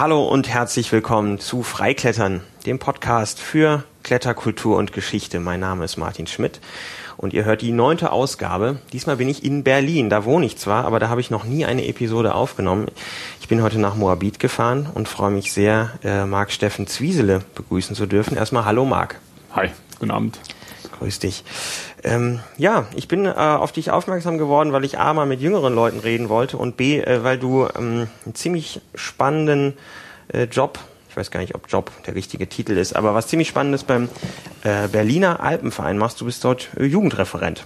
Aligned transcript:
Hallo 0.00 0.24
und 0.26 0.48
herzlich 0.48 0.90
willkommen 0.92 1.38
zu 1.40 1.62
Freiklettern, 1.62 2.40
dem 2.64 2.78
Podcast 2.78 3.38
für 3.38 3.84
Kletterkultur 4.02 4.78
und 4.78 4.94
Geschichte. 4.94 5.40
Mein 5.40 5.60
Name 5.60 5.84
ist 5.84 5.98
Martin 5.98 6.26
Schmidt 6.26 6.58
und 7.18 7.34
ihr 7.34 7.44
hört 7.44 7.60
die 7.60 7.70
neunte 7.70 8.10
Ausgabe. 8.10 8.78
Diesmal 8.94 9.16
bin 9.16 9.28
ich 9.28 9.44
in 9.44 9.62
Berlin. 9.62 10.08
Da 10.08 10.24
wohne 10.24 10.46
ich 10.46 10.56
zwar, 10.56 10.86
aber 10.86 11.00
da 11.00 11.10
habe 11.10 11.20
ich 11.20 11.30
noch 11.30 11.44
nie 11.44 11.66
eine 11.66 11.86
Episode 11.86 12.34
aufgenommen. 12.34 12.86
Ich 13.42 13.48
bin 13.48 13.62
heute 13.62 13.78
nach 13.78 13.94
Moabit 13.94 14.38
gefahren 14.38 14.88
und 14.94 15.06
freue 15.06 15.32
mich 15.32 15.52
sehr, 15.52 15.90
äh, 16.02 16.24
Marc 16.24 16.50
Steffen 16.50 16.86
Zwiesele 16.86 17.42
begrüßen 17.54 17.94
zu 17.94 18.06
dürfen. 18.06 18.38
Erstmal 18.38 18.64
Hallo 18.64 18.86
Marc. 18.86 19.20
Hi, 19.54 19.68
guten 19.98 20.12
Abend. 20.12 20.38
Grüß 21.00 21.18
dich. 21.18 21.44
Ähm, 22.04 22.40
ja, 22.58 22.86
ich 22.94 23.08
bin 23.08 23.24
äh, 23.24 23.30
auf 23.30 23.72
dich 23.72 23.90
aufmerksam 23.90 24.36
geworden, 24.36 24.72
weil 24.72 24.84
ich 24.84 24.98
A 24.98 25.14
mal 25.14 25.24
mit 25.24 25.40
jüngeren 25.40 25.74
Leuten 25.74 25.98
reden 25.98 26.28
wollte 26.28 26.58
und 26.58 26.76
B, 26.76 27.00
äh, 27.00 27.24
weil 27.24 27.38
du 27.38 27.66
ähm, 27.74 28.06
einen 28.26 28.34
ziemlich 28.34 28.82
spannenden 28.94 29.72
äh, 30.28 30.44
Job, 30.44 30.78
ich 31.08 31.16
weiß 31.16 31.30
gar 31.30 31.40
nicht, 31.40 31.54
ob 31.54 31.70
Job 31.70 31.90
der 32.06 32.14
richtige 32.14 32.48
Titel 32.48 32.72
ist, 32.72 32.94
aber 32.94 33.14
was 33.14 33.28
ziemlich 33.28 33.48
spannendes 33.48 33.82
beim 33.82 34.10
äh, 34.62 34.88
Berliner 34.88 35.40
Alpenverein 35.40 35.96
machst. 35.96 36.20
Du 36.20 36.26
bist 36.26 36.44
dort 36.44 36.68
äh, 36.76 36.84
Jugendreferent. 36.84 37.64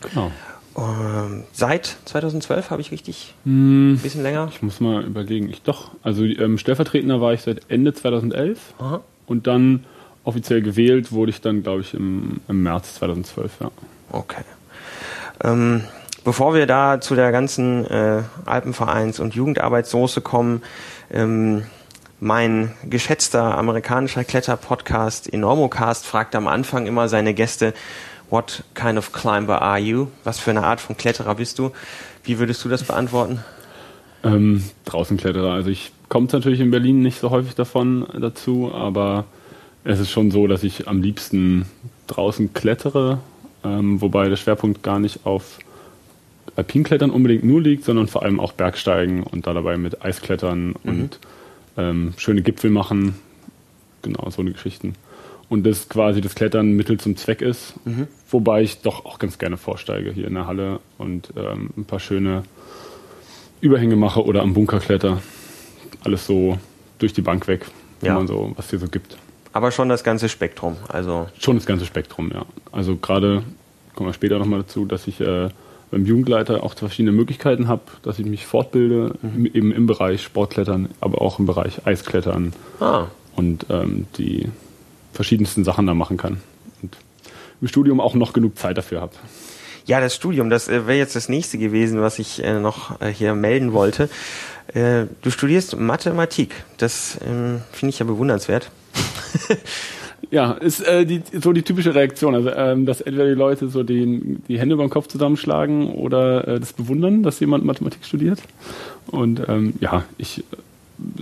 Genau. 0.00 0.30
Ähm, 0.78 1.42
seit 1.52 1.96
2012 2.04 2.70
habe 2.70 2.80
ich 2.80 2.92
richtig? 2.92 3.34
Ein 3.44 3.98
bisschen 4.00 4.22
länger? 4.22 4.48
Ich 4.52 4.62
muss 4.62 4.78
mal 4.78 5.02
überlegen. 5.02 5.48
Ich 5.48 5.62
doch, 5.62 5.90
also 6.04 6.24
ähm, 6.24 6.58
Stellvertretender 6.58 7.20
war 7.20 7.32
ich 7.32 7.42
seit 7.42 7.62
Ende 7.68 7.92
2011 7.92 8.74
Aha. 8.78 9.00
und 9.26 9.48
dann 9.48 9.84
offiziell 10.24 10.62
gewählt 10.62 11.12
wurde 11.12 11.30
ich 11.30 11.40
dann, 11.40 11.62
glaube 11.62 11.80
ich, 11.80 11.94
im, 11.94 12.40
im 12.48 12.62
März 12.62 12.94
2012, 12.94 13.52
ja. 13.60 13.70
Okay. 14.10 14.42
Ähm, 15.42 15.82
bevor 16.24 16.54
wir 16.54 16.66
da 16.66 17.00
zu 17.00 17.14
der 17.14 17.32
ganzen 17.32 17.86
äh, 17.86 18.22
Alpenvereins- 18.46 19.20
und 19.20 19.34
Jugendarbeitssoße 19.34 20.20
kommen, 20.20 20.62
ähm, 21.10 21.64
mein 22.20 22.72
geschätzter 22.88 23.58
amerikanischer 23.58 24.22
Kletterpodcast 24.22 25.32
Enormocast 25.32 26.06
fragt 26.06 26.36
am 26.36 26.46
Anfang 26.46 26.86
immer 26.86 27.08
seine 27.08 27.34
Gäste, 27.34 27.74
What 28.30 28.64
kind 28.74 28.96
of 28.96 29.12
climber 29.12 29.60
are 29.60 29.78
you? 29.78 30.06
Was 30.24 30.38
für 30.38 30.52
eine 30.52 30.62
Art 30.62 30.80
von 30.80 30.96
Kletterer 30.96 31.34
bist 31.34 31.58
du? 31.58 31.70
Wie 32.24 32.38
würdest 32.38 32.64
du 32.64 32.70
das 32.70 32.82
beantworten? 32.82 33.44
Ähm, 34.24 34.64
Draußenkletterer. 34.86 35.52
Also 35.52 35.68
ich 35.68 35.92
komme 36.08 36.28
natürlich 36.32 36.60
in 36.60 36.70
Berlin 36.70 37.02
nicht 37.02 37.18
so 37.20 37.28
häufig 37.28 37.54
davon 37.56 38.06
dazu, 38.18 38.72
aber 38.72 39.26
es 39.84 40.00
ist 40.00 40.10
schon 40.10 40.30
so, 40.30 40.46
dass 40.46 40.62
ich 40.62 40.88
am 40.88 41.02
liebsten 41.02 41.66
draußen 42.06 42.52
klettere, 42.54 43.18
ähm, 43.64 44.00
wobei 44.00 44.28
der 44.28 44.36
Schwerpunkt 44.36 44.82
gar 44.82 44.98
nicht 44.98 45.24
auf 45.26 45.58
Alpinklettern 46.56 47.10
unbedingt 47.10 47.44
nur 47.44 47.60
liegt, 47.60 47.84
sondern 47.84 48.08
vor 48.08 48.22
allem 48.22 48.38
auch 48.40 48.52
Bergsteigen 48.52 49.22
und 49.22 49.46
da 49.46 49.54
dabei 49.54 49.76
mit 49.78 50.04
Eisklettern 50.04 50.74
und 50.84 51.18
ähm, 51.76 52.12
schöne 52.16 52.42
Gipfel 52.42 52.70
machen. 52.70 53.14
Genau, 54.02 54.28
so 54.30 54.42
eine 54.42 54.52
Geschichten. 54.52 54.94
Und 55.48 55.64
das 55.64 55.88
quasi 55.88 56.20
das 56.20 56.34
Klettern 56.34 56.72
Mittel 56.72 56.98
zum 56.98 57.16
Zweck 57.16 57.42
ist, 57.42 57.74
wobei 58.30 58.62
ich 58.62 58.80
doch 58.80 59.04
auch 59.04 59.18
ganz 59.18 59.38
gerne 59.38 59.56
vorsteige 59.58 60.10
hier 60.10 60.26
in 60.26 60.34
der 60.34 60.46
Halle 60.46 60.80
und 60.98 61.32
ähm, 61.36 61.70
ein 61.76 61.84
paar 61.84 62.00
schöne 62.00 62.42
Überhänge 63.60 63.96
mache 63.96 64.24
oder 64.24 64.42
am 64.42 64.54
Bunker 64.54 64.80
kletter. 64.80 65.20
Alles 66.04 66.26
so 66.26 66.58
durch 66.98 67.12
die 67.12 67.20
Bank 67.22 67.48
weg, 67.48 67.66
wo 68.00 68.06
Ja. 68.06 68.14
man 68.14 68.26
so, 68.26 68.52
was 68.56 68.70
hier 68.70 68.78
so 68.78 68.88
gibt. 68.88 69.16
Aber 69.52 69.70
schon 69.70 69.88
das 69.88 70.02
ganze 70.04 70.28
Spektrum. 70.28 70.76
Also 70.88 71.28
Schon 71.38 71.56
das 71.56 71.66
ganze 71.66 71.84
Spektrum, 71.86 72.30
ja. 72.32 72.44
Also 72.70 72.96
gerade, 72.96 73.42
kommen 73.94 74.08
wir 74.08 74.14
später 74.14 74.38
nochmal 74.38 74.60
dazu, 74.62 74.84
dass 74.86 75.06
ich 75.06 75.20
äh, 75.20 75.48
beim 75.90 76.06
Jugendleiter 76.06 76.62
auch 76.62 76.74
verschiedene 76.74 77.12
Möglichkeiten 77.12 77.68
habe, 77.68 77.82
dass 78.02 78.18
ich 78.18 78.24
mich 78.26 78.46
fortbilde, 78.46 79.14
Mhm. 79.20 79.46
eben 79.46 79.72
im 79.72 79.86
Bereich 79.86 80.22
Sportklettern, 80.22 80.88
aber 81.00 81.20
auch 81.20 81.38
im 81.38 81.46
Bereich 81.46 81.86
Eisklettern 81.86 82.54
ah, 82.80 83.06
und 83.36 83.66
ähm, 83.68 84.06
die 84.16 84.48
verschiedensten 85.12 85.64
Sachen 85.64 85.86
da 85.86 85.92
machen 85.94 86.16
kann. 86.16 86.40
Und 86.82 86.96
im 87.60 87.68
Studium 87.68 88.00
auch 88.00 88.14
noch 88.14 88.32
genug 88.32 88.58
Zeit 88.58 88.78
dafür 88.78 89.02
habe. 89.02 89.12
Ja, 89.84 90.00
das 90.00 90.14
Studium, 90.14 90.48
das 90.48 90.68
äh, 90.68 90.86
wäre 90.86 90.96
jetzt 90.98 91.14
das 91.14 91.28
nächste 91.28 91.58
gewesen, 91.58 92.00
was 92.00 92.18
ich 92.18 92.42
äh, 92.42 92.58
noch 92.58 93.00
äh, 93.02 93.08
hier 93.12 93.34
melden 93.34 93.74
wollte. 93.74 94.08
Äh, 94.72 95.06
du 95.20 95.30
studierst 95.30 95.78
Mathematik. 95.78 96.54
Das 96.78 97.18
ähm, 97.26 97.60
finde 97.72 97.90
ich 97.90 97.98
ja 97.98 98.06
bewundernswert. 98.06 98.70
Ja, 100.32 100.52
ist 100.52 100.80
äh, 100.80 101.04
die, 101.04 101.22
so 101.38 101.52
die 101.52 101.60
typische 101.62 101.94
Reaktion. 101.94 102.34
Also, 102.34 102.50
ähm, 102.52 102.86
dass 102.86 103.02
entweder 103.02 103.28
die 103.28 103.34
Leute 103.34 103.68
so 103.68 103.82
die, 103.82 104.38
die 104.48 104.58
Hände 104.58 104.74
über 104.74 104.84
den 104.84 104.90
Kopf 104.90 105.08
zusammenschlagen 105.08 105.90
oder 105.90 106.48
äh, 106.48 106.58
das 106.58 106.72
bewundern, 106.72 107.22
dass 107.22 107.38
jemand 107.38 107.66
Mathematik 107.66 108.02
studiert. 108.02 108.40
Und 109.08 109.42
ähm, 109.46 109.74
ja, 109.80 110.04
ich, 110.16 110.42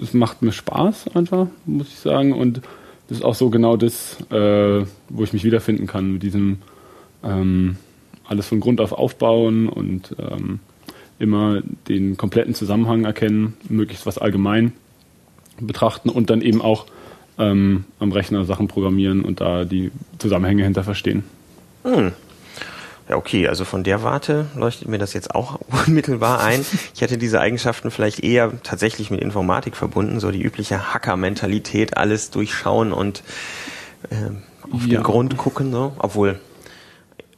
es 0.01 0.15
macht 0.15 0.43
mir 0.43 0.53
Spaß 0.53 1.09
einfach, 1.17 1.49
muss 1.67 1.89
ich 1.89 1.99
sagen. 1.99 2.33
Und 2.33 2.61
das 3.09 3.19
ist 3.19 3.25
auch 3.25 3.35
so 3.35 3.51
genau 3.51 3.77
das, 3.77 4.17
äh, 4.31 4.85
wo 5.09 5.25
ich 5.25 5.33
mich 5.33 5.43
wiederfinden 5.43 5.89
kann 5.89 6.13
mit 6.13 6.23
diesem 6.23 6.59
ähm, 7.25 7.79
alles 8.29 8.47
von 8.47 8.61
Grund 8.61 8.81
auf 8.81 8.93
aufbauen 8.93 9.69
und 9.69 10.15
ähm, 10.21 10.61
immer 11.19 11.63
den 11.89 12.17
kompletten 12.17 12.55
Zusammenhang 12.55 13.05
erkennen, 13.05 13.55
möglichst 13.69 14.07
was 14.07 14.19
allgemein 14.19 14.73
betrachten 15.61 16.11
und 16.11 16.31
dann 16.31 16.43
eben 16.43 16.63
auch 16.63 16.87
ähm, 17.41 17.85
am 17.99 18.13
Rechner 18.13 18.45
Sachen 18.45 18.69
programmieren 18.69 19.23
und 19.25 19.41
da 19.41 19.65
die 19.65 19.91
Zusammenhänge 20.19 20.63
hinter 20.65 20.85
verstehen. 20.85 21.25
Ja, 23.09 23.17
okay, 23.17 23.49
also 23.49 23.65
von 23.65 23.83
der 23.83 24.03
Warte 24.05 24.47
leuchtet 24.55 24.87
mir 24.89 24.99
das 24.99 25.15
jetzt 25.15 25.35
auch 25.35 25.59
unmittelbar 25.87 26.41
ein. 26.45 26.65
Ich 26.95 27.01
hätte 27.01 27.19
diese 27.19 27.41
Eigenschaften 27.41 27.91
vielleicht 27.91 28.21
eher 28.21 28.53
tatsächlich 28.63 29.11
mit 29.11 29.21
Informatik 29.21 29.75
verbunden, 29.77 30.21
so 30.21 30.31
die 30.31 30.43
übliche 30.43 30.95
Hacker-Mentalität, 30.95 31.97
alles 31.97 32.31
durchschauen 32.31 32.93
und 32.93 33.23
ähm, 34.11 34.43
auf 34.71 34.83
Ja. 34.87 34.99
den 34.99 35.03
Grund 35.03 35.37
gucken, 35.37 35.73
so. 35.73 35.93
Obwohl, 35.99 36.39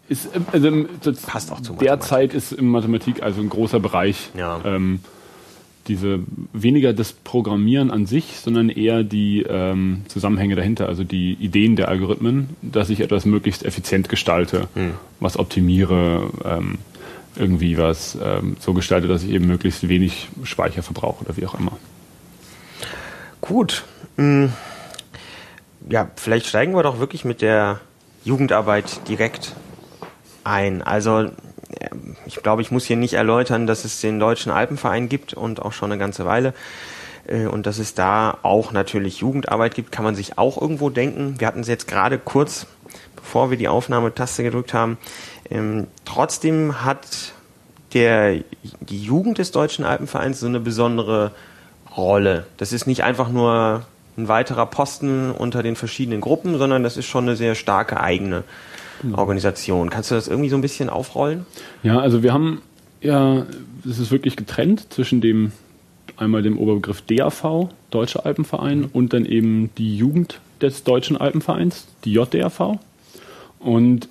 Ist, 0.08 0.28
ähm, 0.34 0.44
also, 0.52 1.12
Passt 1.26 1.50
auch 1.52 1.60
zu 1.60 1.72
Derzeit 1.74 2.34
ist 2.34 2.52
in 2.52 2.66
Mathematik 2.66 3.22
also 3.22 3.40
ein 3.40 3.48
großer 3.48 3.80
Bereich. 3.80 4.30
Ja. 4.36 4.60
Ähm, 4.64 5.00
diese 5.88 6.20
weniger 6.52 6.92
das 6.92 7.12
Programmieren 7.12 7.90
an 7.90 8.06
sich, 8.06 8.36
sondern 8.36 8.68
eher 8.68 9.02
die 9.02 9.42
ähm, 9.48 10.02
Zusammenhänge 10.08 10.54
dahinter, 10.54 10.88
also 10.88 11.04
die 11.04 11.34
Ideen 11.34 11.76
der 11.76 11.88
Algorithmen, 11.88 12.50
dass 12.62 12.90
ich 12.90 13.00
etwas 13.00 13.24
möglichst 13.24 13.64
effizient 13.64 14.08
gestalte, 14.08 14.68
Hm. 14.74 14.92
was 15.20 15.38
optimiere, 15.38 16.30
ähm, 16.44 16.78
irgendwie 17.36 17.78
was 17.78 18.16
ähm, 18.22 18.56
so 18.60 18.74
gestalte, 18.74 19.08
dass 19.08 19.24
ich 19.24 19.30
eben 19.30 19.46
möglichst 19.46 19.88
wenig 19.88 20.28
Speicher 20.44 20.82
verbrauche 20.82 21.24
oder 21.24 21.36
wie 21.36 21.46
auch 21.46 21.58
immer. 21.58 21.78
Gut. 23.40 23.84
Mm. 24.16 24.46
Ja, 25.88 26.10
vielleicht 26.16 26.46
steigen 26.46 26.74
wir 26.74 26.82
doch 26.82 27.00
wirklich 27.00 27.24
mit 27.24 27.42
der 27.42 27.80
Jugendarbeit 28.24 29.08
direkt 29.08 29.54
ein. 30.44 30.82
Also 30.82 31.30
ich 32.26 32.36
glaube, 32.36 32.62
ich 32.62 32.70
muss 32.70 32.84
hier 32.84 32.96
nicht 32.96 33.14
erläutern, 33.14 33.66
dass 33.66 33.84
es 33.84 34.00
den 34.00 34.18
Deutschen 34.18 34.52
Alpenverein 34.52 35.08
gibt 35.08 35.34
und 35.34 35.62
auch 35.62 35.72
schon 35.72 35.90
eine 35.90 35.98
ganze 35.98 36.24
Weile. 36.24 36.54
Äh, 37.26 37.46
Und 37.46 37.66
dass 37.66 37.78
es 37.78 37.94
da 37.94 38.38
auch 38.42 38.72
natürlich 38.72 39.18
Jugendarbeit 39.18 39.74
gibt, 39.74 39.92
kann 39.92 40.04
man 40.04 40.14
sich 40.14 40.38
auch 40.38 40.60
irgendwo 40.60 40.90
denken. 40.90 41.36
Wir 41.38 41.46
hatten 41.46 41.60
es 41.60 41.68
jetzt 41.68 41.88
gerade 41.88 42.18
kurz, 42.18 42.66
bevor 43.16 43.50
wir 43.50 43.58
die 43.58 43.68
Aufnahmetaste 43.68 44.42
gedrückt 44.42 44.74
haben. 44.74 44.98
Ähm, 45.50 45.86
Trotzdem 46.04 46.84
hat 46.84 47.32
der, 47.94 48.40
die 48.80 49.02
Jugend 49.02 49.38
des 49.38 49.50
Deutschen 49.52 49.84
Alpenvereins 49.84 50.40
so 50.40 50.46
eine 50.46 50.60
besondere 50.60 51.32
Rolle. 51.96 52.46
Das 52.56 52.72
ist 52.72 52.86
nicht 52.86 53.04
einfach 53.04 53.28
nur 53.28 53.84
ein 54.16 54.28
weiterer 54.28 54.66
Posten 54.66 55.30
unter 55.30 55.62
den 55.62 55.76
verschiedenen 55.76 56.20
Gruppen, 56.20 56.58
sondern 56.58 56.82
das 56.82 56.96
ist 56.96 57.06
schon 57.06 57.24
eine 57.24 57.36
sehr 57.36 57.54
starke 57.54 58.00
eigene 58.00 58.44
Organisation. 59.14 59.90
Kannst 59.90 60.10
du 60.10 60.14
das 60.14 60.28
irgendwie 60.28 60.48
so 60.48 60.56
ein 60.56 60.62
bisschen 60.62 60.88
aufrollen? 60.88 61.46
Ja, 61.82 61.98
also 62.00 62.22
wir 62.22 62.32
haben 62.32 62.62
ja, 63.02 63.46
es 63.88 63.98
ist 63.98 64.10
wirklich 64.10 64.36
getrennt 64.36 64.92
zwischen 64.92 65.20
dem 65.20 65.52
einmal 66.16 66.42
dem 66.42 66.58
Oberbegriff 66.58 67.02
DAV, 67.02 67.68
Deutscher 67.90 68.24
Alpenverein, 68.24 68.84
und 68.84 69.12
dann 69.12 69.24
eben 69.24 69.70
die 69.76 69.96
Jugend 69.96 70.40
des 70.60 70.84
Deutschen 70.84 71.16
Alpenvereins, 71.16 71.88
die 72.04 72.12
JDAV. 72.12 72.78
Und 73.58 74.08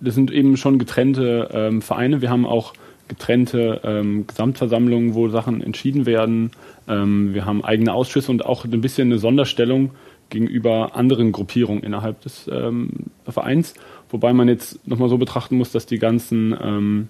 das 0.00 0.14
sind 0.14 0.30
eben 0.30 0.56
schon 0.56 0.78
getrennte 0.78 1.48
ähm, 1.52 1.82
Vereine. 1.82 2.20
Wir 2.20 2.30
haben 2.30 2.46
auch 2.46 2.72
getrennte 3.08 3.80
ähm, 3.82 4.26
Gesamtversammlungen, 4.26 5.14
wo 5.14 5.28
Sachen 5.28 5.60
entschieden 5.60 6.06
werden. 6.06 6.52
Ähm, 6.88 7.34
wir 7.34 7.44
haben 7.44 7.64
eigene 7.64 7.92
Ausschüsse 7.92 8.30
und 8.30 8.46
auch 8.46 8.64
ein 8.64 8.80
bisschen 8.80 9.08
eine 9.08 9.18
Sonderstellung 9.18 9.90
gegenüber 10.28 10.94
anderen 10.94 11.32
Gruppierungen 11.32 11.82
innerhalb 11.82 12.20
des 12.22 12.48
ähm, 12.50 12.90
Vereins. 13.28 13.74
Wobei 14.10 14.32
man 14.32 14.48
jetzt 14.48 14.86
nochmal 14.86 15.08
so 15.08 15.18
betrachten 15.18 15.56
muss, 15.56 15.72
dass 15.72 15.86
die 15.86 15.98
ganzen, 15.98 16.56
ähm, 16.60 17.08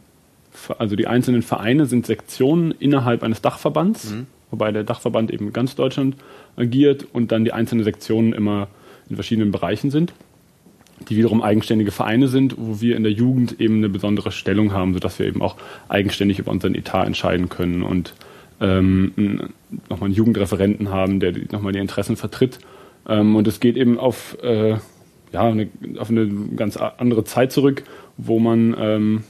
also 0.78 0.96
die 0.96 1.06
einzelnen 1.06 1.42
Vereine 1.42 1.86
sind 1.86 2.06
Sektionen 2.06 2.72
innerhalb 2.72 3.22
eines 3.22 3.40
Dachverbands, 3.40 4.14
wobei 4.50 4.72
der 4.72 4.84
Dachverband 4.84 5.30
eben 5.30 5.52
ganz 5.52 5.74
Deutschland 5.74 6.16
agiert 6.56 7.06
und 7.12 7.32
dann 7.32 7.44
die 7.44 7.52
einzelnen 7.52 7.84
Sektionen 7.84 8.32
immer 8.32 8.68
in 9.08 9.16
verschiedenen 9.16 9.50
Bereichen 9.50 9.90
sind 9.90 10.12
die 11.08 11.16
wiederum 11.16 11.42
eigenständige 11.42 11.92
Vereine 11.92 12.28
sind, 12.28 12.56
wo 12.58 12.80
wir 12.80 12.96
in 12.96 13.02
der 13.02 13.12
Jugend 13.12 13.60
eben 13.60 13.76
eine 13.76 13.88
besondere 13.88 14.32
Stellung 14.32 14.72
haben, 14.72 14.92
sodass 14.92 15.18
wir 15.18 15.26
eben 15.26 15.42
auch 15.42 15.56
eigenständig 15.88 16.38
über 16.38 16.50
unseren 16.50 16.74
Etat 16.74 17.06
entscheiden 17.06 17.48
können 17.48 17.82
und 17.82 18.14
ähm, 18.60 19.50
nochmal 19.88 20.08
einen 20.08 20.14
Jugendreferenten 20.14 20.90
haben, 20.90 21.20
der 21.20 21.32
nochmal 21.50 21.72
die 21.72 21.78
Interessen 21.78 22.16
vertritt. 22.16 22.58
Ähm, 23.08 23.34
und 23.34 23.48
es 23.48 23.60
geht 23.60 23.76
eben 23.76 23.98
auf, 23.98 24.36
äh, 24.42 24.76
ja, 25.32 25.42
eine, 25.42 25.68
auf 25.98 26.10
eine 26.10 26.28
ganz 26.56 26.76
andere 26.76 27.24
Zeit 27.24 27.52
zurück, 27.52 27.84
wo 28.16 28.38
man 28.38 28.74
ähm, 28.78 29.24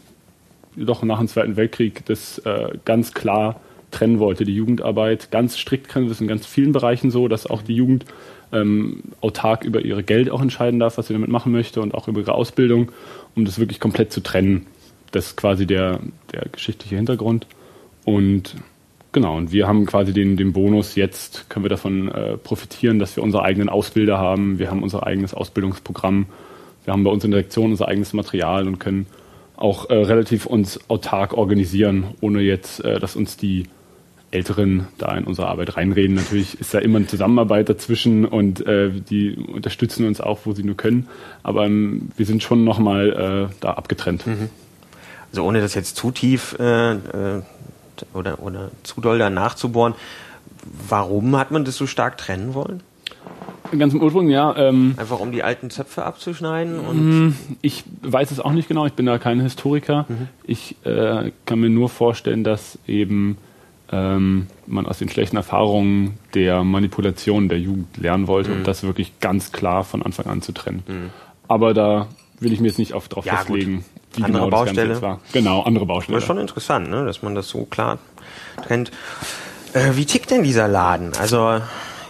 doch 0.76 1.02
nach 1.02 1.18
dem 1.18 1.28
Zweiten 1.28 1.56
Weltkrieg 1.56 2.04
das 2.06 2.38
äh, 2.40 2.78
ganz 2.84 3.12
klar 3.12 3.60
trennen 3.90 4.18
wollte, 4.18 4.44
die 4.44 4.54
Jugendarbeit 4.54 5.30
ganz 5.30 5.58
strikt 5.58 5.90
trennen. 5.90 6.06
Das 6.06 6.16
ist 6.16 6.20
in 6.20 6.28
ganz 6.28 6.46
vielen 6.46 6.72
Bereichen 6.72 7.10
so, 7.10 7.28
dass 7.28 7.46
auch 7.46 7.62
die 7.62 7.74
Jugend 7.74 8.04
ähm, 8.52 9.02
autark 9.20 9.64
über 9.64 9.82
ihre 9.82 10.02
Geld 10.02 10.30
auch 10.30 10.40
entscheiden 10.40 10.80
darf, 10.80 10.98
was 10.98 11.08
sie 11.08 11.12
damit 11.12 11.28
machen 11.28 11.52
möchte 11.52 11.80
und 11.80 11.94
auch 11.94 12.08
über 12.08 12.20
ihre 12.20 12.34
Ausbildung, 12.34 12.92
um 13.34 13.44
das 13.44 13.58
wirklich 13.58 13.80
komplett 13.80 14.12
zu 14.12 14.22
trennen. 14.22 14.66
Das 15.12 15.26
ist 15.26 15.36
quasi 15.36 15.66
der, 15.66 16.00
der 16.32 16.46
geschichtliche 16.52 16.96
Hintergrund. 16.96 17.46
Und 18.04 18.56
genau, 19.12 19.36
und 19.36 19.52
wir 19.52 19.66
haben 19.66 19.86
quasi 19.86 20.12
den, 20.12 20.36
den 20.36 20.52
Bonus, 20.52 20.94
jetzt 20.94 21.48
können 21.48 21.64
wir 21.64 21.70
davon 21.70 22.08
äh, 22.08 22.36
profitieren, 22.36 22.98
dass 22.98 23.16
wir 23.16 23.22
unsere 23.22 23.42
eigenen 23.42 23.68
Ausbilder 23.68 24.18
haben, 24.18 24.58
wir 24.58 24.70
haben 24.70 24.82
unser 24.82 25.06
eigenes 25.06 25.34
Ausbildungsprogramm, 25.34 26.26
wir 26.84 26.92
haben 26.92 27.04
bei 27.04 27.10
uns 27.10 27.24
in 27.24 27.30
der 27.30 27.40
Lektion 27.40 27.70
unser 27.70 27.88
eigenes 27.88 28.12
Material 28.12 28.66
und 28.66 28.78
können 28.78 29.06
auch 29.56 29.90
äh, 29.90 29.94
relativ 29.94 30.46
uns 30.46 30.80
autark 30.88 31.34
organisieren, 31.34 32.14
ohne 32.20 32.40
jetzt, 32.40 32.84
äh, 32.84 32.98
dass 32.98 33.16
uns 33.16 33.36
die 33.36 33.66
Älteren 34.30 34.86
da 34.96 35.16
in 35.16 35.24
unsere 35.24 35.48
Arbeit 35.48 35.76
reinreden. 35.76 36.14
Natürlich 36.14 36.60
ist 36.60 36.72
da 36.72 36.78
immer 36.78 36.98
eine 36.98 37.06
Zusammenarbeit 37.08 37.68
dazwischen 37.68 38.24
und 38.24 38.64
äh, 38.64 38.90
die 38.90 39.34
unterstützen 39.34 40.06
uns 40.06 40.20
auch, 40.20 40.40
wo 40.44 40.52
sie 40.52 40.62
nur 40.62 40.76
können. 40.76 41.08
Aber 41.42 41.66
ähm, 41.66 42.10
wir 42.16 42.26
sind 42.26 42.42
schon 42.42 42.64
nochmal 42.64 43.50
äh, 43.50 43.54
da 43.60 43.72
abgetrennt. 43.72 44.26
Mhm. 44.26 44.48
Also 45.30 45.44
ohne 45.44 45.60
das 45.60 45.74
jetzt 45.74 45.96
zu 45.96 46.10
tief 46.10 46.56
oder, 48.14 48.42
oder 48.42 48.70
zu 48.82 49.00
doll 49.00 49.18
da 49.18 49.30
nachzubohren, 49.30 49.94
warum 50.88 51.36
hat 51.36 51.50
man 51.50 51.64
das 51.64 51.76
so 51.76 51.86
stark 51.86 52.18
trennen 52.18 52.54
wollen? 52.54 52.82
Ganz 53.78 53.94
im 53.94 54.02
Ursprung, 54.02 54.28
ja. 54.28 54.56
Ähm, 54.56 54.94
Einfach 54.96 55.20
um 55.20 55.30
die 55.30 55.42
alten 55.42 55.70
Zöpfe 55.70 56.04
abzuschneiden? 56.04 56.80
Und 56.80 57.26
mm, 57.28 57.36
ich 57.62 57.84
weiß 58.02 58.32
es 58.32 58.40
auch 58.40 58.52
nicht 58.52 58.68
genau, 58.68 58.86
ich 58.86 58.94
bin 58.94 59.06
da 59.06 59.18
kein 59.18 59.40
Historiker. 59.40 60.06
Mhm. 60.08 60.28
Ich 60.42 60.76
äh, 60.84 61.30
kann 61.46 61.60
mir 61.60 61.70
nur 61.70 61.88
vorstellen, 61.88 62.42
dass 62.42 62.78
eben 62.88 63.38
ähm, 63.92 64.48
man 64.66 64.86
aus 64.86 64.98
den 64.98 65.08
schlechten 65.08 65.36
Erfahrungen 65.36 66.18
der 66.34 66.64
Manipulation 66.64 67.48
der 67.48 67.58
Jugend 67.58 67.96
lernen 67.96 68.26
wollte 68.26 68.50
mhm. 68.50 68.58
und 68.58 68.66
das 68.66 68.82
wirklich 68.82 69.20
ganz 69.20 69.52
klar 69.52 69.84
von 69.84 70.02
Anfang 70.02 70.26
an 70.26 70.42
zu 70.42 70.52
trennen. 70.52 70.82
Mhm. 70.86 71.10
Aber 71.46 71.74
da 71.74 72.08
will 72.40 72.52
ich 72.52 72.60
mir 72.60 72.68
jetzt 72.68 72.78
nicht 72.78 72.94
auf, 72.94 73.08
drauf 73.08 73.26
ja, 73.26 73.36
festlegen, 73.36 73.84
wie 74.14 74.24
andere 74.24 74.44
genau 74.44 74.50
Baustelle. 74.50 74.88
das 74.88 75.00
Ganze 75.00 75.02
war. 75.02 75.20
Genau, 75.32 75.62
andere 75.62 75.86
Baustelle. 75.86 76.16
Das 76.16 76.24
ist 76.24 76.26
schon 76.26 76.38
interessant, 76.38 76.90
ne, 76.90 77.04
dass 77.04 77.22
man 77.22 77.34
das 77.34 77.48
so 77.48 77.64
klar 77.64 77.98
trennt. 78.66 78.90
Äh, 79.72 79.90
wie 79.94 80.04
tickt 80.04 80.30
denn 80.30 80.42
dieser 80.42 80.68
Laden? 80.68 81.12
Also 81.18 81.60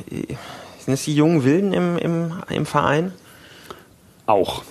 sind 0.09 0.95
es 0.95 1.05
die 1.05 1.15
jungen 1.15 1.45
Wilden 1.45 1.73
im, 1.73 1.99
im, 1.99 2.33
im 2.49 2.67
Verein? 2.67 3.13
Auch. 4.27 4.63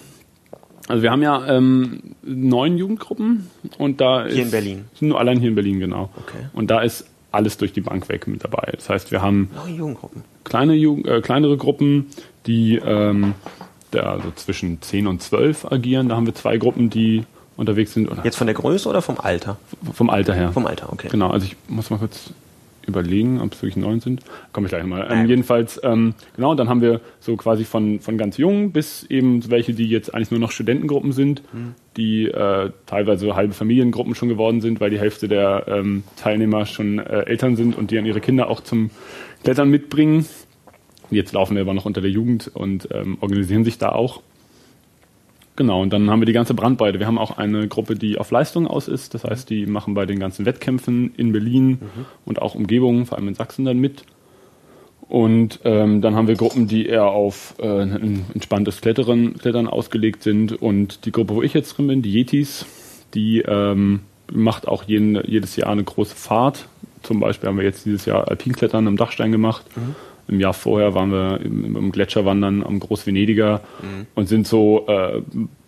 Also 0.88 1.04
wir 1.04 1.12
haben 1.12 1.22
ja 1.22 1.48
ähm, 1.48 2.02
neun 2.24 2.78
Jugendgruppen 2.78 3.50
und 3.78 4.02
da 4.02 4.26
hier 4.26 4.32
ist, 4.32 4.40
in 4.40 4.52
Berlin 4.52 4.86
sind 4.96 5.10
nur 5.10 5.20
allein 5.20 5.40
hier 5.40 5.50
in 5.50 5.56
Berlin 5.56 5.80
genau. 5.80 6.10
Okay. 6.18 6.48
Und 6.54 6.72
da 6.72 6.82
ist 6.82 7.06
alles 7.32 7.58
durch 7.58 7.74
die 7.74 7.82
Bank 7.82 8.10
weg 8.10 8.28
mit 8.28 8.44
dabei. 8.44 8.72
Das 8.74 8.90
heißt, 8.90 9.12
wir 9.12 9.22
haben 9.22 9.52
neun 9.54 9.76
Jugendgruppen, 9.76 10.24
kleine 10.44 10.74
Jugend, 10.74 11.08
äh, 11.08 11.22
kleinere 11.22 11.58
Gruppen, 11.58 12.08
die 12.48 12.78
ähm, 12.78 13.36
da 13.92 14.20
so 14.22 14.32
zwischen 14.36 14.82
10 14.82 15.08
und 15.08 15.22
12 15.22 15.72
agieren. 15.72 16.10
Da 16.10 16.16
haben 16.16 16.26
wir 16.26 16.36
zwei 16.36 16.58
Gruppen, 16.58 16.90
die 16.90 17.24
unterwegs 17.58 17.94
sind. 17.94 18.10
Oder 18.10 18.24
Jetzt 18.24 18.38
von 18.38 18.48
der 18.48 18.56
Größe 18.56 18.88
oder 18.88 19.02
vom 19.02 19.20
Alter? 19.20 19.58
Vom 19.94 20.10
Alter 20.10 20.34
her. 20.34 20.52
Vom 20.52 20.66
Alter, 20.66 20.92
okay. 20.94 21.10
Genau, 21.12 21.30
also 21.30 21.46
ich 21.46 21.56
muss 21.68 21.90
mal 21.90 21.98
kurz 21.98 22.32
überlegen, 22.90 23.40
ob 23.40 23.54
es 23.54 23.62
wirklich 23.62 23.78
neun 23.78 24.02
sind. 24.02 24.22
Komme 24.52 24.68
ich 24.68 24.72
gleich 24.72 24.84
mal. 24.84 25.08
Ähm, 25.10 25.28
jedenfalls, 25.28 25.80
ähm, 25.84 26.14
genau, 26.36 26.56
dann 26.56 26.68
haben 26.68 26.82
wir 26.82 27.00
so 27.20 27.38
quasi 27.38 27.64
von, 27.64 28.00
von 28.00 28.18
ganz 28.18 28.38
jung 28.38 28.72
bis 28.72 29.04
eben 29.04 29.50
welche, 29.50 29.74
die 29.74 29.88
jetzt 29.88 30.14
eigentlich 30.14 30.32
nur 30.32 30.40
noch 30.40 30.52
Studentengruppen 30.52 31.14
sind, 31.14 31.42
mhm. 31.54 31.76
die 31.96 32.26
äh, 32.26 32.72
teilweise 32.86 33.36
halbe 33.36 33.54
Familiengruppen 33.54 34.16
schon 34.16 34.28
geworden 34.28 34.60
sind, 34.60 34.82
weil 34.82 34.90
die 34.90 35.00
Hälfte 35.00 35.28
der 35.28 35.66
ähm, 35.68 36.04
Teilnehmer 36.18 36.66
schon 36.66 37.00
äh, 37.00 37.22
Eltern 37.22 37.56
sind 37.56 37.78
und 37.78 37.92
die 37.92 38.00
an 38.00 38.06
ihre 38.06 38.22
Kinder 38.22 38.50
auch 38.50 38.62
zum 38.62 38.90
Klettern 39.44 39.70
mitbringen. 39.70 40.26
Jetzt 41.12 41.34
laufen 41.34 41.56
wir 41.56 41.62
aber 41.62 41.74
noch 41.74 41.86
unter 41.86 42.02
der 42.02 42.12
Jugend 42.12 42.50
und 42.54 42.90
ähm, 42.92 43.18
organisieren 43.22 43.64
sich 43.64 43.78
da 43.78 43.90
auch. 43.90 44.22
Genau, 45.56 45.82
und 45.82 45.92
dann 45.92 46.10
haben 46.10 46.22
wir 46.22 46.26
die 46.26 46.32
ganze 46.32 46.54
Brandbreite. 46.54 47.00
Wir 47.00 47.08
haben 47.08 47.18
auch 47.18 47.38
eine 47.38 47.68
Gruppe, 47.68 47.96
die 47.96 48.18
auf 48.18 48.32
Leistung 48.32 48.66
aus 48.66 48.88
ist. 48.88 49.14
Das 49.14 49.26
heißt, 49.26 49.50
die 49.50 49.66
machen 49.66 49.94
bei 49.94 50.06
den 50.06 50.18
ganzen 50.18 50.46
Wettkämpfen 50.46 51.14
in 51.18 51.34
Berlin 51.34 51.70
mhm. 51.72 52.06
und 52.24 52.42
auch 52.42 52.56
Umgebungen, 52.56 53.06
vor 53.06 53.18
allem 53.18 53.28
in 53.28 53.36
Sachsen, 53.36 53.66
dann 53.66 53.78
mit. 53.78 54.04
Und 55.10 55.60
ähm, 55.66 56.02
dann 56.02 56.16
haben 56.16 56.28
wir 56.28 56.36
Gruppen, 56.36 56.68
die 56.68 56.86
eher 56.86 57.08
auf 57.08 57.56
äh, 57.60 57.68
ein 57.68 58.26
entspanntes 58.34 58.80
Klettern, 58.80 59.34
Klettern 59.38 59.68
ausgelegt 59.68 60.24
sind. 60.24 60.54
Und 60.54 61.06
die 61.06 61.12
Gruppe, 61.12 61.36
wo 61.36 61.42
ich 61.42 61.54
jetzt 61.54 61.78
drin 61.78 61.88
bin, 61.88 62.02
die 62.04 62.14
Yetis, 62.14 62.66
die 63.14 63.40
ähm, 63.40 64.02
macht 64.32 64.68
auch 64.68 64.84
jeden, 64.84 65.22
jedes 65.26 65.56
Jahr 65.56 65.72
eine 65.72 65.84
große 65.84 66.16
Fahrt. 66.16 66.68
Zum 67.04 67.20
Beispiel 67.20 67.50
haben 67.50 67.58
wir 67.58 67.66
jetzt 67.66 67.86
dieses 67.86 68.06
Jahr 68.06 68.30
Alpinklettern 68.30 68.88
am 68.88 68.98
Dachstein 68.98 69.32
gemacht. 69.32 69.66
Mhm. 69.76 69.96
Im 70.30 70.40
Jahr 70.40 70.54
vorher 70.54 70.94
waren 70.94 71.12
wir 71.12 71.42
im, 71.42 71.76
im 71.76 71.92
Gletscherwandern 71.92 72.64
am 72.64 72.80
Großvenediger 72.80 73.62
mhm. 73.82 74.08
und 74.16 74.28
sind 74.28 74.48
so, 74.48 74.86
äh, 74.88 75.22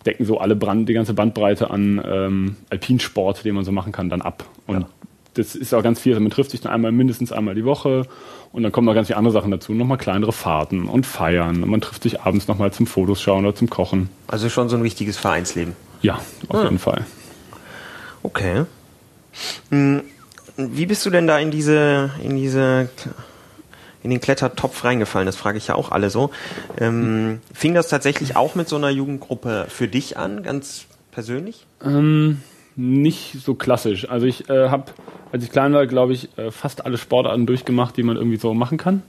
decken 0.06 0.24
so 0.24 0.38
alle 0.38 0.56
Brand, 0.56 0.88
die 0.88 0.94
ganze 0.94 1.14
Bandbreite 1.14 1.70
an 1.70 2.00
ähm, 2.04 2.56
Alpinsport, 2.70 3.44
den 3.44 3.54
man 3.54 3.64
so 3.64 3.72
machen 3.72 3.92
kann, 3.92 4.08
dann 4.08 4.22
ab. 4.22 4.44
Und 4.66 4.82
ja. 4.82 4.88
das 5.34 5.54
ist 5.56 5.74
auch 5.74 5.82
ganz 5.82 6.00
viel. 6.00 6.12
Also 6.12 6.22
man 6.22 6.30
trifft 6.30 6.52
sich 6.52 6.60
dann 6.60 6.72
einmal 6.72 6.92
mindestens 6.92 7.32
einmal 7.32 7.54
die 7.54 7.64
Woche 7.64 8.06
und 8.52 8.62
dann 8.62 8.70
kommen 8.70 8.86
noch 8.86 8.94
ganz 8.94 9.08
viele 9.08 9.16
andere 9.16 9.32
Sachen 9.32 9.50
dazu. 9.50 9.72
Nochmal 9.72 9.98
kleinere 9.98 10.32
Fahrten 10.32 10.84
und 10.84 11.06
Feiern. 11.06 11.62
Und 11.62 11.70
man 11.70 11.80
trifft 11.80 12.02
sich 12.02 12.20
abends 12.20 12.48
nochmal 12.48 12.72
zum 12.72 12.86
Fotos 12.86 13.20
schauen 13.20 13.44
oder 13.44 13.54
zum 13.54 13.68
Kochen. 13.68 14.10
Also 14.28 14.48
schon 14.48 14.68
so 14.68 14.76
ein 14.76 14.82
richtiges 14.82 15.16
Vereinsleben. 15.16 15.74
Ja, 16.02 16.20
auf 16.48 16.56
ah. 16.56 16.64
jeden 16.64 16.78
Fall. 16.78 17.04
Okay. 18.22 18.64
Hm, 19.70 20.02
wie 20.56 20.86
bist 20.86 21.04
du 21.06 21.10
denn 21.10 21.26
da 21.26 21.38
in 21.38 21.50
diese, 21.50 22.10
in 22.22 22.36
diese 22.36 22.90
in 24.02 24.10
den 24.10 24.20
Klettertopf 24.20 24.84
reingefallen? 24.84 25.26
Das 25.26 25.36
frage 25.36 25.58
ich 25.58 25.68
ja 25.68 25.74
auch 25.74 25.92
alle 25.92 26.10
so. 26.10 26.30
Ähm, 26.78 27.40
fing 27.52 27.74
das 27.74 27.88
tatsächlich 27.88 28.36
auch 28.36 28.54
mit 28.54 28.68
so 28.68 28.76
einer 28.76 28.90
Jugendgruppe 28.90 29.66
für 29.68 29.88
dich 29.88 30.16
an, 30.16 30.42
ganz 30.42 30.86
persönlich? 31.10 31.66
Ähm, 31.84 32.40
nicht 32.76 33.36
so 33.42 33.54
klassisch. 33.54 34.08
Also 34.08 34.26
ich 34.26 34.48
äh, 34.48 34.68
habe, 34.68 34.86
als 35.30 35.44
ich 35.44 35.50
klein 35.50 35.72
war, 35.72 35.86
glaube 35.86 36.12
ich, 36.12 36.36
äh, 36.38 36.50
fast 36.50 36.84
alle 36.84 36.98
Sportarten 36.98 37.46
durchgemacht, 37.46 37.96
die 37.96 38.02
man 38.02 38.16
irgendwie 38.16 38.38
so 38.38 38.54
machen 38.54 38.78
kann. 38.78 39.02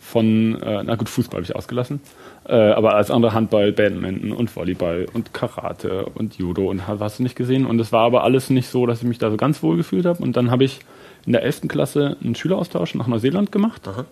Von, 0.00 0.60
äh, 0.60 0.82
na 0.82 0.96
gut, 0.96 1.08
Fußball 1.08 1.38
habe 1.38 1.44
ich 1.44 1.54
ausgelassen. 1.54 2.00
Äh, 2.44 2.54
aber 2.54 2.94
als 2.96 3.12
andere 3.12 3.34
Handball, 3.34 3.70
Badminton 3.70 4.32
und 4.32 4.54
Volleyball 4.54 5.06
und 5.12 5.32
Karate 5.32 6.06
und 6.06 6.36
Judo 6.36 6.68
und 6.68 6.88
hast 6.88 7.20
du 7.20 7.22
nicht 7.22 7.36
gesehen. 7.36 7.66
Und 7.66 7.78
es 7.78 7.92
war 7.92 8.04
aber 8.04 8.24
alles 8.24 8.50
nicht 8.50 8.68
so, 8.68 8.84
dass 8.86 8.98
ich 8.98 9.08
mich 9.08 9.18
da 9.18 9.30
so 9.30 9.36
ganz 9.36 9.62
wohl 9.62 9.76
gefühlt 9.76 10.06
habe. 10.06 10.20
Und 10.20 10.36
dann 10.36 10.50
habe 10.50 10.64
ich 10.64 10.80
in 11.24 11.32
der 11.32 11.42
11. 11.44 11.68
Klasse 11.68 12.16
einen 12.22 12.34
Schüleraustausch 12.34 12.96
nach 12.96 13.06
Neuseeland 13.06 13.52
gemacht. 13.52 13.86
Aha. 13.86 14.06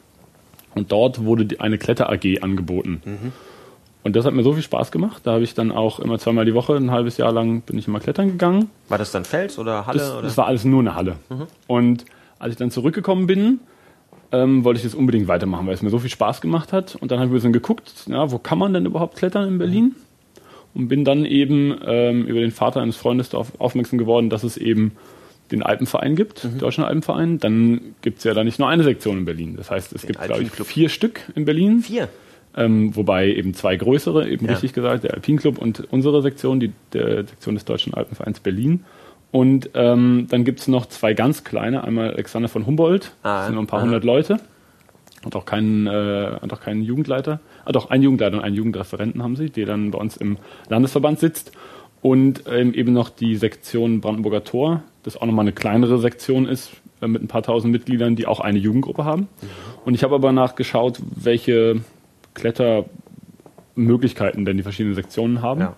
Und 0.75 0.93
dort 0.93 1.25
wurde 1.25 1.61
eine 1.61 1.79
Kletter 1.79 2.11
AG 2.11 2.43
angeboten. 2.43 3.03
Mhm. 3.05 3.33
Und 4.03 4.17
das 4.17 4.25
hat 4.25 4.33
mir 4.33 4.43
so 4.43 4.55
viel 4.55 4.63
Spaß 4.63 4.93
gemacht. 4.93 5.23
Da 5.25 5.33
habe 5.33 5.43
ich 5.43 5.55
dann 5.55 5.73
auch 5.73 6.01
immer 6.01 6.19
zweimal 6.19 6.45
die 6.45 6.55
Woche, 6.55 6.75
ein 6.75 6.91
halbes 6.91 7.19
Jahr 7.19 7.33
lang, 7.33 7.61
bin 7.63 7.77
ich 7.77 7.87
immer 7.87 8.01
klettern 8.01 8.29
gegangen. 8.29 8.71
War 8.89 8.99
das 8.99 9.13
dann 9.13 9.25
Fels 9.25 9.59
oder 9.59 9.87
Halle? 9.87 9.99
Das, 9.99 10.13
oder? 10.13 10.23
das 10.23 10.37
war 10.37 10.47
alles 10.47 10.65
nur 10.65 10.81
eine 10.81 10.95
Halle. 10.95 11.17
Mhm. 11.29 11.47
Und 11.67 12.05
als 12.39 12.53
ich 12.53 12.59
dann 12.59 12.71
zurückgekommen 12.71 13.27
bin, 13.27 13.61
ähm, 14.33 14.65
wollte 14.65 14.79
ich 14.79 14.85
das 14.85 14.95
unbedingt 14.95 15.29
weitermachen, 15.29 15.67
weil 15.67 15.75
es 15.75 15.83
mir 15.83 15.91
so 15.91 15.99
viel 15.99 16.11
Spaß 16.11 16.41
gemacht 16.41 16.73
hat. 16.73 16.97
Und 16.97 17.11
dann 17.11 17.19
habe 17.19 17.27
ich 17.27 17.33
ein 17.33 17.35
bisschen 17.35 17.53
geguckt, 17.53 17.93
ja, 18.07 18.31
wo 18.31 18.39
kann 18.39 18.59
man 18.59 18.73
denn 18.73 18.87
überhaupt 18.87 19.17
klettern 19.17 19.49
in 19.49 19.59
Berlin? 19.59 19.97
Und 20.73 20.89
bin 20.89 21.05
dann 21.05 21.25
eben 21.25 21.77
ähm, 21.85 22.27
über 22.27 22.41
den 22.41 22.53
Vater 22.53 22.81
eines 22.81 22.97
Freundes 22.97 23.29
darauf 23.29 23.61
aufmerksam 23.61 23.99
geworden, 23.99 24.31
dass 24.31 24.45
es 24.45 24.57
eben 24.57 24.93
den 25.51 25.63
Alpenverein 25.63 26.17
gibt, 26.17 26.45
mhm. 26.45 26.59
Deutschen 26.59 26.85
Alpenverein, 26.85 27.39
dann 27.39 27.95
gibt 28.03 28.19
es 28.19 28.25
ja 28.25 28.35
da 28.35 28.45
nicht 28.45 28.59
nur 28.59 28.69
eine 28.69 28.85
Sektion 28.85 29.19
in 29.19 29.25
Berlin. 29.25 29.57
Das 29.57 29.71
heißt, 29.71 29.93
es 29.93 30.03
den 30.03 30.13
gibt, 30.13 30.23
glaube 30.23 30.43
ich, 30.43 30.51
vier 30.51 30.89
Stück 30.89 31.21
in 31.35 31.45
Berlin. 31.45 31.81
Vier? 31.81 32.09
Ähm, 32.57 32.97
wobei 32.97 33.29
eben 33.29 33.55
zwei 33.55 33.77
größere, 33.77 34.29
eben 34.29 34.47
ja. 34.47 34.53
richtig 34.53 34.73
gesagt, 34.73 35.05
der 35.05 35.15
Alpinclub 35.15 35.59
und 35.59 35.87
unsere 35.93 36.21
Sektion, 36.23 36.59
die 36.59 36.73
der 36.93 37.25
Sektion 37.27 37.55
des 37.55 37.65
Deutschen 37.65 37.95
Alpenvereins 37.95 38.41
Berlin. 38.41 38.85
Und 39.31 39.71
ähm, 39.75 40.27
dann 40.29 40.45
gibt 40.45 40.59
es 40.61 40.67
noch 40.67 40.87
zwei 40.87 41.15
ganz 41.15 41.45
kleine, 41.45 41.85
einmal 41.85 42.11
Alexander 42.11 42.49
von 42.49 42.67
Humboldt, 42.67 43.13
ah, 43.23 43.39
das 43.39 43.47
sind 43.47 43.55
nur 43.55 43.63
ein 43.63 43.69
paar 43.69 43.79
aha. 43.79 43.87
hundert 43.87 44.05
Leute. 44.05 44.41
Hat 45.25 45.37
auch 45.37 45.45
keinen, 45.45 45.87
äh, 45.87 46.39
hat 46.41 46.53
auch 46.53 46.61
keinen 46.61 46.83
Jugendleiter. 46.83 47.41
Ah, 47.65 47.73
doch, 47.73 47.91
einen 47.91 48.03
Jugendleiter 48.03 48.39
und 48.39 48.43
einen 48.43 48.57
Jugendreferenten 48.57 49.23
haben 49.23 49.37
sie, 49.37 49.51
der 49.51 49.67
dann 49.67 49.91
bei 49.91 49.99
uns 49.99 50.17
im 50.17 50.39
Landesverband 50.69 51.21
sitzt. 51.21 51.53
Und 52.03 52.45
ähm, 52.51 52.75
eben 52.75 52.93
noch 52.93 53.11
die 53.11 53.37
Sektion 53.37 54.01
Brandenburger 54.01 54.45
Tor, 54.45 54.83
das 55.03 55.17
auch 55.17 55.27
nochmal 55.27 55.45
eine 55.45 55.53
kleinere 55.53 55.99
Sektion 55.99 56.47
ist, 56.47 56.71
äh, 57.01 57.07
mit 57.07 57.23
ein 57.23 57.29
paar 57.29 57.43
tausend 57.43 57.73
Mitgliedern, 57.73 58.17
die 58.17 58.27
auch 58.27 58.41
eine 58.41 58.59
Jugendgruppe 58.59 59.05
haben. 59.05 59.23
Mhm. 59.23 59.49
Und 59.85 59.95
ich 59.95 60.03
habe 60.03 60.15
aber 60.15 60.33
nachgeschaut, 60.33 61.01
welche 61.15 61.81
Klettermöglichkeiten 62.35 64.45
denn 64.45 64.57
die 64.57 64.63
verschiedenen 64.63 64.95
Sektionen 64.95 65.43
haben. 65.43 65.61
Ja. 65.61 65.77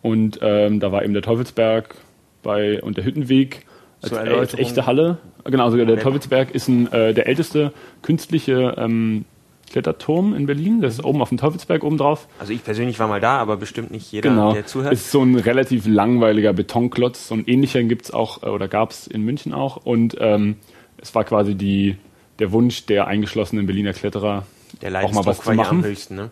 Und 0.00 0.38
ähm, 0.42 0.80
da 0.80 0.90
war 0.90 1.04
eben 1.04 1.12
der 1.12 1.22
Teufelsberg 1.22 1.94
bei 2.42 2.82
und 2.82 2.96
der 2.96 3.04
Hüttenweg 3.04 3.66
als, 4.02 4.12
als 4.12 4.54
echte 4.54 4.86
Halle. 4.86 5.18
Genau, 5.44 5.64
also 5.64 5.76
der 5.76 5.98
Teufelsberg 5.98 6.54
ist 6.54 6.68
ein, 6.68 6.92
äh, 6.92 7.14
der 7.14 7.26
älteste 7.26 7.72
künstliche 8.02 8.74
ähm, 8.76 9.24
Kletterturm 9.72 10.34
in 10.34 10.46
Berlin. 10.46 10.80
Das 10.80 10.94
ist 10.94 11.04
oben 11.04 11.20
auf 11.20 11.30
dem 11.30 11.38
Teufelsberg 11.38 11.82
oben 11.82 11.96
drauf. 11.96 12.28
Also 12.38 12.52
ich 12.52 12.62
persönlich 12.62 12.98
war 12.98 13.08
mal 13.08 13.20
da, 13.20 13.38
aber 13.38 13.56
bestimmt 13.56 13.90
nicht 13.90 14.12
jeder, 14.12 14.30
genau. 14.30 14.52
der 14.52 14.66
zuhört. 14.66 14.92
Ist 14.92 15.10
so 15.10 15.22
ein 15.22 15.34
relativ 15.34 15.86
langweiliger 15.86 16.52
Betonklotz. 16.52 17.28
So 17.28 17.34
ein 17.34 17.44
ähnlicher 17.46 17.82
gibt's 17.82 18.10
auch, 18.10 18.42
äh, 18.42 18.46
oder 18.46 18.68
gab's 18.68 19.06
in 19.06 19.22
München 19.22 19.52
auch. 19.52 19.78
Und 19.78 20.16
ähm, 20.20 20.56
es 20.98 21.14
war 21.14 21.24
quasi 21.24 21.54
die, 21.54 21.96
der 22.38 22.52
Wunsch 22.52 22.86
der 22.86 23.06
eingeschlossenen 23.06 23.66
Berliner 23.66 23.92
Kletterer, 23.92 24.46
der 24.80 25.04
auch 25.04 25.12
mal 25.12 25.26
was 25.26 25.40
zu 25.40 25.52
machen. 25.52 25.84
Höchsten, 25.84 26.16
ne? 26.16 26.30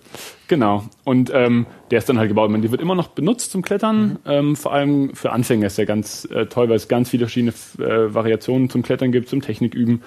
Genau. 0.49 0.85
Und 1.05 1.31
ähm, 1.35 1.67
der 1.91 1.99
ist 1.99 2.09
dann 2.09 2.19
halt 2.19 2.29
gebaut. 2.29 2.51
Man, 2.51 2.63
die 2.63 2.71
wird 2.71 2.81
immer 2.81 2.95
noch 2.95 3.09
benutzt 3.09 3.51
zum 3.51 3.63
Klettern. 3.63 4.13
Mhm. 4.13 4.19
Ähm, 4.27 4.57
vor 4.57 4.73
allem 4.73 5.15
für 5.15 5.33
Anfänger 5.33 5.67
ist 5.67 5.79
der 5.79 5.87
ganz 5.87 6.25
äh, 6.27 6.47
toll, 6.47 6.69
weil 6.69 6.77
es 6.77 6.89
ganz 6.89 7.11
viele 7.11 7.27
verschiedene 7.27 7.53
äh, 7.79 8.15
Variationen 8.15 8.71
zum 8.71 8.83
Klettern 8.83 9.13
gibt, 9.13 9.29
zum 9.29 9.41
Techniküben. 9.43 10.03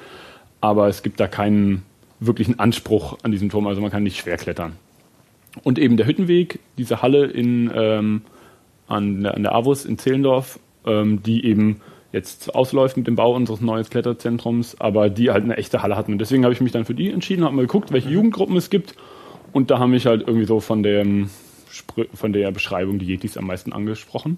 Aber 0.62 0.88
es 0.88 1.04
gibt 1.04 1.20
da 1.20 1.28
keinen 1.28 1.84
wirklichen 2.26 2.60
Anspruch 2.60 3.18
an 3.24 3.32
diesem 3.32 3.50
Turm. 3.50 3.68
Also 3.68 3.82
man 3.82 3.92
kann 3.92 4.04
nicht 4.04 4.18
schwer 4.18 4.38
klettern. 4.38 4.74
Und 5.64 5.78
eben 5.78 5.98
der 5.98 6.08
Hüttenweg, 6.08 6.60
diese 6.78 7.02
Halle 7.02 7.26
in, 7.26 7.72
ähm, 7.76 8.22
an, 8.88 9.22
der, 9.22 9.36
an 9.36 9.44
der 9.44 9.56
Avus 9.56 9.86
in 9.86 9.98
Zehlendorf, 9.98 10.60
ähm, 10.86 11.22
die 11.22 11.46
eben 11.46 11.82
jetzt 12.12 12.54
ausläuft 12.54 12.98
mit 12.98 13.08
dem 13.08 13.16
Bau 13.16 13.36
unseres 13.36 13.62
neuen 13.62 13.84
Kletterzentrums, 13.84 14.80
aber 14.80 15.10
die 15.10 15.32
halt 15.32 15.44
eine 15.44 15.58
echte 15.58 15.82
Halle 15.82 15.96
hatten. 15.96 16.14
Und 16.14 16.20
deswegen 16.20 16.44
habe 16.44 16.54
ich 16.54 16.62
mich 16.62 16.72
dann 16.72 16.86
für 16.86 16.94
die 16.94 17.10
entschieden, 17.12 17.44
habe 17.44 17.56
mal 17.56 17.64
geguckt, 17.64 17.92
welche. 17.92 18.10
Jugendgruppen 18.10 18.56
es 18.56 18.70
gibt. 18.70 18.96
Und 19.52 19.70
da 19.70 19.80
haben 19.80 19.92
mich 19.92 20.06
halt 20.06 20.22
irgendwie 20.22 20.46
so 20.46 20.60
von 20.60 20.84
dem 20.84 21.30
von 22.14 22.34
der 22.34 22.52
Beschreibung 22.52 23.00
die 23.00 23.06
Yetis 23.06 23.38
am 23.38 23.48
meisten 23.48 23.74
angesprochen. 23.74 24.38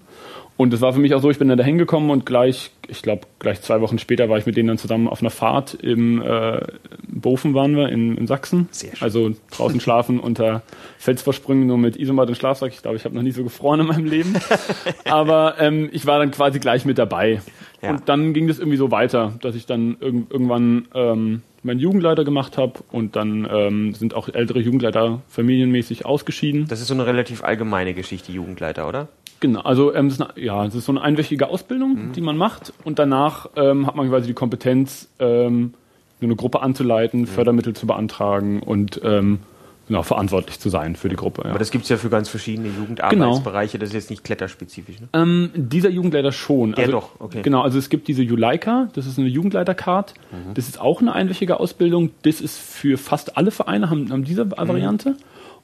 Und 0.56 0.72
es 0.72 0.80
war 0.80 0.92
für 0.92 1.00
mich 1.00 1.14
auch 1.14 1.20
so, 1.20 1.30
ich 1.30 1.38
bin 1.38 1.48
dann 1.48 1.58
da 1.58 1.64
hingekommen 1.64 2.10
und 2.10 2.24
gleich, 2.24 2.70
ich 2.88 3.02
glaube, 3.02 3.26
gleich 3.38 3.60
zwei 3.60 3.80
Wochen 3.82 3.98
später 3.98 4.28
war 4.28 4.38
ich 4.38 4.46
mit 4.46 4.56
denen 4.56 4.68
dann 4.68 4.78
zusammen 4.78 5.06
auf 5.06 5.20
einer 5.20 5.30
Fahrt 5.30 5.74
im 5.74 6.22
äh, 6.22 6.60
Bofen 7.06 7.52
waren 7.52 7.76
wir 7.76 7.90
in, 7.90 8.16
in 8.16 8.26
Sachsen. 8.26 8.68
Sehr 8.70 8.96
schön. 8.96 9.02
Also 9.02 9.32
draußen 9.50 9.80
schlafen 9.80 10.18
unter 10.18 10.62
Felsvorsprüngen 10.98 11.66
nur 11.66 11.76
mit 11.76 11.96
Isomat 11.96 12.28
und 12.28 12.36
Schlafsack. 12.36 12.72
Ich 12.72 12.80
glaube, 12.80 12.96
ich 12.96 13.04
habe 13.04 13.14
noch 13.14 13.22
nie 13.22 13.32
so 13.32 13.44
gefroren 13.44 13.80
in 13.80 13.86
meinem 13.86 14.06
Leben. 14.06 14.34
Aber 15.04 15.56
ähm, 15.58 15.90
ich 15.92 16.06
war 16.06 16.18
dann 16.18 16.30
quasi 16.30 16.58
gleich 16.58 16.86
mit 16.86 16.96
dabei. 16.96 17.42
Ja. 17.82 17.90
Und 17.90 18.08
dann 18.08 18.32
ging 18.32 18.48
das 18.48 18.58
irgendwie 18.58 18.78
so 18.78 18.90
weiter, 18.90 19.34
dass 19.42 19.54
ich 19.54 19.66
dann 19.66 19.98
irg 20.00 20.14
irgendwann 20.30 20.88
ähm, 20.94 21.42
meinen 21.66 21.80
Jugendleiter 21.80 22.24
gemacht 22.24 22.56
habe 22.56 22.80
und 22.90 23.16
dann 23.16 23.46
ähm, 23.50 23.94
sind 23.94 24.14
auch 24.14 24.28
ältere 24.28 24.60
Jugendleiter 24.60 25.20
familienmäßig 25.28 26.06
ausgeschieden. 26.06 26.66
Das 26.68 26.80
ist 26.80 26.88
so 26.88 26.94
eine 26.94 27.06
relativ 27.06 27.44
allgemeine 27.44 27.94
Geschichte, 27.94 28.32
Jugendleiter, 28.32 28.88
oder? 28.88 29.08
Genau, 29.40 29.60
also 29.60 29.94
ähm, 29.94 30.08
das 30.08 30.20
eine, 30.20 30.42
ja, 30.42 30.64
es 30.64 30.74
ist 30.74 30.86
so 30.86 30.92
eine 30.92 31.02
einwöchige 31.02 31.48
Ausbildung, 31.48 32.08
mhm. 32.08 32.12
die 32.12 32.22
man 32.22 32.36
macht 32.36 32.72
und 32.84 32.98
danach 32.98 33.50
ähm, 33.56 33.86
hat 33.86 33.96
man 33.96 34.08
quasi 34.08 34.26
die 34.26 34.34
Kompetenz, 34.34 35.10
ähm, 35.18 35.74
eine 36.22 36.34
Gruppe 36.34 36.62
anzuleiten, 36.62 37.20
mhm. 37.20 37.26
Fördermittel 37.26 37.74
zu 37.74 37.86
beantragen 37.86 38.62
und 38.62 39.00
ähm, 39.04 39.40
genau, 39.88 40.02
verantwortlich 40.02 40.58
zu 40.60 40.68
sein 40.68 40.96
für 40.96 41.08
die 41.08 41.16
Gruppe. 41.16 41.42
Ja. 41.44 41.50
Aber 41.50 41.58
das 41.58 41.70
gibt 41.70 41.84
es 41.84 41.90
ja 41.90 41.96
für 41.96 42.08
ganz 42.08 42.28
verschiedene 42.28 42.68
Jugendarbeitsbereiche, 42.68 43.72
genau. 43.72 43.80
das 43.80 43.90
ist 43.90 43.94
jetzt 43.94 44.10
nicht 44.10 44.24
kletterspezifisch. 44.24 45.00
Ne? 45.00 45.08
Ähm, 45.12 45.50
dieser 45.54 45.90
Jugendleiter 45.90 46.32
schon. 46.32 46.70
Ja, 46.70 46.78
also, 46.78 46.92
doch, 46.92 47.10
okay. 47.18 47.42
Genau, 47.42 47.62
also 47.62 47.78
es 47.78 47.88
gibt 47.88 48.08
diese 48.08 48.22
Juleika, 48.22 48.88
das 48.94 49.06
ist 49.06 49.18
eine 49.18 49.28
Jugendleitercard, 49.28 50.14
mhm. 50.32 50.54
das 50.54 50.68
ist 50.68 50.80
auch 50.80 51.00
eine 51.00 51.12
einwöchige 51.12 51.60
Ausbildung, 51.60 52.10
das 52.22 52.40
ist 52.40 52.58
für 52.58 52.98
fast 52.98 53.36
alle 53.36 53.50
Vereine, 53.50 53.90
haben, 53.90 54.10
haben 54.10 54.24
diese 54.24 54.50
Variante. 54.50 55.10
Mhm. 55.10 55.16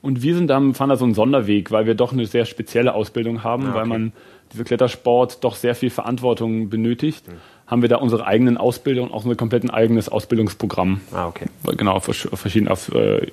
Und 0.03 0.23
wir 0.23 0.35
sind 0.35 0.49
da, 0.49 0.61
fahren 0.73 0.89
da 0.89 0.97
so 0.97 1.05
einen 1.05 1.15
Sonderweg, 1.15 1.71
weil 1.71 1.87
wir 1.87 1.95
doch 1.95 2.13
eine 2.13 2.27
sehr 2.27 2.45
spezielle 2.45 2.95
Ausbildung 2.95 3.45
haben, 3.45 3.67
ah, 3.67 3.69
okay. 3.69 3.79
weil 3.79 3.87
man 3.87 4.13
diese 4.53 4.65
Klettersport 4.65 5.45
doch 5.45 5.55
sehr 5.55 5.77
viel 5.77 5.91
Verantwortung 5.91 6.69
benötigt. 6.69 7.29
Mhm 7.29 7.35
haben 7.73 7.81
wir 7.81 7.89
da 7.89 7.97
unsere 7.97 8.27
eigenen 8.27 8.59
Ausbildungen, 8.59 9.11
auch 9.13 9.25
ein 9.25 9.35
komplett 9.35 9.73
eigenes 9.73 10.11
Ausbildungsprogramm. 10.11 11.01
Ah, 11.11 11.27
okay. 11.27 11.47
Genau, 11.79 11.93
auf, 11.93 12.05
verschieden, 12.05 12.69
auf 12.69 12.95
äh, 12.95 13.29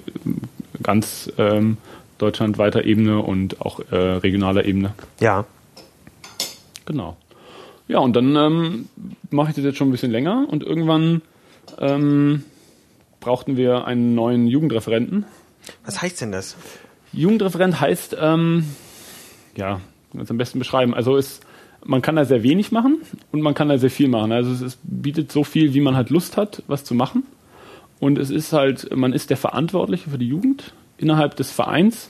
ganz 0.89 1.31
ähm, 1.37 1.77
deutschlandweiter 2.17 2.83
Ebene 2.83 3.19
und 3.19 3.61
auch 3.61 3.79
äh, 3.91 3.95
regionaler 3.95 4.65
Ebene. 4.65 4.95
Ja. 5.19 5.45
Genau. 6.85 7.15
Ja, 7.87 7.99
und 7.99 8.15
dann 8.15 8.35
ähm, 8.35 8.89
mache 9.29 9.49
ich 9.49 9.55
das 9.55 9.65
jetzt 9.65 9.77
schon 9.77 9.89
ein 9.89 9.91
bisschen 9.91 10.09
länger 10.09 10.47
und 10.49 10.63
irgendwann 10.63 11.21
ähm, 11.77 12.43
brauchten 13.19 13.55
wir 13.55 13.85
einen 13.85 14.15
neuen 14.15 14.47
Jugendreferenten. 14.47 15.25
Was 15.85 16.01
heißt 16.01 16.21
denn 16.21 16.31
das? 16.31 16.57
Jugendreferent 17.13 17.79
heißt, 17.79 18.17
ähm, 18.19 18.65
ja, 19.55 19.73
kann 19.73 19.81
man 20.13 20.23
es 20.23 20.31
am 20.31 20.37
besten 20.37 20.57
beschreiben. 20.57 20.95
Also 20.95 21.17
ist 21.17 21.45
man 21.85 22.01
kann 22.01 22.15
da 22.15 22.25
sehr 22.25 22.41
wenig 22.41 22.71
machen 22.71 22.97
und 23.31 23.41
man 23.41 23.53
kann 23.53 23.69
da 23.69 23.77
sehr 23.77 23.91
viel 23.91 24.07
machen. 24.07 24.31
Also 24.31 24.51
es, 24.51 24.61
ist, 24.61 24.79
bietet 24.83 25.31
so 25.31 25.43
viel, 25.43 25.75
wie 25.75 25.81
man 25.81 25.95
halt 25.95 26.09
Lust 26.09 26.35
hat, 26.35 26.63
was 26.65 26.83
zu 26.83 26.95
machen. 26.95 27.23
Und 27.99 28.17
es 28.17 28.31
ist 28.31 28.53
halt, 28.53 28.95
man 28.95 29.13
ist 29.13 29.29
der 29.29 29.37
Verantwortliche 29.37 30.09
für 30.09 30.17
die 30.17 30.27
Jugend 30.27 30.73
innerhalb 30.99 31.35
des 31.35 31.51
Vereins. 31.51 32.09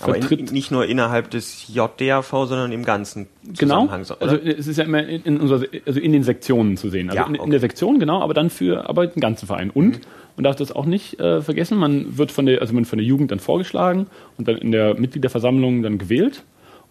Aber 0.00 0.16
in, 0.16 0.44
nicht 0.46 0.72
nur 0.72 0.86
innerhalb 0.86 1.30
des 1.30 1.68
JDAV, 1.68 2.28
sondern 2.28 2.72
im 2.72 2.84
ganzen 2.84 3.28
genau. 3.44 3.86
Zusammenhang. 3.86 4.02
Genau. 4.02 4.16
Also 4.20 4.36
es 4.36 4.66
ist 4.66 4.76
ja 4.76 4.84
immer 4.84 5.06
in, 5.06 5.22
in 5.22 5.40
unserer, 5.40 5.66
also 5.86 6.00
in 6.00 6.12
den 6.12 6.24
Sektionen 6.24 6.76
zu 6.76 6.90
sehen. 6.90 7.10
Also 7.10 7.16
ja, 7.16 7.24
okay. 7.26 7.36
in, 7.36 7.44
in, 7.44 7.50
der 7.50 7.60
Sektion, 7.60 8.00
genau, 8.00 8.20
aber 8.20 8.34
dann 8.34 8.50
für 8.50 8.88
aber 8.88 9.06
den 9.06 9.20
ganzen 9.20 9.46
Verein. 9.46 9.70
Und 9.70 9.86
mhm. 9.86 10.00
man 10.36 10.44
darf 10.44 10.56
das 10.56 10.72
auch 10.72 10.84
nicht 10.84 11.20
äh, 11.20 11.42
vergessen, 11.42 11.78
man 11.78 12.18
wird 12.18 12.32
von 12.32 12.46
der, 12.46 12.60
also 12.60 12.74
man 12.74 12.86
von 12.86 12.98
der 12.98 13.06
Jugend 13.06 13.30
dann 13.30 13.38
vorgeschlagen 13.38 14.08
und 14.36 14.48
dann 14.48 14.58
in 14.58 14.72
der 14.72 14.98
Mitgliederversammlung 14.98 15.82
dann 15.82 15.98
gewählt 15.98 16.42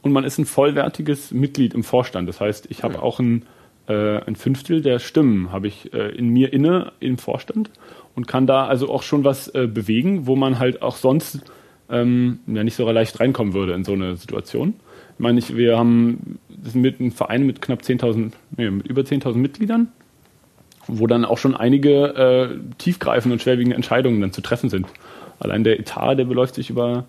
und 0.03 0.11
man 0.11 0.25
ist 0.25 0.37
ein 0.37 0.45
vollwertiges 0.45 1.31
Mitglied 1.31 1.73
im 1.73 1.83
Vorstand. 1.83 2.29
Das 2.29 2.39
heißt, 2.39 2.67
ich 2.69 2.83
habe 2.83 3.01
auch 3.01 3.19
ein, 3.19 3.45
äh, 3.87 4.17
ein 4.17 4.35
Fünftel 4.35 4.81
der 4.81 4.99
Stimmen 4.99 5.51
habe 5.51 5.67
ich 5.67 5.93
äh, 5.93 6.09
in 6.09 6.27
mir 6.27 6.53
inne 6.53 6.91
im 6.99 7.17
Vorstand 7.17 7.71
und 8.15 8.27
kann 8.27 8.47
da 8.47 8.65
also 8.65 8.89
auch 8.89 9.03
schon 9.03 9.23
was 9.23 9.47
äh, 9.49 9.67
bewegen, 9.67 10.27
wo 10.27 10.35
man 10.35 10.59
halt 10.59 10.81
auch 10.81 10.95
sonst 10.95 11.41
ähm, 11.89 12.39
ja 12.47 12.63
nicht 12.63 12.75
so 12.75 12.89
leicht 12.89 13.19
reinkommen 13.19 13.53
würde 13.53 13.73
in 13.73 13.83
so 13.83 13.93
eine 13.93 14.15
Situation. 14.15 14.75
Ich 15.13 15.19
meine, 15.19 15.39
ich, 15.39 15.55
wir 15.55 15.77
haben 15.77 16.39
mit 16.73 16.99
einem 16.99 17.11
Verein 17.11 17.45
mit 17.45 17.61
knapp 17.61 17.81
10.000, 17.81 18.31
nee, 18.57 18.69
mit 18.69 18.87
über 18.87 19.01
10.000 19.01 19.35
Mitgliedern, 19.35 19.89
wo 20.87 21.07
dann 21.07 21.25
auch 21.25 21.37
schon 21.37 21.55
einige 21.55 22.15
äh, 22.15 22.59
tiefgreifende 22.77 23.33
und 23.33 23.41
schwerwiegende 23.41 23.75
Entscheidungen 23.75 24.21
dann 24.21 24.31
zu 24.31 24.41
treffen 24.41 24.69
sind. 24.69 24.87
Allein 25.39 25.63
der 25.63 25.79
Etat, 25.79 26.15
der 26.15 26.25
beläuft 26.25 26.55
sich 26.55 26.69
über 26.69 27.05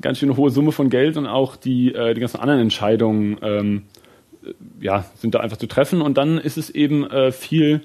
ganz 0.00 0.18
schön 0.18 0.36
hohe 0.36 0.50
Summe 0.50 0.72
von 0.72 0.90
Geld 0.90 1.16
und 1.16 1.26
auch 1.26 1.56
die, 1.56 1.94
äh, 1.94 2.14
die 2.14 2.20
ganzen 2.20 2.40
anderen 2.40 2.60
Entscheidungen 2.60 3.38
ähm, 3.42 3.82
ja, 4.80 5.04
sind 5.16 5.34
da 5.34 5.40
einfach 5.40 5.56
zu 5.56 5.66
treffen. 5.66 6.00
Und 6.00 6.18
dann 6.18 6.38
ist 6.38 6.56
es 6.56 6.70
eben 6.70 7.08
äh, 7.10 7.32
viel 7.32 7.82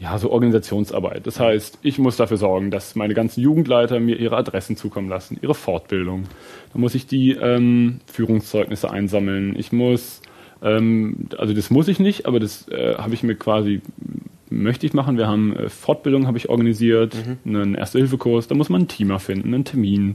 ja, 0.00 0.16
so 0.16 0.30
Organisationsarbeit. 0.30 1.26
Das 1.26 1.38
heißt, 1.38 1.78
ich 1.82 1.98
muss 1.98 2.16
dafür 2.16 2.38
sorgen, 2.38 2.70
dass 2.70 2.96
meine 2.96 3.12
ganzen 3.12 3.42
Jugendleiter 3.42 4.00
mir 4.00 4.18
ihre 4.18 4.36
Adressen 4.38 4.74
zukommen 4.74 5.10
lassen, 5.10 5.38
ihre 5.42 5.54
Fortbildung. 5.54 6.24
Da 6.72 6.78
muss 6.78 6.94
ich 6.94 7.06
die 7.06 7.32
ähm, 7.32 8.00
Führungszeugnisse 8.06 8.90
einsammeln. 8.90 9.54
Ich 9.58 9.72
muss, 9.72 10.22
ähm, 10.62 11.28
also 11.36 11.52
das 11.52 11.68
muss 11.68 11.86
ich 11.86 12.00
nicht, 12.00 12.24
aber 12.24 12.40
das 12.40 12.66
äh, 12.68 12.94
habe 12.94 13.12
ich 13.12 13.22
mir 13.22 13.34
quasi, 13.34 13.82
möchte 14.48 14.86
ich 14.86 14.94
machen. 14.94 15.18
Wir 15.18 15.28
haben 15.28 15.54
äh, 15.54 15.68
Fortbildung 15.68 16.26
habe 16.26 16.38
ich 16.38 16.48
organisiert, 16.48 17.14
mhm. 17.44 17.56
einen 17.56 17.74
Erste-Hilfe-Kurs, 17.74 18.48
da 18.48 18.54
muss 18.54 18.70
man 18.70 18.82
ein 18.82 18.88
Team 18.88 19.10
erfinden, 19.10 19.52
einen 19.52 19.66
Termin 19.66 20.14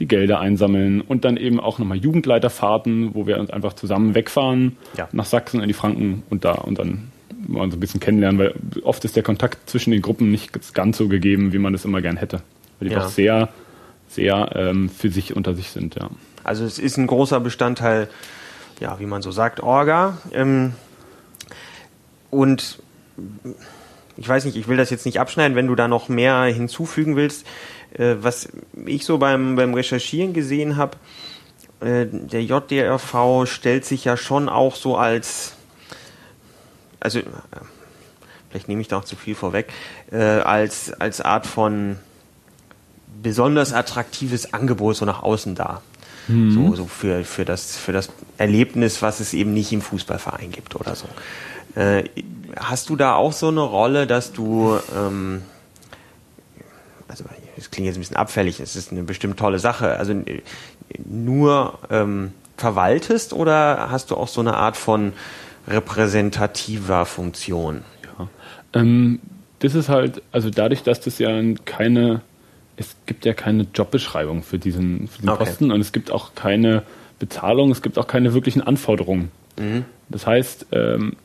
die 0.00 0.08
Gelder 0.08 0.40
einsammeln 0.40 1.00
und 1.00 1.24
dann 1.24 1.36
eben 1.36 1.60
auch 1.60 1.78
nochmal 1.78 1.98
Jugendleiterfahrten, 1.98 3.14
wo 3.14 3.28
wir 3.28 3.38
uns 3.38 3.50
einfach 3.50 3.74
zusammen 3.74 4.16
wegfahren 4.16 4.78
ja. 4.96 5.08
nach 5.12 5.26
Sachsen 5.26 5.60
in 5.60 5.68
die 5.68 5.74
Franken 5.74 6.24
und 6.28 6.44
da 6.44 6.54
und 6.54 6.78
dann 6.80 7.11
mal 7.46 7.70
so 7.70 7.76
ein 7.76 7.80
bisschen 7.80 8.00
kennenlernen, 8.00 8.38
weil 8.38 8.54
oft 8.82 9.04
ist 9.04 9.16
der 9.16 9.22
Kontakt 9.22 9.68
zwischen 9.68 9.90
den 9.90 10.02
Gruppen 10.02 10.30
nicht 10.30 10.74
ganz 10.74 10.98
so 10.98 11.08
gegeben, 11.08 11.52
wie 11.52 11.58
man 11.58 11.74
es 11.74 11.84
immer 11.84 12.00
gern 12.02 12.16
hätte. 12.16 12.42
Weil 12.78 12.88
die 12.88 12.94
ja. 12.94 13.04
auch 13.04 13.08
sehr, 13.08 13.48
sehr 14.08 14.50
ähm, 14.54 14.88
für 14.88 15.10
sich 15.10 15.36
unter 15.36 15.54
sich 15.54 15.70
sind, 15.70 15.94
ja. 15.94 16.10
Also 16.44 16.64
es 16.64 16.78
ist 16.78 16.96
ein 16.96 17.06
großer 17.06 17.40
Bestandteil, 17.40 18.08
ja, 18.80 18.98
wie 18.98 19.06
man 19.06 19.22
so 19.22 19.30
sagt, 19.30 19.60
Orga. 19.60 20.18
Ähm, 20.32 20.72
und 22.30 22.78
ich 24.16 24.28
weiß 24.28 24.44
nicht, 24.44 24.56
ich 24.56 24.68
will 24.68 24.76
das 24.76 24.90
jetzt 24.90 25.06
nicht 25.06 25.20
abschneiden, 25.20 25.56
wenn 25.56 25.66
du 25.66 25.74
da 25.74 25.88
noch 25.88 26.08
mehr 26.08 26.42
hinzufügen 26.44 27.16
willst. 27.16 27.46
Äh, 27.94 28.16
was 28.20 28.48
ich 28.86 29.04
so 29.04 29.18
beim, 29.18 29.56
beim 29.56 29.74
Recherchieren 29.74 30.32
gesehen 30.32 30.76
habe, 30.76 30.96
äh, 31.80 32.06
der 32.06 32.42
JDRV 32.42 33.46
stellt 33.46 33.84
sich 33.84 34.04
ja 34.04 34.16
schon 34.16 34.48
auch 34.48 34.76
so 34.76 34.96
als, 34.96 35.56
also 37.02 37.18
äh, 37.18 37.24
vielleicht 38.48 38.68
nehme 38.68 38.80
ich 38.80 38.88
da 38.88 38.98
auch 38.98 39.04
zu 39.04 39.16
viel 39.16 39.34
vorweg, 39.34 39.72
äh, 40.10 40.18
als, 40.18 40.92
als 40.92 41.20
Art 41.20 41.46
von 41.46 41.96
besonders 43.22 43.72
attraktives 43.72 44.52
Angebot 44.52 44.96
so 44.96 45.04
nach 45.04 45.22
außen 45.22 45.54
dar. 45.54 45.82
Mhm. 46.28 46.50
So, 46.50 46.74
so 46.74 46.86
für, 46.86 47.24
für, 47.24 47.44
das, 47.44 47.76
für 47.76 47.92
das 47.92 48.10
Erlebnis, 48.38 49.02
was 49.02 49.20
es 49.20 49.34
eben 49.34 49.52
nicht 49.52 49.72
im 49.72 49.82
Fußballverein 49.82 50.50
gibt 50.50 50.76
oder 50.76 50.94
so. 50.94 51.06
Äh, 51.74 52.04
hast 52.56 52.90
du 52.90 52.96
da 52.96 53.14
auch 53.14 53.32
so 53.32 53.48
eine 53.48 53.62
Rolle, 53.62 54.06
dass 54.06 54.32
du 54.32 54.78
ähm, 54.94 55.42
also 57.12 57.24
das 57.56 57.70
klingt 57.70 57.86
jetzt 57.86 57.96
ein 57.96 58.00
bisschen 58.00 58.16
abfällig, 58.16 58.58
es 58.58 58.74
ist 58.74 58.90
eine 58.90 59.02
bestimmt 59.02 59.38
tolle 59.38 59.58
Sache, 59.58 59.96
also 59.98 60.14
nur 61.04 61.78
ähm, 61.90 62.32
verwaltest 62.56 63.32
oder 63.32 63.90
hast 63.90 64.10
du 64.10 64.16
auch 64.16 64.28
so 64.28 64.40
eine 64.40 64.54
Art 64.54 64.76
von 64.76 65.12
repräsentativer 65.68 67.06
Funktion. 67.06 67.82
Ja. 68.18 68.28
Ähm, 68.80 69.20
das 69.60 69.74
ist 69.74 69.88
halt, 69.88 70.22
also 70.32 70.50
dadurch, 70.50 70.82
dass 70.82 71.00
das 71.00 71.18
ja 71.18 71.30
keine, 71.64 72.20
es 72.76 72.96
gibt 73.06 73.24
ja 73.24 73.32
keine 73.32 73.66
Jobbeschreibung 73.74 74.42
für 74.42 74.58
diesen, 74.58 75.08
für 75.08 75.18
diesen 75.18 75.28
okay. 75.28 75.44
Posten 75.44 75.70
und 75.70 75.80
es 75.80 75.92
gibt 75.92 76.10
auch 76.10 76.34
keine 76.34 76.82
Bezahlung, 77.18 77.70
es 77.70 77.82
gibt 77.82 77.98
auch 77.98 78.08
keine 78.08 78.34
wirklichen 78.34 78.60
Anforderungen. 78.60 79.30
Mhm. 79.58 79.84
Das 80.08 80.26
heißt, 80.26 80.66
ähm, 80.72 81.16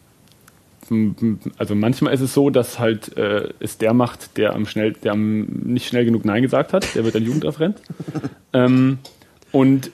also 1.58 1.76
manchmal 1.76 2.14
ist 2.14 2.22
es 2.22 2.34
so, 2.34 2.50
dass 2.50 2.80
halt 2.80 3.18
äh, 3.18 3.50
es 3.60 3.78
der 3.78 3.94
macht, 3.94 4.38
der 4.38 4.54
am 4.54 4.66
schnell, 4.66 4.94
der 4.94 5.14
am 5.14 5.42
nicht 5.42 5.88
schnell 5.88 6.06
genug 6.06 6.24
Nein 6.24 6.44
gesagt 6.44 6.74
hat, 6.74 6.96
der 6.96 7.04
wird 7.04 7.16
dann 7.16 7.24
Jugendaufrennt. 7.24 7.82
ähm, 8.54 9.00
und 9.52 9.92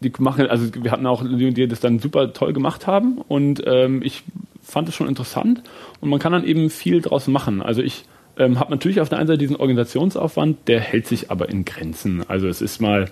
die 0.00 0.12
machen, 0.18 0.46
also 0.46 0.66
wir 0.82 0.90
hatten 0.90 1.06
auch 1.06 1.22
die, 1.24 1.52
die 1.52 1.68
das 1.68 1.80
dann 1.80 1.98
super 1.98 2.32
toll 2.32 2.52
gemacht 2.52 2.86
haben 2.86 3.18
und 3.28 3.62
ähm, 3.66 4.02
ich 4.02 4.22
fand 4.62 4.88
es 4.88 4.94
schon 4.94 5.08
interessant 5.08 5.62
und 6.00 6.08
man 6.10 6.18
kann 6.18 6.32
dann 6.32 6.44
eben 6.44 6.70
viel 6.70 7.00
draus 7.00 7.28
machen. 7.28 7.62
Also 7.62 7.82
ich 7.82 8.04
ähm, 8.38 8.58
habe 8.58 8.70
natürlich 8.70 9.00
auf 9.00 9.08
der 9.08 9.18
einen 9.18 9.28
Seite 9.28 9.38
diesen 9.38 9.56
Organisationsaufwand, 9.56 10.68
der 10.68 10.80
hält 10.80 11.06
sich 11.06 11.30
aber 11.30 11.48
in 11.48 11.64
Grenzen. 11.64 12.24
Also 12.28 12.48
es 12.48 12.60
ist 12.60 12.80
mal 12.80 13.06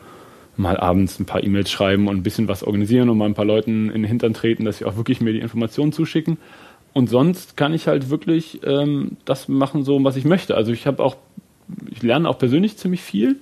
mal 0.56 0.76
abends 0.76 1.18
ein 1.18 1.24
paar 1.24 1.42
E-Mails 1.42 1.70
schreiben 1.70 2.08
und 2.08 2.16
ein 2.16 2.22
bisschen 2.22 2.48
was 2.48 2.62
organisieren 2.62 3.08
und 3.08 3.18
mal 3.18 3.26
ein 3.26 3.34
paar 3.34 3.44
Leuten 3.44 3.86
in 3.86 4.02
den 4.02 4.04
Hintern 4.04 4.34
treten, 4.34 4.64
dass 4.64 4.78
sie 4.78 4.84
auch 4.84 4.96
wirklich 4.96 5.20
mir 5.20 5.32
die 5.32 5.40
Informationen 5.40 5.92
zuschicken. 5.92 6.38
Und 6.92 7.10
sonst 7.10 7.56
kann 7.56 7.74
ich 7.74 7.88
halt 7.88 8.08
wirklich 8.08 8.60
ähm, 8.64 9.16
das 9.24 9.48
machen, 9.48 9.82
so 9.82 10.02
was 10.04 10.16
ich 10.16 10.24
möchte. 10.24 10.54
Also 10.54 10.72
ich 10.72 10.86
habe 10.86 11.02
auch, 11.02 11.16
ich 11.90 12.02
lerne 12.02 12.28
auch 12.28 12.38
persönlich 12.38 12.76
ziemlich 12.76 13.02
viel. 13.02 13.36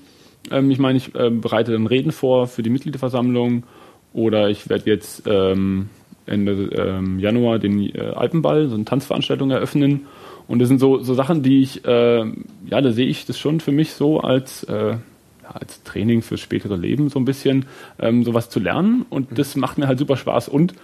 Ähm, 0.50 0.70
ich 0.70 0.78
meine, 0.78 0.98
ich 0.98 1.14
äh, 1.14 1.30
bereite 1.30 1.72
dann 1.72 1.86
Reden 1.86 2.12
vor 2.12 2.46
für 2.46 2.62
die 2.62 2.70
Mitgliederversammlung 2.70 3.64
oder 4.12 4.50
ich 4.50 4.68
werde 4.68 4.90
jetzt 4.90 5.22
ähm, 5.26 5.88
Ende 6.26 6.70
ähm, 6.74 7.18
Januar 7.18 7.58
den 7.58 7.94
äh, 7.94 8.12
Alpenball, 8.14 8.68
so 8.68 8.74
eine 8.74 8.84
Tanzveranstaltung 8.84 9.50
eröffnen. 9.50 10.06
Und 10.48 10.58
das 10.58 10.68
sind 10.68 10.78
so, 10.78 11.02
so 11.02 11.14
Sachen, 11.14 11.42
die 11.42 11.62
ich, 11.62 11.84
äh, 11.84 12.24
ja, 12.66 12.80
da 12.80 12.92
sehe 12.92 13.06
ich 13.06 13.26
das 13.26 13.38
schon 13.38 13.60
für 13.60 13.72
mich 13.72 13.92
so 13.92 14.20
als, 14.20 14.64
äh, 14.64 14.90
ja, 14.92 15.50
als 15.52 15.82
Training 15.82 16.22
fürs 16.22 16.40
spätere 16.40 16.76
Leben 16.76 17.08
so 17.08 17.18
ein 17.18 17.24
bisschen, 17.24 17.66
ähm, 17.98 18.24
sowas 18.24 18.50
zu 18.50 18.60
lernen. 18.60 19.06
Und 19.08 19.38
das 19.38 19.56
macht 19.56 19.78
mir 19.78 19.86
halt 19.86 19.98
super 19.98 20.16
Spaß. 20.16 20.48
Und 20.48 20.74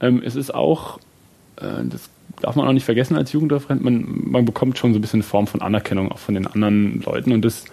ähm, 0.00 0.22
es 0.24 0.36
ist 0.36 0.54
auch, 0.54 0.98
äh, 1.56 1.84
das 1.84 2.10
darf 2.40 2.56
man 2.56 2.66
auch 2.68 2.72
nicht 2.72 2.84
vergessen 2.84 3.16
als 3.16 3.32
Jugendreferent, 3.32 3.82
man, 3.82 4.06
man 4.30 4.44
bekommt 4.44 4.78
schon 4.78 4.92
so 4.92 4.98
ein 4.98 5.02
bisschen 5.02 5.18
eine 5.18 5.24
Form 5.24 5.46
von 5.46 5.60
Anerkennung 5.60 6.12
auch 6.12 6.18
von 6.18 6.34
den 6.34 6.46
anderen 6.46 7.02
Leuten 7.02 7.32
und 7.32 7.44
das, 7.44 7.64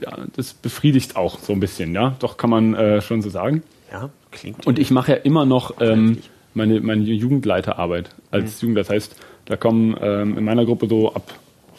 ja, 0.00 0.16
das 0.36 0.54
befriedigt 0.54 1.16
auch 1.16 1.38
so 1.38 1.52
ein 1.52 1.60
bisschen, 1.60 1.94
ja, 1.94 2.16
doch 2.18 2.36
kann 2.36 2.50
man 2.50 2.74
äh, 2.74 3.00
schon 3.00 3.22
so 3.22 3.30
sagen. 3.30 3.62
Ja, 3.92 4.10
klingt. 4.30 4.66
Und 4.66 4.78
ich 4.78 4.90
mache 4.90 5.12
ja 5.12 5.18
immer 5.18 5.44
noch 5.44 5.80
ähm, 5.80 6.18
meine, 6.54 6.80
meine 6.80 7.02
Jugendleiterarbeit 7.02 8.10
als 8.30 8.56
mhm. 8.56 8.68
Jugendleiter. 8.68 8.88
Das 8.88 8.94
heißt, 8.94 9.16
da 9.46 9.56
kommen 9.56 9.96
ähm, 10.00 10.38
in 10.38 10.44
meiner 10.44 10.64
Gruppe 10.64 10.88
so 10.88 11.12
ab 11.12 11.34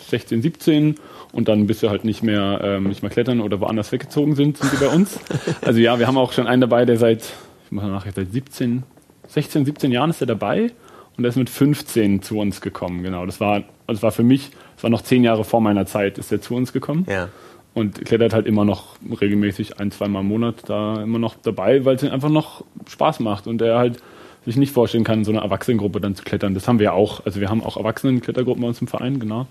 16, 0.09 0.41
17 0.41 0.95
und 1.31 1.47
dann 1.47 1.67
bis 1.67 1.81
wir 1.81 1.89
halt 1.89 2.03
nicht 2.03 2.23
mehr, 2.23 2.59
ähm, 2.63 2.83
nicht 2.83 3.01
mehr 3.01 3.11
klettern 3.11 3.39
oder 3.39 3.59
woanders 3.61 3.91
weggezogen 3.91 4.35
sind, 4.35 4.57
sind 4.57 4.71
sie 4.71 4.77
bei 4.77 4.89
uns. 4.89 5.19
Also 5.61 5.79
ja, 5.79 5.99
wir 5.99 6.07
haben 6.07 6.17
auch 6.17 6.33
schon 6.33 6.47
einen 6.47 6.61
dabei, 6.61 6.85
der 6.85 6.97
seit, 6.97 7.23
ich 7.65 7.71
mache 7.71 7.87
nachher 7.87 8.11
seit 8.11 8.31
17, 8.31 8.83
16, 9.27 9.65
17 9.65 9.91
Jahren 9.91 10.09
ist 10.09 10.21
er 10.21 10.27
dabei 10.27 10.71
und 11.17 11.23
er 11.23 11.29
ist 11.29 11.37
mit 11.37 11.49
15 11.49 12.21
zu 12.21 12.39
uns 12.39 12.61
gekommen. 12.61 13.03
Genau, 13.03 13.25
das 13.25 13.39
war, 13.39 13.63
das 13.87 14.03
war 14.03 14.11
für 14.11 14.23
mich, 14.23 14.51
das 14.75 14.83
war 14.83 14.89
noch 14.89 15.01
zehn 15.01 15.23
Jahre 15.23 15.43
vor 15.43 15.61
meiner 15.61 15.85
Zeit, 15.85 16.17
ist 16.17 16.31
er 16.31 16.41
zu 16.41 16.55
uns 16.55 16.73
gekommen. 16.73 17.05
Ja. 17.09 17.29
Und 17.73 18.03
klettert 18.03 18.33
halt 18.33 18.47
immer 18.47 18.65
noch 18.65 18.97
regelmäßig 19.21 19.79
ein, 19.79 19.91
zweimal 19.91 20.23
im 20.23 20.27
Monat 20.27 20.55
da 20.67 21.01
immer 21.01 21.19
noch 21.19 21.35
dabei, 21.41 21.85
weil 21.85 21.95
es 21.95 22.03
ihm 22.03 22.11
einfach 22.11 22.29
noch 22.29 22.65
Spaß 22.87 23.21
macht 23.21 23.47
und 23.47 23.61
er 23.61 23.77
halt 23.77 23.99
sich 24.45 24.57
nicht 24.57 24.73
vorstellen 24.73 25.03
kann, 25.03 25.19
in 25.19 25.25
so 25.25 25.31
einer 25.31 25.41
Erwachsenengruppe 25.41 26.01
dann 26.01 26.15
zu 26.15 26.23
klettern. 26.23 26.53
Das 26.53 26.67
haben 26.67 26.79
wir 26.79 26.93
auch. 26.93 27.25
Also 27.25 27.39
wir 27.39 27.49
haben 27.49 27.63
auch 27.63 27.77
Erwachsenen-Klettergruppen 27.77 28.61
bei 28.61 28.67
uns 28.67 28.81
im 28.81 28.87
Verein, 28.87 29.19
genau. 29.19 29.47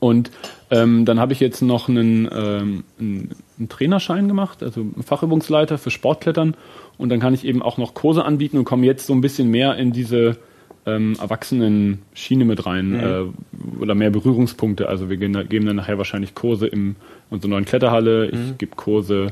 Und 0.00 0.30
ähm, 0.70 1.04
dann 1.04 1.18
habe 1.18 1.32
ich 1.32 1.40
jetzt 1.40 1.60
noch 1.60 1.88
einen, 1.88 2.28
ähm, 2.32 2.84
einen 3.00 3.68
Trainerschein 3.68 4.28
gemacht, 4.28 4.62
also 4.62 4.82
einen 4.82 5.02
Fachübungsleiter 5.02 5.78
für 5.78 5.90
Sportklettern. 5.90 6.54
Und 6.98 7.08
dann 7.08 7.20
kann 7.20 7.34
ich 7.34 7.44
eben 7.44 7.62
auch 7.62 7.78
noch 7.78 7.94
Kurse 7.94 8.24
anbieten 8.24 8.58
und 8.58 8.64
komme 8.64 8.86
jetzt 8.86 9.06
so 9.06 9.12
ein 9.12 9.20
bisschen 9.20 9.50
mehr 9.50 9.76
in 9.76 9.92
diese 9.92 10.36
ähm, 10.88 11.16
Erwachsenen-Schiene 11.20 12.44
mit 12.44 12.66
rein 12.66 12.90
mhm. 12.90 13.00
äh, 13.00 13.80
oder 13.82 13.94
mehr 13.94 14.10
Berührungspunkte. 14.10 14.88
Also 14.88 15.10
wir 15.10 15.16
gehen, 15.16 15.48
geben 15.48 15.66
dann 15.66 15.76
nachher 15.76 15.98
wahrscheinlich 15.98 16.34
Kurse 16.34 16.66
in 16.66 16.96
unserer 17.30 17.50
neuen 17.50 17.64
Kletterhalle. 17.64 18.26
Ich 18.26 18.38
mhm. 18.38 18.58
gebe 18.58 18.76
Kurse 18.76 19.28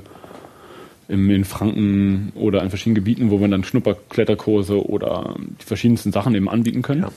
im, 1.09 1.31
in 1.31 1.45
Franken 1.45 2.33
oder 2.35 2.63
an 2.63 2.69
verschiedenen 2.69 2.97
Gebieten, 2.97 3.31
wo 3.31 3.41
wir 3.41 3.49
dann 3.49 3.65
Schnupperkletterkurse 3.65 4.87
oder 4.87 5.37
die 5.39 5.65
verschiedensten 5.65 6.13
Sachen 6.13 6.35
eben 6.35 6.49
anbieten 6.49 6.83
können. 6.83 7.03
Ja. 7.03 7.11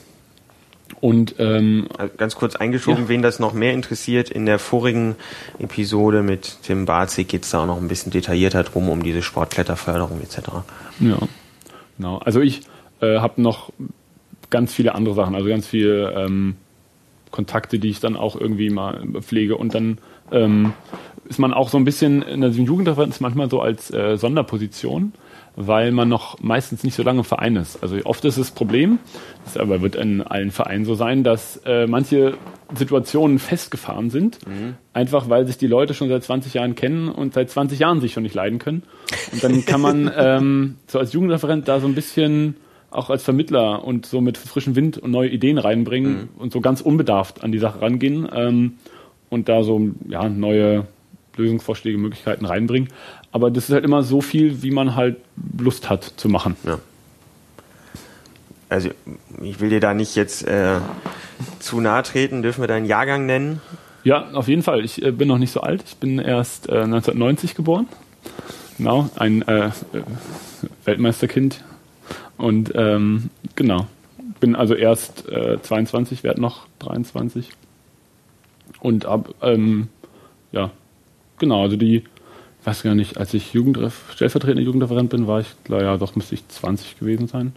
Und 1.00 1.36
ähm, 1.38 1.86
also 1.96 2.12
ganz 2.16 2.34
kurz 2.34 2.56
eingeschoben, 2.56 3.04
ja. 3.04 3.08
wen 3.08 3.22
das 3.22 3.38
noch 3.38 3.52
mehr 3.52 3.72
interessiert, 3.72 4.28
in 4.28 4.44
der 4.44 4.58
vorigen 4.58 5.16
Episode 5.58 6.22
mit 6.22 6.58
Tim 6.62 6.84
Barzig 6.84 7.28
geht 7.28 7.44
es 7.44 7.50
da 7.50 7.62
auch 7.62 7.66
noch 7.66 7.78
ein 7.80 7.88
bisschen 7.88 8.12
detaillierter 8.12 8.64
drum, 8.64 8.88
um 8.88 9.02
diese 9.02 9.22
Sportkletterförderung 9.22 10.20
etc. 10.20 10.48
Ja, 10.98 11.18
genau. 11.96 12.18
Also 12.18 12.40
ich 12.40 12.62
äh, 13.00 13.18
habe 13.18 13.40
noch 13.40 13.72
ganz 14.50 14.74
viele 14.74 14.94
andere 14.94 15.14
Sachen, 15.14 15.34
also 15.34 15.48
ganz 15.48 15.66
viele 15.66 16.12
ähm, 16.12 16.56
Kontakte, 17.30 17.78
die 17.78 17.88
ich 17.88 18.00
dann 18.00 18.16
auch 18.16 18.38
irgendwie 18.38 18.70
mal 18.70 19.02
pflege 19.20 19.56
und 19.56 19.74
dann 19.74 19.98
ähm, 20.32 20.72
ist 21.24 21.38
man 21.38 21.52
auch 21.52 21.68
so 21.68 21.78
ein 21.78 21.84
bisschen 21.84 22.22
in 22.22 22.40
der 22.40 22.50
Jugendreferenz 22.50 23.20
manchmal 23.20 23.48
so 23.48 23.60
als 23.60 23.92
äh, 23.92 24.16
Sonderposition, 24.16 25.12
weil 25.56 25.92
man 25.92 26.08
noch 26.08 26.40
meistens 26.40 26.82
nicht 26.82 26.94
so 26.94 27.02
lange 27.02 27.20
im 27.20 27.24
Verein 27.24 27.56
ist. 27.56 27.82
Also 27.82 27.96
oft 28.04 28.24
ist 28.24 28.38
das 28.38 28.50
Problem, 28.50 28.98
das 29.44 29.56
aber 29.56 29.80
wird 29.80 29.94
in 29.94 30.22
allen 30.22 30.50
Vereinen 30.50 30.84
so 30.84 30.94
sein, 30.94 31.22
dass 31.22 31.58
äh, 31.64 31.86
manche 31.86 32.34
Situationen 32.74 33.38
festgefahren 33.38 34.10
sind, 34.10 34.46
mhm. 34.46 34.74
einfach 34.92 35.28
weil 35.28 35.46
sich 35.46 35.58
die 35.58 35.66
Leute 35.66 35.94
schon 35.94 36.08
seit 36.08 36.24
20 36.24 36.54
Jahren 36.54 36.74
kennen 36.74 37.08
und 37.08 37.34
seit 37.34 37.50
20 37.50 37.78
Jahren 37.78 38.00
sich 38.00 38.12
schon 38.12 38.22
nicht 38.22 38.34
leiden 38.34 38.58
können. 38.58 38.82
Und 39.32 39.42
dann 39.42 39.64
kann 39.64 39.80
man 39.80 40.10
ähm, 40.16 40.76
so 40.86 40.98
als 40.98 41.12
Jugendreferent 41.12 41.68
da 41.68 41.80
so 41.80 41.86
ein 41.86 41.94
bisschen 41.94 42.56
auch 42.90 43.10
als 43.10 43.22
Vermittler 43.22 43.84
und 43.84 44.06
so 44.06 44.20
mit 44.20 44.36
frischem 44.36 44.76
Wind 44.76 44.98
und 44.98 45.10
neue 45.10 45.28
Ideen 45.28 45.58
reinbringen 45.58 46.12
mhm. 46.12 46.28
und 46.38 46.52
so 46.52 46.60
ganz 46.60 46.80
unbedarft 46.80 47.44
an 47.44 47.52
die 47.52 47.58
Sache 47.58 47.80
rangehen 47.80 48.28
ähm, 48.32 48.74
und 49.28 49.48
da 49.48 49.62
so 49.62 49.90
ja, 50.08 50.28
neue 50.28 50.86
Lösungsvorschläge, 51.36 51.98
Möglichkeiten 51.98 52.44
reinbringen. 52.44 52.88
Aber 53.32 53.50
das 53.50 53.68
ist 53.68 53.72
halt 53.72 53.84
immer 53.84 54.02
so 54.02 54.20
viel, 54.20 54.62
wie 54.62 54.70
man 54.70 54.96
halt 54.96 55.16
Lust 55.58 55.88
hat 55.88 56.04
zu 56.04 56.28
machen. 56.28 56.56
Ja. 56.64 56.78
Also 58.68 58.90
ich 59.42 59.60
will 59.60 59.70
dir 59.70 59.80
da 59.80 59.94
nicht 59.94 60.16
jetzt 60.16 60.46
äh, 60.46 60.78
zu 61.58 61.80
nahe 61.80 62.02
treten. 62.02 62.42
Dürfen 62.42 62.62
wir 62.62 62.68
deinen 62.68 62.86
Jahrgang 62.86 63.26
nennen? 63.26 63.60
Ja, 64.04 64.30
auf 64.32 64.48
jeden 64.48 64.62
Fall. 64.62 64.84
Ich 64.84 65.02
äh, 65.02 65.10
bin 65.12 65.28
noch 65.28 65.38
nicht 65.38 65.52
so 65.52 65.60
alt. 65.60 65.82
Ich 65.86 65.96
bin 65.96 66.18
erst 66.18 66.68
äh, 66.68 66.82
1990 66.82 67.54
geboren. 67.54 67.86
Genau, 68.78 69.10
ein 69.16 69.42
äh, 69.42 69.70
Weltmeisterkind 70.84 71.62
und 72.40 72.72
ähm, 72.74 73.30
genau, 73.54 73.86
bin 74.40 74.56
also 74.56 74.74
erst 74.74 75.28
äh, 75.28 75.60
22, 75.60 76.24
werde 76.24 76.40
noch 76.40 76.66
23. 76.78 77.50
Und 78.80 79.04
ab, 79.04 79.34
ähm, 79.42 79.88
ja, 80.52 80.70
genau, 81.38 81.62
also 81.62 81.76
die, 81.76 81.96
ich 81.96 82.66
weiß 82.66 82.82
gar 82.82 82.94
nicht, 82.94 83.18
als 83.18 83.34
ich 83.34 83.52
Jugendref 83.52 84.12
stellvertretender 84.14 84.62
Jugendreferent 84.62 85.10
bin, 85.10 85.26
war 85.26 85.40
ich, 85.40 85.48
ja, 85.68 85.96
doch 85.98 86.16
müsste 86.16 86.34
ich 86.34 86.48
20 86.48 86.98
gewesen 86.98 87.28
sein. 87.28 87.52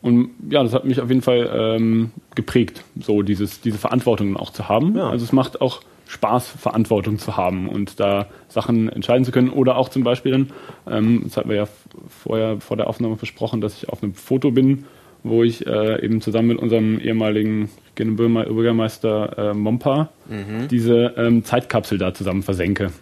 Und 0.00 0.30
ja, 0.50 0.62
das 0.62 0.72
hat 0.72 0.84
mich 0.84 1.00
auf 1.00 1.10
jeden 1.10 1.22
Fall 1.22 1.48
ähm, 1.54 2.10
geprägt, 2.34 2.82
so 3.00 3.22
dieses, 3.22 3.60
diese 3.60 3.78
Verantwortung 3.78 4.36
auch 4.36 4.50
zu 4.50 4.68
haben. 4.68 4.96
Ja. 4.96 5.10
Also 5.10 5.24
es 5.24 5.32
macht 5.32 5.60
auch 5.60 5.82
Spaß, 6.12 6.48
Verantwortung 6.48 7.18
zu 7.18 7.38
haben 7.38 7.68
und 7.70 7.98
da 7.98 8.26
Sachen 8.48 8.90
entscheiden 8.90 9.24
zu 9.24 9.32
können. 9.32 9.48
Oder 9.48 9.76
auch 9.78 9.88
zum 9.88 10.04
Beispiel 10.04 10.32
dann, 10.32 10.50
ähm, 10.86 11.22
das 11.24 11.38
hatten 11.38 11.48
wir 11.48 11.56
ja 11.56 11.68
vorher 12.06 12.60
vor 12.60 12.76
der 12.76 12.86
Aufnahme 12.86 13.16
versprochen, 13.16 13.62
dass 13.62 13.78
ich 13.78 13.88
auf 13.88 14.02
einem 14.02 14.12
Foto 14.12 14.50
bin, 14.50 14.84
wo 15.22 15.42
ich 15.42 15.66
äh, 15.66 16.04
eben 16.04 16.20
zusammen 16.20 16.48
mit 16.48 16.58
unserem 16.58 17.00
ehemaligen 17.00 17.70
Bürgermeister 17.94 19.52
äh, 19.52 19.54
Mompa 19.54 20.10
mhm. 20.28 20.68
diese 20.68 21.14
ähm, 21.16 21.46
Zeitkapsel 21.46 21.96
da 21.96 22.12
zusammen 22.12 22.42
versenke. 22.42 22.92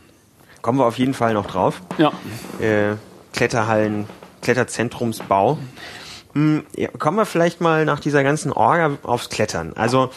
Kommen 0.62 0.78
wir 0.78 0.86
auf 0.86 0.98
jeden 0.98 1.14
Fall 1.14 1.34
noch 1.34 1.46
drauf. 1.46 1.82
Ja. 1.98 2.12
Äh, 2.60 2.94
Kletterhallen, 3.32 4.06
Kletterzentrumsbau. 4.40 5.58
Hm, 6.34 6.62
ja, 6.76 6.88
kommen 6.96 7.16
wir 7.16 7.26
vielleicht 7.26 7.60
mal 7.60 7.84
nach 7.84 7.98
dieser 7.98 8.22
ganzen 8.22 8.52
Orga 8.52 8.98
aufs 9.02 9.30
Klettern. 9.30 9.72
Also 9.74 10.10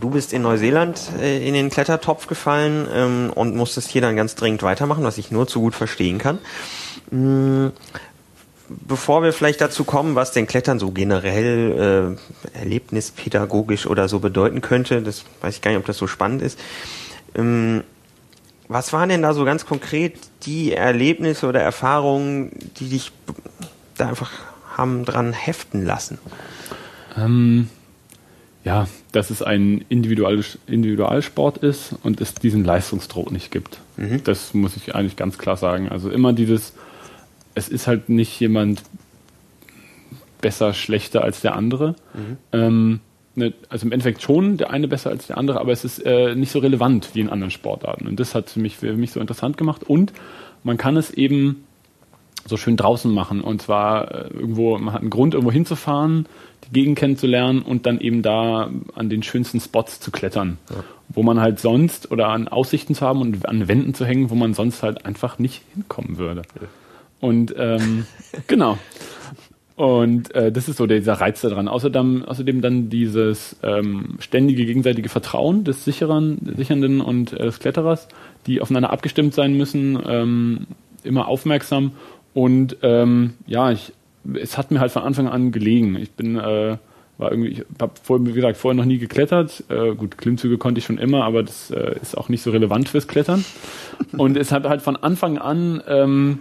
Du 0.00 0.10
bist 0.10 0.32
in 0.32 0.42
Neuseeland 0.42 1.00
äh, 1.20 1.46
in 1.46 1.54
den 1.54 1.70
Klettertopf 1.70 2.26
gefallen 2.26 2.86
ähm, 2.92 3.32
und 3.34 3.56
musstest 3.56 3.90
hier 3.90 4.00
dann 4.00 4.16
ganz 4.16 4.34
dringend 4.34 4.62
weitermachen, 4.62 5.04
was 5.04 5.18
ich 5.18 5.30
nur 5.30 5.46
zu 5.46 5.60
gut 5.60 5.74
verstehen 5.74 6.18
kann. 6.18 6.38
Mhm. 7.10 7.72
Bevor 8.68 9.22
wir 9.22 9.32
vielleicht 9.32 9.62
dazu 9.62 9.84
kommen, 9.84 10.14
was 10.14 10.32
denn 10.32 10.46
Klettern 10.46 10.78
so 10.78 10.90
generell 10.90 12.16
äh, 12.54 12.58
erlebnispädagogisch 12.58 13.86
oder 13.86 14.08
so 14.08 14.18
bedeuten 14.18 14.60
könnte, 14.60 15.00
das 15.00 15.24
weiß 15.40 15.56
ich 15.56 15.62
gar 15.62 15.70
nicht, 15.70 15.80
ob 15.80 15.86
das 15.86 15.96
so 15.96 16.06
spannend 16.06 16.42
ist. 16.42 16.60
Ähm, 17.34 17.82
was 18.68 18.92
waren 18.92 19.08
denn 19.08 19.22
da 19.22 19.32
so 19.32 19.46
ganz 19.46 19.64
konkret 19.64 20.18
die 20.42 20.74
Erlebnisse 20.74 21.46
oder 21.46 21.62
Erfahrungen, 21.62 22.52
die 22.78 22.90
dich 22.90 23.12
da 23.96 24.08
einfach 24.08 24.32
haben 24.76 25.06
dran 25.06 25.32
heften 25.32 25.86
lassen? 25.86 26.18
Ähm, 27.16 27.70
ja, 28.64 28.86
dass 29.18 29.30
es 29.30 29.42
ein 29.42 29.84
Individual 29.88 30.44
Individualsport 30.68 31.58
ist 31.58 31.92
und 32.04 32.20
es 32.20 32.34
diesen 32.34 32.62
Leistungsdruck 32.64 33.32
nicht 33.32 33.50
gibt. 33.50 33.80
Mhm. 33.96 34.22
Das 34.22 34.54
muss 34.54 34.76
ich 34.76 34.94
eigentlich 34.94 35.16
ganz 35.16 35.38
klar 35.38 35.56
sagen. 35.56 35.88
Also 35.88 36.08
immer 36.08 36.32
dieses, 36.32 36.72
es 37.56 37.68
ist 37.68 37.88
halt 37.88 38.08
nicht 38.08 38.38
jemand 38.38 38.84
besser, 40.40 40.72
schlechter 40.72 41.24
als 41.24 41.40
der 41.40 41.56
andere. 41.56 41.96
Mhm. 42.14 42.36
Ähm, 42.52 43.00
ne, 43.34 43.54
also 43.68 43.86
im 43.86 43.90
Endeffekt 43.90 44.22
schon 44.22 44.56
der 44.56 44.70
eine 44.70 44.86
besser 44.86 45.10
als 45.10 45.26
der 45.26 45.36
andere, 45.36 45.58
aber 45.58 45.72
es 45.72 45.84
ist 45.84 45.98
äh, 46.06 46.36
nicht 46.36 46.52
so 46.52 46.60
relevant 46.60 47.10
wie 47.14 47.20
in 47.20 47.28
anderen 47.28 47.50
Sportarten. 47.50 48.06
Und 48.06 48.20
das 48.20 48.36
hat 48.36 48.50
für 48.50 48.60
mich, 48.60 48.76
für 48.76 48.92
mich 48.92 49.10
so 49.10 49.18
interessant 49.18 49.56
gemacht. 49.56 49.82
Und 49.82 50.12
man 50.62 50.76
kann 50.76 50.96
es 50.96 51.10
eben 51.10 51.64
so 52.46 52.56
schön 52.56 52.76
draußen 52.76 53.12
machen. 53.12 53.40
Und 53.40 53.62
zwar 53.62 54.12
äh, 54.14 54.28
irgendwo, 54.32 54.78
man 54.78 54.94
hat 54.94 55.00
einen 55.00 55.10
Grund, 55.10 55.34
irgendwo 55.34 55.50
hinzufahren, 55.50 56.26
Gegend 56.72 56.98
kennenzulernen 56.98 57.62
und 57.62 57.86
dann 57.86 58.00
eben 58.00 58.22
da 58.22 58.70
an 58.94 59.08
den 59.08 59.22
schönsten 59.22 59.60
Spots 59.60 60.00
zu 60.00 60.10
klettern. 60.10 60.58
Ja. 60.70 60.84
Wo 61.08 61.22
man 61.22 61.40
halt 61.40 61.58
sonst 61.58 62.10
oder 62.10 62.28
an 62.28 62.48
Aussichten 62.48 62.94
zu 62.94 63.06
haben 63.06 63.20
und 63.20 63.48
an 63.48 63.66
Wänden 63.68 63.94
zu 63.94 64.04
hängen, 64.04 64.30
wo 64.30 64.34
man 64.34 64.54
sonst 64.54 64.82
halt 64.82 65.06
einfach 65.06 65.38
nicht 65.38 65.62
hinkommen 65.74 66.18
würde. 66.18 66.42
Ja. 66.60 66.68
Und 67.20 67.54
ähm, 67.56 68.06
genau. 68.46 68.78
Und 69.78 70.34
äh, 70.34 70.50
das 70.50 70.68
ist 70.68 70.76
so 70.76 70.88
dieser 70.88 71.14
Reiz 71.14 71.40
daran. 71.40 71.68
Außerdem, 71.68 72.24
außerdem 72.24 72.60
dann 72.62 72.90
dieses 72.90 73.56
ähm, 73.62 74.16
ständige 74.18 74.66
gegenseitige 74.66 75.08
Vertrauen 75.08 75.62
des 75.62 75.84
Sicherern, 75.84 76.38
Sichernden 76.56 77.00
und 77.00 77.32
äh, 77.32 77.44
des 77.44 77.60
Kletterers, 77.60 78.08
die 78.48 78.60
aufeinander 78.60 78.90
abgestimmt 78.90 79.34
sein 79.34 79.56
müssen, 79.56 79.96
ähm, 80.04 80.66
immer 81.04 81.28
aufmerksam. 81.28 81.92
Und 82.34 82.78
ähm, 82.82 83.34
ja, 83.46 83.70
ich, 83.70 83.92
es 84.34 84.58
hat 84.58 84.70
mir 84.70 84.80
halt 84.80 84.92
von 84.92 85.02
Anfang 85.02 85.28
an 85.28 85.52
gelegen. 85.52 85.96
Ich 85.96 86.12
bin 86.12 86.36
äh, 86.36 86.76
war 87.18 87.32
irgendwie, 87.32 87.50
ich 87.50 87.64
habe 87.80 87.92
vorher, 88.00 88.26
wie 88.26 88.32
gesagt, 88.32 88.56
vorher 88.56 88.76
noch 88.76 88.84
nie 88.84 88.98
geklettert. 88.98 89.64
Äh, 89.68 89.94
gut, 89.94 90.18
Klimmzüge 90.18 90.56
konnte 90.56 90.78
ich 90.78 90.84
schon 90.84 90.98
immer, 90.98 91.24
aber 91.24 91.42
das 91.42 91.70
äh, 91.70 91.96
ist 92.00 92.16
auch 92.16 92.28
nicht 92.28 92.42
so 92.42 92.50
relevant 92.50 92.88
fürs 92.88 93.08
Klettern. 93.08 93.44
Und 94.16 94.36
es 94.36 94.52
hat 94.52 94.64
halt 94.68 94.82
von 94.82 94.96
Anfang 94.96 95.36
an 95.36 95.82
ähm, 95.88 96.38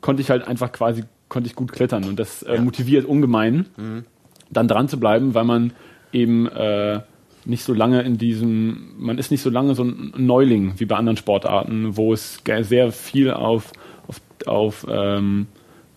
konnte 0.00 0.22
ich 0.22 0.30
halt 0.30 0.46
einfach 0.46 0.72
quasi 0.72 1.02
konnte 1.28 1.48
ich 1.48 1.54
gut 1.54 1.72
klettern 1.72 2.04
und 2.04 2.18
das 2.18 2.42
äh, 2.42 2.60
motiviert 2.60 3.06
ungemein, 3.06 3.66
mhm. 3.76 4.04
dann 4.50 4.66
dran 4.66 4.88
zu 4.88 4.98
bleiben, 4.98 5.32
weil 5.32 5.44
man 5.44 5.72
eben 6.12 6.48
äh, 6.48 7.00
nicht 7.44 7.62
so 7.62 7.72
lange 7.72 8.02
in 8.02 8.18
diesem, 8.18 8.94
man 8.98 9.16
ist 9.16 9.30
nicht 9.30 9.40
so 9.40 9.48
lange 9.48 9.74
so 9.74 9.84
ein 9.84 10.12
Neuling 10.16 10.74
wie 10.78 10.86
bei 10.86 10.96
anderen 10.96 11.16
Sportarten, 11.16 11.96
wo 11.96 12.12
es 12.12 12.42
sehr 12.62 12.90
viel 12.90 13.30
auf, 13.30 13.72
auf, 14.08 14.20
auf 14.46 14.86
ähm, 14.90 15.46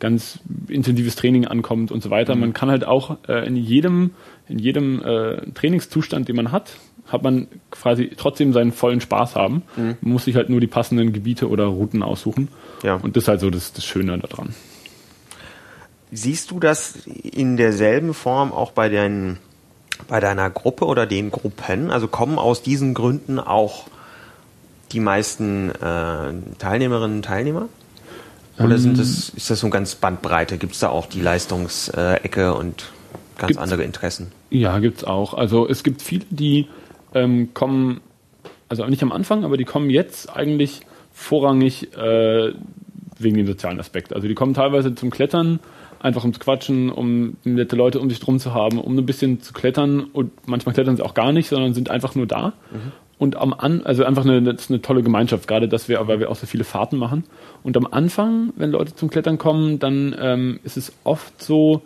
ganz 0.03 0.39
intensives 0.67 1.15
Training 1.15 1.47
ankommt 1.47 1.89
und 1.89 2.03
so 2.03 2.09
weiter. 2.09 2.35
Mhm. 2.35 2.41
Man 2.41 2.53
kann 2.53 2.69
halt 2.69 2.83
auch 2.83 3.17
äh, 3.29 3.47
in 3.47 3.55
jedem, 3.55 4.11
in 4.49 4.59
jedem 4.59 5.01
äh, 5.01 5.49
Trainingszustand, 5.53 6.27
den 6.27 6.35
man 6.35 6.51
hat, 6.51 6.71
hat 7.07 7.23
man 7.23 7.47
quasi 7.71 8.11
trotzdem 8.17 8.51
seinen 8.51 8.73
vollen 8.73 8.99
Spaß 8.99 9.35
haben. 9.35 9.63
Mhm. 9.77 9.97
Man 10.01 10.11
muss 10.11 10.25
sich 10.25 10.35
halt 10.35 10.49
nur 10.49 10.59
die 10.59 10.67
passenden 10.67 11.13
Gebiete 11.13 11.47
oder 11.49 11.67
Routen 11.67 12.03
aussuchen. 12.03 12.49
Ja. 12.83 12.95
Und 12.95 13.15
das 13.15 13.23
ist 13.23 13.27
halt 13.29 13.39
so 13.39 13.49
das, 13.49 13.71
das 13.71 13.85
Schöne 13.85 14.17
daran. 14.19 14.53
Siehst 16.11 16.51
du 16.51 16.59
das 16.59 17.07
in 17.07 17.55
derselben 17.55 18.13
Form 18.13 18.51
auch 18.51 18.73
bei, 18.73 18.89
den, 18.89 19.37
bei 20.09 20.19
deiner 20.19 20.49
Gruppe 20.49 20.83
oder 20.85 21.05
den 21.05 21.31
Gruppen? 21.31 21.91
Also 21.91 22.09
kommen 22.09 22.37
aus 22.37 22.61
diesen 22.61 22.93
Gründen 22.93 23.39
auch 23.39 23.85
die 24.91 24.99
meisten 24.99 25.71
äh, 25.71 26.33
Teilnehmerinnen 26.59 27.17
und 27.17 27.25
Teilnehmer? 27.25 27.69
Oder 28.59 28.77
sind 28.77 28.99
das, 28.99 29.29
ähm. 29.29 29.37
ist 29.37 29.49
das 29.49 29.59
so 29.59 29.67
eine 29.67 29.71
ganz 29.71 29.95
Bandbreite? 29.95 30.57
Gibt 30.57 30.73
es 30.73 30.79
da 30.79 30.89
auch 30.89 31.07
die 31.07 31.21
Leistungsecke 31.21 32.53
und 32.53 32.91
ganz 33.37 33.57
andere 33.57 33.83
Interessen? 33.83 34.31
Ja, 34.49 34.79
gibt 34.79 34.99
es 34.99 35.03
auch. 35.03 35.33
Also 35.33 35.67
es 35.67 35.83
gibt 35.83 36.01
viele, 36.01 36.25
die 36.29 36.67
ähm, 37.13 37.53
kommen, 37.53 38.01
also 38.69 38.85
nicht 38.85 39.01
am 39.01 39.11
Anfang, 39.11 39.43
aber 39.43 39.57
die 39.57 39.65
kommen 39.65 39.89
jetzt 39.89 40.35
eigentlich 40.35 40.81
vorrangig 41.11 41.95
äh, 41.97 42.53
wegen 43.17 43.37
dem 43.37 43.47
sozialen 43.47 43.79
Aspekt. 43.79 44.13
Also 44.13 44.27
die 44.27 44.35
kommen 44.35 44.53
teilweise 44.53 44.93
zum 44.95 45.09
Klettern 45.09 45.59
einfach 46.03 46.23
um 46.25 46.33
zu 46.33 46.39
quatschen, 46.39 46.89
um 46.91 47.37
nette 47.45 47.75
Leute 47.75 47.99
um 47.99 48.09
sich 48.09 48.19
drum 48.19 48.37
zu 48.37 48.53
haben, 48.53 48.79
um 48.79 48.97
ein 48.97 49.05
bisschen 49.05 49.41
zu 49.41 49.53
klettern 49.53 50.01
und 50.01 50.31
manchmal 50.47 50.75
klettern 50.75 50.97
sie 50.97 51.03
auch 51.03 51.13
gar 51.13 51.31
nicht, 51.31 51.47
sondern 51.47 51.73
sind 51.73 51.89
einfach 51.89 52.13
nur 52.13 52.27
da. 52.27 52.53
Mhm. 52.71 52.91
Und 53.23 53.37
am 53.37 53.53
An, 53.53 53.83
also 53.85 54.03
einfach 54.03 54.25
eine, 54.25 54.41
das 54.41 54.65
ist 54.65 54.69
eine 54.69 54.81
tolle 54.81 55.01
Gemeinschaft, 55.01 55.47
gerade 55.47 55.69
dass 55.69 55.87
wir, 55.87 56.05
weil 56.09 56.19
wir 56.19 56.29
auch 56.29 56.35
so 56.35 56.45
viele 56.45 56.65
Fahrten 56.65 56.97
machen. 56.97 57.23
Und 57.63 57.77
am 57.77 57.87
Anfang, 57.89 58.51
wenn 58.57 58.71
Leute 58.71 58.95
zum 58.95 59.09
Klettern 59.09 59.37
kommen, 59.37 59.79
dann 59.79 60.13
ähm, 60.19 60.59
ist 60.65 60.75
es 60.75 60.91
oft 61.05 61.41
so, 61.41 61.81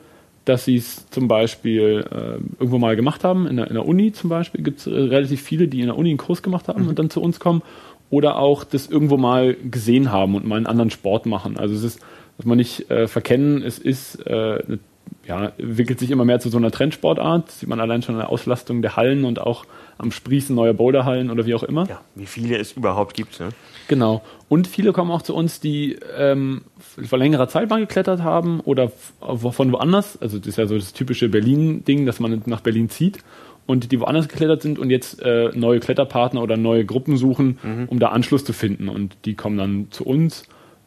dass 0.45 0.65
sie 0.65 0.78
es 0.78 1.08
zum 1.12 1.28
Beispiel 1.28 2.06
äh, 2.10 2.43
irgendwo 2.60 2.80
mal 2.80 2.95
gemacht 2.95 3.23
haben, 3.23 3.45
in 3.45 3.58
der, 3.58 3.67
in 3.67 3.76
der 3.76 3.86
Uni 3.86 4.13
zum 4.13 4.32
Beispiel, 4.32 4.63
gibt 4.63 4.80
es 4.80 4.88
äh, 4.88 4.91
relativ 4.91 5.43
viele, 5.43 5.67
die 5.67 5.82
in 5.82 5.86
der 5.86 5.97
Uni 5.97 6.10
einen 6.10 6.17
Kurs 6.17 6.41
gemacht 6.41 6.67
haben 6.67 6.84
mhm. 6.84 6.89
und 6.89 6.97
dann 6.97 7.12
zu 7.12 7.21
uns 7.21 7.39
kommen. 7.39 7.62
Oder 8.10 8.39
auch 8.39 8.63
das 8.63 8.88
irgendwo 8.88 9.17
mal 9.17 9.54
gesehen 9.54 10.12
haben 10.12 10.34
und 10.34 10.47
mal 10.47 10.56
einen 10.56 10.65
anderen 10.65 10.89
Sport 10.89 11.28
machen. 11.28 11.58
Also 11.58 11.76
es 11.76 11.84
ist 11.84 12.00
muss 12.38 12.45
man 12.45 12.58
nicht 12.58 12.89
äh, 12.91 13.08
verkennen, 13.08 13.63
es 13.63 13.80
ist, 13.80 14.15
äh, 14.28 14.78
ja, 15.26 15.52
entwickelt 15.58 16.00
sich 16.00 16.12
immer 16.12 16.26
mehr 16.26 16.39
zu 16.39 16.50
so 16.50 16.58
einer 16.58 16.72
Trendsportart. 16.72 17.52
Sieht 17.52 17.70
man 17.70 17.80
allein 17.80 18.02
schon 18.02 18.15
an 18.15 18.22
der 18.22 18.30
Auslastung 18.30 18.82
der 18.82 18.96
Hallen 18.96 19.26
und 19.26 19.39
auch 19.39 19.65
am 19.98 20.12
Sprießen 20.12 20.56
neuer 20.56 20.74
Boulderhallen 20.74 21.30
oder 21.30 21.46
wie 21.46 21.56
auch 21.56 21.63
immer. 21.63 21.88
Ja, 21.88 22.02
wie 22.15 22.26
viele 22.26 22.58
es 22.58 22.74
überhaupt 22.74 23.15
gibt. 23.15 23.39
Ne? 23.39 23.50
Genau. 23.88 24.22
Und 24.50 24.67
viele 24.67 24.93
kommen 24.93 25.12
auch 25.12 25.22
zu 25.22 25.36
uns, 25.36 25.60
die 25.60 25.98
ähm, 26.17 26.62
vor 26.80 27.20
längerer 27.20 27.48
Zeit 27.48 27.70
mal 27.70 27.80
geklettert 27.80 28.22
haben 28.22 28.60
oder 28.62 28.89
von 28.89 29.72
woanders. 29.72 30.22
Also 30.22 30.38
das 30.38 30.48
ist 30.48 30.58
ja 30.58 30.67
so 30.67 30.76
das 30.76 30.93
typische 30.93 31.30
Berlin-Ding, 31.30 32.06
dass 32.06 32.20
man 32.20 32.41
nach 32.46 32.62
Berlin 32.62 32.89
zieht 32.89 33.20
und 33.65 33.91
die 33.91 34.00
woanders 34.00 34.28
geklettert 34.28 34.62
sind 34.62 34.80
und 34.80 34.89
jetzt 34.89 35.22
äh, 35.22 35.52
neue 35.54 35.80
Kletterpartner 35.80 36.41
oder 36.41 36.58
neue 36.58 36.86
Gruppen 36.86 37.17
suchen, 37.17 37.60
mhm. 37.62 37.86
um 37.88 38.00
da 38.00 38.10
Anschluss 38.10 38.46
zu 38.46 38.54
finden. 38.54 38.89
Und 38.89 39.17
die 39.26 39.36
kommen 39.36 39.58
dann 39.58 39.88
zu 39.91 40.06
uns 40.06 40.43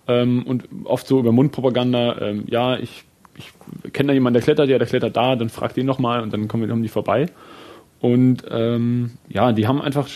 ähm, 0.09 0.43
und 0.45 0.65
oft 0.85 1.07
so 1.07 1.21
über 1.21 1.31
Mundpropaganda, 1.31 2.21
ähm, 2.21 2.45
ja, 2.49 2.77
ich, 2.79 3.05
ich 3.37 3.53
kenne 3.93 4.09
da 4.09 4.15
jemanden, 4.15 4.35
der 4.35 4.43
klettert, 4.43 4.69
ja, 4.69 4.79
der 4.79 4.87
klettert 4.87 5.17
da, 5.17 5.37
dann 5.37 5.49
fragt 5.49 5.77
den 5.77 5.87
nochmal 5.87 6.23
und 6.23 6.33
dann 6.33 6.49
kommen, 6.49 6.69
kommen 6.69 6.83
die 6.83 6.89
vorbei. 6.89 7.27
Und 8.01 8.45
ähm, 8.51 9.13
ja, 9.29 9.53
die 9.53 9.67
haben 9.67 9.83
einfach 9.83 10.09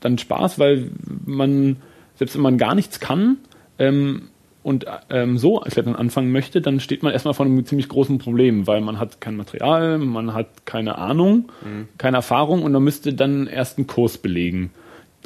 dann 0.00 0.18
Spaß, 0.18 0.58
weil 0.58 0.90
man, 1.26 1.76
selbst 2.14 2.34
wenn 2.36 2.42
man 2.42 2.58
gar 2.58 2.74
nichts 2.74 3.00
kann 3.00 3.38
ähm, 3.78 4.28
und 4.62 4.86
ähm, 5.10 5.38
so 5.38 5.58
Klettern 5.58 5.96
anfangen 5.96 6.30
möchte, 6.30 6.60
dann 6.60 6.78
steht 6.78 7.02
man 7.02 7.12
erstmal 7.12 7.34
vor 7.34 7.46
einem 7.46 7.64
ziemlich 7.66 7.88
großen 7.88 8.18
Problem, 8.18 8.68
weil 8.68 8.80
man 8.80 9.00
hat 9.00 9.20
kein 9.20 9.36
Material, 9.36 9.98
man 9.98 10.34
hat 10.34 10.66
keine 10.66 10.98
Ahnung, 10.98 11.50
mhm. 11.64 11.88
keine 11.98 12.18
Erfahrung 12.18 12.62
und 12.62 12.70
man 12.70 12.84
müsste 12.84 13.12
dann 13.12 13.48
erst 13.48 13.78
einen 13.78 13.88
Kurs 13.88 14.18
belegen 14.18 14.70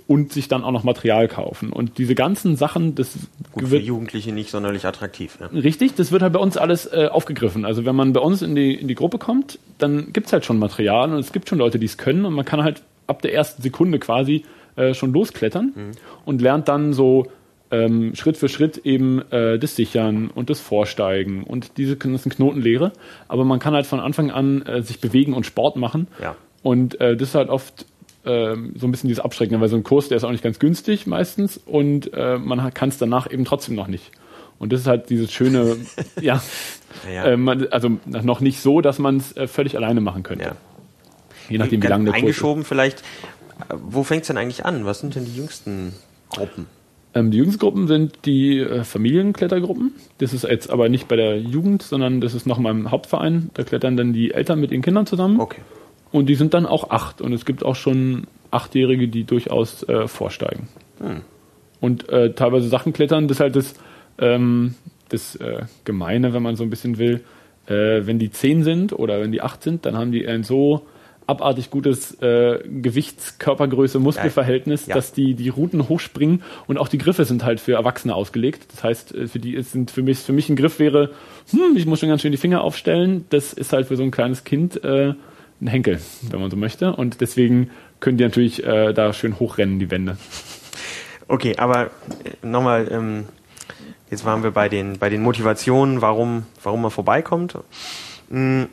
und 0.06 0.32
sich 0.32 0.48
dann 0.48 0.62
auch 0.62 0.70
noch 0.70 0.84
Material 0.84 1.26
kaufen. 1.26 1.72
Und 1.72 1.98
diese 1.98 2.14
ganzen 2.14 2.56
Sachen, 2.56 2.94
das 2.94 3.18
Gut, 3.52 3.70
wird 3.70 3.82
für 3.82 3.86
Jugendliche 3.86 4.32
nicht 4.32 4.50
sonderlich 4.50 4.86
attraktiv. 4.86 5.38
Ja. 5.40 5.46
Richtig, 5.48 5.94
das 5.94 6.12
wird 6.12 6.22
halt 6.22 6.32
bei 6.32 6.38
uns 6.38 6.56
alles 6.56 6.86
äh, 6.86 7.08
aufgegriffen. 7.10 7.64
Also 7.64 7.84
wenn 7.84 7.96
man 7.96 8.12
bei 8.12 8.20
uns 8.20 8.42
in 8.42 8.54
die, 8.54 8.74
in 8.74 8.86
die 8.86 8.94
Gruppe 8.94 9.18
kommt, 9.18 9.58
dann 9.78 10.12
gibt's 10.12 10.32
halt 10.32 10.44
schon 10.44 10.58
Material 10.58 11.12
und 11.12 11.18
es 11.18 11.32
gibt 11.32 11.48
schon 11.48 11.58
Leute, 11.58 11.78
die 11.78 11.86
es 11.86 11.98
können 11.98 12.24
und 12.24 12.34
man 12.34 12.44
kann 12.44 12.62
halt 12.62 12.82
ab 13.08 13.22
der 13.22 13.34
ersten 13.34 13.62
Sekunde 13.62 13.98
quasi 13.98 14.44
äh, 14.76 14.94
schon 14.94 15.12
losklettern 15.12 15.72
mhm. 15.74 15.90
und 16.24 16.40
lernt 16.40 16.68
dann 16.68 16.92
so 16.92 17.26
ähm, 17.72 18.14
Schritt 18.14 18.36
für 18.36 18.48
Schritt 18.48 18.78
eben 18.78 19.20
äh, 19.32 19.58
das 19.58 19.74
Sichern 19.74 20.30
und 20.32 20.50
das 20.50 20.60
Vorsteigen 20.60 21.42
und 21.42 21.78
diese 21.78 21.96
ganzen 21.96 22.30
Knotenlehre. 22.30 22.92
Aber 23.26 23.44
man 23.44 23.58
kann 23.58 23.74
halt 23.74 23.86
von 23.86 23.98
Anfang 23.98 24.30
an 24.30 24.62
äh, 24.62 24.82
sich 24.82 25.00
bewegen 25.00 25.34
und 25.34 25.46
Sport 25.46 25.76
machen. 25.76 26.06
Ja. 26.22 26.36
Und 26.62 27.00
äh, 27.00 27.16
das 27.16 27.30
ist 27.30 27.34
halt 27.34 27.48
oft 27.48 27.86
ähm, 28.26 28.74
so 28.76 28.86
ein 28.86 28.90
bisschen 28.90 29.08
dieses 29.08 29.24
Abschrecken, 29.24 29.60
weil 29.60 29.68
so 29.68 29.76
ein 29.76 29.84
Kurs, 29.84 30.08
der 30.08 30.16
ist 30.16 30.24
auch 30.24 30.30
nicht 30.30 30.44
ganz 30.44 30.58
günstig 30.58 31.06
meistens 31.06 31.58
und 31.64 32.12
äh, 32.12 32.38
man 32.38 32.72
kann 32.74 32.88
es 32.88 32.98
danach 32.98 33.30
eben 33.30 33.44
trotzdem 33.44 33.74
noch 33.74 33.88
nicht. 33.88 34.10
Und 34.58 34.72
das 34.72 34.80
ist 34.80 34.86
halt 34.86 35.10
dieses 35.10 35.32
schöne, 35.32 35.76
ja, 36.20 36.42
ja. 37.12 37.26
Äh, 37.26 37.68
also 37.70 37.98
noch 38.04 38.40
nicht 38.40 38.60
so, 38.60 38.80
dass 38.80 38.98
man 38.98 39.18
es 39.18 39.36
äh, 39.36 39.46
völlig 39.46 39.76
alleine 39.76 40.00
machen 40.00 40.22
könnte. 40.22 40.44
Ja. 40.44 40.56
Je 41.48 41.58
nachdem, 41.58 41.82
wie 41.82 41.86
lange 41.86 42.04
der 42.04 42.12
Kurs 42.14 42.22
Eingeschoben 42.22 42.62
ist. 42.62 42.68
vielleicht, 42.68 43.02
wo 43.70 44.02
fängt 44.02 44.22
es 44.22 44.28
denn 44.28 44.36
eigentlich 44.36 44.64
an? 44.64 44.84
Was 44.84 45.00
sind 45.00 45.14
denn 45.14 45.24
die 45.24 45.36
jüngsten 45.36 45.92
Gruppen? 46.30 46.66
Ähm, 47.14 47.30
die 47.30 47.38
jüngsten 47.38 47.60
Gruppen 47.60 47.86
sind 47.86 48.26
die 48.26 48.58
äh, 48.58 48.84
Familienklettergruppen. 48.84 49.94
Das 50.18 50.34
ist 50.34 50.44
jetzt 50.44 50.68
aber 50.70 50.88
nicht 50.88 51.08
bei 51.08 51.16
der 51.16 51.38
Jugend, 51.38 51.82
sondern 51.82 52.20
das 52.20 52.34
ist 52.34 52.46
noch 52.46 52.58
mal 52.58 52.70
im 52.70 52.90
Hauptverein. 52.90 53.50
Da 53.54 53.62
klettern 53.62 53.96
dann 53.96 54.12
die 54.12 54.32
Eltern 54.32 54.60
mit 54.60 54.70
ihren 54.70 54.82
Kindern 54.82 55.06
zusammen. 55.06 55.40
Okay. 55.40 55.60
Und 56.12 56.26
die 56.26 56.34
sind 56.34 56.54
dann 56.54 56.66
auch 56.66 56.90
acht. 56.90 57.20
Und 57.20 57.32
es 57.32 57.44
gibt 57.44 57.64
auch 57.64 57.76
schon 57.76 58.26
Achtjährige, 58.50 59.08
die 59.08 59.24
durchaus 59.24 59.82
äh, 59.88 60.06
vorsteigen. 60.08 60.68
Hm. 61.00 61.22
Und 61.80 62.08
äh, 62.08 62.32
teilweise 62.32 62.68
Sachen 62.68 62.92
klettern, 62.92 63.28
das 63.28 63.36
ist 63.36 63.40
halt 63.40 63.56
das, 63.56 63.74
ähm, 64.18 64.74
das 65.08 65.36
äh, 65.36 65.62
Gemeine, 65.84 66.32
wenn 66.32 66.42
man 66.42 66.56
so 66.56 66.62
ein 66.62 66.70
bisschen 66.70 66.98
will. 66.98 67.22
Äh, 67.66 68.06
wenn 68.06 68.18
die 68.18 68.30
zehn 68.30 68.62
sind 68.62 68.92
oder 68.92 69.20
wenn 69.20 69.32
die 69.32 69.42
acht 69.42 69.62
sind, 69.62 69.84
dann 69.84 69.96
haben 69.96 70.12
die 70.12 70.26
ein 70.26 70.42
so 70.44 70.86
abartig 71.26 71.70
gutes 71.70 72.14
äh, 72.22 72.60
Gewichts-Körpergröße, 72.64 73.98
Muskelverhältnis, 73.98 74.86
Ja. 74.86 74.94
dass 74.94 75.12
die 75.12 75.34
die 75.34 75.48
Routen 75.48 75.88
hochspringen 75.88 76.42
und 76.68 76.78
auch 76.78 76.88
die 76.88 76.98
Griffe 76.98 77.24
sind 77.24 77.44
halt 77.44 77.60
für 77.60 77.72
Erwachsene 77.72 78.14
ausgelegt. 78.14 78.68
Das 78.72 78.84
heißt, 78.84 79.14
äh, 79.14 79.26
für 79.26 79.38
die 79.40 79.54
ist, 79.54 79.72
sind 79.72 79.90
für 79.90 80.02
mich 80.02 80.18
für 80.18 80.32
mich 80.32 80.48
ein 80.48 80.56
Griff 80.56 80.78
wäre, 80.78 81.10
hm, 81.50 81.76
ich 81.76 81.86
muss 81.86 82.00
schon 82.00 82.08
ganz 82.08 82.22
schön 82.22 82.30
die 82.30 82.38
Finger 82.38 82.62
aufstellen. 82.62 83.24
Das 83.30 83.52
ist 83.52 83.72
halt 83.72 83.88
für 83.88 83.96
so 83.96 84.04
ein 84.04 84.12
kleines 84.12 84.44
Kind 84.44 84.82
äh, 84.84 85.14
ein 85.60 85.66
Henkel, 85.68 86.00
wenn 86.22 86.40
man 86.40 86.50
so 86.50 86.56
möchte. 86.56 86.94
Und 86.94 87.20
deswegen 87.20 87.70
können 88.00 88.18
die 88.18 88.24
natürlich 88.24 88.64
äh, 88.64 88.92
da 88.92 89.12
schön 89.12 89.38
hochrennen 89.38 89.78
die 89.78 89.90
Wände. 89.90 90.16
Okay, 91.28 91.56
aber 91.56 91.86
äh, 91.86 92.46
nochmal, 92.46 92.88
ähm, 92.90 93.24
jetzt 94.10 94.24
waren 94.24 94.42
wir 94.42 94.50
bei 94.50 94.68
den, 94.68 94.98
bei 94.98 95.08
den 95.08 95.22
Motivationen, 95.22 96.00
warum, 96.00 96.44
warum 96.62 96.82
man 96.82 96.90
vorbeikommt. 96.90 97.58
Hm, 98.30 98.68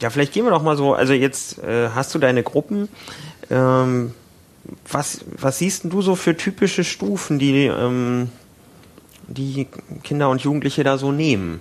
ja, 0.00 0.10
vielleicht 0.10 0.32
gehen 0.32 0.44
wir 0.44 0.50
doch 0.50 0.62
mal 0.62 0.76
so, 0.76 0.94
also 0.94 1.12
jetzt 1.12 1.62
äh, 1.62 1.90
hast 1.94 2.14
du 2.14 2.18
deine 2.18 2.42
Gruppen. 2.42 2.88
Ähm, 3.50 4.12
was, 4.90 5.24
was 5.36 5.58
siehst 5.58 5.84
du 5.84 6.02
so 6.02 6.14
für 6.14 6.36
typische 6.36 6.84
Stufen, 6.84 7.38
die, 7.38 7.66
ähm, 7.66 8.30
die 9.28 9.68
Kinder 10.02 10.30
und 10.30 10.42
Jugendliche 10.42 10.84
da 10.84 10.98
so 10.98 11.12
nehmen? 11.12 11.60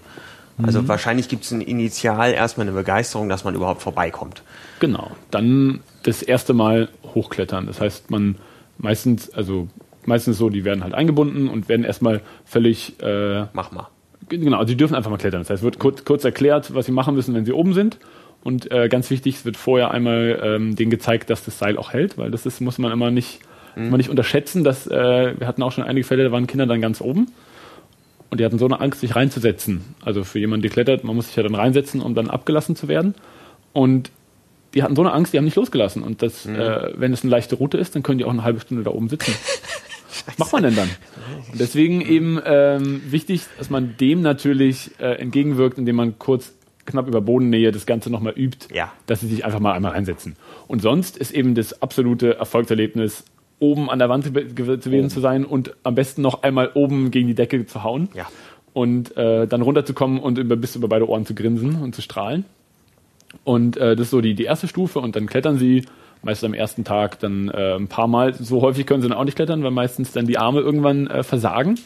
Also 0.61 0.87
wahrscheinlich 0.87 1.29
gibt 1.29 1.45
es 1.45 1.51
ein 1.51 1.61
Initial 1.61 2.31
erstmal 2.33 2.67
eine 2.67 2.75
Begeisterung, 2.75 3.27
dass 3.27 3.43
man 3.43 3.55
überhaupt 3.55 3.81
vorbeikommt. 3.81 4.43
Genau. 4.79 5.11
Dann 5.31 5.79
das 6.03 6.21
erste 6.21 6.53
Mal 6.53 6.89
hochklettern. 7.15 7.65
Das 7.65 7.81
heißt, 7.81 8.11
man 8.11 8.35
meistens, 8.77 9.31
also 9.31 9.67
meistens 10.05 10.37
so, 10.37 10.49
die 10.49 10.63
werden 10.63 10.83
halt 10.83 10.93
eingebunden 10.93 11.49
und 11.49 11.69
werden 11.69 11.83
erstmal 11.83 12.21
völlig, 12.45 13.01
äh, 13.01 13.45
Mach 13.53 13.71
mal. 13.71 13.87
genau, 14.29 14.57
also 14.57 14.71
die 14.71 14.77
dürfen 14.77 14.95
einfach 14.95 15.09
mal 15.09 15.17
klettern. 15.17 15.41
Das 15.41 15.49
heißt, 15.49 15.61
es 15.61 15.63
wird 15.63 15.79
kurz, 15.79 16.05
kurz 16.05 16.23
erklärt, 16.23 16.73
was 16.75 16.85
sie 16.85 16.91
machen 16.91 17.15
müssen, 17.15 17.33
wenn 17.33 17.45
sie 17.45 17.53
oben 17.53 17.73
sind. 17.73 17.97
Und 18.43 18.71
äh, 18.71 18.89
ganz 18.89 19.09
wichtig, 19.09 19.35
es 19.35 19.45
wird 19.45 19.57
vorher 19.57 19.91
einmal 19.91 20.39
ähm, 20.43 20.75
denen 20.75 20.91
gezeigt, 20.91 21.29
dass 21.29 21.45
das 21.45 21.57
Seil 21.57 21.77
auch 21.77 21.93
hält, 21.93 22.17
weil 22.17 22.29
das 22.29 22.45
ist, 22.45 22.59
muss 22.59 22.77
man 22.77 22.91
immer 22.91 23.09
nicht, 23.09 23.39
muss 23.75 23.89
man 23.89 23.97
nicht 23.97 24.09
unterschätzen. 24.09 24.63
Dass, 24.63 24.85
äh, 24.85 25.33
wir 25.39 25.47
hatten 25.47 25.63
auch 25.63 25.71
schon 25.71 25.85
einige 25.85 26.05
Fälle, 26.05 26.25
da 26.25 26.31
waren 26.31 26.45
Kinder 26.45 26.67
dann 26.67 26.81
ganz 26.81 27.01
oben 27.01 27.27
und 28.33 28.39
die 28.39 28.45
hatten 28.45 28.57
so 28.57 28.65
eine 28.65 28.79
Angst, 28.81 29.01
sich 29.01 29.15
reinzusetzen. 29.15 29.83
Also 30.03 30.23
für 30.23 30.39
jemanden, 30.39 30.63
der 30.63 30.71
klettert, 30.71 31.03
man 31.03 31.15
muss 31.15 31.27
sich 31.27 31.35
ja 31.35 31.43
dann 31.43 31.53
reinsetzen, 31.53 32.01
um 32.01 32.15
dann 32.15 32.31
abgelassen 32.31 32.75
zu 32.75 32.87
werden. 32.87 33.13
Und 33.73 34.09
die 34.73 34.81
hatten 34.81 34.95
so 34.95 35.03
eine 35.03 35.13
Angst, 35.13 35.33
die 35.33 35.37
haben 35.37 35.45
nicht 35.45 35.55
losgelassen. 35.55 36.01
Und 36.01 36.23
das, 36.23 36.47
äh, 36.47 36.93
wenn 36.95 37.13
es 37.13 37.21
eine 37.21 37.29
leichte 37.29 37.53
Route 37.57 37.77
ist, 37.77 37.93
dann 37.93 38.01
können 38.01 38.17
die 38.17 38.25
auch 38.25 38.31
eine 38.31 38.43
halbe 38.43 38.59
Stunde 38.59 38.83
da 38.83 38.89
oben 38.89 39.07
sitzen. 39.07 39.35
Was 40.25 40.39
macht 40.39 40.51
man 40.51 40.63
denn 40.63 40.75
dann? 40.75 40.89
Und 41.51 41.59
deswegen 41.61 42.01
eben 42.01 42.39
ähm, 42.43 43.03
wichtig, 43.05 43.43
dass 43.59 43.69
man 43.69 43.97
dem 43.99 44.23
natürlich 44.23 44.89
äh, 44.99 45.13
entgegenwirkt, 45.19 45.77
indem 45.77 45.97
man 45.97 46.17
kurz 46.17 46.53
knapp 46.87 47.07
über 47.07 47.21
Bodennähe 47.21 47.71
das 47.71 47.85
Ganze 47.85 48.09
nochmal 48.09 48.33
übt, 48.35 48.73
Ja. 48.73 48.91
dass 49.05 49.19
sie 49.19 49.27
sich 49.27 49.45
einfach 49.45 49.59
mal 49.59 49.73
einmal 49.73 49.91
reinsetzen. 49.91 50.37
Und 50.67 50.81
sonst 50.81 51.17
ist 51.17 51.29
eben 51.31 51.53
das 51.53 51.83
absolute 51.83 52.35
Erfolgserlebnis, 52.37 53.25
oben 53.59 53.89
an 53.89 53.99
der 53.99 54.09
Wand 54.09 54.25
gew- 54.27 54.77
gewesen 54.77 55.09
zu 55.09 55.19
sein 55.19 55.45
und 55.45 55.73
am 55.83 55.95
besten 55.95 56.21
noch 56.21 56.43
einmal 56.43 56.71
oben 56.73 57.11
gegen 57.11 57.27
die 57.27 57.35
Decke 57.35 57.65
zu 57.65 57.83
hauen 57.83 58.09
Ja. 58.13 58.27
und 58.73 59.15
äh, 59.17 59.47
dann 59.47 59.61
runterzukommen 59.61 60.19
und 60.19 60.37
über, 60.37 60.55
bis 60.55 60.75
über 60.75 60.87
beide 60.87 61.07
Ohren 61.07 61.25
zu 61.25 61.33
grinsen 61.35 61.81
und 61.81 61.95
zu 61.95 62.01
strahlen. 62.01 62.45
Und 63.43 63.77
äh, 63.77 63.95
das 63.95 64.07
ist 64.07 64.11
so 64.11 64.21
die, 64.21 64.35
die 64.35 64.43
erste 64.43 64.67
Stufe 64.67 64.99
und 64.99 65.15
dann 65.15 65.25
klettern 65.27 65.57
sie 65.57 65.83
meist 66.21 66.43
am 66.43 66.53
ersten 66.53 66.83
Tag 66.83 67.19
dann 67.19 67.49
äh, 67.49 67.75
ein 67.75 67.87
paar 67.87 68.07
Mal. 68.07 68.33
So 68.33 68.61
häufig 68.61 68.85
können 68.85 69.01
sie 69.01 69.09
dann 69.09 69.17
auch 69.17 69.25
nicht 69.25 69.35
klettern, 69.35 69.63
weil 69.63 69.71
meistens 69.71 70.11
dann 70.13 70.25
die 70.27 70.37
Arme 70.37 70.61
irgendwann 70.61 71.07
äh, 71.07 71.21
versagen, 71.23 71.77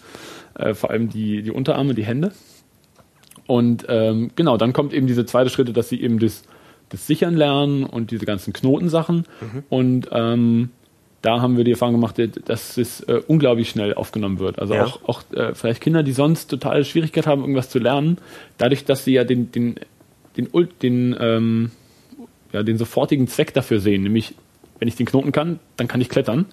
äh, 0.56 0.74
vor 0.76 0.92
allem 0.92 1.10
die, 1.10 1.42
die 1.42 1.52
Unterarme, 1.52 1.94
die 1.96 2.06
Hände. 2.06 2.32
Und 3.48 3.86
ähm, 3.88 4.32
genau, 4.36 4.58
dann 4.58 4.74
kommt 4.74 4.94
eben 4.94 5.08
diese 5.08 5.26
zweite 5.26 5.50
Schritte, 5.50 5.74
dass 5.74 5.90
sie 5.90 6.02
eben 6.02 6.20
das, 6.20 6.44
das 6.90 7.08
Sichern 7.08 7.36
lernen 7.36 7.84
und 7.86 8.12
diese 8.12 8.26
ganzen 8.26 8.54
Knotensachen. 8.54 9.24
Und 9.70 10.10
ähm, 10.12 10.70
da 11.28 11.42
haben 11.42 11.58
wir 11.58 11.66
die 11.66 11.72
Erfahrung 11.72 11.96
gemacht, 11.96 12.16
dass 12.46 12.78
es 12.78 13.02
äh, 13.02 13.20
unglaublich 13.28 13.70
schnell 13.70 13.94
aufgenommen 13.94 14.40
wird. 14.40 14.60
Also 14.60 14.76
Ja. 14.76 14.86
auch, 14.86 15.02
auch 15.10 15.24
äh, 15.34 15.54
vielleicht 15.54 15.82
Kinder, 15.82 16.02
die 16.02 16.14
sonst 16.14 16.48
totale 16.48 16.86
Schwierigkeit 16.86 17.28
haben, 17.28 17.42
irgendwas 17.42 17.70
zu 17.70 17.80
lernen, 17.80 18.18
dadurch, 18.58 18.86
dass 18.86 19.04
sie 19.04 19.12
ja 19.12 19.26
den, 19.26 19.52
den, 19.52 19.76
den, 20.38 20.48
den, 20.82 21.18
ähm, 21.20 21.72
ja, 22.54 22.64
den 22.64 22.78
sofortigen 22.78 23.28
Zweck 23.28 23.54
dafür 23.54 23.82
sehen, 23.82 24.04
nämlich 24.04 24.36
wenn 24.80 24.88
ich 24.88 24.96
den 24.96 25.06
Knoten 25.06 25.34
kann, 25.34 25.60
dann 25.76 25.90
kann 25.90 26.00
ich 26.00 26.08
klettern, 26.08 26.46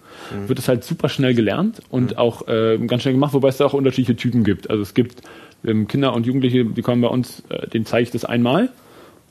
wird 0.49 0.59
es 0.59 0.67
halt 0.67 0.83
super 0.83 1.09
schnell 1.09 1.35
gelernt 1.35 1.81
und 1.91 2.19
auch 2.19 2.49
äh, 2.49 2.77
ganz 2.87 3.03
schnell 3.03 3.15
gemacht, 3.15 3.33
wobei 3.33 3.51
es 3.51 3.59
da 3.59 3.67
auch 3.67 3.75
unterschiedliche 3.75 4.17
Typen 4.17 4.43
gibt. 4.43 4.71
Also 4.71 4.83
es 4.83 4.95
gibt 4.95 5.21
ähm, 5.65 5.87
Kinder 5.87 6.15
und 6.15 6.27
Jugendliche, 6.27 6.65
die 6.65 6.83
kommen 6.83 7.01
bei 7.01 7.09
uns, 7.09 7.45
äh, 7.49 7.69
denen 7.69 7.87
zeige 7.87 8.03
ich 8.03 8.11
das 8.11 8.25
einmal 8.25 8.71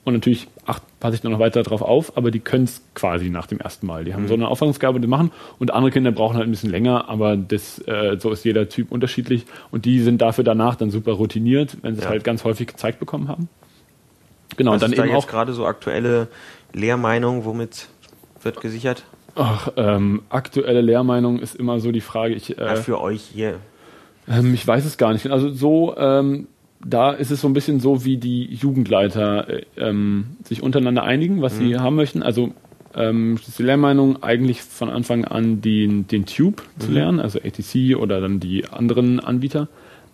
und 0.04 0.12
natürlich 0.14 0.48
ach, 0.66 0.80
passe 1.00 1.16
ich 1.16 1.20
dann 1.22 1.32
noch 1.32 1.38
weiter 1.38 1.62
drauf 1.62 1.82
auf, 1.82 2.16
aber 2.16 2.30
die 2.30 2.40
können 2.40 2.64
es 2.64 2.82
quasi 2.94 3.30
nach 3.30 3.46
dem 3.46 3.58
ersten 3.58 3.86
Mal. 3.86 4.04
Die 4.04 4.14
haben 4.14 4.28
so 4.28 4.34
eine 4.34 4.48
Auffassungsgabe, 4.48 5.00
die 5.00 5.06
machen 5.06 5.30
und 5.58 5.72
andere 5.72 5.90
Kinder 5.90 6.12
brauchen 6.12 6.36
halt 6.36 6.46
ein 6.46 6.50
bisschen 6.50 6.70
länger, 6.70 7.08
aber 7.08 7.36
das, 7.36 7.78
äh, 7.86 8.16
so 8.18 8.30
ist 8.30 8.44
jeder 8.44 8.68
Typ 8.68 8.92
unterschiedlich 8.92 9.44
und 9.70 9.84
die 9.84 10.00
sind 10.00 10.20
dafür 10.22 10.44
danach 10.44 10.76
dann 10.76 10.90
super 10.90 11.12
routiniert, 11.12 11.76
wenn 11.82 11.94
sie 11.94 12.00
es 12.00 12.04
Ja. 12.04 12.10
halt 12.10 12.24
ganz 12.24 12.44
häufig 12.44 12.66
gezeigt 12.66 12.98
bekommen 13.00 13.28
haben. 13.28 13.48
Genau, 14.56 14.72
Was 14.72 14.76
und 14.76 14.82
dann 14.82 14.92
ist 14.92 14.98
da 14.98 15.04
eben 15.04 15.14
jetzt 15.14 15.24
auch 15.24 15.28
gerade 15.28 15.52
so 15.52 15.66
aktuelle 15.66 16.28
Lehrmeinung, 16.72 17.44
womit 17.44 17.88
wird 18.42 18.60
gesichert? 18.60 19.04
ach, 19.36 19.68
ähm, 19.76 20.22
aktuelle 20.28 20.80
Lehrmeinung 20.80 21.40
ist 21.40 21.56
immer 21.56 21.80
so 21.80 21.90
die 21.90 22.00
Frage. 22.00 22.34
Ich, 22.34 22.50
Ja, 22.50 22.74
äh, 22.74 22.76
für 22.76 23.00
euch 23.00 23.20
hier. 23.22 23.56
ähm, 24.28 24.54
ich 24.54 24.64
weiß 24.66 24.84
es 24.84 24.96
gar 24.96 25.12
nicht. 25.12 25.28
Also 25.28 25.50
so, 25.50 25.96
ähm, 25.96 26.46
da 26.84 27.12
ist 27.12 27.30
es 27.30 27.40
so 27.40 27.48
ein 27.48 27.54
bisschen 27.54 27.80
so, 27.80 28.04
wie 28.04 28.16
die 28.16 28.44
Jugendleiter 28.54 29.48
äh, 29.48 29.62
ähm, 29.76 30.36
sich 30.44 30.62
untereinander 30.62 31.02
einigen, 31.02 31.42
was 31.42 31.56
sie 31.58 31.78
haben 31.78 31.96
möchten. 31.96 32.22
Also 32.22 32.52
ähm, 32.94 33.34
ist 33.34 33.58
die 33.58 33.62
Lehrmeinung 33.62 34.22
eigentlich 34.22 34.62
von 34.62 34.90
Anfang 34.90 35.24
an 35.24 35.60
den, 35.60 36.06
den 36.06 36.26
Tube 36.26 36.62
zu 36.78 36.92
lernen, 36.92 37.20
also 37.20 37.40
ATC 37.40 37.96
oder 37.96 38.20
dann 38.20 38.38
die 38.40 38.66
anderen 38.68 39.20
Anbieter. 39.20 39.68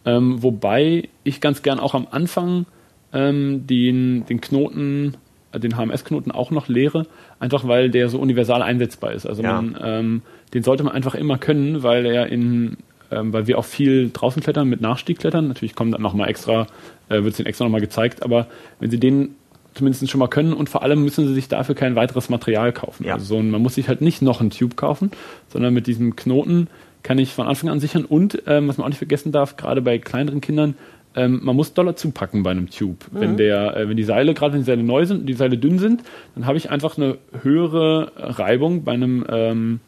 Ähm, 0.06 0.42
wobei 0.42 1.09
ich 1.24 1.40
ganz 1.40 1.62
gern 1.62 1.78
auch 1.78 1.94
am 1.94 2.06
Anfang 2.11 2.66
ähm, 3.12 3.66
den, 3.66 4.24
den 4.26 4.40
Knoten, 4.40 5.16
äh, 5.52 5.61
den 5.61 5.76
HMS-Knoten 5.76 6.30
auch 6.30 6.50
noch 6.50 6.68
lehre, 6.68 7.06
einfach 7.38 7.66
weil 7.66 7.90
der 7.90 8.09
so 8.09 8.18
universal 8.18 8.62
einsetzbar 8.62 9.12
ist. 9.12 9.26
Also 9.26 9.42
Ja. 9.42 9.61
man, 9.61 9.76
ähm, 9.83 10.22
den 10.54 10.62
sollte 10.62 10.85
man 10.85 10.94
einfach 10.94 11.14
immer 11.14 11.37
können, 11.37 11.83
weil 11.83 12.06
er 12.06 12.28
in, 12.28 12.78
ähm, 13.11 13.33
weil 13.33 13.46
wir 13.46 13.59
auch 13.59 13.64
viel 13.64 14.11
draußen 14.12 14.42
klettern 14.42 14.68
mit 14.68 14.81
Nachstieg 14.81 15.18
klettern. 15.18 15.49
Natürlich 15.49 15.75
kommen 15.75 15.92
dann 15.92 16.03
nochmal 16.03 16.29
extra, 16.29 16.66
äh, 17.09 17.23
wird 17.23 17.29
es 17.29 17.37
den 17.37 17.46
extra 17.46 17.64
nochmal 17.64 17.81
gezeigt, 17.81 18.23
aber 18.23 18.46
wenn 18.79 18.90
sie 18.90 19.01
den 19.01 19.35
zumindest 19.75 20.11
schon 20.11 20.18
mal 20.18 20.29
können 20.29 20.53
und 20.53 20.68
vor 20.68 20.83
allem 20.83 21.05
müssen 21.05 21.27
sie 21.27 21.35
sich 21.35 21.49
dafür 21.49 21.75
kein 21.75 21.94
weiteres 21.94 22.29
Material 22.29 22.73
kaufen. 22.73 23.05
Ja. 23.05 23.14
Also 23.14 23.27
so 23.27 23.42
man 23.42 23.62
muss 23.62 23.77
sich 23.77 23.88
halt 23.88 24.01
nicht 24.01 24.20
noch 24.20 24.40
einen 24.40 24.51
Tube 24.51 24.77
kaufen, 24.77 25.11
sondern 25.49 25.73
mit 25.73 25.87
diesem 25.87 26.16
Knoten 26.16 26.68
kann 27.03 27.18
ich 27.18 27.33
von 27.33 27.46
Anfang 27.46 27.70
an 27.70 27.81
sichern 27.81 28.05
und 28.05 28.42
ähm, 28.46 28.68
was 28.68 28.77
man 28.77 28.85
auch 28.85 28.88
nicht 28.88 28.99
vergessen 28.99 29.33
darf, 29.33 29.57
gerade 29.57 29.81
bei 29.81 29.99
kleineren 29.99 30.40
Kindern, 30.40 30.75
ähm, 31.16 31.40
man 31.42 31.57
muss 31.57 31.75
Dollar 31.75 31.96
zupacken 31.96 32.42
bei 32.42 32.51
einem 32.51 32.70
Tube. 32.70 33.05
Wenn 33.11 33.37
der, 33.37 33.77
äh, 33.77 33.88
wenn 33.88 33.96
die 33.96 34.05
Seile, 34.05 34.35
gerade 34.35 34.53
wenn 34.53 34.61
die 34.61 34.66
Seile 34.66 34.83
neu 34.83 35.07
sind 35.07 35.20
und 35.20 35.27
die 35.27 35.35
Seile 35.35 35.59
dünn 35.59 35.79
sind, 35.79 36.03
dann 36.35 36.46
habe 36.46 36.59
ich 36.59 36.70
einfach 36.70 36.96
eine 36.96 37.18
höhere 37.42 38.12
Reibung 38.16 38.85
bei 38.85 38.92
einem, 38.92 39.25
ähm, 39.29 39.81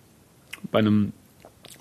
bei 0.72 0.80
einem 0.80 1.12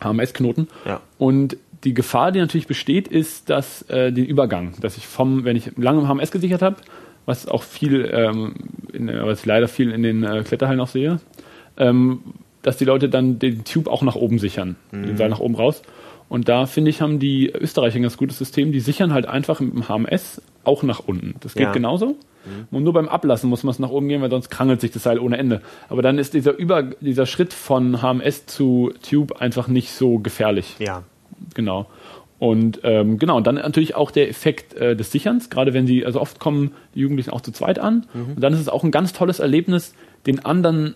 HMS-Knoten. 0.04 0.68
Ja. 0.86 1.02
Und 1.18 1.58
die 1.84 1.94
Gefahr, 1.94 2.32
die 2.32 2.40
natürlich 2.40 2.68
besteht, 2.68 3.08
ist, 3.08 3.50
dass 3.50 3.84
äh, 3.84 4.12
den 4.12 4.26
Übergang, 4.26 4.74
dass 4.82 4.98
ich 4.98 5.08
vom, 5.08 5.44
wenn 5.46 5.56
ich 5.56 5.72
lange 5.78 6.02
im 6.02 6.08
HMS 6.08 6.32
gesichert 6.32 6.62
habe, 6.62 6.78
was 7.26 7.48
auch 7.48 7.64
viel, 7.64 8.10
ähm, 8.12 8.54
in, 8.94 9.08
was 9.08 9.40
ich 9.40 9.46
leider 9.46 9.68
viel 9.68 9.92
in 9.92 10.04
den 10.04 10.24
äh, 10.24 10.44
Kletterhallen 10.44 10.80
auch 10.80 10.88
sehe, 10.88 11.20
ähm, 11.78 12.22
dass 12.62 12.78
die 12.78 12.86
Leute 12.86 13.10
dann 13.10 13.40
den 13.40 13.64
Tube 13.64 13.88
auch 13.88 14.04
nach 14.04 14.16
oben 14.16 14.38
sichern, 14.38 14.76
den 14.92 15.18
Seil 15.18 15.30
nach 15.30 15.40
oben 15.40 15.56
raus. 15.56 15.82
Und 16.32 16.48
da 16.48 16.65
finde 16.65 16.89
ich, 16.89 17.02
haben 17.02 17.20
die 17.20 17.50
Österreicher 17.52 17.98
ein 17.98 18.04
ganz 18.04 18.15
gutes 18.15 18.38
System. 18.38 18.72
Die 18.72 18.80
sichern 18.80 19.12
halt 19.12 19.26
einfach 19.26 19.60
mit 19.60 19.74
dem 19.74 19.89
HMS 19.89 20.41
auch 20.63 20.82
nach 20.82 21.00
unten. 21.06 21.36
Das 21.41 21.56
geht 21.56 21.63
Ja. 21.63 21.72
genauso. 21.74 22.15
Und 22.72 22.84
nur 22.86 22.94
beim 22.94 23.10
Ablassen 23.10 23.50
muss 23.50 23.63
man 23.63 23.72
es 23.72 23.80
nach 23.80 23.89
oben 23.89 24.08
gehen, 24.08 24.22
weil 24.22 24.30
sonst 24.30 24.50
krangelt 24.50 24.80
sich 24.80 24.91
das 24.91 25.04
Seil 25.04 25.20
ohne 25.20 25.36
Ende. 25.38 25.62
Aber 25.89 26.02
dann 26.02 26.17
ist 26.17 26.34
dieser 26.34 26.56
Über, 26.58 26.84
dieser 26.84 27.26
Schritt 27.26 27.52
von 27.54 28.02
HMS 28.02 28.46
zu 28.46 28.94
Tube 29.08 29.41
einfach 29.41 29.67
nicht 29.67 29.91
so 29.91 30.20
gefährlich. 30.20 30.78
Ja. 30.80 31.04
Genau. 31.54 31.88
Und 32.39 32.80
ähm, 32.84 33.20
genau, 33.20 33.36
und 33.36 33.46
dann 33.46 33.56
natürlich 33.56 33.96
auch 33.96 34.10
der 34.10 34.30
Effekt 34.30 34.74
äh, 34.76 34.96
des 34.96 35.12
Sicherns, 35.12 35.50
gerade 35.50 35.74
wenn 35.74 35.86
sie, 35.86 36.06
also 36.06 36.22
oft 36.22 36.39
kommen 36.39 36.72
die 36.96 37.02
Jugendlichen 37.02 37.32
auch 37.32 37.41
zu 37.41 37.52
zweit 37.52 37.78
an. 37.78 38.06
Und 38.13 38.39
dann 38.41 38.54
ist 38.54 38.60
es 38.62 38.70
auch 38.70 38.86
ein 38.86 38.91
ganz 38.91 39.12
tolles 39.12 39.39
Erlebnis, 39.39 39.94
den 40.26 40.46
anderen 40.46 40.96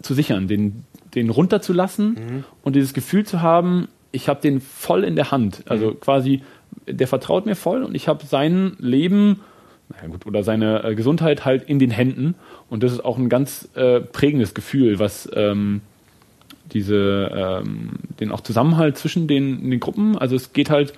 zu 0.00 0.14
sichern, 0.14 0.46
den, 0.46 0.84
den 1.16 1.30
runterzulassen 1.30 2.44
und 2.62 2.76
dieses 2.76 2.94
Gefühl 2.94 3.26
zu 3.26 3.42
haben, 3.42 3.88
ich 4.18 4.28
habe 4.28 4.40
den 4.40 4.60
voll 4.60 5.04
in 5.04 5.14
der 5.14 5.30
Hand. 5.30 5.62
Also 5.68 5.94
quasi, 5.94 6.42
der 6.86 7.06
vertraut 7.06 7.46
mir 7.46 7.54
voll 7.54 7.84
und 7.84 7.94
ich 7.94 8.08
habe 8.08 8.26
sein 8.26 8.76
Leben, 8.78 9.40
naja 9.88 10.08
gut, 10.08 10.26
oder 10.26 10.42
seine 10.42 10.82
äh, 10.82 10.94
Gesundheit 10.96 11.44
halt 11.44 11.62
in 11.62 11.78
den 11.78 11.92
Händen. 11.92 12.34
Und 12.68 12.82
das 12.82 12.92
ist 12.92 13.04
auch 13.04 13.16
ein 13.16 13.28
ganz 13.28 13.68
äh, 13.74 14.00
prägendes 14.00 14.54
Gefühl, 14.54 14.98
was 14.98 15.30
ähm, 15.34 15.82
diese, 16.72 17.62
ähm, 17.64 17.90
den 18.18 18.32
auch 18.32 18.40
Zusammenhalt 18.40 18.98
zwischen 18.98 19.28
den, 19.28 19.70
den 19.70 19.78
Gruppen. 19.78 20.18
Also 20.18 20.34
es 20.34 20.52
geht 20.52 20.68
halt, 20.68 20.94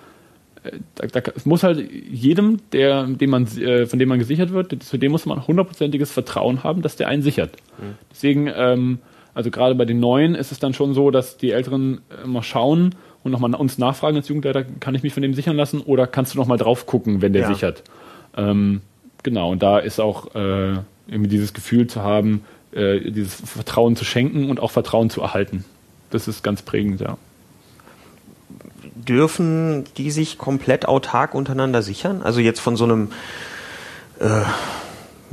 da, 0.95 1.07
da, 1.07 1.31
es 1.37 1.45
muss 1.45 1.63
halt 1.63 1.91
jedem, 2.11 2.59
der, 2.73 3.05
dem 3.05 3.31
man, 3.31 3.47
äh, 3.59 3.85
von 3.85 3.99
dem 3.99 4.09
man 4.09 4.19
gesichert 4.19 4.51
wird, 4.53 4.83
zu 4.83 4.97
dem 4.97 5.13
muss 5.13 5.27
man 5.27 5.47
hundertprozentiges 5.47 6.11
Vertrauen 6.11 6.65
haben, 6.65 6.81
dass 6.81 6.97
der 6.97 7.09
einen 7.09 7.23
sichert. 7.23 7.53
Mhm. 7.79 7.95
Deswegen, 8.11 8.51
ähm, 8.55 8.99
also 9.35 9.51
gerade 9.51 9.75
bei 9.75 9.85
den 9.85 10.01
Neuen 10.01 10.35
ist 10.35 10.53
es 10.53 10.59
dann 10.59 10.75
schon 10.75 10.95
so, 10.95 11.11
dass 11.11 11.37
die 11.37 11.53
Älteren 11.53 12.01
äh, 12.11 12.27
mal 12.27 12.43
schauen 12.43 12.95
und 13.23 13.33
nochmal 13.33 13.55
uns 13.55 13.79
nachfragen 13.79 14.17
als 14.17 14.29
Jugendleiter, 14.29 14.65
kann 14.65 14.95
ich 14.95 15.03
mich 15.03 15.13
von 15.13 15.23
dem 15.23 15.35
sichern 15.35 15.57
lassen 15.57 15.81
oder 15.81 16.07
kannst 16.07 16.35
du 16.35 16.39
nochmal 16.39 16.59
drauf 16.59 16.87
gucken, 16.87 17.23
wenn 17.23 17.33
der 17.33 17.43
ja. 17.43 17.49
sichert. 17.49 17.83
Ähm, 18.37 18.81
genau, 19.23 19.51
und 19.53 19.63
da 19.63 19.79
ist 19.79 20.01
auch 20.01 20.35
äh, 20.35 20.73
irgendwie 21.09 21.29
dieses 21.29 21.53
Gefühl 21.53 21.87
zu 21.87 22.03
haben, 22.03 22.45
äh, 22.73 23.11
dieses 23.11 23.35
Vertrauen 23.35 23.97
zu 23.97 24.05
schenken 24.05 24.49
und 24.49 24.61
auch 24.61 24.71
Vertrauen 24.71 25.11
zu 25.11 25.21
erhalten. 25.21 25.65
Das 26.11 26.29
ist 26.29 26.43
ganz 26.43 26.63
prägend, 26.63 27.01
ja 27.01 27.17
dürfen 28.95 29.85
die 29.97 30.11
sich 30.11 30.39
komplett 30.39 30.87
autark 30.87 31.35
untereinander 31.35 31.83
sichern? 31.83 32.23
Also 32.23 32.41
jetzt 32.41 32.61
von 32.61 32.77
so 32.77 32.85
einem, 32.85 33.11
äh, 34.21 34.43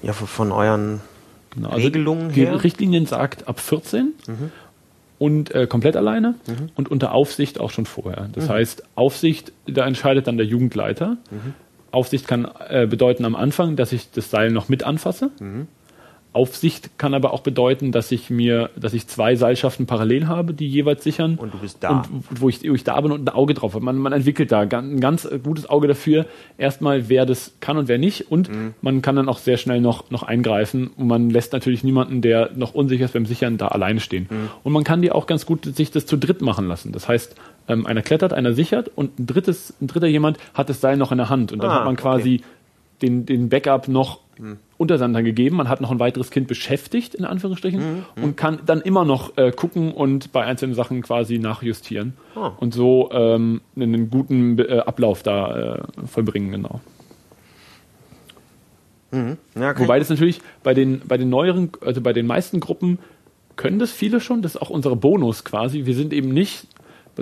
ja, 0.03 0.13
von 0.13 0.51
euren 0.51 1.01
genau, 1.51 1.69
also 1.69 1.85
Regelungen 1.85 2.31
die 2.31 2.41
her? 2.41 2.53
Die 2.53 2.57
Richtlinien 2.57 3.05
sagt 3.05 3.47
ab 3.47 3.59
14 3.59 4.13
mhm. 4.27 4.51
Und 5.19 5.53
äh, 5.53 5.67
komplett 5.67 5.95
alleine 5.95 6.35
mhm. 6.47 6.69
und 6.75 6.89
unter 6.89 7.13
Aufsicht 7.13 7.59
auch 7.59 7.71
schon 7.71 7.85
vorher. 7.85 8.29
Das 8.33 8.45
mhm. 8.45 8.53
heißt, 8.53 8.83
Aufsicht, 8.95 9.51
da 9.65 9.85
entscheidet 9.85 10.27
dann 10.27 10.37
der 10.37 10.45
Jugendleiter. 10.45 11.17
Mhm. 11.31 11.53
Aufsicht 11.91 12.27
kann 12.27 12.47
äh, 12.69 12.85
bedeuten 12.85 13.25
am 13.25 13.35
Anfang, 13.35 13.75
dass 13.75 13.91
ich 13.91 14.11
das 14.11 14.29
Seil 14.29 14.51
noch 14.51 14.69
mit 14.69 14.83
anfasse. 14.83 15.31
Aufsicht 16.37 16.99
kann 16.99 17.15
aber 17.15 17.33
auch 17.33 17.41
bedeuten, 17.41 17.91
dass 17.91 18.11
ich 18.11 18.29
mir, 18.29 18.69
dass 18.75 18.93
ich 18.93 19.07
zwei 19.07 19.35
Seilschaften 19.35 19.87
parallel 19.87 20.27
habe, 20.27 20.53
die 20.53 20.67
jeweils 20.67 21.03
sichern. 21.03 21.35
Und 21.35 21.55
du 21.55 21.57
bist 21.57 21.79
da. 21.81 22.01
Und 22.01 22.23
wo 22.29 22.47
ich, 22.47 22.61
wo 22.61 22.75
ich 22.75 22.83
da 22.83 23.01
bin 23.01 23.11
und 23.11 23.27
ein 23.27 23.33
Auge 23.33 23.55
drauf 23.55 23.73
habe. 23.73 23.83
Man, 23.83 23.97
man 23.97 24.13
entwickelt 24.13 24.51
da 24.51 24.59
ein 24.61 24.99
ganz 24.99 25.27
gutes 25.43 25.67
Auge 25.67 25.87
dafür, 25.87 26.27
erstmal, 26.59 27.09
wer 27.09 27.25
das 27.25 27.55
kann 27.59 27.77
und 27.77 27.87
wer 27.87 27.97
nicht. 27.97 28.31
Und 28.31 28.49
mhm. 28.49 28.75
man 28.81 29.01
kann 29.01 29.15
dann 29.15 29.27
auch 29.29 29.39
sehr 29.39 29.57
schnell 29.57 29.81
noch, 29.81 30.11
noch 30.11 30.21
eingreifen. 30.21 30.91
Und 30.95 31.07
man 31.07 31.31
lässt 31.31 31.53
natürlich 31.53 31.83
niemanden, 31.83 32.21
der 32.21 32.51
noch 32.55 32.75
unsicher 32.75 33.05
ist 33.05 33.13
beim 33.13 33.25
Sichern, 33.25 33.57
da 33.57 33.69
alleine 33.69 33.99
stehen. 33.99 34.27
Mhm. 34.29 34.49
Und 34.63 34.73
man 34.73 34.83
kann 34.83 35.01
die 35.01 35.11
auch 35.11 35.25
ganz 35.25 35.47
gut 35.47 35.65
sich 35.65 35.89
das 35.89 36.05
zu 36.05 36.17
dritt 36.17 36.41
machen 36.43 36.67
lassen. 36.67 36.91
Das 36.91 37.09
heißt, 37.09 37.35
ähm, 37.67 37.87
einer 37.87 38.03
klettert, 38.03 38.31
einer 38.31 38.53
sichert 38.53 38.91
und 38.95 39.19
ein 39.19 39.25
drittes, 39.25 39.73
ein 39.81 39.87
dritter 39.87 40.07
jemand 40.07 40.37
hat 40.53 40.69
das 40.69 40.81
Seil 40.81 40.97
noch 40.97 41.11
in 41.11 41.17
der 41.17 41.29
Hand. 41.29 41.51
Und 41.51 41.63
dann 41.63 41.71
ah, 41.71 41.79
hat 41.79 41.85
man 41.85 41.95
quasi 41.95 42.35
okay. 42.35 42.43
den, 43.01 43.25
den 43.25 43.49
Backup 43.49 43.87
noch 43.87 44.19
mhm. 44.39 44.57
Untersandern 44.77 45.23
gegeben. 45.23 45.57
Man 45.57 45.69
hat 45.69 45.81
noch 45.81 45.91
ein 45.91 45.99
weiteres 45.99 46.31
Kind 46.31 46.47
beschäftigt, 46.47 47.15
in 47.15 47.25
Anführungsstrichen, 47.25 48.03
mhm. 48.15 48.23
und 48.23 48.37
kann 48.37 48.59
dann 48.65 48.81
immer 48.81 49.05
noch 49.05 49.37
äh, 49.37 49.51
gucken 49.51 49.91
und 49.91 50.31
bei 50.31 50.43
einzelnen 50.45 50.75
Sachen 50.75 51.01
quasi 51.01 51.39
nachjustieren. 51.39 52.13
Oh. 52.35 52.51
Und 52.59 52.73
so 52.73 53.09
ähm, 53.11 53.61
einen 53.75 54.09
guten 54.09 54.59
äh, 54.59 54.79
Ablauf 54.79 55.23
da 55.23 55.75
äh, 55.75 55.81
vollbringen, 56.05 56.51
genau. 56.51 56.81
Mhm. 59.11 59.37
Ja, 59.55 59.71
okay. 59.71 59.83
Wobei 59.83 59.99
das 59.99 60.09
natürlich 60.09 60.41
bei 60.63 60.73
den, 60.73 61.01
bei 61.05 61.17
den 61.17 61.29
neueren, 61.29 61.71
also 61.81 62.01
bei 62.01 62.13
den 62.13 62.27
meisten 62.27 62.59
Gruppen 62.59 62.99
können 63.55 63.79
das 63.79 63.91
viele 63.91 64.19
schon, 64.19 64.41
das 64.41 64.55
ist 64.55 64.61
auch 64.61 64.69
unser 64.69 64.95
Bonus 64.95 65.43
quasi. 65.43 65.85
Wir 65.85 65.95
sind 65.95 66.13
eben 66.13 66.29
nicht 66.29 66.67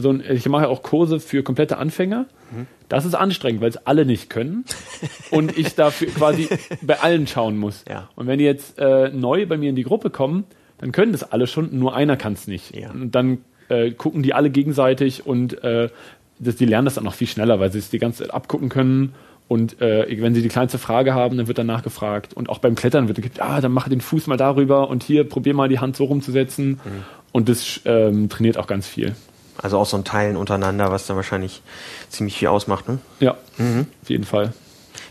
so 0.02 0.10
ein, 0.10 0.24
ich 0.30 0.48
mache 0.48 0.64
ja 0.64 0.70
auch 0.70 0.84
Kurse 0.84 1.20
für 1.20 1.44
komplette 1.44 1.78
Anfänger. 1.78 2.26
Mhm. 2.52 2.68
Das 2.90 3.06
ist 3.06 3.16
anstrengend, 3.16 3.62
weil 3.62 3.70
es 3.70 3.78
alle 3.88 4.06
nicht 4.06 4.30
können 4.30 4.66
und 5.32 5.58
ich 5.58 5.76
dafür 5.76 6.08
quasi 6.10 6.50
bei 6.82 7.00
allen 7.00 7.28
schauen 7.28 7.58
muss. 7.58 7.84
Ja. 7.90 8.10
Und 8.16 8.28
wenn 8.28 8.40
die 8.40 8.46
jetzt 8.46 8.78
äh, 8.78 9.10
neu 9.10 9.46
bei 9.46 9.58
mir 9.58 9.70
in 9.70 9.76
die 9.76 9.84
Gruppe 9.84 10.10
kommen, 10.10 10.46
dann 10.78 10.92
können 10.92 11.12
das 11.12 11.32
alle 11.32 11.48
schon, 11.48 11.78
nur 11.78 11.96
einer 11.96 12.18
kann 12.18 12.34
es 12.34 12.48
nicht. 12.48 12.76
Ja. 12.76 12.92
Und 12.92 13.16
dann 13.16 13.40
äh, 13.70 13.92
gucken 13.92 14.24
die 14.24 14.34
alle 14.34 14.50
gegenseitig 14.50 15.26
und 15.26 15.64
äh, 15.64 15.90
das, 16.40 16.58
die 16.58 16.66
lernen 16.66 16.86
das 16.86 16.96
dann 16.96 17.06
noch 17.06 17.14
viel 17.14 17.28
schneller, 17.28 17.60
weil 17.60 17.72
sie 17.72 17.80
es 17.80 17.90
die 17.90 18.00
ganze 18.00 18.24
Zeit 18.24 18.34
abgucken 18.34 18.70
können. 18.70 19.14
Und 19.48 19.80
äh, 19.80 20.22
wenn 20.22 20.34
sie 20.34 20.42
die 20.42 20.50
kleinste 20.50 20.80
Frage 20.80 21.14
haben, 21.14 21.38
dann 21.38 21.48
wird 21.48 21.58
danach 21.58 21.84
gefragt. 21.84 22.34
Und 22.34 22.50
auch 22.50 22.58
beim 22.58 22.76
Klettern 22.76 23.08
wird 23.08 23.18
gesagt, 23.18 23.42
ah, 23.42 23.62
dann 23.62 23.72
mach 23.72 23.88
den 23.88 24.02
Fuß 24.02 24.28
mal 24.28 24.38
darüber 24.38 24.90
und 24.90 25.04
hier 25.04 25.24
probier 25.24 25.54
mal 25.54 25.70
die 25.70 25.80
Hand 25.80 25.96
so 25.96 26.06
rumzusetzen. 26.06 26.72
Mhm. 26.72 26.80
Und 27.32 27.50
das 27.50 27.82
ähm, 27.86 28.28
trainiert 28.28 28.58
auch 28.58 28.66
ganz 28.66 28.88
viel. 28.88 29.16
Also 29.58 29.78
auch 29.78 29.86
so 29.86 29.98
ein 29.98 30.04
Teilen 30.04 30.38
untereinander, 30.38 30.92
was 30.92 31.08
dann 31.08 31.16
wahrscheinlich 31.16 31.62
ziemlich 32.10 32.38
viel 32.38 32.50
ausmacht, 32.50 32.88
ne? 32.88 33.00
Ja, 33.20 33.38
mhm. 33.58 33.88
auf 34.02 34.10
jeden 34.10 34.26
Fall. 34.26 34.54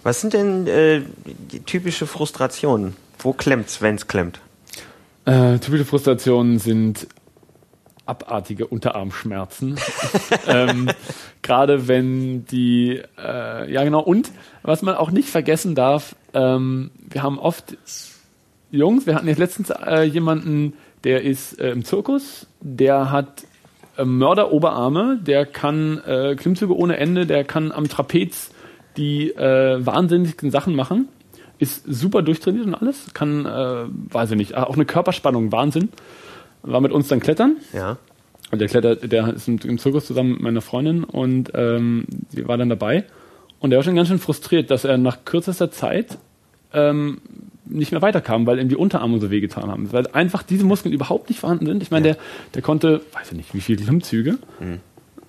Was 0.02 0.20
sind 0.20 0.34
denn 0.34 0.66
äh, 0.66 1.02
typische 1.66 2.06
Frustrationen? 2.06 2.96
Wo 3.18 3.32
klemmt's, 3.32 3.80
wenn's 3.80 4.06
klemmt? 4.06 4.40
Äh, 5.24 5.58
typische 5.58 5.86
Frustrationen 5.86 6.58
sind 6.58 7.06
abartige 8.06 8.66
Unterarmschmerzen. 8.66 9.80
ähm, 10.46 10.90
Gerade 11.42 11.88
wenn 11.88 12.44
die, 12.44 13.00
äh, 13.18 13.72
ja 13.72 13.84
genau, 13.84 14.00
und 14.00 14.30
was 14.62 14.82
man 14.82 14.94
auch 14.94 15.10
nicht 15.10 15.30
vergessen 15.30 15.74
darf, 15.74 16.14
ähm, 16.34 16.90
wir 17.08 17.22
haben 17.22 17.38
oft 17.38 17.76
Jungs, 18.70 19.06
wir 19.06 19.14
hatten 19.14 19.28
jetzt 19.28 19.38
letztens 19.38 19.70
äh, 19.70 20.02
jemanden, 20.02 20.74
der 21.04 21.22
ist 21.22 21.58
äh, 21.58 21.70
im 21.70 21.84
Zirkus, 21.84 22.46
der 22.60 23.10
hat 23.10 23.44
Mörder-Oberarme, 24.02 25.18
der 25.22 25.46
kann 25.46 25.98
äh, 26.06 26.34
Klimmzüge 26.36 26.76
ohne 26.76 26.96
Ende, 26.96 27.26
der 27.26 27.44
kann 27.44 27.72
am 27.72 27.88
Trapez 27.88 28.50
die 28.96 29.30
äh, 29.30 29.84
wahnsinnigsten 29.84 30.50
Sachen 30.50 30.74
machen. 30.74 31.08
Ist 31.58 31.84
super 31.86 32.22
durchtrainiert 32.22 32.66
und 32.66 32.74
alles. 32.74 33.12
Kann, 33.14 33.46
äh, 33.46 33.84
weiß 33.86 34.32
ich 34.32 34.36
nicht, 34.36 34.56
auch 34.56 34.74
eine 34.74 34.84
Körperspannung, 34.84 35.52
Wahnsinn. 35.52 35.88
War 36.62 36.80
mit 36.80 36.92
uns 36.92 37.08
dann 37.08 37.20
klettern. 37.20 37.58
Ja. 37.72 37.98
Und 38.50 38.60
der 38.60 38.68
klettert, 38.68 39.10
der 39.10 39.34
ist 39.34 39.48
im 39.48 39.78
Zirkus 39.78 40.06
zusammen 40.06 40.32
mit 40.32 40.42
meiner 40.42 40.60
Freundin 40.60 41.04
und 41.04 41.50
ähm, 41.54 42.06
sie 42.28 42.46
war 42.46 42.56
dann 42.56 42.68
dabei. 42.68 43.04
Und 43.58 43.70
der 43.70 43.78
war 43.78 43.84
schon 43.84 43.96
ganz 43.96 44.08
schön 44.08 44.18
frustriert, 44.18 44.70
dass 44.70 44.84
er 44.84 44.98
nach 44.98 45.24
kürzester 45.24 45.70
Zeit 45.70 46.18
ähm, 46.72 47.18
nicht 47.66 47.92
mehr 47.92 48.02
weiterkam, 48.02 48.46
weil 48.46 48.58
ihm 48.58 48.68
die 48.68 48.76
Unterarme 48.76 49.18
so 49.20 49.30
wehgetan 49.30 49.70
haben. 49.70 49.92
Weil 49.92 50.06
einfach 50.08 50.42
diese 50.42 50.64
Muskeln 50.64 50.92
überhaupt 50.92 51.28
nicht 51.28 51.40
vorhanden 51.40 51.66
sind. 51.66 51.82
Ich 51.82 51.90
meine, 51.90 52.08
ja. 52.08 52.14
der, 52.14 52.22
der 52.54 52.62
konnte, 52.62 53.00
weiß 53.12 53.32
ich 53.32 53.36
nicht, 53.36 53.54
wie 53.54 53.60
viele 53.60 53.82
Klimmzüge, 53.82 54.38
mhm. 54.60 54.80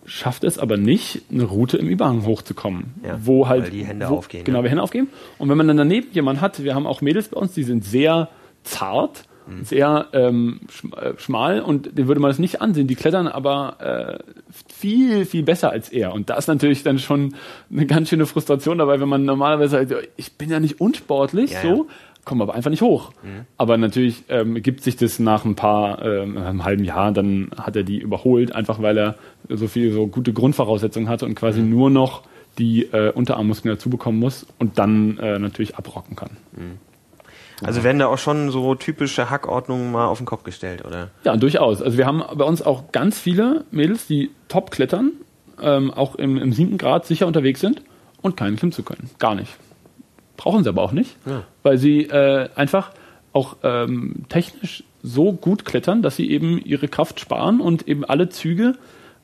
schafft 0.06 0.44
es 0.44 0.60
aber 0.60 0.78
nicht, 0.78 1.24
eine 1.32 1.44
Route 1.44 1.78
im 1.78 1.88
Überhang 1.88 2.26
hochzukommen. 2.26 2.94
Ja, 3.04 3.20
wo 3.22 3.48
halt. 3.48 3.66
Weil 3.66 3.72
die 3.72 3.86
Hände 3.86 4.10
wo, 4.10 4.18
aufgehen. 4.18 4.44
Genau, 4.44 4.60
ja. 4.60 4.64
die 4.64 4.70
Hände 4.70 4.84
aufgehen. 4.84 5.08
Und 5.38 5.50
wenn 5.50 5.58
man 5.58 5.68
dann 5.68 5.78
daneben 5.78 6.08
jemanden 6.12 6.42
hat, 6.42 6.64
wir 6.64 6.76
haben 6.76 6.88
auch 6.88 7.02
Mädels 7.02 7.30
bei 7.30 7.38
uns, 7.38 7.54
die 7.54 7.64
sind 7.64 7.86
sehr 7.86 8.30
zart, 8.64 9.24
mhm. 9.48 9.64
sehr 9.64 10.08
ähm, 10.14 10.62
äh, 10.96 11.14
schmal 11.18 11.62
und 11.62 11.98
den 11.98 12.08
würde 12.08 12.20
man 12.20 12.30
das 12.30 12.40
nicht 12.40 12.62
ansehen. 12.62 12.88
Die 12.88 12.96
klettern 12.96 13.28
aber 13.28 14.20
äh, 14.20 14.24
viel, 14.74 15.26
viel 15.26 15.44
besser 15.44 15.72
als 15.72 15.90
er. 15.90 16.14
Und 16.14 16.30
da 16.30 16.36
ist 16.36 16.48
natürlich 16.48 16.84
dann 16.84 17.00
schon 17.00 17.36
eine 17.72 17.86
ganz 17.86 18.10
schöne 18.10 18.26
Frustration 18.26 18.78
dabei, 18.78 19.00
wenn 19.00 19.10
man 19.10 19.26
normalerweise 19.26 19.88
sagt, 19.88 20.10
ich 20.18 20.34
bin 20.34 20.50
ja 20.50 20.60
nicht 20.60 20.82
unsportlich, 20.82 21.52
ja, 21.52 21.62
so, 21.62 21.88
kommen 22.26 22.42
aber 22.42 22.56
einfach 22.56 22.72
nicht 22.72 22.82
hoch. 22.82 23.12
Mhm. 23.24 23.46
Aber 23.58 23.78
natürlich 23.78 24.24
ähm, 24.30 24.62
gibt 24.62 24.82
sich 24.82 24.98
das 24.98 25.20
nach 25.20 25.46
ein 25.46 25.56
paar, 25.56 26.04
ähm, 26.04 26.38
einem 26.38 26.66
halben 26.66 26.84
Jahr, 26.84 27.12
dann 27.12 27.52
hat 27.58 27.76
er 27.76 27.84
die 27.84 28.00
überholt, 28.00 28.54
einfach 28.54 28.82
weil 28.82 28.98
er 28.98 29.16
so 29.48 29.68
viel 29.68 29.92
so 29.92 30.08
gute 30.08 30.34
Grundvoraussetzungen 30.34 31.08
hatte 31.08 31.26
und 31.26 31.36
quasi 31.36 31.62
mhm. 31.62 31.70
nur 31.70 31.90
noch 31.90 32.24
die 32.58 32.84
äh, 32.86 33.12
Unterarmmuskeln 33.12 33.76
dazu 33.76 33.90
bekommen 33.90 34.20
muss 34.20 34.46
und 34.60 34.80
dann 34.80 35.18
äh, 35.20 35.40
natürlich 35.40 35.76
abrocken 35.76 36.16
kann. 36.16 36.32
Mhm. 36.54 36.80
Also 37.64 37.84
werden 37.84 38.00
da 38.00 38.08
auch 38.08 38.18
schon 38.18 38.50
so 38.52 38.76
typische 38.76 39.30
Hackordnungen 39.30 39.92
mal 39.92 40.08
auf 40.08 40.18
den 40.18 40.26
Kopf 40.26 40.44
gestellt, 40.44 40.84
oder? 40.84 41.10
Ja, 41.24 41.38
durchaus. 41.38 41.82
Also 41.82 41.98
wir 41.98 42.06
haben 42.06 42.22
bei 42.36 42.44
uns 42.44 42.62
auch 42.62 42.92
ganz 42.92 43.18
viele 43.18 43.64
Mädels, 43.72 44.08
die 44.08 44.32
top 44.50 44.72
klettern, 44.72 45.14
ähm, 45.62 45.92
auch 45.92 46.16
im, 46.16 46.38
im 46.38 46.52
siebten 46.52 46.78
Grad 46.78 47.06
sicher 47.06 47.28
unterwegs 47.28 47.62
sind 47.62 47.82
und 48.22 48.36
keinen 48.36 48.58
Klimm 48.58 48.74
zu 48.74 48.84
können. 48.84 49.10
Gar 49.20 49.36
nicht. 49.36 49.56
Brauchen 50.38 50.64
sie 50.64 50.70
aber 50.70 50.82
auch 50.82 50.92
nicht, 50.92 51.16
ja. 51.26 51.44
weil 51.64 51.78
sie 51.78 52.04
äh, 52.04 52.50
einfach 52.56 52.92
auch 53.34 53.58
ähm, 53.64 54.26
technisch 54.30 54.84
so 55.04 55.34
gut 55.34 55.66
klettern, 55.66 56.02
dass 56.02 56.16
sie 56.16 56.30
eben 56.32 56.60
ihre 56.64 56.88
Kraft 56.88 57.20
sparen 57.20 57.62
und 57.62 57.88
eben 57.88 58.04
alle 58.06 58.30
Züge 58.30 58.76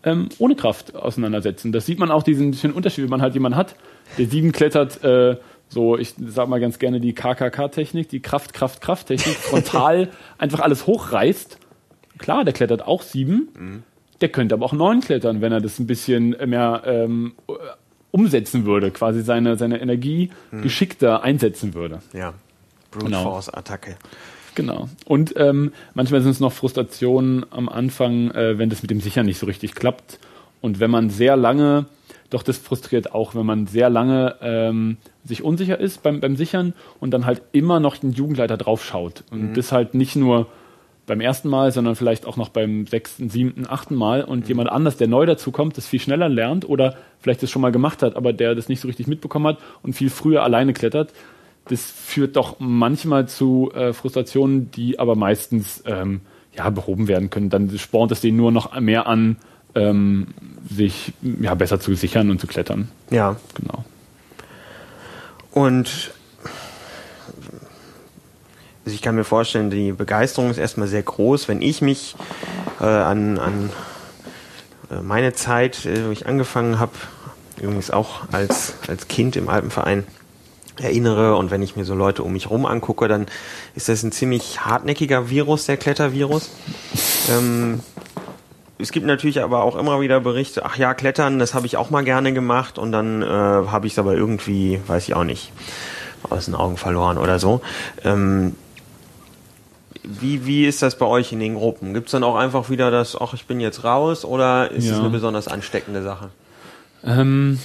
ähm, 0.03 0.29
ohne 0.37 0.55
Kraft 0.55 0.95
auseinandersetzen. 0.95 1.71
Das 1.71 1.85
sieht 1.85 1.99
man 1.99 2.11
auch 2.11 2.23
diesen, 2.23 2.51
diesen 2.51 2.73
Unterschied, 2.73 3.03
wenn 3.03 3.09
man 3.09 3.21
halt 3.21 3.33
jemanden 3.33 3.57
hat, 3.57 3.75
der 4.17 4.27
sieben 4.27 4.51
klettert, 4.51 5.03
äh, 5.03 5.37
so, 5.69 5.97
ich 5.97 6.15
sag 6.27 6.49
mal 6.49 6.59
ganz 6.59 6.79
gerne 6.79 6.99
die 6.99 7.13
KKK-Technik, 7.13 8.09
die 8.09 8.19
Kraft, 8.19 8.53
Kraft, 8.53 8.81
Kraft-Technik, 8.81 9.35
frontal 9.37 10.09
einfach 10.37 10.59
alles 10.59 10.85
hochreißt. 10.85 11.57
Klar, 12.17 12.43
der 12.43 12.53
klettert 12.53 12.85
auch 12.85 13.01
sieben, 13.01 13.49
mhm. 13.57 13.83
der 14.19 14.29
könnte 14.29 14.55
aber 14.55 14.65
auch 14.65 14.73
neun 14.73 14.99
klettern, 14.99 15.41
wenn 15.41 15.51
er 15.51 15.61
das 15.61 15.79
ein 15.79 15.87
bisschen 15.87 16.35
mehr 16.45 16.83
ähm, 16.85 17.33
umsetzen 18.11 18.65
würde, 18.65 18.91
quasi 18.91 19.21
seine, 19.21 19.57
seine 19.57 19.81
Energie 19.81 20.29
hm. 20.49 20.61
geschickter 20.61 21.23
einsetzen 21.23 21.73
würde. 21.73 21.99
Ja, 22.13 22.33
Brute 22.91 23.05
genau. 23.05 23.23
Force 23.23 23.49
Attacke. 23.49 23.95
Genau. 24.55 24.89
Und 25.05 25.33
ähm, 25.37 25.71
manchmal 25.93 26.21
sind 26.21 26.31
es 26.31 26.39
noch 26.39 26.51
Frustrationen 26.51 27.45
am 27.51 27.69
Anfang, 27.69 28.31
äh, 28.31 28.57
wenn 28.57 28.69
das 28.69 28.81
mit 28.81 28.91
dem 28.91 28.99
Sichern 28.99 29.25
nicht 29.25 29.39
so 29.39 29.45
richtig 29.45 29.75
klappt. 29.75 30.19
Und 30.59 30.79
wenn 30.79 30.91
man 30.91 31.09
sehr 31.09 31.37
lange, 31.37 31.85
doch 32.29 32.43
das 32.43 32.57
frustriert 32.57 33.13
auch, 33.13 33.33
wenn 33.33 33.45
man 33.45 33.67
sehr 33.67 33.89
lange 33.89 34.35
ähm, 34.41 34.97
sich 35.23 35.43
unsicher 35.43 35.79
ist 35.79 36.03
beim, 36.03 36.19
beim 36.19 36.35
Sichern 36.35 36.73
und 36.99 37.11
dann 37.11 37.25
halt 37.25 37.41
immer 37.53 37.79
noch 37.79 37.97
den 37.97 38.11
Jugendleiter 38.11 38.57
draufschaut. 38.57 39.23
Und 39.31 39.51
mhm. 39.51 39.53
das 39.53 39.71
halt 39.71 39.93
nicht 39.93 40.15
nur 40.15 40.47
beim 41.11 41.19
ersten 41.19 41.49
Mal, 41.49 41.73
sondern 41.73 41.97
vielleicht 41.97 42.25
auch 42.25 42.37
noch 42.37 42.47
beim 42.47 42.87
sechsten, 42.87 43.29
siebten, 43.29 43.67
achten 43.67 43.95
Mal 43.95 44.23
und 44.23 44.43
mhm. 44.43 44.47
jemand 44.47 44.69
anders, 44.69 44.95
der 44.95 45.09
neu 45.09 45.25
dazu 45.25 45.51
kommt, 45.51 45.75
das 45.75 45.85
viel 45.85 45.99
schneller 45.99 46.29
lernt 46.29 46.67
oder 46.69 46.95
vielleicht 47.19 47.43
das 47.43 47.51
schon 47.51 47.61
mal 47.61 47.73
gemacht 47.73 48.01
hat, 48.01 48.15
aber 48.15 48.31
der 48.31 48.55
das 48.55 48.69
nicht 48.69 48.79
so 48.79 48.87
richtig 48.87 49.07
mitbekommen 49.07 49.45
hat 49.47 49.57
und 49.83 49.91
viel 49.91 50.09
früher 50.09 50.41
alleine 50.41 50.71
klettert, 50.71 51.11
das 51.65 51.81
führt 51.83 52.37
doch 52.37 52.55
manchmal 52.59 53.27
zu 53.27 53.73
äh, 53.75 53.91
Frustrationen, 53.91 54.71
die 54.71 54.99
aber 54.99 55.17
meistens 55.17 55.83
ähm, 55.85 56.21
ja, 56.55 56.69
behoben 56.69 57.09
werden 57.09 57.29
können. 57.29 57.49
Dann 57.49 57.77
spornt 57.77 58.13
es 58.13 58.21
denen 58.21 58.37
nur 58.37 58.53
noch 58.53 58.79
mehr 58.79 59.05
an, 59.05 59.35
ähm, 59.75 60.27
sich 60.69 61.11
ja, 61.41 61.55
besser 61.55 61.81
zu 61.81 61.93
sichern 61.93 62.31
und 62.31 62.39
zu 62.39 62.47
klettern. 62.47 62.87
Ja. 63.09 63.35
Genau. 63.55 63.83
Und 65.51 66.13
also 68.85 68.95
ich 68.95 69.01
kann 69.01 69.15
mir 69.15 69.23
vorstellen, 69.23 69.69
die 69.69 69.91
Begeisterung 69.91 70.49
ist 70.49 70.57
erstmal 70.57 70.87
sehr 70.87 71.03
groß. 71.03 71.47
Wenn 71.47 71.61
ich 71.61 71.81
mich 71.81 72.15
äh, 72.79 72.85
an, 72.85 73.37
an 73.37 73.69
äh, 74.89 75.01
meine 75.01 75.33
Zeit, 75.33 75.85
äh, 75.85 76.07
wo 76.07 76.11
ich 76.11 76.25
angefangen 76.25 76.79
habe, 76.79 76.93
übrigens 77.61 77.91
auch 77.91 78.21
als, 78.31 78.73
als 78.87 79.07
Kind 79.07 79.35
im 79.35 79.49
Alpenverein, 79.49 80.05
erinnere 80.79 81.35
und 81.35 81.51
wenn 81.51 81.61
ich 81.61 81.75
mir 81.75 81.85
so 81.85 81.93
Leute 81.93 82.23
um 82.23 82.33
mich 82.33 82.49
rum 82.49 82.65
angucke, 82.65 83.07
dann 83.07 83.27
ist 83.75 83.89
das 83.89 84.03
ein 84.03 84.11
ziemlich 84.11 84.65
hartnäckiger 84.65 85.29
Virus, 85.29 85.65
der 85.65 85.77
Klettervirus. 85.77 86.49
Ähm, 87.29 87.81
es 88.79 88.91
gibt 88.91 89.05
natürlich 89.05 89.41
aber 89.43 89.63
auch 89.63 89.75
immer 89.75 90.01
wieder 90.01 90.19
Berichte, 90.21 90.65
ach 90.65 90.75
ja, 90.77 90.95
Klettern, 90.95 91.37
das 91.37 91.53
habe 91.53 91.67
ich 91.67 91.77
auch 91.77 91.91
mal 91.91 92.03
gerne 92.03 92.33
gemacht 92.33 92.79
und 92.79 92.91
dann 92.91 93.21
äh, 93.21 93.25
habe 93.25 93.85
ich 93.85 93.93
es 93.93 93.99
aber 93.99 94.15
irgendwie, 94.15 94.79
weiß 94.87 95.07
ich 95.07 95.13
auch 95.13 95.23
nicht, 95.23 95.51
aus 96.29 96.45
den 96.45 96.55
Augen 96.55 96.77
verloren 96.77 97.19
oder 97.19 97.37
so. 97.37 97.61
Ähm, 98.03 98.55
wie, 100.03 100.45
wie 100.45 100.65
ist 100.65 100.81
das 100.81 100.97
bei 100.97 101.05
euch 101.05 101.31
in 101.31 101.39
den 101.39 101.55
Gruppen? 101.55 101.93
Gibt 101.93 102.07
es 102.07 102.11
dann 102.11 102.23
auch 102.23 102.35
einfach 102.35 102.69
wieder 102.69 102.91
das, 102.91 103.19
ach, 103.19 103.33
ich 103.33 103.45
bin 103.45 103.59
jetzt 103.59 103.83
raus 103.83 104.25
oder 104.25 104.71
ist 104.71 104.89
es 104.89 104.99
eine 104.99 105.09
besonders 105.09 105.47
ansteckende 105.47 106.01
Sache? 106.01 106.29
Ähm, 107.03 107.59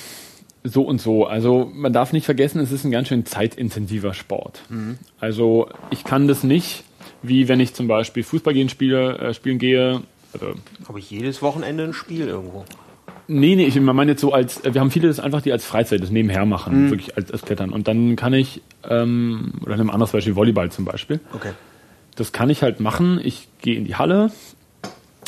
so 0.65 0.83
und 0.83 1.01
so. 1.01 1.27
Also 1.27 1.71
man 1.73 1.93
darf 1.93 2.13
nicht 2.13 2.25
vergessen, 2.25 2.61
es 2.61 2.73
ist 2.73 2.85
ein 2.85 2.91
ganz 2.91 3.09
schön 3.09 3.27
zeitintensiver 3.27 4.15
Sport. 4.15 4.63
Mhm. 4.69 4.99
Also 5.21 5.69
ich 5.91 6.05
kann 6.05 6.29
das 6.29 6.43
nicht, 6.43 6.85
wie 7.23 7.49
wenn 7.49 7.61
ich 7.61 7.75
zum 7.75 7.89
Beispiel 7.89 8.23
Fußball 8.23 8.55
gehen 8.55 8.69
spiele, 8.69 9.19
äh, 9.19 9.35
spielen 9.35 9.59
gehe. 9.59 10.03
Also, 10.33 10.55
Habe 10.89 10.99
ich 10.99 11.11
jedes 11.11 11.43
Wochenende 11.43 11.85
ein 11.85 11.93
Spiel 11.93 12.29
irgendwo? 12.29 12.65
Nee, 13.29 13.57
nee, 13.57 13.65
ich 13.65 13.81
meine 13.81 14.13
jetzt 14.13 14.21
so 14.21 14.33
als, 14.33 14.63
wir 14.63 14.81
haben 14.81 14.91
viele 14.91 15.09
das 15.09 15.19
einfach, 15.19 15.43
die 15.43 15.51
als 15.51 15.65
Freizeit 15.65 16.01
das 16.01 16.11
nebenher 16.11 16.47
machen, 16.47 16.87
mhm. 16.87 16.91
wirklich 16.91 17.17
als, 17.17 17.33
als 17.33 17.43
Klettern. 17.43 17.71
Und 17.71 17.89
dann 17.89 18.15
kann 18.15 18.33
ich, 18.33 18.63
ähm, 18.89 19.53
oder 19.63 19.75
einem 19.75 19.91
anderes 19.91 20.13
Beispiel, 20.13 20.37
Volleyball 20.37 20.71
zum 20.71 20.85
Beispiel. 20.85 21.19
Okay. 21.33 21.51
Das 22.17 22.33
kann 22.33 22.51
ich 22.51 22.63
halt 22.63 22.81
machen. 22.81 23.21
Ich 23.23 23.49
gehe 23.61 23.77
in 23.77 23.85
die 23.85 23.95
Halle, 23.95 24.31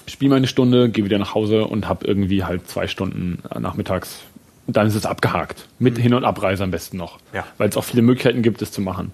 spiele 0.06 0.30
meine 0.30 0.46
Stunde, 0.46 0.88
gehe 0.88 1.04
wieder 1.04 1.18
nach 1.18 1.34
Hause 1.34 1.66
und 1.66 1.88
habe 1.88 2.06
irgendwie 2.06 2.44
halt 2.44 2.68
zwei 2.68 2.86
Stunden 2.86 3.42
nachmittags. 3.58 4.22
Und 4.66 4.76
dann 4.76 4.86
ist 4.86 4.94
es 4.94 5.06
abgehakt. 5.06 5.66
Mit 5.78 5.96
mhm. 5.96 6.02
Hin- 6.02 6.14
und 6.14 6.24
Abreise 6.24 6.64
am 6.64 6.70
besten 6.70 6.96
noch. 6.96 7.18
Ja. 7.32 7.46
Weil 7.56 7.68
es 7.68 7.76
auch 7.76 7.84
viele 7.84 8.02
Möglichkeiten 8.02 8.42
gibt, 8.42 8.60
es 8.62 8.70
zu 8.70 8.80
machen. 8.80 9.12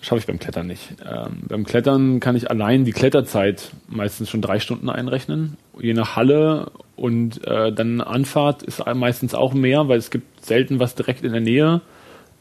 Schaffe 0.00 0.20
ich 0.20 0.26
beim 0.26 0.38
Klettern 0.38 0.66
nicht. 0.66 0.94
Ähm, 1.04 1.42
beim 1.48 1.64
Klettern 1.64 2.20
kann 2.20 2.36
ich 2.36 2.50
allein 2.50 2.84
die 2.84 2.92
Kletterzeit 2.92 3.70
meistens 3.88 4.30
schon 4.30 4.42
drei 4.42 4.58
Stunden 4.58 4.88
einrechnen. 4.90 5.56
Je 5.78 5.94
nach 5.94 6.16
Halle 6.16 6.70
und 6.96 7.44
äh, 7.46 7.72
dann 7.72 8.00
Anfahrt 8.00 8.62
ist 8.62 8.84
meistens 8.94 9.34
auch 9.34 9.54
mehr, 9.54 9.88
weil 9.88 9.98
es 9.98 10.10
gibt 10.10 10.44
selten 10.44 10.78
was 10.78 10.94
direkt 10.94 11.24
in 11.24 11.32
der 11.32 11.40
Nähe. 11.40 11.80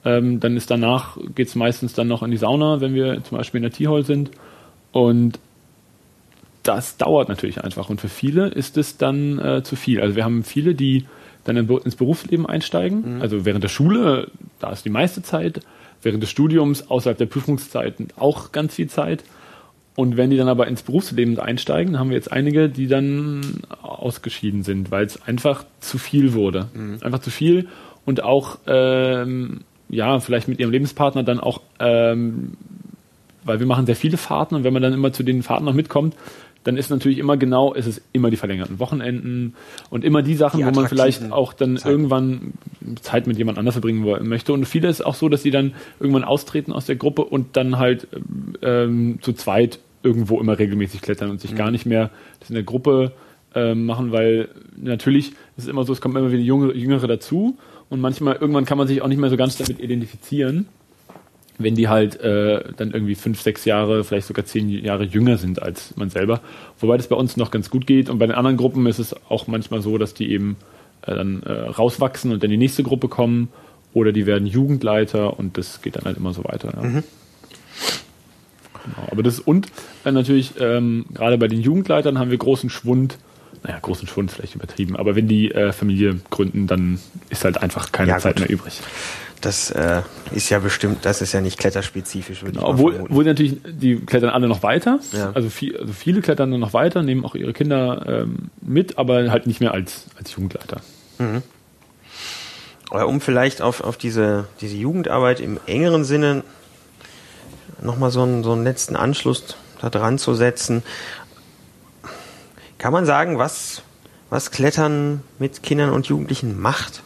Ähm, 0.06 0.40
dann 0.40 0.58
ist 0.58 0.70
danach, 0.70 1.18
geht 1.36 1.48
es 1.48 1.56
meistens 1.56 1.94
dann 1.94 2.08
noch 2.08 2.24
in 2.24 2.32
die 2.32 2.38
Sauna, 2.38 2.82
wenn 2.82 2.94
wir 2.94 3.24
zum 3.24 3.38
Beispiel 3.38 3.60
in 3.60 3.64
der 3.64 3.72
Tierhall 3.72 4.04
sind. 4.04 4.32
Und 4.92 5.40
das 6.64 6.98
dauert 6.98 7.30
natürlich 7.30 7.64
einfach. 7.64 7.90
Und 7.90 8.02
für 8.02 8.10
viele 8.10 8.48
ist 8.48 8.78
es 8.78 8.98
dann 8.98 9.40
äh, 9.40 9.64
zu 9.64 9.76
viel. 9.76 10.02
Also 10.02 10.16
wir 10.16 10.24
haben 10.24 10.44
viele, 10.44 10.76
die 10.76 11.06
dann 11.44 11.58
ins 11.58 11.96
Berufsleben 11.96 12.46
einsteigen. 12.46 13.16
Mhm. 13.16 13.22
Also 13.22 13.46
während 13.46 13.64
der 13.64 13.70
Schule, 13.70 14.30
da 14.60 14.72
ist 14.72 14.86
die 14.86 14.90
meiste 14.90 15.22
Zeit. 15.22 15.60
Während 16.02 16.22
des 16.22 16.30
Studiums, 16.30 16.90
außerhalb 16.90 17.18
der 17.18 17.28
Prüfungszeiten, 17.28 18.10
auch 18.18 18.52
ganz 18.52 18.76
viel 18.76 18.88
Zeit. 18.88 19.24
Und 19.96 20.18
wenn 20.18 20.30
die 20.30 20.38
dann 20.38 20.50
aber 20.50 20.68
ins 20.68 20.82
Berufsleben 20.82 21.40
einsteigen, 21.40 22.00
haben 22.00 22.10
wir 22.10 22.18
jetzt 22.18 22.32
einige, 22.32 22.68
die 22.68 22.88
dann 22.88 23.62
ausgeschieden 23.82 24.64
sind, 24.64 24.92
weil 24.92 25.06
es 25.06 25.22
einfach 25.22 25.66
zu 25.80 25.98
viel 25.98 26.34
wurde. 26.34 26.68
Mhm. 26.74 26.98
Einfach 27.02 27.20
zu 27.20 27.30
viel 27.30 27.68
und 28.06 28.24
auch 28.24 28.58
ähm, 28.68 29.62
ja, 29.94 30.20
vielleicht 30.20 30.48
mit 30.48 30.60
ihrem 30.60 30.72
Lebenspartner 30.72 31.24
dann 31.24 31.40
auch, 31.40 31.62
ähm, 31.80 32.54
weil 33.44 33.60
wir 33.60 33.68
machen 33.68 33.86
sehr 33.86 33.96
viele 33.96 34.18
Fahrten 34.18 34.56
und 34.56 34.64
wenn 34.64 34.74
man 34.74 34.82
dann 34.82 34.94
immer 34.94 35.14
zu 35.14 35.24
den 35.24 35.44
Fahrten 35.44 35.66
noch 35.66 35.74
mitkommt, 35.74 36.16
dann 36.64 36.78
ist 36.78 36.90
natürlich 36.90 37.18
immer 37.18 37.38
genau, 37.38 37.74
es 37.74 37.88
ist 37.88 38.02
immer 38.14 38.30
die 38.30 38.38
verlängerten 38.38 38.80
Wochenenden 38.80 39.56
und 39.90 40.06
immer 40.06 40.22
die 40.22 40.36
Sachen, 40.36 40.60
die 40.60 40.66
wo 40.66 40.72
man 40.72 40.88
vielleicht 40.88 41.32
auch 41.32 41.54
dann 41.54 41.78
Zeit. 41.78 41.92
irgendwann 41.92 42.54
Zeit 43.02 43.28
mit 43.28 43.38
jemand 43.38 43.58
anders 43.58 43.74
verbringen 43.74 44.06
möchte. 44.26 44.54
Und 44.54 44.66
viele 44.66 44.88
ist 44.88 45.06
auch 45.06 45.16
so, 45.16 45.28
dass 45.28 45.44
sie 45.44 45.52
dann 45.52 45.74
irgendwann 46.00 46.24
austreten 46.24 46.72
aus 46.72 46.86
der 46.86 46.96
Gruppe 46.96 47.26
und 47.26 47.58
dann 47.58 47.80
halt 47.80 48.08
ähm, 48.62 49.20
zu 49.22 49.34
zweit 49.34 49.80
irgendwo 50.04 50.40
immer 50.40 50.58
regelmäßig 50.58 51.02
klettern 51.02 51.30
und 51.30 51.42
sich 51.42 51.52
mhm. 51.52 51.58
gar 51.58 51.72
nicht 51.72 51.86
mehr 51.86 52.12
das 52.40 52.50
in 52.50 52.56
der 52.56 52.64
Gruppe 52.64 53.12
ähm, 53.56 53.86
machen, 53.86 54.12
weil 54.12 54.50
natürlich 54.78 55.30
ist 55.58 55.66
es 55.66 55.68
immer 55.68 55.84
so, 55.84 55.94
es 55.94 56.02
kommen 56.02 56.16
immer 56.16 56.32
wieder 56.32 56.42
Junge, 56.42 56.74
Jüngere 56.74 57.08
dazu 57.08 57.58
und 57.94 58.02
manchmal, 58.02 58.38
irgendwann 58.38 58.66
kann 58.66 58.80
man 58.80 58.88
sich 58.88 59.04
auch 59.04 59.08
nicht 59.08 59.20
mehr 59.20 59.30
so 59.30 59.38
ganz 59.38 59.56
damit 59.56 59.80
identifizieren, 59.80 60.66
wenn 61.60 61.76
die 61.76 61.90
halt 61.90 62.20
äh, 62.22 62.64
dann 62.76 62.90
irgendwie 62.90 63.14
fünf, 63.14 63.40
sechs 63.40 63.66
Jahre, 63.66 64.04
vielleicht 64.04 64.26
sogar 64.26 64.46
zehn 64.46 64.68
Jahre 64.68 65.04
jünger 65.04 65.38
sind 65.38 65.62
als 65.62 65.96
man 65.96 66.10
selber. 66.10 66.42
Wobei 66.80 66.98
das 66.98 67.08
bei 67.08 67.16
uns 67.16 67.38
noch 67.38 67.52
ganz 67.52 67.70
gut 67.70 67.86
geht. 67.86 68.10
Und 68.10 68.18
bei 68.18 68.26
den 68.26 68.34
anderen 68.34 68.58
Gruppen 68.58 68.88
ist 68.88 68.98
es 68.98 69.16
auch 69.30 69.46
manchmal 69.46 69.84
so, 69.84 70.00
dass 70.00 70.16
die 70.16 70.32
eben 70.32 70.56
äh, 71.04 71.14
dann 71.14 71.44
äh, 71.44 71.52
rauswachsen 71.52 72.32
und 72.32 72.42
dann 72.42 72.50
die 72.50 72.58
nächste 72.58 72.82
Gruppe 72.82 73.10
kommen 73.10 73.50
oder 73.94 74.12
die 74.12 74.26
werden 74.26 74.48
Jugendleiter 74.48 75.38
und 75.38 75.60
das 75.60 75.84
geht 75.84 75.96
dann 75.96 76.06
halt 76.06 76.18
immer 76.18 76.34
so 76.34 76.44
weiter. 76.46 76.74
Ja. 76.76 76.82
Mhm. 76.82 77.04
Genau, 78.86 79.08
aber 79.12 79.22
das 79.22 79.40
und 79.40 79.68
äh, 80.04 80.12
natürlich 80.12 80.54
ähm, 80.60 81.06
gerade 81.14 81.38
bei 81.38 81.48
den 81.48 81.62
Jugendleitern 81.62 82.18
haben 82.18 82.32
wir 82.32 82.40
großen 82.40 82.72
Schwund 82.72 83.20
naja, 83.64 83.80
großen 83.82 84.08
Schwund 84.08 84.32
vielleicht 84.32 84.56
übertrieben, 84.56 84.96
aber 84.96 85.16
wenn 85.16 85.28
die 85.28 85.52
äh, 85.52 85.72
Familie 85.72 86.20
gründen, 86.30 86.68
dann 86.68 87.00
ist 87.30 87.46
halt 87.46 87.62
einfach 87.62 87.92
keine 87.92 88.12
ja, 88.12 88.20
Zeit 88.20 88.38
gut. 88.38 88.42
mehr 88.42 88.50
übrig. 88.50 88.82
Das 89.42 89.72
äh, 89.72 90.04
ist 90.32 90.50
ja 90.50 90.60
bestimmt, 90.60 91.00
das 91.04 91.22
ist 91.22 91.34
ja 91.34 91.42
nicht 91.42 91.60
kletterspezifisch. 91.60 92.46
Genau, 92.46 92.66
obwohl, 92.66 93.02
obwohl 93.02 93.26
natürlich, 93.26 93.58
die 93.66 93.98
klettern 93.98 94.30
alle 94.30 94.48
noch 94.48 94.64
weiter. 94.64 95.00
Ja. 95.12 95.32
Also, 95.34 95.50
viel, 95.50 95.78
also 95.78 95.92
viele 95.92 96.22
klettern 96.22 96.50
dann 96.50 96.62
noch 96.62 96.74
weiter, 96.74 97.04
nehmen 97.04 97.26
auch 97.26 97.36
ihre 97.36 97.52
Kinder 97.52 98.06
ähm, 98.08 98.50
mit, 98.62 98.98
aber 98.98 99.30
halt 99.32 99.46
nicht 99.46 99.60
mehr 99.60 99.74
als, 99.74 100.06
als 100.18 100.34
Jugendleiter. 100.34 100.80
Mhm. 101.20 101.42
Aber 102.90 103.08
um 103.08 103.20
vielleicht 103.20 103.62
auf, 103.62 103.82
auf 103.82 103.98
diese, 103.98 104.48
diese 104.62 104.78
Jugendarbeit 104.78 105.42
im 105.42 105.60
engeren 105.66 106.06
Sinne 106.06 106.44
nochmal 107.82 108.12
so 108.12 108.22
einen, 108.24 108.44
so 108.44 108.54
einen 108.54 108.64
letzten 108.64 108.96
Anschluss 108.96 109.58
da 109.82 109.90
dran 109.90 110.18
zu 110.18 110.34
setzen. 110.34 110.84
Kann 112.84 112.92
man 112.92 113.06
sagen, 113.06 113.38
was, 113.38 113.82
was 114.30 114.52
Klettern 114.52 115.22
mit 115.40 115.64
Kindern 115.64 115.92
und 115.92 116.08
Jugendlichen 116.08 116.60
macht? 116.60 117.02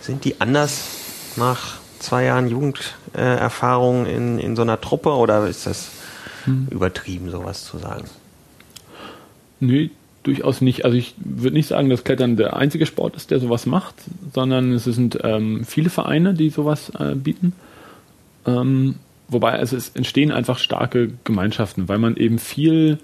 Sind 0.00 0.24
die 0.24 0.40
anders 0.40 1.36
nach 1.36 1.78
zwei 2.00 2.24
Jahren 2.24 2.48
Jugenderfahrung 2.48 4.06
in, 4.06 4.40
in 4.40 4.56
so 4.56 4.62
einer 4.62 4.80
Truppe 4.80 5.10
oder 5.10 5.46
ist 5.46 5.68
das 5.68 5.92
hm. 6.46 6.66
übertrieben, 6.72 7.30
sowas 7.30 7.64
zu 7.64 7.78
sagen? 7.78 8.06
Nee, 9.60 9.92
durchaus 10.24 10.62
nicht. 10.62 10.84
Also 10.84 10.96
ich 10.96 11.14
würde 11.20 11.54
nicht 11.54 11.68
sagen, 11.68 11.90
dass 11.90 12.02
Klettern 12.02 12.36
der 12.36 12.56
einzige 12.56 12.84
Sport 12.84 13.14
ist, 13.14 13.30
der 13.30 13.38
sowas 13.38 13.66
macht, 13.66 13.94
sondern 14.34 14.72
es 14.72 14.82
sind 14.82 15.16
ähm, 15.22 15.64
viele 15.64 15.90
Vereine, 15.90 16.34
die 16.34 16.50
sowas 16.50 16.90
äh, 16.98 17.14
bieten. 17.14 17.52
Ähm, 18.46 18.96
wobei 19.28 19.52
also 19.52 19.76
es 19.76 19.90
entstehen 19.90 20.32
einfach 20.32 20.58
starke 20.58 21.12
Gemeinschaften, 21.22 21.88
weil 21.88 21.98
man 21.98 22.16
eben 22.16 22.40
viel 22.40 22.98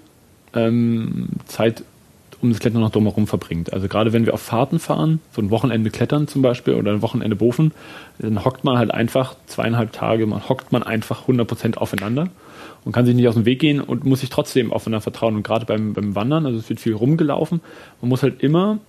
ähm, 0.53 1.29
Zeit 1.45 1.85
um 2.41 2.49
das 2.49 2.59
Klettern 2.59 2.81
noch 2.81 2.91
drumherum 2.91 3.27
verbringt. 3.27 3.73
Also 3.73 3.87
gerade 3.87 4.13
wenn 4.13 4.25
wir 4.25 4.33
auf 4.33 4.41
Fahrten 4.41 4.79
fahren, 4.79 5.19
so 5.31 5.41
ein 5.41 5.49
Wochenende 5.49 5.89
klettern 5.89 6.27
zum 6.27 6.41
Beispiel 6.41 6.75
oder 6.75 6.91
ein 6.91 7.01
Wochenende 7.01 7.35
bofen, 7.35 7.71
dann 8.19 8.45
hockt 8.45 8.63
man 8.63 8.77
halt 8.77 8.91
einfach 8.91 9.35
zweieinhalb 9.47 9.91
Tage, 9.91 10.25
man 10.27 10.47
hockt 10.47 10.71
man 10.71 10.83
einfach 10.83 11.27
100% 11.27 11.77
aufeinander 11.77 12.29
und 12.85 12.91
kann 12.91 13.05
sich 13.05 13.15
nicht 13.15 13.27
aus 13.27 13.35
dem 13.35 13.45
Weg 13.45 13.59
gehen 13.59 13.81
und 13.81 14.05
muss 14.05 14.21
sich 14.21 14.29
trotzdem 14.29 14.71
aufeinander 14.71 15.01
vertrauen. 15.01 15.35
Und 15.35 15.43
gerade 15.43 15.65
beim, 15.65 15.93
beim 15.93 16.15
Wandern, 16.15 16.45
also 16.45 16.57
es 16.59 16.69
wird 16.69 16.79
viel 16.79 16.93
rumgelaufen, 16.93 17.61
man 18.01 18.09
muss 18.09 18.23
halt 18.23 18.41
immer 18.43 18.79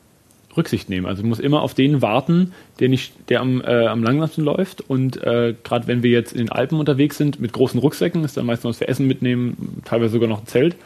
Rücksicht 0.56 0.90
nehmen. 0.90 1.06
Also 1.06 1.22
man 1.22 1.30
muss 1.30 1.38
immer 1.38 1.62
auf 1.62 1.72
den 1.72 2.02
warten, 2.02 2.52
der 2.80 2.88
nicht, 2.88 3.12
der 3.30 3.40
am, 3.40 3.62
äh, 3.62 3.86
am 3.86 4.02
langsamsten 4.02 4.44
läuft. 4.44 4.82
Und 4.82 5.16
äh, 5.22 5.54
gerade 5.62 5.86
wenn 5.86 6.02
wir 6.02 6.10
jetzt 6.10 6.32
in 6.32 6.38
den 6.38 6.52
Alpen 6.52 6.78
unterwegs 6.78 7.16
sind 7.16 7.40
mit 7.40 7.52
großen 7.52 7.80
Rucksäcken, 7.80 8.24
ist 8.24 8.36
dann 8.36 8.46
meistens 8.46 8.70
was 8.70 8.78
für 8.78 8.88
Essen 8.88 9.06
mitnehmen, 9.06 9.82
teilweise 9.84 10.12
sogar 10.12 10.28
noch 10.28 10.40
ein 10.40 10.46
Zelt 10.46 10.76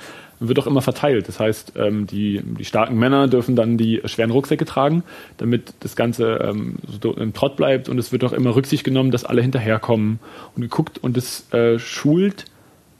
wird 0.40 0.58
auch 0.58 0.66
immer 0.66 0.82
verteilt. 0.82 1.28
Das 1.28 1.38
heißt, 1.38 1.74
ähm, 1.76 2.06
die, 2.06 2.40
die 2.42 2.64
starken 2.64 2.98
Männer 2.98 3.28
dürfen 3.28 3.56
dann 3.56 3.76
die 3.76 4.00
schweren 4.04 4.30
Rucksäcke 4.30 4.64
tragen, 4.64 5.02
damit 5.36 5.74
das 5.80 5.96
Ganze 5.96 6.34
ähm, 6.42 6.76
so 7.02 7.14
im 7.14 7.32
Trott 7.32 7.56
bleibt 7.56 7.88
und 7.88 7.98
es 7.98 8.12
wird 8.12 8.24
auch 8.24 8.32
immer 8.32 8.54
Rücksicht 8.54 8.84
genommen, 8.84 9.10
dass 9.10 9.24
alle 9.24 9.42
hinterherkommen 9.42 10.18
und 10.56 10.62
geguckt 10.62 10.98
und 10.98 11.16
es 11.16 11.52
äh, 11.52 11.78
schult, 11.78 12.46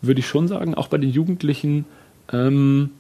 würde 0.01 0.21
ich 0.21 0.27
schon 0.27 0.49
sagen, 0.49 0.75
auch 0.75 0.89
bei 0.89 0.99
den 0.99 1.11
Jugendlichen 1.11 1.85
ähm, 2.33 2.91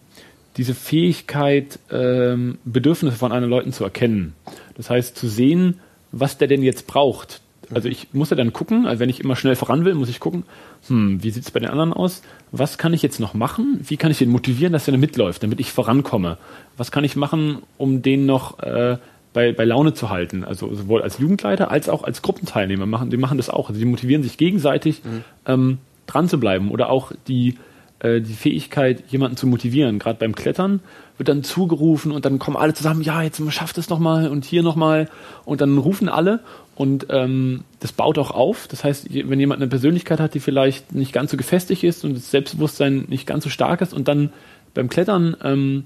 diese 0.56 0.74
Fähigkeit, 0.74 1.78
Bedürfnisse 1.88 3.16
von 3.16 3.32
anderen 3.32 3.50
Leuten 3.50 3.72
zu 3.72 3.84
erkennen. 3.84 4.34
Das 4.76 4.90
heißt, 4.90 5.16
zu 5.16 5.26
sehen, 5.26 5.80
was 6.10 6.36
der 6.36 6.46
denn 6.46 6.62
jetzt 6.62 6.86
braucht. 6.86 7.40
Also 7.74 7.88
ich 7.88 8.08
muss 8.12 8.30
ja 8.30 8.36
dann 8.36 8.52
gucken, 8.52 8.86
also 8.86 9.00
wenn 9.00 9.08
ich 9.08 9.20
immer 9.20 9.36
schnell 9.36 9.56
voran 9.56 9.84
will, 9.84 9.94
muss 9.94 10.08
ich 10.08 10.20
gucken, 10.20 10.44
hm, 10.88 11.22
wie 11.22 11.30
sieht 11.30 11.44
es 11.44 11.50
bei 11.50 11.60
den 11.60 11.70
anderen 11.70 11.92
aus? 11.92 12.22
Was 12.50 12.78
kann 12.78 12.92
ich 12.92 13.02
jetzt 13.02 13.20
noch 13.20 13.34
machen? 13.34 13.80
Wie 13.82 13.96
kann 13.96 14.10
ich 14.10 14.18
den 14.18 14.30
motivieren, 14.30 14.72
dass 14.72 14.88
er 14.88 14.96
mitläuft, 14.96 15.42
damit 15.42 15.60
ich 15.60 15.72
vorankomme? 15.72 16.38
Was 16.76 16.90
kann 16.90 17.04
ich 17.04 17.16
machen, 17.16 17.58
um 17.78 18.02
den 18.02 18.26
noch 18.26 18.58
äh, 18.60 18.98
bei, 19.32 19.52
bei 19.52 19.64
Laune 19.64 19.94
zu 19.94 20.10
halten? 20.10 20.44
Also 20.44 20.74
sowohl 20.74 21.02
als 21.02 21.18
Jugendleiter 21.18 21.70
als 21.70 21.88
auch 21.88 22.04
als 22.04 22.22
Gruppenteilnehmer 22.22 22.86
machen, 22.86 23.10
die 23.10 23.16
machen 23.16 23.38
das 23.38 23.50
auch. 23.50 23.68
Also 23.68 23.80
die 23.80 23.86
motivieren 23.86 24.22
sich 24.22 24.36
gegenseitig, 24.36 25.02
mhm. 25.04 25.24
ähm, 25.46 25.78
dran 26.06 26.28
zu 26.28 26.38
bleiben 26.38 26.70
oder 26.70 26.90
auch 26.90 27.12
die 27.28 27.56
äh, 28.02 28.20
die 28.20 28.34
Fähigkeit, 28.34 29.04
jemanden 29.08 29.36
zu 29.36 29.46
motivieren. 29.46 30.00
Gerade 30.00 30.18
beim 30.18 30.34
Klettern 30.34 30.80
wird 31.18 31.28
dann 31.28 31.44
zugerufen 31.44 32.10
und 32.10 32.24
dann 32.24 32.40
kommen 32.40 32.56
alle 32.56 32.74
zusammen, 32.74 33.02
ja, 33.02 33.22
jetzt 33.22 33.40
schafft 33.52 33.78
es 33.78 33.88
nochmal 33.88 34.28
und 34.28 34.44
hier 34.44 34.64
nochmal. 34.64 35.08
Und 35.44 35.60
dann 35.60 35.78
rufen 35.78 36.08
alle 36.08 36.40
und 36.74 37.06
ähm, 37.10 37.64
das 37.80 37.92
baut 37.92 38.18
auch 38.18 38.30
auf. 38.30 38.66
Das 38.68 38.82
heißt, 38.82 39.12
wenn 39.12 39.38
jemand 39.38 39.60
eine 39.60 39.68
Persönlichkeit 39.68 40.20
hat, 40.20 40.34
die 40.34 40.40
vielleicht 40.40 40.94
nicht 40.94 41.12
ganz 41.12 41.30
so 41.30 41.36
gefestigt 41.36 41.84
ist 41.84 42.04
und 42.04 42.14
das 42.14 42.30
Selbstbewusstsein 42.30 43.04
nicht 43.08 43.26
ganz 43.26 43.44
so 43.44 43.50
stark 43.50 43.80
ist 43.82 43.92
und 43.92 44.08
dann 44.08 44.32
beim 44.74 44.88
Klettern 44.88 45.36
ähm, 45.42 45.84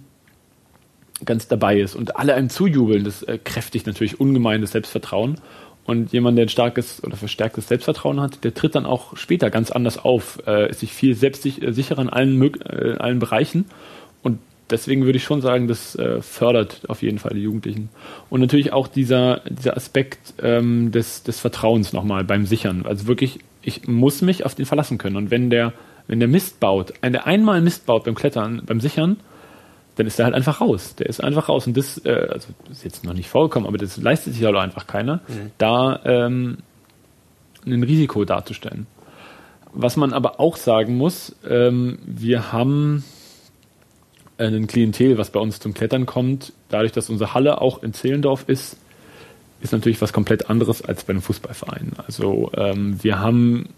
ganz 1.24 1.48
dabei 1.48 1.80
ist 1.80 1.94
und 1.96 2.16
alle 2.16 2.34
einem 2.34 2.50
zujubeln, 2.50 3.04
das 3.04 3.22
äh, 3.22 3.38
kräftigt 3.42 3.86
natürlich 3.86 4.20
ungemein 4.20 4.60
das 4.60 4.72
Selbstvertrauen. 4.72 5.40
Und 5.84 6.12
jemand, 6.12 6.36
der 6.36 6.46
ein 6.46 6.48
starkes 6.48 7.02
oder 7.04 7.16
verstärktes 7.16 7.68
Selbstvertrauen 7.68 8.20
hat, 8.20 8.42
der 8.42 8.54
tritt 8.54 8.74
dann 8.74 8.86
auch 8.86 9.16
später 9.16 9.50
ganz 9.50 9.70
anders 9.70 9.98
auf, 9.98 10.40
äh, 10.46 10.68
ist 10.68 10.80
sich 10.80 10.92
viel 10.92 11.14
selbstsicherer 11.14 12.02
in 12.02 12.10
allen, 12.10 12.42
äh, 12.42 12.96
allen 12.98 13.20
Bereichen. 13.20 13.66
Deswegen 14.68 15.04
würde 15.04 15.16
ich 15.16 15.24
schon 15.24 15.40
sagen, 15.40 15.68
das 15.68 15.94
äh, 15.94 16.20
fördert 16.20 16.82
auf 16.88 17.02
jeden 17.02 17.18
Fall 17.18 17.34
die 17.34 17.42
Jugendlichen. 17.42 17.88
Und 18.30 18.40
natürlich 18.40 18.72
auch 18.72 18.88
dieser, 18.88 19.40
dieser 19.48 19.76
Aspekt 19.76 20.34
ähm, 20.42 20.90
des, 20.90 21.22
des 21.22 21.38
Vertrauens 21.38 21.92
nochmal 21.92 22.24
beim 22.24 22.46
Sichern. 22.46 22.84
Also 22.84 23.06
wirklich, 23.06 23.38
ich 23.62 23.86
muss 23.86 24.22
mich 24.22 24.44
auf 24.44 24.56
den 24.56 24.66
verlassen 24.66 24.98
können. 24.98 25.16
Und 25.16 25.30
wenn 25.30 25.50
der, 25.50 25.72
wenn 26.08 26.18
der 26.18 26.28
Mist 26.28 26.58
baut, 26.58 26.92
wenn 27.00 27.12
der 27.12 27.26
einmal 27.26 27.60
Mist 27.60 27.86
baut 27.86 28.04
beim 28.04 28.16
Klettern, 28.16 28.62
beim 28.66 28.80
Sichern, 28.80 29.18
dann 29.94 30.06
ist 30.08 30.18
er 30.18 30.26
halt 30.26 30.34
einfach 30.34 30.60
raus. 30.60 30.96
Der 30.96 31.06
ist 31.06 31.22
einfach 31.22 31.48
raus. 31.48 31.68
Und 31.68 31.76
das, 31.76 32.04
äh, 32.04 32.28
also 32.32 32.48
das 32.68 32.78
ist 32.78 32.84
jetzt 32.84 33.04
noch 33.04 33.14
nicht 33.14 33.28
vorgekommen, 33.28 33.68
aber 33.68 33.78
das 33.78 33.96
leistet 33.96 34.34
sich 34.34 34.44
halt 34.44 34.56
einfach 34.56 34.88
keiner, 34.88 35.20
mhm. 35.28 35.52
da 35.58 36.00
ähm, 36.04 36.58
ein 37.64 37.82
Risiko 37.84 38.24
darzustellen. 38.24 38.86
Was 39.72 39.96
man 39.96 40.12
aber 40.12 40.40
auch 40.40 40.56
sagen 40.56 40.96
muss, 40.96 41.36
ähm, 41.48 41.98
wir 42.04 42.52
haben 42.52 43.04
ein 44.38 44.66
Klientel, 44.66 45.18
was 45.18 45.30
bei 45.30 45.40
uns 45.40 45.60
zum 45.60 45.74
Klettern 45.74 46.06
kommt, 46.06 46.52
dadurch, 46.68 46.92
dass 46.92 47.08
unsere 47.08 47.34
Halle 47.34 47.60
auch 47.60 47.82
in 47.82 47.92
Zehlendorf 47.92 48.44
ist, 48.48 48.76
ist 49.60 49.72
natürlich 49.72 50.00
was 50.02 50.12
komplett 50.12 50.50
anderes 50.50 50.82
als 50.82 51.04
bei 51.04 51.10
einem 51.10 51.22
Fußballverein. 51.22 51.92
Also 52.06 52.50
ähm, 52.54 53.02
wir 53.02 53.20
haben, 53.20 53.70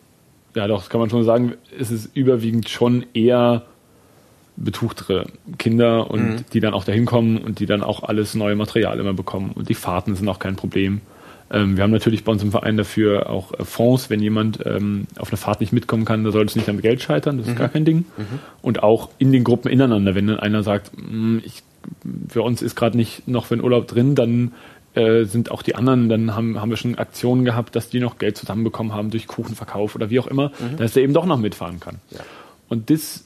ja 0.54 0.66
doch, 0.66 0.80
das 0.80 0.90
kann 0.90 1.00
man 1.00 1.10
schon 1.10 1.24
sagen, 1.24 1.54
ist 1.78 1.90
es 1.90 2.10
überwiegend 2.12 2.68
schon 2.68 3.06
eher 3.14 3.64
betuchtere 4.56 5.26
Kinder 5.56 6.10
und 6.10 6.28
mhm. 6.28 6.44
die 6.52 6.60
dann 6.60 6.74
auch 6.74 6.84
dahin 6.84 7.06
kommen 7.06 7.38
und 7.38 7.60
die 7.60 7.66
dann 7.66 7.82
auch 7.84 8.02
alles 8.02 8.34
neue 8.34 8.56
Material 8.56 8.98
immer 8.98 9.14
bekommen. 9.14 9.52
Und 9.54 9.68
die 9.68 9.74
Fahrten 9.74 10.16
sind 10.16 10.28
auch 10.28 10.40
kein 10.40 10.56
Problem. 10.56 11.00
Ähm, 11.50 11.76
wir 11.76 11.84
haben 11.84 11.90
natürlich 11.90 12.24
bei 12.24 12.32
uns 12.32 12.42
im 12.42 12.50
Verein 12.50 12.76
dafür 12.76 13.30
auch 13.30 13.52
äh, 13.58 13.64
Fonds, 13.64 14.10
wenn 14.10 14.20
jemand 14.20 14.64
ähm, 14.66 15.06
auf 15.18 15.30
eine 15.30 15.36
Fahrt 15.36 15.60
nicht 15.60 15.72
mitkommen 15.72 16.04
kann, 16.04 16.24
da 16.24 16.30
soll 16.30 16.44
es 16.46 16.56
nicht 16.56 16.68
am 16.68 16.80
Geld 16.80 17.02
scheitern, 17.02 17.38
das 17.38 17.46
ist 17.46 17.54
mhm. 17.54 17.58
gar 17.58 17.68
kein 17.68 17.84
Ding. 17.84 18.04
Mhm. 18.16 18.38
Und 18.60 18.82
auch 18.82 19.10
in 19.18 19.32
den 19.32 19.44
Gruppen 19.44 19.70
ineinander, 19.70 20.14
wenn 20.14 20.26
dann 20.26 20.40
einer 20.40 20.62
sagt, 20.62 20.92
hm, 20.96 21.42
ich, 21.44 21.62
für 22.28 22.42
uns 22.42 22.60
ist 22.60 22.76
gerade 22.76 22.96
nicht 22.96 23.26
noch 23.28 23.46
für 23.46 23.56
den 23.56 23.64
Urlaub 23.64 23.88
drin, 23.88 24.14
dann 24.14 24.52
äh, 24.94 25.24
sind 25.24 25.50
auch 25.50 25.62
die 25.62 25.74
anderen, 25.74 26.08
dann 26.08 26.34
haben, 26.34 26.60
haben 26.60 26.70
wir 26.70 26.76
schon 26.76 26.96
Aktionen 26.96 27.44
gehabt, 27.44 27.76
dass 27.76 27.88
die 27.88 28.00
noch 28.00 28.18
Geld 28.18 28.36
zusammenbekommen 28.36 28.92
haben 28.92 29.10
durch 29.10 29.26
Kuchenverkauf 29.26 29.94
oder 29.94 30.10
wie 30.10 30.20
auch 30.20 30.26
immer, 30.26 30.48
mhm. 30.58 30.76
dass 30.76 30.96
er 30.96 31.02
eben 31.02 31.14
doch 31.14 31.26
noch 31.26 31.38
mitfahren 31.38 31.80
kann. 31.80 31.96
Ja. 32.10 32.20
Und 32.68 32.90
das 32.90 33.24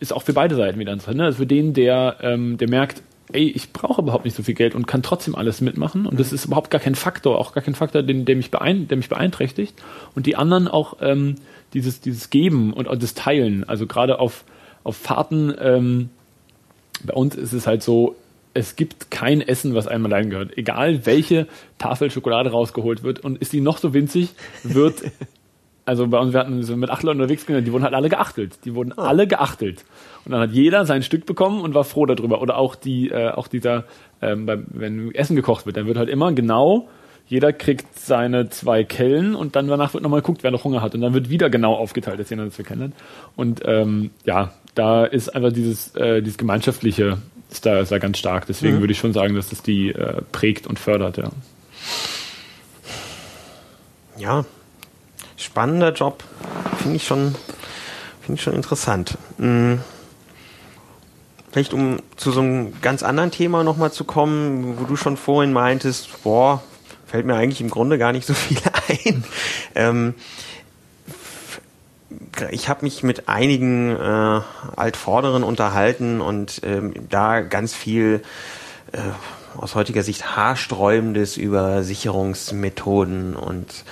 ist 0.00 0.12
auch 0.12 0.22
für 0.22 0.34
beide 0.34 0.54
Seiten 0.54 0.78
wieder 0.78 0.92
interessant. 0.92 1.16
Ne? 1.16 1.24
Also 1.24 1.38
für 1.38 1.46
den, 1.46 1.72
der, 1.72 2.16
ähm, 2.20 2.58
der 2.58 2.68
merkt, 2.68 3.02
ey, 3.32 3.48
ich 3.48 3.72
brauche 3.72 4.02
überhaupt 4.02 4.24
nicht 4.24 4.36
so 4.36 4.42
viel 4.42 4.54
Geld 4.54 4.74
und 4.74 4.86
kann 4.86 5.02
trotzdem 5.02 5.34
alles 5.34 5.60
mitmachen. 5.60 6.06
Und 6.06 6.20
das 6.20 6.32
ist 6.32 6.44
überhaupt 6.44 6.70
gar 6.70 6.80
kein 6.80 6.94
Faktor, 6.94 7.38
auch 7.38 7.52
gar 7.52 7.62
kein 7.62 7.74
Faktor, 7.74 8.02
den, 8.02 8.24
der, 8.24 8.36
mich, 8.36 8.50
beein, 8.50 8.88
der 8.88 8.96
mich 8.96 9.08
beeinträchtigt. 9.08 9.74
Und 10.14 10.26
die 10.26 10.36
anderen 10.36 10.68
auch 10.68 10.98
ähm, 11.00 11.36
dieses, 11.72 12.00
dieses 12.00 12.30
Geben 12.30 12.72
und, 12.72 12.86
und 12.86 13.02
das 13.02 13.14
Teilen. 13.14 13.64
Also 13.64 13.86
gerade 13.86 14.18
auf, 14.18 14.44
auf 14.84 14.96
Fahrten, 14.96 15.54
ähm, 15.58 16.10
bei 17.04 17.14
uns 17.14 17.34
ist 17.34 17.52
es 17.52 17.66
halt 17.66 17.82
so, 17.82 18.16
es 18.54 18.76
gibt 18.76 19.10
kein 19.10 19.40
Essen, 19.40 19.74
was 19.74 19.88
einem 19.88 20.06
allein 20.06 20.30
gehört. 20.30 20.56
Egal 20.56 21.06
welche 21.06 21.48
Tafel 21.78 22.10
Schokolade 22.10 22.50
rausgeholt 22.50 23.02
wird 23.02 23.20
und 23.20 23.38
ist 23.38 23.52
die 23.52 23.60
noch 23.60 23.78
so 23.78 23.92
winzig, 23.94 24.30
wird 24.62 25.02
also 25.86 26.06
bei 26.08 26.18
uns, 26.18 26.32
wir 26.32 26.40
hatten 26.40 26.62
so 26.62 26.76
mit 26.76 26.90
acht 26.90 27.02
Leuten 27.02 27.20
unterwegs 27.20 27.44
die 27.46 27.72
wurden 27.72 27.84
halt 27.84 27.94
alle 27.94 28.08
geachtelt. 28.08 28.64
Die 28.64 28.74
wurden 28.74 28.94
oh. 28.96 29.02
alle 29.02 29.26
geachtelt. 29.26 29.84
Und 30.24 30.32
dann 30.32 30.40
hat 30.40 30.52
jeder 30.52 30.86
sein 30.86 31.02
Stück 31.02 31.26
bekommen 31.26 31.60
und 31.60 31.74
war 31.74 31.84
froh 31.84 32.06
darüber. 32.06 32.40
Oder 32.40 32.56
auch 32.56 32.74
die, 32.74 33.10
äh, 33.10 33.30
auch 33.30 33.48
dieser, 33.48 33.84
ähm, 34.22 34.46
beim, 34.46 34.66
wenn 34.70 35.14
Essen 35.14 35.36
gekocht 35.36 35.66
wird, 35.66 35.76
dann 35.76 35.86
wird 35.86 35.98
halt 35.98 36.08
immer 36.08 36.32
genau, 36.32 36.88
jeder 37.26 37.52
kriegt 37.52 37.98
seine 37.98 38.50
zwei 38.50 38.84
Kellen 38.84 39.34
und 39.34 39.56
dann 39.56 39.66
danach 39.66 39.94
wird 39.94 40.02
nochmal 40.02 40.20
geguckt, 40.20 40.42
wer 40.42 40.50
noch 40.50 40.64
Hunger 40.64 40.82
hat. 40.82 40.94
Und 40.94 41.00
dann 41.00 41.14
wird 41.14 41.30
wieder 41.30 41.50
genau 41.50 41.74
aufgeteilt, 41.74 42.18
dass 42.18 42.30
jeder 42.30 42.44
das 42.44 42.58
wir 42.58 42.64
kennen. 42.64 42.92
Und 43.36 43.62
ähm, 43.64 44.10
ja, 44.24 44.52
da 44.74 45.04
ist 45.04 45.34
einfach 45.34 45.52
dieses, 45.52 45.94
äh, 45.96 46.22
dieses 46.22 46.38
Gemeinschaftliche 46.38 47.18
ist 47.50 47.66
da, 47.66 47.80
ist 47.80 47.92
da 47.92 47.98
ganz 47.98 48.18
stark. 48.18 48.46
Deswegen 48.46 48.76
mhm. 48.76 48.80
würde 48.80 48.92
ich 48.92 48.98
schon 48.98 49.12
sagen, 49.12 49.34
dass 49.34 49.48
das 49.48 49.62
die 49.62 49.90
äh, 49.90 50.22
prägt 50.32 50.66
und 50.66 50.78
fördert, 50.78 51.18
ja. 51.18 51.30
Ja, 54.16 54.44
spannender 55.54 55.92
Job. 55.92 56.24
Finde 56.78 56.96
ich 56.96 57.06
schon, 57.06 57.36
finde 58.20 58.34
ich 58.34 58.42
schon 58.42 58.54
interessant. 58.54 59.16
Hm. 59.38 59.78
Vielleicht 61.52 61.72
um 61.72 61.98
zu 62.16 62.32
so 62.32 62.40
einem 62.40 62.80
ganz 62.80 63.04
anderen 63.04 63.30
Thema 63.30 63.62
nochmal 63.62 63.92
zu 63.92 64.02
kommen, 64.02 64.80
wo 64.80 64.84
du 64.84 64.96
schon 64.96 65.16
vorhin 65.16 65.52
meintest, 65.52 66.24
boah, 66.24 66.60
fällt 67.06 67.24
mir 67.24 67.36
eigentlich 67.36 67.60
im 67.60 67.70
Grunde 67.70 67.98
gar 67.98 68.10
nicht 68.10 68.26
so 68.26 68.34
viel 68.34 68.58
ein. 68.88 69.24
Ähm, 69.76 70.14
ich 72.50 72.68
habe 72.68 72.84
mich 72.84 73.04
mit 73.04 73.28
einigen 73.28 73.94
äh, 73.94 74.40
Altvorderen 74.74 75.44
unterhalten 75.44 76.20
und 76.20 76.62
ähm, 76.64 76.94
da 77.10 77.42
ganz 77.42 77.74
viel 77.74 78.22
äh, 78.90 78.98
aus 79.56 79.76
heutiger 79.76 80.02
Sicht 80.02 80.34
haarsträubendes 80.34 81.36
über 81.36 81.84
Sicherungsmethoden 81.84 83.36
und 83.36 83.84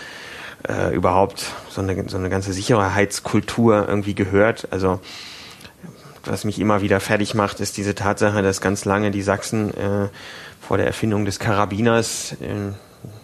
äh, 0.68 0.94
überhaupt 0.94 1.46
so 1.70 1.80
eine, 1.80 2.08
so 2.08 2.16
eine 2.16 2.30
ganze 2.30 2.52
Sicherheitskultur 2.52 3.86
irgendwie 3.88 4.14
gehört. 4.14 4.68
Also 4.70 5.00
was 6.24 6.44
mich 6.44 6.60
immer 6.60 6.82
wieder 6.82 7.00
fertig 7.00 7.34
macht, 7.34 7.60
ist 7.60 7.76
diese 7.76 7.94
Tatsache, 7.94 8.42
dass 8.42 8.60
ganz 8.60 8.84
lange 8.84 9.10
die 9.10 9.22
Sachsen 9.22 9.70
äh, 9.70 10.08
vor 10.60 10.76
der 10.76 10.86
Erfindung 10.86 11.24
des 11.24 11.38
Karabiners 11.38 12.36
ein 12.40 12.74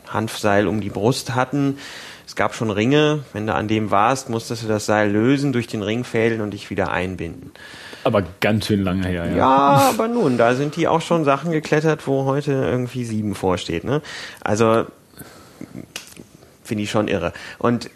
Hanfseil 0.09 0.67
um 0.67 0.81
die 0.81 0.91
Brust 0.91 1.35
hatten. 1.35 1.79
Es 2.27 2.35
gab 2.37 2.55
schon 2.55 2.71
Ringe. 2.71 3.21
Wenn 3.33 3.47
du 3.47 3.55
an 3.55 3.69
dem 3.69 3.91
warst, 3.91 4.29
musstest 4.29 4.65
du 4.65 4.69
das 4.69 4.87
Seil 4.87 5.11
lösen, 5.11 5.53
durch 5.53 5.67
den 5.67 5.83
Ring 5.83 6.05
fädeln 6.05 6.41
und 6.41 6.51
dich 6.51 6.71
wieder 6.71 6.91
einbinden. 6.91 7.53
Aber 8.05 8.23
ganz 8.41 8.67
schön 8.67 8.83
lange 8.83 9.07
her, 9.07 9.27
ja. 9.31 9.37
Ja, 9.37 9.91
aber 9.91 10.09
nun, 10.09 10.39
da 10.39 10.55
sind 10.55 10.77
die 10.77 10.89
auch 10.89 11.01
schon 11.01 11.25
Sachen 11.25 11.53
geklettert, 11.53 12.07
wo 12.07 12.25
heute 12.25 12.53
irgendwie 12.53 13.05
sieben 13.05 13.35
vorsteht. 13.35 13.85
Ne? 13.85 14.03
Also 14.41 14.87
finde 16.69 16.85
ich 16.85 16.91
schon 16.91 17.09
irre. 17.09 17.33
Und 17.59 17.91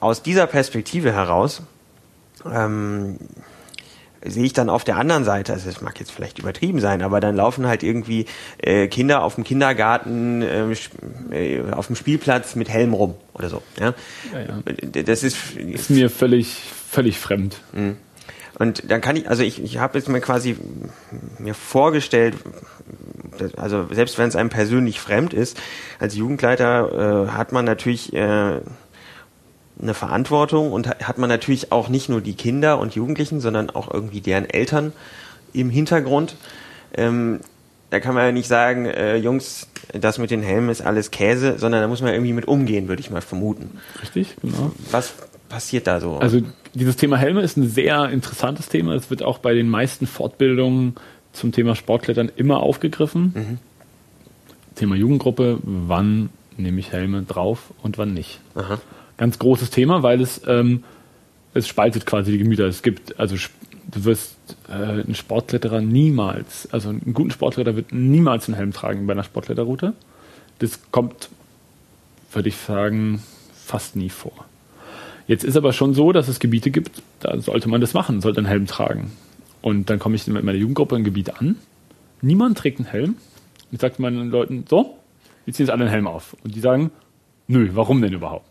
aus 0.00 0.22
dieser 0.22 0.46
Perspektive 0.46 1.12
heraus 1.12 1.62
ähm, 2.44 3.18
sehe 4.24 4.44
ich 4.44 4.52
dann 4.52 4.68
auf 4.68 4.84
der 4.84 4.96
anderen 4.96 5.24
Seite, 5.24 5.52
also 5.52 5.68
es 5.68 5.80
mag 5.80 5.98
jetzt 6.00 6.10
vielleicht 6.10 6.38
übertrieben 6.38 6.80
sein, 6.80 7.02
aber 7.02 7.20
dann 7.20 7.36
laufen 7.36 7.66
halt 7.66 7.82
irgendwie 7.82 8.26
äh, 8.58 8.88
Kinder 8.88 9.22
auf 9.22 9.36
dem 9.36 9.44
Kindergarten, 9.44 10.42
ähm, 10.42 10.72
äh, 11.30 11.62
auf 11.70 11.86
dem 11.86 11.96
Spielplatz 11.96 12.56
mit 12.56 12.68
Helm 12.68 12.94
rum 12.94 13.14
oder 13.34 13.48
so. 13.48 13.62
Ja? 13.78 13.94
ja, 14.32 14.40
ja. 14.40 15.02
Das 15.04 15.22
ist, 15.22 15.56
ist 15.56 15.90
mir 15.90 16.10
völlig, 16.10 16.62
völlig 16.90 17.18
fremd. 17.18 17.60
Mhm. 17.72 17.96
Und 18.58 18.90
dann 18.90 19.00
kann 19.00 19.16
ich, 19.16 19.28
also 19.28 19.42
ich, 19.42 19.62
ich 19.62 19.78
habe 19.78 19.98
jetzt 19.98 20.08
mir 20.08 20.20
quasi 20.20 20.56
mir 21.38 21.54
vorgestellt, 21.54 22.36
also 23.56 23.86
selbst 23.90 24.16
wenn 24.18 24.28
es 24.28 24.36
einem 24.36 24.48
persönlich 24.48 24.98
fremd 24.98 25.34
ist, 25.34 25.60
als 25.98 26.16
Jugendleiter 26.16 27.26
äh, 27.26 27.30
hat 27.32 27.52
man 27.52 27.66
natürlich 27.66 28.14
äh, 28.14 28.60
eine 29.80 29.94
Verantwortung 29.94 30.72
und 30.72 30.88
hat 30.88 31.18
man 31.18 31.28
natürlich 31.28 31.70
auch 31.70 31.88
nicht 31.88 32.08
nur 32.08 32.22
die 32.22 32.34
Kinder 32.34 32.78
und 32.78 32.94
Jugendlichen, 32.94 33.40
sondern 33.40 33.68
auch 33.68 33.92
irgendwie 33.92 34.22
deren 34.22 34.48
Eltern 34.48 34.92
im 35.52 35.68
Hintergrund. 35.68 36.36
Ähm, 36.94 37.40
da 37.90 38.00
kann 38.00 38.14
man 38.14 38.24
ja 38.24 38.32
nicht 38.32 38.48
sagen, 38.48 38.86
äh, 38.86 39.16
Jungs, 39.16 39.68
das 39.92 40.18
mit 40.18 40.30
den 40.30 40.42
Helmen 40.42 40.70
ist 40.70 40.80
alles 40.80 41.10
Käse, 41.10 41.58
sondern 41.58 41.82
da 41.82 41.88
muss 41.88 42.00
man 42.00 42.12
irgendwie 42.12 42.32
mit 42.32 42.48
umgehen, 42.48 42.88
würde 42.88 43.00
ich 43.00 43.10
mal 43.10 43.20
vermuten. 43.20 43.78
Richtig, 44.00 44.34
genau. 44.40 44.72
Was 44.90 45.14
passiert 45.48 45.86
da 45.86 46.00
so? 46.00 46.16
Also 46.16 46.40
dieses 46.76 46.96
Thema 46.96 47.16
Helme 47.16 47.40
ist 47.40 47.56
ein 47.56 47.68
sehr 47.68 48.10
interessantes 48.10 48.68
Thema. 48.68 48.94
Es 48.94 49.10
wird 49.10 49.22
auch 49.22 49.38
bei 49.38 49.54
den 49.54 49.68
meisten 49.68 50.06
Fortbildungen 50.06 50.94
zum 51.32 51.52
Thema 51.52 51.74
Sportklettern 51.74 52.30
immer 52.36 52.60
aufgegriffen. 52.60 53.32
Mhm. 53.34 53.58
Thema 54.74 54.94
Jugendgruppe, 54.94 55.58
wann 55.62 56.28
nehme 56.56 56.80
ich 56.80 56.92
Helme 56.92 57.22
drauf 57.22 57.72
und 57.82 57.98
wann 57.98 58.14
nicht. 58.14 58.40
Aha. 58.54 58.78
Ganz 59.16 59.38
großes 59.38 59.70
Thema, 59.70 60.02
weil 60.02 60.20
es, 60.20 60.42
ähm, 60.46 60.84
es 61.54 61.66
spaltet 61.66 62.04
quasi 62.04 62.32
die 62.32 62.38
Gemüter. 62.38 62.66
Es 62.66 62.82
gibt, 62.82 63.18
also 63.18 63.36
du 63.90 64.04
wirst 64.04 64.36
äh, 64.68 65.00
ein 65.00 65.14
Sportkletterer 65.14 65.80
niemals, 65.80 66.68
also 66.72 66.90
einen 66.90 67.14
guten 67.14 67.30
Sportkletterer 67.30 67.76
wird 67.76 67.92
niemals 67.92 68.48
einen 68.48 68.56
Helm 68.56 68.72
tragen 68.72 69.06
bei 69.06 69.14
einer 69.14 69.24
Sportkletterroute. 69.24 69.94
Das 70.58 70.80
kommt, 70.90 71.30
würde 72.32 72.48
ich 72.48 72.56
sagen, 72.56 73.22
fast 73.54 73.96
nie 73.96 74.10
vor. 74.10 74.45
Jetzt 75.26 75.44
ist 75.44 75.56
aber 75.56 75.72
schon 75.72 75.94
so, 75.94 76.12
dass 76.12 76.28
es 76.28 76.38
Gebiete 76.38 76.70
gibt, 76.70 77.02
da 77.20 77.38
sollte 77.40 77.68
man 77.68 77.80
das 77.80 77.94
machen, 77.94 78.20
sollte 78.20 78.38
einen 78.38 78.46
Helm 78.46 78.66
tragen. 78.66 79.12
Und 79.60 79.90
dann 79.90 79.98
komme 79.98 80.14
ich 80.14 80.26
mit 80.26 80.44
meiner 80.44 80.58
Jugendgruppe 80.58 80.94
in 80.94 81.02
ein 81.02 81.04
Gebiet 81.04 81.40
an. 81.40 81.56
Niemand 82.22 82.58
trägt 82.58 82.78
einen 82.78 82.86
Helm. 82.88 83.16
Ich 83.72 83.80
sage 83.80 83.96
meinen 83.98 84.30
Leuten, 84.30 84.64
so, 84.68 84.96
jetzt 85.44 85.56
ziehen 85.56 85.66
jetzt 85.66 85.72
alle 85.72 85.82
einen 85.82 85.90
Helm 85.90 86.06
auf. 86.06 86.36
Und 86.44 86.54
die 86.54 86.60
sagen, 86.60 86.92
nö, 87.48 87.70
warum 87.74 88.00
denn 88.00 88.12
überhaupt? 88.12 88.46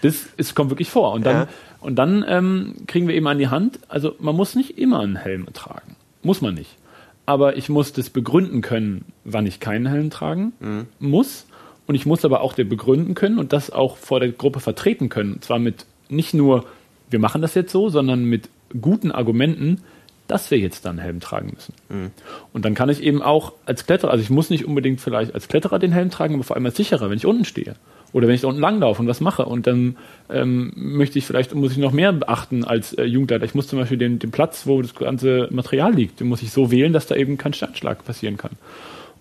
Das 0.00 0.26
ist, 0.38 0.54
kommt 0.54 0.70
wirklich 0.70 0.88
vor. 0.88 1.12
Und 1.12 1.26
dann, 1.26 1.36
ja. 1.36 1.48
und 1.80 1.96
dann 1.96 2.24
ähm, 2.26 2.76
kriegen 2.86 3.08
wir 3.08 3.14
eben 3.14 3.26
an 3.26 3.38
die 3.38 3.48
Hand, 3.48 3.78
also 3.88 4.14
man 4.20 4.34
muss 4.34 4.54
nicht 4.54 4.78
immer 4.78 5.00
einen 5.00 5.16
Helm 5.16 5.46
tragen. 5.52 5.96
Muss 6.22 6.40
man 6.40 6.54
nicht. 6.54 6.78
Aber 7.26 7.56
ich 7.58 7.68
muss 7.68 7.92
das 7.92 8.08
begründen 8.08 8.62
können, 8.62 9.04
wann 9.24 9.46
ich 9.46 9.60
keinen 9.60 9.86
Helm 9.86 10.08
tragen 10.08 10.54
mhm. 10.60 10.86
muss. 10.98 11.46
Und 11.86 11.94
ich 11.94 12.06
muss 12.06 12.24
aber 12.24 12.40
auch 12.42 12.54
der 12.54 12.64
begründen 12.64 13.14
können 13.14 13.38
und 13.38 13.52
das 13.52 13.70
auch 13.70 13.96
vor 13.96 14.20
der 14.20 14.30
Gruppe 14.30 14.60
vertreten 14.60 15.08
können. 15.08 15.34
Und 15.34 15.44
zwar 15.44 15.58
mit 15.58 15.86
nicht 16.08 16.34
nur, 16.34 16.64
wir 17.10 17.18
machen 17.18 17.42
das 17.42 17.54
jetzt 17.54 17.72
so, 17.72 17.88
sondern 17.88 18.24
mit 18.24 18.48
guten 18.80 19.10
Argumenten, 19.10 19.82
dass 20.28 20.50
wir 20.50 20.58
jetzt 20.58 20.84
dann 20.86 20.98
Helm 20.98 21.20
tragen 21.20 21.52
müssen. 21.54 21.74
Mhm. 21.88 22.10
Und 22.52 22.64
dann 22.64 22.74
kann 22.74 22.88
ich 22.88 23.02
eben 23.02 23.22
auch 23.22 23.52
als 23.66 23.84
Kletterer, 23.84 24.12
also 24.12 24.22
ich 24.22 24.30
muss 24.30 24.50
nicht 24.50 24.64
unbedingt 24.64 25.00
vielleicht 25.00 25.34
als 25.34 25.48
Kletterer 25.48 25.78
den 25.78 25.92
Helm 25.92 26.10
tragen, 26.10 26.34
aber 26.34 26.44
vor 26.44 26.56
allem 26.56 26.64
als 26.64 26.76
sicherer, 26.76 27.10
wenn 27.10 27.18
ich 27.18 27.26
unten 27.26 27.44
stehe. 27.44 27.74
Oder 28.12 28.28
wenn 28.28 28.34
ich 28.34 28.42
da 28.42 28.48
unten 28.48 28.60
langlaufe 28.60 29.02
und 29.02 29.08
was 29.08 29.20
mache 29.20 29.44
und 29.44 29.66
dann 29.66 29.96
ähm, 30.30 30.72
möchte 30.74 31.18
ich 31.18 31.26
vielleicht, 31.26 31.54
muss 31.54 31.72
ich 31.72 31.78
noch 31.78 31.92
mehr 31.92 32.12
beachten 32.12 32.64
als 32.64 32.92
äh, 32.92 33.04
Jugendleiter. 33.04 33.44
Ich 33.44 33.54
muss 33.54 33.68
zum 33.68 33.78
Beispiel 33.78 33.98
den, 33.98 34.18
den 34.18 34.30
Platz, 34.30 34.66
wo 34.66 34.80
das 34.80 34.94
ganze 34.94 35.48
Material 35.50 35.94
liegt, 35.94 36.20
den 36.20 36.28
muss 36.28 36.42
ich 36.42 36.50
so 36.50 36.70
wählen, 36.70 36.92
dass 36.92 37.06
da 37.06 37.16
eben 37.16 37.36
kein 37.36 37.52
Sternschlag 37.52 38.04
passieren 38.04 38.36
kann. 38.36 38.52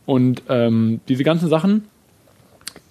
Und 0.05 0.43
ähm, 0.49 0.99
diese 1.07 1.23
ganzen 1.23 1.49
Sachen, 1.49 1.85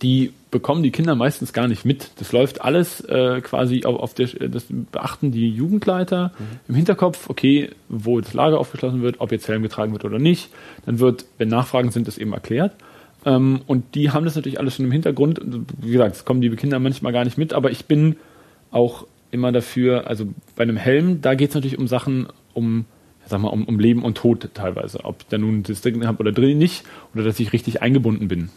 die 0.03 0.32
bekommen 0.51 0.82
die 0.82 0.90
Kinder 0.90 1.14
meistens 1.14 1.53
gar 1.53 1.68
nicht 1.68 1.84
mit. 1.84 2.11
Das 2.18 2.32
läuft 2.32 2.62
alles 2.62 3.01
äh, 3.03 3.40
quasi 3.40 3.84
auf, 3.84 4.01
auf 4.01 4.14
der, 4.14 4.26
das 4.48 4.66
beachten 4.68 5.30
die 5.30 5.48
Jugendleiter 5.48 6.32
mhm. 6.38 6.44
im 6.68 6.74
Hinterkopf, 6.74 7.30
okay, 7.30 7.70
wo 7.88 8.20
das 8.20 8.34
Lager 8.34 8.59
aufgeschlossen 8.59 9.03
wird, 9.03 9.20
ob 9.20 9.30
jetzt 9.32 9.46
Helm 9.48 9.62
getragen 9.62 9.92
wird 9.92 10.05
oder 10.05 10.18
nicht. 10.18 10.51
Dann 10.86 10.98
wird, 10.98 11.26
wenn 11.38 11.48
Nachfragen 11.48 11.90
sind, 11.90 12.09
das 12.09 12.18
eben 12.18 12.32
erklärt. 12.32 12.72
Ähm, 13.24 13.61
und 13.66 13.94
die 13.94 14.11
haben 14.11 14.24
das 14.24 14.36
natürlich 14.36 14.59
alles 14.59 14.76
schon 14.76 14.86
im 14.86 14.92
Hintergrund. 14.92 15.40
Wie 15.80 15.92
gesagt, 15.92 16.16
das 16.16 16.24
kommen 16.24 16.40
die 16.40 16.51
Kinder 16.51 16.78
manchmal 16.78 17.12
gar 17.12 17.24
nicht 17.24 17.38
mit, 17.38 17.53
aber 17.53 17.70
ich 17.70 17.84
bin 17.84 18.16
auch 18.70 19.07
immer 19.30 19.53
dafür, 19.53 20.09
also 20.09 20.26
bei 20.57 20.62
einem 20.62 20.76
Helm, 20.76 21.20
da 21.20 21.34
geht 21.34 21.51
es 21.51 21.55
natürlich 21.55 21.78
um 21.78 21.86
Sachen, 21.86 22.28
um, 22.55 22.86
sag 23.26 23.40
mal, 23.40 23.48
um, 23.48 23.64
um 23.64 23.78
Leben 23.78 24.03
und 24.03 24.16
Tod 24.16 24.48
teilweise. 24.55 25.05
Ob 25.05 25.20
ich 25.20 25.26
da 25.28 25.38
nun 25.38 25.62
das 25.62 25.82
drin 25.82 26.07
habe 26.07 26.20
oder 26.20 26.32
drin 26.32 26.59
nicht, 26.59 26.84
oder 27.14 27.22
dass 27.22 27.38
ich 27.38 27.53
richtig 27.53 27.82
eingebunden 27.82 28.26
bin. 28.26 28.51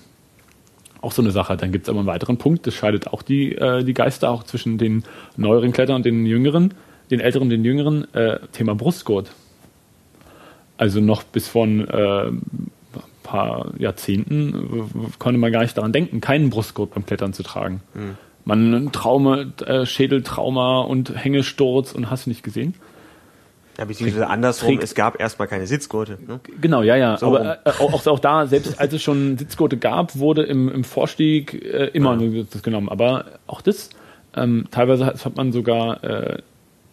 Auch 1.03 1.11
so 1.11 1.21
eine 1.21 1.31
Sache. 1.31 1.57
Dann 1.57 1.73
gibt 1.73 1.83
es 1.83 1.89
aber 1.89 1.99
einen 1.99 2.07
weiteren 2.07 2.37
Punkt, 2.37 2.65
das 2.65 2.73
scheidet 2.73 3.07
auch 3.07 3.21
die, 3.21 3.55
äh, 3.55 3.83
die 3.83 3.93
Geister 3.93 4.31
auch 4.31 4.43
zwischen 4.43 4.77
den 4.77 5.03
neueren 5.35 5.73
Klettern 5.73 5.97
und 5.97 6.05
den 6.05 6.25
jüngeren, 6.25 6.73
den 7.11 7.19
älteren 7.19 7.43
und 7.43 7.49
den 7.49 7.65
jüngeren, 7.65 8.11
äh, 8.13 8.39
Thema 8.53 8.73
Brustgurt. 8.73 9.31
Also 10.77 11.01
noch 11.01 11.23
bis 11.23 11.49
von 11.49 11.87
äh, 11.87 12.31
paar 13.23 13.71
Jahrzehnten 13.77 14.89
konnte 15.19 15.39
man 15.39 15.51
gar 15.51 15.61
nicht 15.61 15.77
daran 15.77 15.91
denken, 15.91 16.21
keinen 16.21 16.49
Brustgurt 16.49 16.93
beim 16.93 17.05
Klettern 17.05 17.33
zu 17.33 17.43
tragen. 17.43 17.81
Mhm. 17.93 18.17
Man 18.45 18.91
Traume, 18.91 19.53
äh, 19.65 19.85
Schädeltrauma 19.85 20.81
und 20.81 21.15
Hängesturz 21.15 21.93
und 21.93 22.09
hast 22.09 22.25
du 22.25 22.29
nicht 22.29 22.43
gesehen? 22.43 22.75
Ja, 23.77 23.85
beziehungsweise 23.85 24.27
andersrum, 24.27 24.69
trägt, 24.69 24.83
es 24.83 24.93
gab 24.93 25.19
erstmal 25.19 25.47
keine 25.47 25.65
Sitzgurte. 25.65 26.19
Ne? 26.27 26.39
Genau, 26.61 26.83
ja, 26.83 26.95
ja. 26.95 27.17
So 27.17 27.27
aber 27.27 27.65
äh, 27.65 27.69
auch, 27.69 28.05
auch 28.05 28.19
da, 28.19 28.45
selbst 28.45 28.79
als 28.79 28.93
es 28.93 29.01
schon 29.01 29.37
Sitzgurte 29.37 29.77
gab, 29.77 30.17
wurde 30.17 30.43
im, 30.43 30.69
im 30.69 30.83
Vorstieg 30.83 31.53
äh, 31.53 31.87
immer 31.87 32.19
ja. 32.21 32.43
das 32.51 32.61
genommen. 32.61 32.89
Aber 32.89 33.25
auch 33.47 33.61
das, 33.61 33.89
ähm, 34.35 34.65
teilweise 34.69 35.05
hat, 35.05 35.25
hat 35.25 35.37
man 35.37 35.51
sogar, 35.51 36.03
äh, 36.03 36.41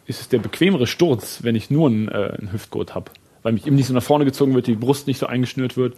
ist 0.06 0.22
es 0.22 0.28
der 0.28 0.38
bequemere 0.38 0.86
Sturz, 0.86 1.40
wenn 1.42 1.54
ich 1.54 1.70
nur 1.70 1.88
einen, 1.88 2.08
äh, 2.08 2.34
einen 2.38 2.52
Hüftgurt 2.52 2.94
habe. 2.94 3.10
Weil 3.42 3.52
mich 3.52 3.66
eben 3.66 3.76
nicht 3.76 3.86
so 3.86 3.94
nach 3.94 4.02
vorne 4.02 4.24
gezogen 4.24 4.54
wird, 4.54 4.66
die 4.66 4.74
Brust 4.74 5.06
nicht 5.06 5.18
so 5.18 5.26
eingeschnürt 5.26 5.76
wird. 5.76 5.96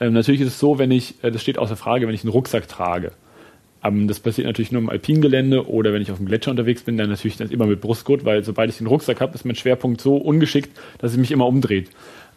Ähm, 0.00 0.12
natürlich 0.12 0.42
ist 0.42 0.48
es 0.48 0.58
so, 0.58 0.78
wenn 0.78 0.90
ich, 0.90 1.22
äh, 1.22 1.30
das 1.30 1.40
steht 1.40 1.58
außer 1.58 1.76
Frage, 1.76 2.06
wenn 2.06 2.14
ich 2.14 2.22
einen 2.22 2.32
Rucksack 2.32 2.68
trage. 2.68 3.12
Ähm, 3.82 4.08
das 4.08 4.20
passiert 4.20 4.46
natürlich 4.46 4.72
nur 4.72 4.82
im 4.82 4.90
Alpingelände 4.90 5.68
oder 5.68 5.92
wenn 5.92 6.02
ich 6.02 6.10
auf 6.10 6.18
dem 6.18 6.26
Gletscher 6.26 6.50
unterwegs 6.50 6.82
bin, 6.82 6.96
dann 6.96 7.08
natürlich 7.08 7.36
dann 7.36 7.50
immer 7.50 7.66
mit 7.66 7.80
Brustgurt, 7.80 8.24
weil 8.24 8.44
sobald 8.44 8.70
ich 8.70 8.78
den 8.78 8.86
Rucksack 8.86 9.20
habe, 9.20 9.34
ist 9.34 9.44
mein 9.44 9.54
Schwerpunkt 9.54 10.00
so 10.00 10.16
ungeschickt, 10.16 10.76
dass 10.98 11.12
es 11.12 11.18
mich 11.18 11.30
immer 11.30 11.46
umdreht. 11.46 11.90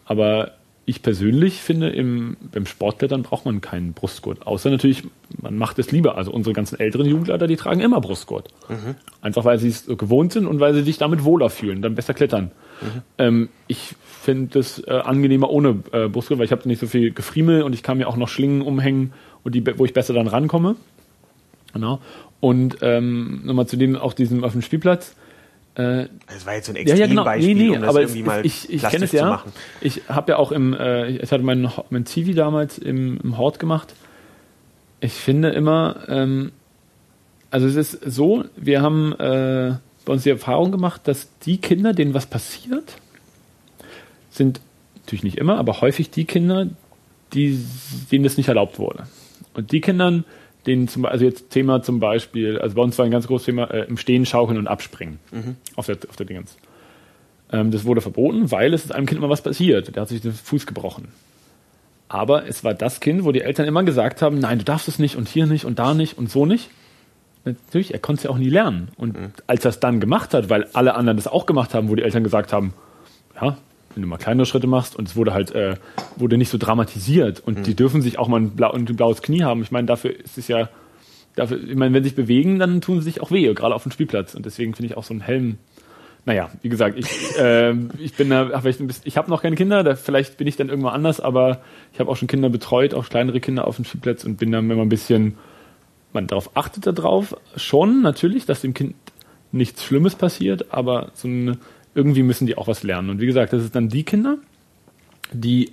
Aber 0.05 0.51
ich 0.85 1.03
persönlich 1.03 1.61
finde, 1.61 1.89
im, 1.89 2.37
beim 2.51 2.65
Sportklettern 2.65 3.21
braucht 3.21 3.45
man 3.45 3.61
keinen 3.61 3.93
Brustgurt. 3.93 4.45
Außer 4.45 4.69
natürlich, 4.69 5.03
man 5.39 5.55
macht 5.55 5.77
es 5.79 5.91
lieber. 5.91 6.17
Also 6.17 6.31
unsere 6.31 6.53
ganzen 6.53 6.79
älteren 6.79 7.05
Jugendleiter, 7.05 7.47
die 7.47 7.55
tragen 7.55 7.81
immer 7.81 8.01
Brustgurt. 8.01 8.49
Mhm. 8.67 8.95
Einfach 9.21 9.45
weil 9.45 9.59
sie 9.59 9.69
es 9.69 9.85
so 9.85 9.95
gewohnt 9.95 10.33
sind 10.33 10.47
und 10.47 10.59
weil 10.59 10.73
sie 10.73 10.81
sich 10.81 10.97
damit 10.97 11.23
wohler 11.23 11.49
fühlen, 11.49 11.81
dann 11.81 11.95
besser 11.95 12.13
klettern. 12.13 12.51
Mhm. 12.81 13.01
Ähm, 13.19 13.49
ich 13.67 13.95
finde 14.03 14.59
es 14.59 14.79
äh, 14.79 14.91
angenehmer 14.91 15.51
ohne 15.51 15.79
äh, 15.91 16.07
Brustgurt, 16.07 16.39
weil 16.39 16.45
ich 16.45 16.51
habe 16.51 16.67
nicht 16.67 16.79
so 16.79 16.87
viel 16.87 17.11
Gefriemel 17.11 17.61
und 17.61 17.73
ich 17.73 17.83
kann 17.83 17.99
mir 17.99 18.07
auch 18.07 18.17
noch 18.17 18.27
Schlingen 18.27 18.61
umhängen, 18.61 19.13
und 19.43 19.55
die, 19.55 19.63
wo 19.77 19.85
ich 19.85 19.93
besser 19.93 20.13
dann 20.13 20.27
rankomme. 20.27 20.75
Genau. 21.73 21.99
Und 22.39 22.77
ähm, 22.81 23.41
nochmal 23.45 23.67
zu 23.67 23.77
dem, 23.77 23.95
auch 23.95 24.13
diesem 24.13 24.43
auf 24.43 24.53
dem 24.53 24.61
Spielplatz. 24.61 25.15
Äh, 25.75 26.07
das 26.27 26.45
war 26.45 26.55
jetzt 26.55 26.65
so 26.65 26.73
ein 26.73 26.75
Extrembeispiel, 26.75 26.97
ja, 26.97 27.05
ja, 27.05 27.07
genau. 27.07 27.35
nee, 27.35 27.53
nee, 27.53 27.75
um 27.75 27.81
das 27.81 27.89
aber 27.89 28.01
irgendwie 28.01 28.19
es, 28.19 28.25
mal 28.25 28.45
ich, 28.45 28.69
ich 28.69 28.81
kenne 28.83 29.05
es 29.05 29.11
ja. 29.11 29.43
Ich 29.79 30.01
habe 30.09 30.33
ja 30.33 30.37
auch 30.37 30.51
im, 30.51 30.73
äh, 30.73 31.09
ich 31.09 31.31
hatte 31.31 31.43
meinen 31.43 31.71
mein 31.89 32.05
Zivi 32.05 32.33
damals 32.33 32.77
im, 32.77 33.19
im 33.23 33.37
Hort 33.37 33.59
gemacht. 33.59 33.93
Ich 34.99 35.13
finde 35.13 35.49
immer, 35.49 35.97
ähm, 36.09 36.51
also 37.51 37.67
es 37.67 37.75
ist 37.75 37.99
so, 38.05 38.45
wir 38.55 38.81
haben 38.81 39.13
äh, 39.13 39.75
bei 40.05 40.13
uns 40.13 40.23
die 40.23 40.29
Erfahrung 40.29 40.71
gemacht, 40.71 41.01
dass 41.05 41.29
die 41.39 41.57
Kinder, 41.57 41.93
denen 41.93 42.13
was 42.13 42.25
passiert, 42.25 42.95
sind 44.29 44.61
natürlich 44.95 45.23
nicht 45.23 45.37
immer, 45.37 45.57
aber 45.57 45.81
häufig 45.81 46.09
die 46.09 46.25
Kinder, 46.25 46.67
die, 47.33 47.63
denen 48.11 48.23
das 48.23 48.37
nicht 48.37 48.47
erlaubt 48.47 48.79
wurde. 48.79 49.03
Und 49.53 49.71
die 49.71 49.81
Kindern, 49.81 50.23
denen 50.65 50.87
zum 50.87 51.05
also 51.05 51.25
jetzt 51.25 51.49
Thema 51.49 51.81
zum 51.81 51.99
Beispiel, 51.99 52.59
also 52.59 52.75
bei 52.75 52.81
uns 52.81 52.97
war 52.97 53.05
ein 53.05 53.11
ganz 53.11 53.27
großes 53.27 53.45
Thema, 53.45 53.65
äh, 53.71 53.85
im 53.85 53.97
Stehen 53.97 54.25
schaukeln 54.25 54.57
und 54.57 54.67
abspringen 54.67 55.19
mhm. 55.31 55.55
auf 55.75 55.87
der, 55.87 55.97
auf 56.09 56.15
der 56.15 56.25
Dingens. 56.25 56.57
Ähm, 57.51 57.71
das 57.71 57.85
wurde 57.85 58.01
verboten, 58.01 58.51
weil 58.51 58.73
es 58.73 58.85
ist 58.85 58.91
einem 58.91 59.05
Kind 59.05 59.19
immer 59.19 59.29
was 59.29 59.41
passiert. 59.41 59.95
Der 59.95 60.01
hat 60.01 60.09
sich 60.09 60.21
den 60.21 60.33
Fuß 60.33 60.65
gebrochen. 60.65 61.09
Aber 62.07 62.47
es 62.47 62.63
war 62.63 62.73
das 62.73 62.99
Kind, 62.99 63.23
wo 63.23 63.31
die 63.31 63.41
Eltern 63.41 63.65
immer 63.65 63.83
gesagt 63.83 64.21
haben, 64.21 64.39
nein, 64.39 64.59
du 64.59 64.65
darfst 64.65 64.87
es 64.87 64.99
nicht 64.99 65.15
und 65.15 65.29
hier 65.29 65.45
nicht 65.45 65.65
und 65.65 65.79
da 65.79 65.93
nicht 65.93 66.17
und 66.17 66.29
so 66.29 66.45
nicht. 66.45 66.69
Natürlich, 67.45 67.93
er 67.93 67.99
konnte 67.99 68.19
es 68.19 68.23
ja 68.25 68.29
auch 68.29 68.37
nie 68.37 68.49
lernen. 68.49 68.89
Und 68.97 69.19
mhm. 69.19 69.31
als 69.47 69.65
er 69.65 69.69
es 69.69 69.79
dann 69.79 69.99
gemacht 69.99 70.33
hat, 70.33 70.49
weil 70.49 70.67
alle 70.73 70.95
anderen 70.95 71.17
das 71.17 71.27
auch 71.27 71.45
gemacht 71.45 71.73
haben, 71.73 71.89
wo 71.89 71.95
die 71.95 72.03
Eltern 72.03 72.23
gesagt 72.23 72.53
haben, 72.53 72.73
ja, 73.41 73.57
wenn 73.93 74.01
du 74.01 74.07
mal 74.07 74.17
kleinere 74.17 74.45
Schritte 74.45 74.67
machst 74.67 74.95
und 74.95 75.07
es 75.07 75.15
wurde 75.15 75.33
halt, 75.33 75.51
äh, 75.51 75.75
wurde 76.15 76.37
nicht 76.37 76.49
so 76.49 76.57
dramatisiert 76.57 77.39
und 77.39 77.59
mhm. 77.59 77.63
die 77.63 77.75
dürfen 77.75 78.01
sich 78.01 78.19
auch 78.19 78.27
mal 78.27 78.39
ein, 78.39 78.51
blau, 78.51 78.71
ein 78.71 78.85
blaues 78.85 79.21
Knie 79.21 79.43
haben. 79.43 79.61
Ich 79.61 79.71
meine, 79.71 79.87
dafür 79.87 80.11
ist 80.17 80.37
es 80.37 80.47
ja, 80.47 80.69
dafür, 81.35 81.61
ich 81.63 81.75
meine, 81.75 81.93
wenn 81.93 82.03
sie 82.03 82.09
sich 82.09 82.15
bewegen, 82.15 82.59
dann 82.59 82.81
tun 82.81 82.99
sie 82.99 83.05
sich 83.05 83.21
auch 83.21 83.31
weh, 83.31 83.53
gerade 83.53 83.75
auf 83.75 83.83
dem 83.83 83.91
Spielplatz. 83.91 84.35
Und 84.35 84.45
deswegen 84.45 84.73
finde 84.73 84.91
ich 84.91 84.97
auch 84.97 85.03
so 85.03 85.13
ein 85.13 85.21
Helm. 85.21 85.57
Naja, 86.25 86.49
wie 86.61 86.69
gesagt, 86.69 86.97
ich, 86.97 87.07
äh, 87.37 87.73
ich 87.99 88.13
bin 88.13 88.29
da, 88.29 88.49
hab 88.49 88.63
bisschen, 88.63 88.89
ich 89.03 89.17
habe 89.17 89.29
noch 89.29 89.41
keine 89.41 89.55
Kinder, 89.55 89.83
da, 89.83 89.95
vielleicht 89.95 90.37
bin 90.37 90.47
ich 90.47 90.55
dann 90.55 90.69
irgendwann 90.69 90.93
anders, 90.93 91.19
aber 91.19 91.61
ich 91.93 91.99
habe 91.99 92.09
auch 92.09 92.15
schon 92.15 92.27
Kinder 92.27 92.49
betreut, 92.49 92.93
auch 92.93 93.09
kleinere 93.09 93.39
Kinder 93.39 93.67
auf 93.67 93.75
dem 93.75 93.85
Spielplatz 93.85 94.23
und 94.23 94.37
bin 94.37 94.51
dann 94.51 94.69
immer 94.69 94.83
ein 94.83 94.89
bisschen, 94.89 95.37
man 96.13 96.27
darauf 96.27 96.55
achtet 96.55 96.85
darauf 96.85 97.35
schon 97.55 98.01
natürlich, 98.01 98.45
dass 98.45 98.61
dem 98.61 98.73
Kind 98.73 98.95
nichts 99.51 99.83
Schlimmes 99.83 100.15
passiert, 100.15 100.73
aber 100.73 101.11
so 101.13 101.27
ein 101.27 101.57
irgendwie 101.93 102.23
müssen 102.23 102.47
die 102.47 102.57
auch 102.57 102.67
was 102.67 102.83
lernen. 102.83 103.09
Und 103.09 103.21
wie 103.21 103.25
gesagt, 103.25 103.53
das 103.53 103.63
ist 103.63 103.75
dann 103.75 103.89
die 103.89 104.03
Kinder, 104.03 104.37
die 105.33 105.71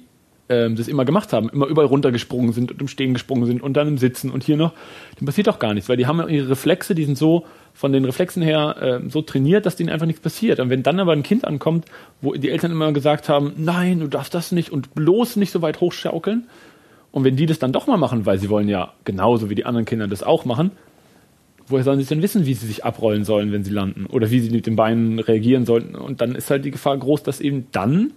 ähm, 0.48 0.76
das 0.76 0.88
immer 0.88 1.04
gemacht 1.04 1.32
haben, 1.32 1.48
immer 1.48 1.66
überall 1.66 1.88
runtergesprungen 1.88 2.52
sind 2.52 2.72
und 2.72 2.80
im 2.80 2.88
Stehen 2.88 3.12
gesprungen 3.12 3.46
sind 3.46 3.62
und 3.62 3.76
dann 3.76 3.88
im 3.88 3.98
Sitzen 3.98 4.30
und 4.30 4.44
hier 4.44 4.56
noch, 4.56 4.72
dem 5.20 5.26
passiert 5.26 5.48
auch 5.48 5.58
gar 5.58 5.74
nichts, 5.74 5.88
weil 5.88 5.96
die 5.96 6.06
haben 6.06 6.26
ihre 6.28 6.48
Reflexe, 6.48 6.94
die 6.94 7.04
sind 7.04 7.18
so 7.18 7.44
von 7.74 7.92
den 7.92 8.04
Reflexen 8.04 8.42
her 8.42 9.02
äh, 9.04 9.08
so 9.10 9.22
trainiert, 9.22 9.66
dass 9.66 9.76
denen 9.76 9.90
einfach 9.90 10.06
nichts 10.06 10.22
passiert. 10.22 10.58
Und 10.58 10.70
wenn 10.70 10.82
dann 10.82 11.00
aber 11.00 11.12
ein 11.12 11.22
Kind 11.22 11.44
ankommt, 11.44 11.84
wo 12.20 12.32
die 12.34 12.50
Eltern 12.50 12.72
immer 12.72 12.92
gesagt 12.92 13.28
haben, 13.28 13.52
nein, 13.56 14.00
du 14.00 14.08
darfst 14.08 14.34
das 14.34 14.52
nicht 14.52 14.70
und 14.72 14.94
bloß 14.94 15.36
nicht 15.36 15.50
so 15.50 15.62
weit 15.62 15.80
hochschaukeln, 15.80 16.48
und 17.10 17.24
wenn 17.24 17.36
die 17.36 17.46
das 17.46 17.58
dann 17.58 17.72
doch 17.72 17.86
mal 17.86 17.96
machen, 17.96 18.26
weil 18.26 18.38
sie 18.38 18.50
wollen 18.50 18.68
ja 18.68 18.92
genauso 19.04 19.48
wie 19.48 19.54
die 19.54 19.64
anderen 19.64 19.86
Kinder 19.86 20.08
das 20.08 20.22
auch 20.22 20.44
machen, 20.44 20.72
woher 21.68 21.84
sollen 21.84 22.00
sie 22.00 22.06
denn 22.06 22.22
wissen, 22.22 22.46
wie 22.46 22.54
sie 22.54 22.66
sich 22.66 22.84
abrollen 22.84 23.24
sollen, 23.24 23.52
wenn 23.52 23.64
sie 23.64 23.70
landen? 23.70 24.06
Oder 24.06 24.30
wie 24.30 24.40
sie 24.40 24.50
mit 24.50 24.66
den 24.66 24.76
Beinen 24.76 25.18
reagieren 25.18 25.66
sollten? 25.66 25.94
Und 25.94 26.20
dann 26.20 26.34
ist 26.34 26.50
halt 26.50 26.64
die 26.64 26.70
Gefahr 26.70 26.96
groß, 26.96 27.22
dass 27.22 27.40
eben 27.40 27.66
dann 27.72 28.12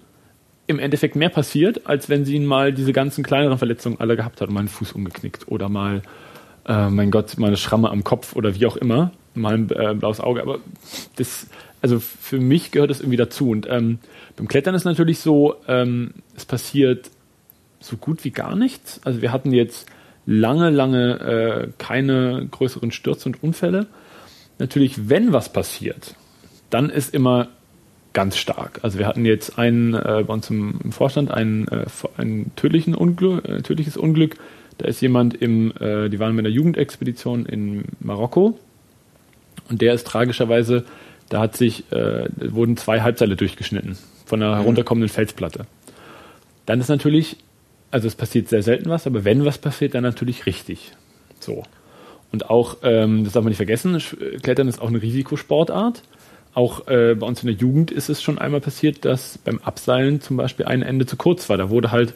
im 0.67 0.79
Endeffekt 0.79 1.15
mehr 1.15 1.29
passiert, 1.29 1.85
als 1.87 2.09
wenn 2.09 2.25
sie 2.25 2.39
mal 2.39 2.73
diese 2.73 2.93
ganzen 2.93 3.23
kleineren 3.23 3.57
Verletzungen 3.57 3.99
alle 3.99 4.15
gehabt 4.15 4.41
hat 4.41 4.47
und 4.47 4.53
mal 4.53 4.61
einen 4.61 4.69
Fuß 4.69 4.93
umgeknickt 4.93 5.47
oder 5.49 5.69
mal, 5.69 6.01
äh, 6.65 6.89
mein 6.89 7.11
Gott, 7.11 7.37
mal 7.37 7.47
eine 7.47 7.57
Schramme 7.57 7.89
am 7.89 8.03
Kopf 8.03 8.35
oder 8.35 8.55
wie 8.55 8.65
auch 8.65 8.77
immer, 8.77 9.11
mal 9.33 9.55
ein 9.55 9.69
äh, 9.69 9.93
blaues 9.93 10.19
Auge. 10.19 10.41
Aber 10.41 10.59
das, 11.17 11.47
also 11.81 11.99
für 11.99 12.39
mich 12.39 12.71
gehört 12.71 12.89
das 12.89 13.01
irgendwie 13.01 13.17
dazu. 13.17 13.49
Und 13.49 13.67
ähm, 13.69 13.99
beim 14.37 14.47
Klettern 14.47 14.75
ist 14.75 14.85
natürlich 14.85 15.19
so, 15.19 15.55
ähm, 15.67 16.13
es 16.35 16.45
passiert 16.45 17.09
so 17.79 17.97
gut 17.97 18.23
wie 18.23 18.31
gar 18.31 18.55
nichts. 18.55 19.01
Also 19.03 19.21
wir 19.21 19.31
hatten 19.31 19.51
jetzt 19.51 19.87
lange, 20.25 20.69
lange 20.69 21.19
äh, 21.19 21.67
keine 21.77 22.47
größeren 22.49 22.91
Stürze 22.91 23.29
und 23.29 23.43
Unfälle. 23.43 23.87
Natürlich, 24.59 25.09
wenn 25.09 25.33
was 25.33 25.51
passiert, 25.51 26.15
dann 26.69 26.89
ist 26.89 27.13
immer 27.13 27.49
ganz 28.13 28.37
stark. 28.37 28.79
Also 28.81 28.99
wir 28.99 29.07
hatten 29.07 29.25
jetzt 29.25 29.57
einen 29.57 29.93
äh, 29.93 30.23
bei 30.25 30.33
uns 30.33 30.49
im, 30.49 30.79
im 30.83 30.91
Vorstand 30.91 31.31
einen, 31.31 31.67
äh, 31.67 31.85
einen 32.17 32.51
tödlichen 32.55 32.93
Unglück, 32.93 33.47
äh, 33.47 33.61
tödliches 33.61 33.97
Unglück. 33.97 34.35
Da 34.77 34.87
ist 34.87 35.01
jemand 35.01 35.33
im, 35.35 35.71
äh, 35.79 36.09
die 36.09 36.19
waren 36.19 36.35
mit 36.35 36.45
einer 36.45 36.53
Jugendexpedition 36.53 37.45
in 37.45 37.85
Marokko 37.99 38.59
und 39.69 39.81
der 39.81 39.93
ist 39.93 40.07
tragischerweise, 40.07 40.85
da 41.29 41.39
hat 41.39 41.55
sich, 41.55 41.91
äh, 41.91 42.27
wurden 42.37 42.75
zwei 42.77 43.01
Halbseile 43.01 43.35
durchgeschnitten 43.35 43.97
von 44.25 44.41
einer 44.41 44.55
mhm. 44.55 44.59
herunterkommenden 44.59 45.09
Felsplatte. 45.09 45.65
Dann 46.65 46.79
ist 46.79 46.89
natürlich, 46.89 47.37
also 47.91 48.07
es 48.07 48.15
passiert 48.15 48.47
sehr 48.47 48.63
selten 48.63 48.89
was, 48.89 49.05
aber 49.05 49.25
wenn 49.25 49.45
was 49.45 49.57
passiert, 49.57 49.93
dann 49.93 50.03
natürlich 50.03 50.45
richtig. 50.45 50.93
So. 51.39 51.63
Und 52.31 52.49
auch, 52.49 52.77
ähm, 52.83 53.25
das 53.25 53.33
darf 53.33 53.43
man 53.43 53.49
nicht 53.49 53.57
vergessen, 53.57 54.01
Klettern 54.41 54.67
ist 54.67 54.81
auch 54.81 54.87
eine 54.87 55.01
Risikosportart. 55.01 56.01
Auch 56.53 56.87
äh, 56.87 57.15
bei 57.15 57.27
uns 57.27 57.43
in 57.43 57.47
der 57.47 57.55
Jugend 57.55 57.91
ist 57.91 58.09
es 58.09 58.21
schon 58.21 58.37
einmal 58.37 58.61
passiert, 58.61 59.05
dass 59.05 59.37
beim 59.37 59.59
Abseilen 59.59 60.21
zum 60.21 60.37
Beispiel 60.37 60.65
ein 60.65 60.81
Ende 60.81 61.05
zu 61.05 61.15
kurz 61.15 61.49
war. 61.49 61.57
Da 61.57 61.69
wurde 61.69 61.91
halt, 61.91 62.13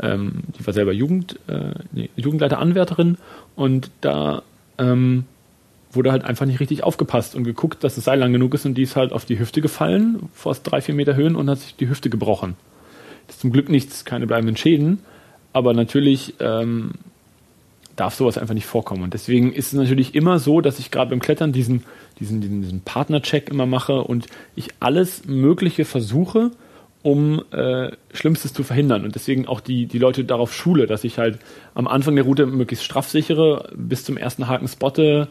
ähm, 0.00 0.42
die 0.58 0.66
war 0.66 0.74
selber 0.74 0.92
Jugend, 0.92 1.38
äh, 1.48 2.08
Jugendleiter-Anwärterin 2.16 3.18
und 3.56 3.90
da 4.00 4.42
ähm, 4.78 5.24
wurde 5.90 6.12
halt 6.12 6.24
einfach 6.24 6.46
nicht 6.46 6.60
richtig 6.60 6.84
aufgepasst 6.84 7.34
und 7.34 7.44
geguckt, 7.44 7.82
dass 7.82 7.94
das 7.94 8.04
Seil 8.04 8.18
lang 8.18 8.32
genug 8.32 8.54
ist 8.54 8.66
und 8.66 8.74
die 8.74 8.82
ist 8.82 8.96
halt 8.96 9.12
auf 9.12 9.24
die 9.24 9.38
Hüfte 9.38 9.60
gefallen, 9.60 10.28
vor 10.32 10.54
drei, 10.62 10.80
vier 10.80 10.94
Meter 10.94 11.14
Höhen 11.14 11.34
und 11.34 11.48
hat 11.48 11.58
sich 11.58 11.76
die 11.76 11.88
Hüfte 11.88 12.10
gebrochen. 12.10 12.56
Das 13.26 13.36
ist 13.36 13.40
zum 13.40 13.52
Glück 13.52 13.68
nichts, 13.68 14.04
keine 14.04 14.26
bleibenden 14.26 14.56
Schäden, 14.56 15.00
aber 15.58 15.74
natürlich 15.74 16.34
ähm, 16.40 16.92
darf 17.96 18.14
sowas 18.14 18.38
einfach 18.38 18.54
nicht 18.54 18.66
vorkommen. 18.66 19.02
Und 19.02 19.12
deswegen 19.12 19.52
ist 19.52 19.68
es 19.68 19.72
natürlich 19.72 20.14
immer 20.14 20.38
so, 20.38 20.60
dass 20.60 20.78
ich 20.78 20.90
gerade 20.90 21.10
beim 21.10 21.20
Klettern 21.20 21.52
diesen, 21.52 21.84
diesen, 22.20 22.40
diesen, 22.40 22.62
diesen 22.62 22.80
Partnercheck 22.80 23.50
immer 23.50 23.66
mache 23.66 24.02
und 24.02 24.26
ich 24.54 24.68
alles 24.80 25.26
Mögliche 25.26 25.84
versuche, 25.84 26.52
um 27.02 27.42
äh, 27.50 27.90
Schlimmstes 28.12 28.52
zu 28.52 28.62
verhindern. 28.62 29.04
Und 29.04 29.14
deswegen 29.14 29.46
auch 29.46 29.60
die, 29.60 29.86
die 29.86 29.98
Leute 29.98 30.24
darauf 30.24 30.54
schule, 30.54 30.86
dass 30.86 31.04
ich 31.04 31.18
halt 31.18 31.38
am 31.74 31.88
Anfang 31.88 32.14
der 32.14 32.24
Route 32.24 32.46
möglichst 32.46 32.84
straff 32.84 33.08
sichere, 33.08 33.70
bis 33.74 34.04
zum 34.04 34.16
ersten 34.16 34.48
Haken 34.48 34.68
spotte. 34.68 35.28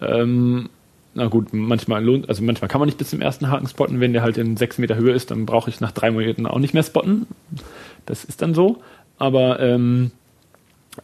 Ähm, 0.00 0.70
na 1.14 1.26
gut, 1.26 1.52
manchmal 1.52 2.04
lohnt, 2.04 2.28
also 2.28 2.42
manchmal 2.42 2.68
kann 2.68 2.80
man 2.80 2.86
nicht 2.86 2.98
bis 2.98 3.10
zum 3.10 3.20
ersten 3.20 3.48
Haken 3.48 3.68
spotten. 3.68 4.00
Wenn 4.00 4.12
der 4.12 4.22
halt 4.22 4.36
in 4.36 4.56
sechs 4.56 4.78
Meter 4.78 4.96
Höhe 4.96 5.14
ist, 5.14 5.30
dann 5.30 5.46
brauche 5.46 5.70
ich 5.70 5.80
nach 5.80 5.92
drei 5.92 6.10
Monaten 6.10 6.46
auch 6.46 6.58
nicht 6.58 6.74
mehr 6.74 6.82
spotten. 6.82 7.26
Das 8.06 8.24
ist 8.24 8.42
dann 8.42 8.54
so. 8.54 8.82
Aber 9.18 9.60
ähm, 9.60 10.10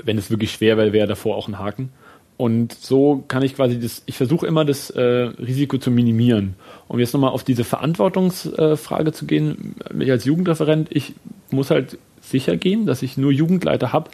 wenn 0.03 0.19
es 0.19 0.31
wirklich 0.31 0.53
schwer 0.53 0.77
wäre, 0.77 0.93
wäre 0.93 1.07
davor 1.07 1.37
auch 1.37 1.49
ein 1.49 1.59
Haken. 1.59 1.91
Und 2.37 2.73
so 2.73 3.23
kann 3.29 3.43
ich 3.43 3.55
quasi 3.55 3.79
das, 3.79 4.03
ich 4.07 4.17
versuche 4.17 4.47
immer 4.47 4.65
das 4.65 4.89
äh, 4.89 5.03
Risiko 5.03 5.77
zu 5.77 5.91
minimieren. 5.91 6.55
Um 6.89 6.99
jetzt 6.99 7.13
nochmal 7.13 7.33
auf 7.33 7.45
diese 7.45 7.65
Verantwortungsfrage 7.65 9.11
äh, 9.11 9.13
zu 9.13 9.27
gehen, 9.27 9.75
ich 9.99 10.11
als 10.11 10.25
Jugendreferent, 10.25 10.89
ich 10.91 11.13
muss 11.51 11.71
halt 11.71 11.99
sicher 12.23 12.57
gehen, 12.57 12.87
dass 12.87 13.03
ich 13.03 13.19
nur 13.19 13.31
Jugendleiter 13.31 13.93
habe, 13.93 14.11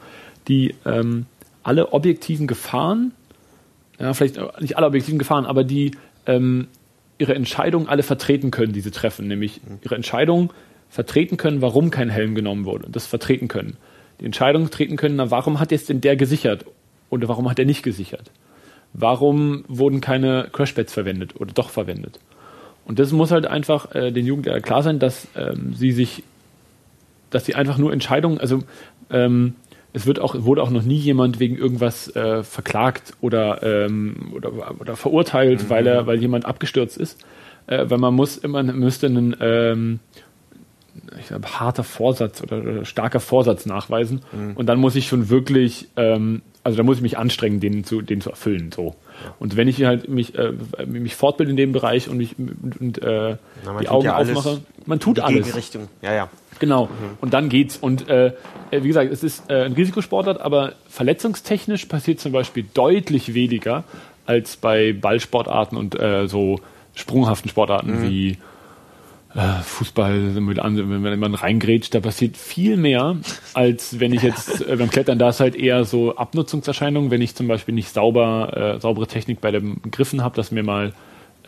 die 0.48 0.74
ähm, 0.84 1.26
alle 1.62 1.92
objektiven 1.92 2.48
Gefahren, 2.48 3.12
ja, 4.00 4.12
vielleicht 4.12 4.40
nicht 4.60 4.76
alle 4.76 4.88
objektiven 4.88 5.20
Gefahren, 5.20 5.46
aber 5.46 5.62
die 5.62 5.92
ähm, 6.26 6.66
ihre 7.18 7.34
Entscheidung 7.36 7.88
alle 7.88 8.02
vertreten 8.02 8.50
können, 8.50 8.72
diese 8.72 8.90
treffen, 8.90 9.28
nämlich 9.28 9.60
ihre 9.84 9.94
Entscheidung 9.94 10.52
vertreten 10.88 11.36
können, 11.36 11.62
warum 11.62 11.90
kein 11.90 12.10
Helm 12.10 12.34
genommen 12.34 12.64
wurde, 12.64 12.88
das 12.90 13.06
vertreten 13.06 13.46
können 13.46 13.76
die 14.20 14.24
Entscheidung 14.24 14.70
treten 14.70 14.96
können, 14.96 15.16
na, 15.16 15.30
warum 15.30 15.60
hat 15.60 15.72
jetzt 15.72 15.88
denn 15.88 16.00
der 16.00 16.16
gesichert 16.16 16.64
oder 17.10 17.28
warum 17.28 17.48
hat 17.50 17.58
er 17.58 17.64
nicht 17.64 17.82
gesichert? 17.82 18.30
Warum 18.92 19.64
wurden 19.68 20.00
keine 20.00 20.48
Crashpads 20.52 20.92
verwendet 20.92 21.34
oder 21.38 21.52
doch 21.52 21.70
verwendet? 21.70 22.18
Und 22.86 22.98
das 22.98 23.12
muss 23.12 23.30
halt 23.30 23.46
einfach 23.46 23.94
äh, 23.94 24.12
den 24.12 24.26
Jugendlichen 24.26 24.62
klar 24.62 24.82
sein, 24.82 24.98
dass 24.98 25.28
ähm, 25.36 25.74
sie 25.74 25.92
sich, 25.92 26.22
dass 27.30 27.44
sie 27.44 27.54
einfach 27.54 27.78
nur 27.78 27.92
Entscheidungen, 27.92 28.38
also 28.38 28.62
ähm, 29.10 29.54
es 29.92 30.06
wird 30.06 30.20
auch, 30.20 30.34
wurde 30.38 30.62
auch 30.62 30.70
noch 30.70 30.82
nie 30.82 30.98
jemand 30.98 31.40
wegen 31.40 31.56
irgendwas 31.56 32.14
äh, 32.14 32.42
verklagt 32.42 33.14
oder, 33.20 33.62
ähm, 33.62 34.30
oder, 34.34 34.80
oder 34.80 34.94
verurteilt, 34.94 35.64
mhm. 35.64 35.70
weil 35.70 35.86
er, 35.86 36.06
weil 36.06 36.20
jemand 36.20 36.44
abgestürzt 36.44 36.98
ist. 36.98 37.24
Äh, 37.66 37.86
weil 37.88 37.98
man 37.98 38.14
muss 38.14 38.36
immer, 38.36 38.62
müsste 38.62 39.06
einen 39.06 39.34
ähm, 39.40 40.00
ich 41.18 41.28
glaube, 41.28 41.48
harter 41.60 41.84
Vorsatz 41.84 42.42
oder, 42.42 42.58
oder, 42.58 42.84
starker 42.84 43.20
Vorsatz 43.20 43.66
nachweisen. 43.66 44.22
Mhm. 44.32 44.52
Und 44.56 44.66
dann 44.66 44.78
muss 44.78 44.96
ich 44.96 45.06
schon 45.06 45.28
wirklich, 45.28 45.88
ähm, 45.96 46.42
also 46.64 46.76
da 46.76 46.82
muss 46.82 46.96
ich 46.96 47.02
mich 47.02 47.18
anstrengen, 47.18 47.60
den 47.60 47.84
zu, 47.84 48.02
den 48.02 48.20
zu 48.20 48.30
erfüllen. 48.30 48.72
So. 48.72 48.94
Und 49.38 49.56
wenn 49.56 49.68
ich 49.68 49.84
halt 49.84 50.08
mich, 50.08 50.36
äh, 50.36 50.52
mich 50.86 51.14
fortbilde 51.14 51.50
in 51.50 51.56
dem 51.56 51.72
Bereich 51.72 52.08
und 52.08 52.16
mich 52.16 52.36
und, 52.38 53.02
äh, 53.02 53.36
Na, 53.64 53.78
die 53.80 53.88
Augen 53.88 54.06
ja 54.06 54.16
aufmache, 54.16 54.62
man 54.84 55.00
tut 55.00 55.20
alles. 55.20 55.54
Richtung. 55.56 55.88
Ja, 56.02 56.12
ja. 56.12 56.28
Genau. 56.58 56.86
Mhm. 56.86 57.18
Und 57.20 57.34
dann 57.34 57.48
geht's. 57.48 57.76
Und 57.76 58.08
äh, 58.08 58.32
wie 58.70 58.88
gesagt, 58.88 59.12
es 59.12 59.22
ist 59.22 59.50
äh, 59.50 59.64
ein 59.64 59.72
Risikosportart, 59.72 60.40
aber 60.40 60.72
verletzungstechnisch 60.88 61.86
passiert 61.86 62.20
zum 62.20 62.32
Beispiel 62.32 62.64
deutlich 62.72 63.34
weniger 63.34 63.84
als 64.24 64.56
bei 64.56 64.92
Ballsportarten 64.92 65.78
und 65.78 65.98
äh, 66.00 66.26
so 66.26 66.60
sprunghaften 66.94 67.50
Sportarten 67.50 68.00
mhm. 68.00 68.10
wie 68.10 68.30
äh, 68.30 68.36
Fußball, 69.36 70.34
wenn 70.34 71.18
man 71.20 71.34
reingrätscht, 71.34 71.94
da 71.94 72.00
passiert 72.00 72.38
viel 72.38 72.78
mehr, 72.78 73.16
als 73.52 74.00
wenn 74.00 74.14
ich 74.14 74.22
jetzt 74.22 74.66
äh, 74.66 74.76
beim 74.76 74.88
Klettern, 74.88 75.18
da 75.18 75.28
ist 75.28 75.40
halt 75.40 75.54
eher 75.54 75.84
so 75.84 76.16
Abnutzungserscheinungen, 76.16 77.10
wenn 77.10 77.20
ich 77.20 77.34
zum 77.34 77.46
Beispiel 77.46 77.74
nicht 77.74 77.92
sauber, 77.92 78.76
äh, 78.76 78.80
saubere 78.80 79.06
Technik 79.06 79.42
bei 79.42 79.50
den 79.50 79.82
Griffen 79.90 80.22
habe, 80.22 80.36
dass 80.36 80.52
mir 80.52 80.62
mal 80.62 80.94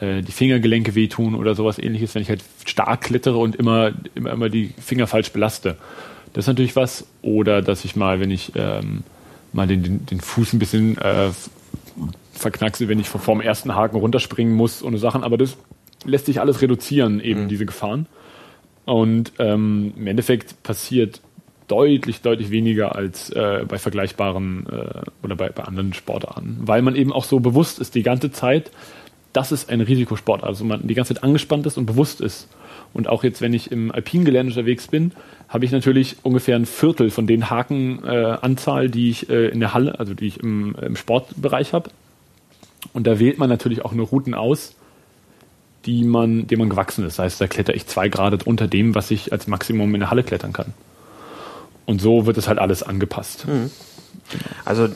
äh, 0.00 0.20
die 0.22 0.32
Fingergelenke 0.32 0.94
wehtun 0.94 1.34
oder 1.34 1.54
sowas 1.54 1.78
ähnliches, 1.78 2.14
wenn 2.14 2.22
ich 2.22 2.28
halt 2.28 2.44
stark 2.66 3.00
klettere 3.00 3.38
und 3.38 3.56
immer, 3.56 3.92
immer, 4.14 4.32
immer 4.32 4.48
die 4.50 4.74
Finger 4.78 5.06
falsch 5.06 5.32
belaste. 5.32 5.76
Das 6.34 6.44
ist 6.44 6.48
natürlich 6.48 6.76
was. 6.76 7.06
Oder 7.22 7.62
dass 7.62 7.84
ich 7.84 7.96
mal, 7.96 8.20
wenn 8.20 8.30
ich 8.30 8.52
ähm, 8.54 9.02
mal 9.52 9.66
den, 9.66 10.04
den, 10.06 10.20
Fuß 10.20 10.52
ein 10.52 10.58
bisschen 10.58 10.98
äh, 10.98 11.30
verknackse, 12.32 12.88
wenn 12.88 13.00
ich 13.00 13.08
vom 13.08 13.40
ersten 13.40 13.74
Haken 13.74 13.96
runterspringen 13.96 14.54
muss 14.54 14.82
und 14.82 14.96
Sachen, 14.98 15.24
aber 15.24 15.38
das 15.38 15.56
lässt 16.04 16.26
sich 16.26 16.40
alles 16.40 16.62
reduzieren, 16.62 17.20
eben 17.20 17.44
mhm. 17.44 17.48
diese 17.48 17.66
Gefahren. 17.66 18.06
Und 18.84 19.32
ähm, 19.38 19.92
im 19.96 20.06
Endeffekt 20.06 20.62
passiert 20.62 21.20
deutlich, 21.66 22.22
deutlich 22.22 22.50
weniger 22.50 22.96
als 22.96 23.30
äh, 23.30 23.64
bei 23.68 23.78
vergleichbaren 23.78 24.66
äh, 24.66 25.02
oder 25.22 25.36
bei, 25.36 25.50
bei 25.50 25.64
anderen 25.64 25.92
Sportarten, 25.92 26.58
weil 26.62 26.82
man 26.82 26.96
eben 26.96 27.12
auch 27.12 27.24
so 27.24 27.40
bewusst 27.40 27.78
ist 27.78 27.94
die 27.94 28.02
ganze 28.02 28.32
Zeit, 28.32 28.70
dass 29.34 29.52
es 29.52 29.68
ein 29.68 29.82
Risikosport, 29.82 30.42
also 30.42 30.64
man 30.64 30.86
die 30.86 30.94
ganze 30.94 31.14
Zeit 31.14 31.22
angespannt 31.22 31.66
ist 31.66 31.76
und 31.76 31.86
bewusst 31.86 32.20
ist. 32.20 32.48
Und 32.94 33.08
auch 33.08 33.22
jetzt, 33.22 33.42
wenn 33.42 33.52
ich 33.52 33.70
im 33.70 33.92
Alpingelände 33.92 34.52
unterwegs 34.52 34.88
bin, 34.88 35.12
habe 35.48 35.66
ich 35.66 35.70
natürlich 35.70 36.16
ungefähr 36.22 36.56
ein 36.56 36.64
Viertel 36.64 37.10
von 37.10 37.26
den 37.26 37.50
Hakenanzahl, 37.50 38.86
äh, 38.86 38.88
die 38.88 39.10
ich 39.10 39.28
äh, 39.28 39.48
in 39.48 39.60
der 39.60 39.74
Halle, 39.74 39.98
also 40.00 40.14
die 40.14 40.26
ich 40.26 40.40
im, 40.40 40.74
im 40.80 40.96
Sportbereich 40.96 41.74
habe. 41.74 41.90
Und 42.94 43.06
da 43.06 43.18
wählt 43.18 43.38
man 43.38 43.50
natürlich 43.50 43.84
auch 43.84 43.92
nur 43.92 44.06
Routen 44.06 44.34
aus, 44.34 44.74
die 45.88 46.04
man, 46.04 46.46
dem 46.46 46.58
man 46.58 46.68
gewachsen 46.68 47.06
ist. 47.06 47.18
Das 47.18 47.24
heißt, 47.24 47.40
da 47.40 47.46
kletter 47.46 47.74
ich 47.74 47.86
zwei 47.86 48.10
Grad 48.10 48.46
unter 48.46 48.68
dem, 48.68 48.94
was 48.94 49.10
ich 49.10 49.32
als 49.32 49.46
Maximum 49.46 49.94
in 49.94 50.00
der 50.00 50.10
Halle 50.10 50.22
klettern 50.22 50.52
kann. 50.52 50.74
Und 51.86 52.02
so 52.02 52.26
wird 52.26 52.36
es 52.36 52.46
halt 52.46 52.58
alles 52.58 52.82
angepasst. 52.82 53.48
Mhm. 53.48 53.70
Genau. 54.30 54.44
Also 54.66 54.88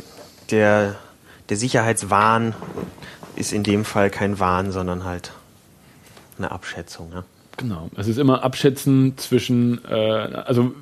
der, 0.50 0.96
der 1.48 1.56
Sicherheitswahn 1.56 2.54
ist 3.36 3.54
in 3.54 3.62
dem 3.62 3.86
Fall 3.86 4.10
kein 4.10 4.38
Wahn, 4.38 4.70
sondern 4.70 5.04
halt 5.04 5.32
eine 6.36 6.50
Abschätzung. 6.50 7.08
Ne? 7.08 7.24
Genau. 7.56 7.88
Es 7.96 8.06
ist 8.06 8.18
immer 8.18 8.44
Abschätzen 8.44 9.16
zwischen, 9.16 9.82
äh, 9.88 9.94
also, 9.94 10.74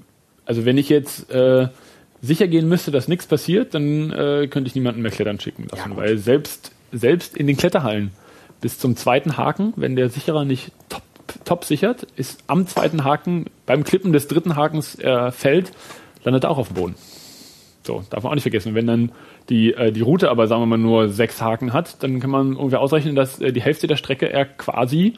also 0.45 0.65
wenn 0.65 0.77
ich 0.77 0.89
jetzt 0.89 1.31
äh, 1.31 1.69
sicher 2.21 2.49
gehen 2.49 2.69
müsste, 2.69 2.91
dass 2.91 3.07
nichts 3.07 3.27
passiert, 3.27 3.75
dann 3.75 4.11
äh, 4.11 4.49
könnte 4.49 4.67
ich 4.67 4.75
niemanden 4.75 5.03
mehr 5.03 5.13
klettern 5.13 5.39
schicken 5.39 5.69
lassen, 5.71 5.93
ja, 5.93 5.97
weil 5.97 6.19
selbst, 6.19 6.73
selbst 6.91 7.37
in 7.37 7.47
den 7.47 7.57
Kletterhallen 7.57 8.11
bis 8.61 8.79
zum 8.79 8.97
zweiten 8.97 9.37
Haken, 9.37 9.73
wenn 9.77 9.97
der 9.97 10.11
Sicherer 10.11 10.45
nicht 10.45 10.73
top, 10.89 11.03
top 11.45 11.65
sichert, 11.65 12.07
ist 12.17 12.43
am 12.47 12.67
zweiten 12.67 13.05
Haken, 13.05 13.47
beim 13.67 13.85
Klippen 13.85 14.13
des 14.13 14.29
dritten 14.29 14.57
Hakens 14.57 14.99
äh, 14.99 15.31
fällt, 15.31 15.73
landet 16.25 16.45
er 16.45 16.51
auch 16.51 16.59
auf 16.59 16.69
dem 16.69 16.75
Boden. 16.75 16.95
So, 17.83 18.05
darf 18.11 18.23
man 18.23 18.33
auch 18.33 18.35
nicht 18.35 18.43
vergessen. 18.43 18.75
Wenn 18.75 18.87
dann 18.87 19.13
die, 19.49 19.73
äh, 19.73 19.91
die 19.91 20.03
Route 20.03 20.31
aber, 20.31 20.47
sagen 20.47 20.63
wir 20.63 20.67
mal, 20.67 20.79
nur 20.79 21.09
sechs 21.09 21.41
Haken 21.41 21.73
hat, 21.73 22.03
dann 22.03 22.21
kann 22.21 22.31
man 22.31 22.53
irgendwie 22.53 22.77
ausrechnen, 22.77 23.15
dass 23.15 23.41
äh, 23.41 23.53
die 23.53 23.63
Hälfte 23.63 23.87
der 23.87 23.97
Strecke 23.97 24.31
er 24.31 24.45
quasi 24.45 25.15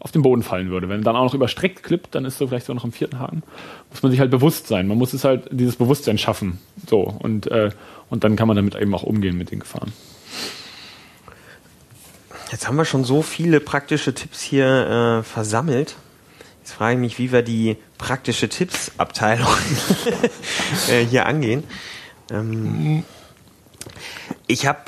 auf 0.00 0.12
den 0.12 0.22
Boden 0.22 0.42
fallen 0.42 0.70
würde. 0.70 0.88
Wenn 0.88 1.02
dann 1.02 1.16
auch 1.16 1.24
noch 1.24 1.34
überstreckt 1.34 1.82
klippt, 1.82 2.14
dann 2.14 2.24
ist 2.24 2.38
so 2.38 2.46
vielleicht 2.46 2.66
so 2.66 2.74
noch 2.74 2.84
im 2.84 2.92
vierten 2.92 3.18
Haken. 3.18 3.42
Muss 3.90 4.02
man 4.02 4.12
sich 4.12 4.20
halt 4.20 4.30
bewusst 4.30 4.68
sein. 4.68 4.86
Man 4.86 4.96
muss 4.96 5.12
es 5.12 5.24
halt 5.24 5.48
dieses 5.50 5.74
Bewusstsein 5.76 6.18
schaffen. 6.18 6.60
So 6.86 7.00
und 7.00 7.50
äh, 7.50 7.70
und 8.10 8.24
dann 8.24 8.36
kann 8.36 8.48
man 8.48 8.56
damit 8.56 8.74
eben 8.76 8.94
auch 8.94 9.02
umgehen 9.02 9.36
mit 9.36 9.50
den 9.50 9.58
Gefahren. 9.58 9.92
Jetzt 12.50 12.66
haben 12.66 12.76
wir 12.76 12.84
schon 12.84 13.04
so 13.04 13.22
viele 13.22 13.60
praktische 13.60 14.14
Tipps 14.14 14.40
hier 14.40 15.20
äh, 15.20 15.22
versammelt. 15.22 15.96
Jetzt 16.60 16.72
frage 16.72 16.94
ich 16.94 17.00
mich, 17.00 17.18
wie 17.18 17.30
wir 17.30 17.42
die 17.42 17.76
praktische 17.98 18.48
Tipps-Abteilung 18.48 19.48
äh, 20.88 21.04
hier 21.04 21.26
angehen. 21.26 21.64
Ähm, 22.30 23.04
ich 24.46 24.66
habe 24.66 24.80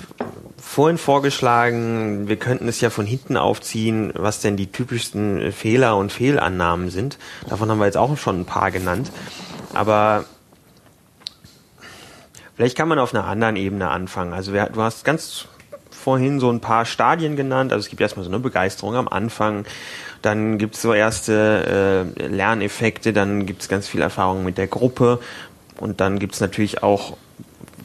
vorhin 0.56 0.96
vorgeschlagen, 0.96 2.28
wir 2.28 2.36
könnten 2.36 2.68
es 2.68 2.80
ja 2.80 2.88
von 2.88 3.04
hinten 3.04 3.36
aufziehen, 3.36 4.12
was 4.14 4.40
denn 4.40 4.56
die 4.56 4.72
typischsten 4.72 5.52
Fehler 5.52 5.96
und 5.96 6.12
Fehlannahmen 6.12 6.90
sind. 6.90 7.18
Davon 7.48 7.70
haben 7.70 7.78
wir 7.78 7.86
jetzt 7.86 7.96
auch 7.96 8.16
schon 8.16 8.40
ein 8.40 8.44
paar 8.46 8.70
genannt. 8.70 9.10
Aber 9.74 10.24
vielleicht 12.56 12.76
kann 12.76 12.88
man 12.88 12.98
auf 12.98 13.14
einer 13.14 13.24
anderen 13.24 13.56
Ebene 13.56 13.90
anfangen. 13.90 14.32
Also 14.32 14.52
du 14.52 14.82
hast 14.82 15.04
ganz 15.04 15.46
vorhin 16.00 16.40
so 16.40 16.50
ein 16.50 16.60
paar 16.60 16.84
Stadien 16.84 17.36
genannt. 17.36 17.72
Also 17.72 17.84
es 17.84 17.90
gibt 17.90 18.00
erstmal 18.00 18.24
so 18.24 18.30
eine 18.30 18.40
Begeisterung 18.40 18.96
am 18.96 19.08
Anfang, 19.08 19.64
dann 20.22 20.58
gibt 20.58 20.74
es 20.74 20.82
so 20.82 20.92
erste 20.92 22.04
äh, 22.18 22.26
Lerneffekte, 22.26 23.12
dann 23.12 23.46
gibt 23.46 23.62
es 23.62 23.68
ganz 23.68 23.88
viel 23.88 24.02
Erfahrung 24.02 24.44
mit 24.44 24.58
der 24.58 24.66
Gruppe 24.66 25.20
und 25.78 26.00
dann 26.00 26.18
gibt 26.18 26.34
es 26.34 26.40
natürlich 26.40 26.82
auch 26.82 27.16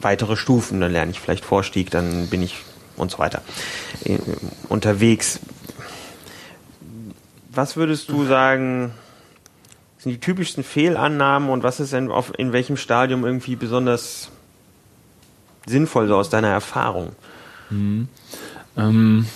weitere 0.00 0.36
Stufen. 0.36 0.80
Dann 0.80 0.92
lerne 0.92 1.10
ich 1.10 1.20
vielleicht 1.20 1.44
Vorstieg, 1.44 1.90
dann 1.90 2.26
bin 2.28 2.42
ich 2.42 2.56
und 2.96 3.10
so 3.10 3.18
weiter 3.18 3.42
äh, 4.04 4.18
unterwegs. 4.68 5.40
Was 7.50 7.76
würdest 7.76 8.10
du 8.10 8.26
sagen, 8.26 8.92
sind 9.98 10.12
die 10.12 10.20
typischsten 10.20 10.62
Fehlannahmen 10.62 11.48
und 11.48 11.62
was 11.62 11.80
ist 11.80 11.92
denn 11.92 12.10
auf, 12.10 12.32
in 12.38 12.52
welchem 12.52 12.76
Stadium 12.76 13.24
irgendwie 13.24 13.56
besonders 13.56 14.30
sinnvoll 15.66 16.06
so 16.06 16.16
aus 16.16 16.28
deiner 16.28 16.48
Erfahrung? 16.48 17.12
Mhm. 17.70 18.08
Ähm, 18.76 19.26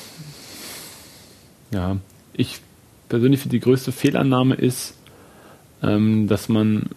ja, 1.73 1.97
ich 2.33 2.61
persönlich 3.09 3.41
finde 3.41 3.57
die 3.57 3.61
größte 3.61 3.93
Fehlannahme 3.93 4.55
ist, 4.55 4.95
ähm, 5.83 6.29
dass 6.29 6.49
man 6.49 6.91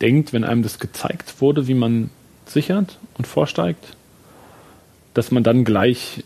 denkt, 0.00 0.32
wenn 0.32 0.44
einem 0.44 0.62
das 0.62 0.78
gezeigt 0.78 1.40
wurde, 1.40 1.68
wie 1.68 1.74
man 1.74 2.10
sichert 2.46 2.98
und 3.16 3.26
vorsteigt, 3.26 3.96
dass 5.14 5.30
man 5.30 5.42
dann 5.42 5.64
gleich 5.64 6.24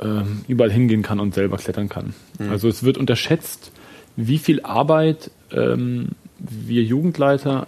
ähm, 0.00 0.44
überall 0.48 0.72
hingehen 0.72 1.02
kann 1.02 1.20
und 1.20 1.34
selber 1.34 1.56
klettern 1.56 1.88
kann. 1.88 2.14
Mhm. 2.38 2.50
Also 2.50 2.68
es 2.68 2.82
wird 2.82 2.98
unterschätzt, 2.98 3.70
wie 4.16 4.38
viel 4.38 4.62
Arbeit 4.62 5.30
ähm, 5.52 6.10
wir 6.38 6.82
Jugendleiter 6.82 7.66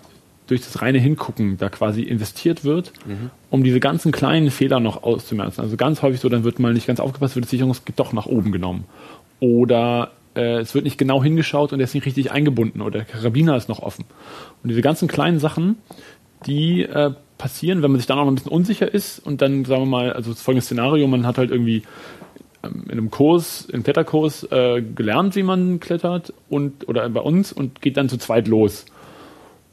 durch 0.52 0.62
das 0.62 0.82
reine 0.82 0.98
Hingucken 0.98 1.56
da 1.58 1.68
quasi 1.68 2.02
investiert 2.02 2.64
wird, 2.64 2.92
mhm. 3.06 3.30
um 3.50 3.64
diese 3.64 3.80
ganzen 3.80 4.12
kleinen 4.12 4.50
Fehler 4.50 4.80
noch 4.80 5.02
auszumerzen. 5.02 5.62
Also 5.62 5.76
ganz 5.76 6.02
häufig 6.02 6.20
so, 6.20 6.28
dann 6.28 6.44
wird 6.44 6.58
mal 6.58 6.72
nicht 6.72 6.86
ganz 6.86 7.00
aufgepasst, 7.00 7.34
wird 7.34 7.44
das 7.44 7.50
Sicherungsgitter 7.50 8.04
doch 8.04 8.12
nach 8.12 8.26
oben 8.26 8.52
genommen. 8.52 8.84
Oder 9.40 10.12
äh, 10.34 10.60
es 10.60 10.74
wird 10.74 10.84
nicht 10.84 10.98
genau 10.98 11.22
hingeschaut 11.22 11.72
und 11.72 11.80
er 11.80 11.84
ist 11.84 11.94
nicht 11.94 12.06
richtig 12.06 12.30
eingebunden 12.32 12.80
oder 12.80 12.98
der 13.00 13.04
Karabiner 13.04 13.56
ist 13.56 13.68
noch 13.68 13.80
offen. 13.80 14.04
Und 14.62 14.68
diese 14.68 14.82
ganzen 14.82 15.08
kleinen 15.08 15.38
Sachen, 15.38 15.76
die 16.46 16.82
äh, 16.82 17.12
passieren, 17.38 17.82
wenn 17.82 17.90
man 17.90 17.98
sich 17.98 18.06
dann 18.06 18.18
auch 18.18 18.24
noch 18.24 18.32
ein 18.32 18.36
bisschen 18.36 18.52
unsicher 18.52 18.92
ist 18.92 19.18
und 19.18 19.42
dann, 19.42 19.64
sagen 19.64 19.82
wir 19.82 19.86
mal, 19.86 20.12
also 20.12 20.32
das 20.32 20.42
folgende 20.42 20.64
Szenario, 20.64 21.06
man 21.06 21.26
hat 21.26 21.38
halt 21.38 21.50
irgendwie 21.50 21.82
ähm, 22.62 22.84
in 22.84 22.92
einem 22.92 23.10
Kurs, 23.10 23.66
im 23.72 23.82
Kletterkurs 23.82 24.44
äh, 24.50 24.82
gelernt, 24.82 25.34
wie 25.34 25.42
man 25.42 25.80
klettert 25.80 26.32
und 26.48 26.88
oder 26.88 27.08
bei 27.08 27.20
uns 27.20 27.52
und 27.52 27.82
geht 27.82 27.96
dann 27.96 28.08
zu 28.08 28.18
zweit 28.18 28.48
los. 28.48 28.86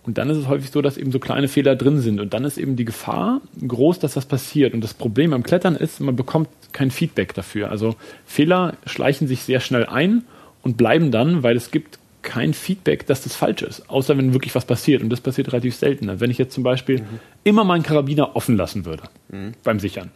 Und 0.04 0.18
dann 0.18 0.30
ist 0.30 0.38
es 0.38 0.48
häufig 0.48 0.72
so, 0.72 0.82
dass 0.82 0.98
eben 0.98 1.12
so 1.12 1.20
kleine 1.20 1.48
Fehler 1.48 1.76
drin 1.76 2.00
sind. 2.00 2.20
Und 2.20 2.34
dann 2.34 2.46
ist 2.46 2.58
eben 2.58 2.76
die 2.76 2.86
Gefahr 2.86 3.42
groß, 3.66 4.00
dass 4.00 4.14
das 4.14 4.26
passiert. 4.26 4.74
Und 4.74 4.82
das 4.82 4.94
Problem 4.94 5.32
beim 5.32 5.44
Klettern 5.44 5.76
ist, 5.76 6.00
man 6.00 6.16
bekommt 6.16 6.50
kein 6.72 6.90
Feedback 6.90 7.34
dafür. 7.34 7.70
Also 7.70 7.96
Fehler 8.26 8.76
schleichen 8.86 9.28
sich 9.28 9.44
sehr 9.44 9.60
schnell 9.60 9.86
ein 9.86 10.24
und 10.64 10.78
bleiben 10.78 11.12
dann, 11.12 11.44
weil 11.44 11.56
es 11.56 11.72
gibt 11.72 12.00
kein 12.22 12.54
Feedback, 12.54 13.06
dass 13.08 13.24
das 13.24 13.36
falsch 13.36 13.62
ist. 13.62 13.90
Außer 13.90 14.18
wenn 14.18 14.34
wirklich 14.34 14.56
was 14.56 14.66
passiert. 14.66 15.02
Und 15.04 15.10
das 15.10 15.22
passiert 15.22 15.52
relativ 15.52 15.76
selten. 15.76 16.20
Wenn 16.20 16.32
ich 16.32 16.38
jetzt 16.38 16.54
zum 16.54 16.64
Beispiel 16.64 17.02
mhm. 17.02 17.20
immer 17.44 17.64
meinen 17.64 17.84
Karabiner 17.84 18.36
offen 18.36 18.58
lassen 18.58 18.86
würde 18.86 19.04
mhm. 19.30 19.54
beim 19.64 19.80
Sichern, 19.80 20.12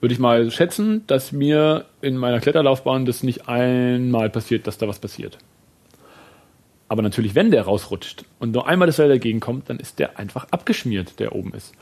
würde 0.00 0.14
ich 0.14 0.18
mal 0.18 0.50
schätzen, 0.50 1.06
dass 1.06 1.32
mir 1.32 1.84
in 2.00 2.16
meiner 2.16 2.40
Kletterlaufbahn 2.40 3.06
das 3.06 3.22
nicht 3.22 3.48
einmal 3.48 4.30
passiert, 4.30 4.66
dass 4.66 4.76
da 4.76 4.88
was 4.88 4.98
passiert. 4.98 5.38
Aber 6.92 7.00
natürlich, 7.00 7.34
wenn 7.34 7.50
der 7.50 7.62
rausrutscht 7.62 8.26
und 8.38 8.52
nur 8.52 8.68
einmal 8.68 8.84
das 8.84 8.96
Seil 8.96 9.08
dagegen 9.08 9.40
kommt, 9.40 9.70
dann 9.70 9.78
ist 9.78 9.98
der 9.98 10.18
einfach 10.18 10.48
abgeschmiert, 10.50 11.20
der 11.20 11.34
oben 11.34 11.54
ist. 11.54 11.72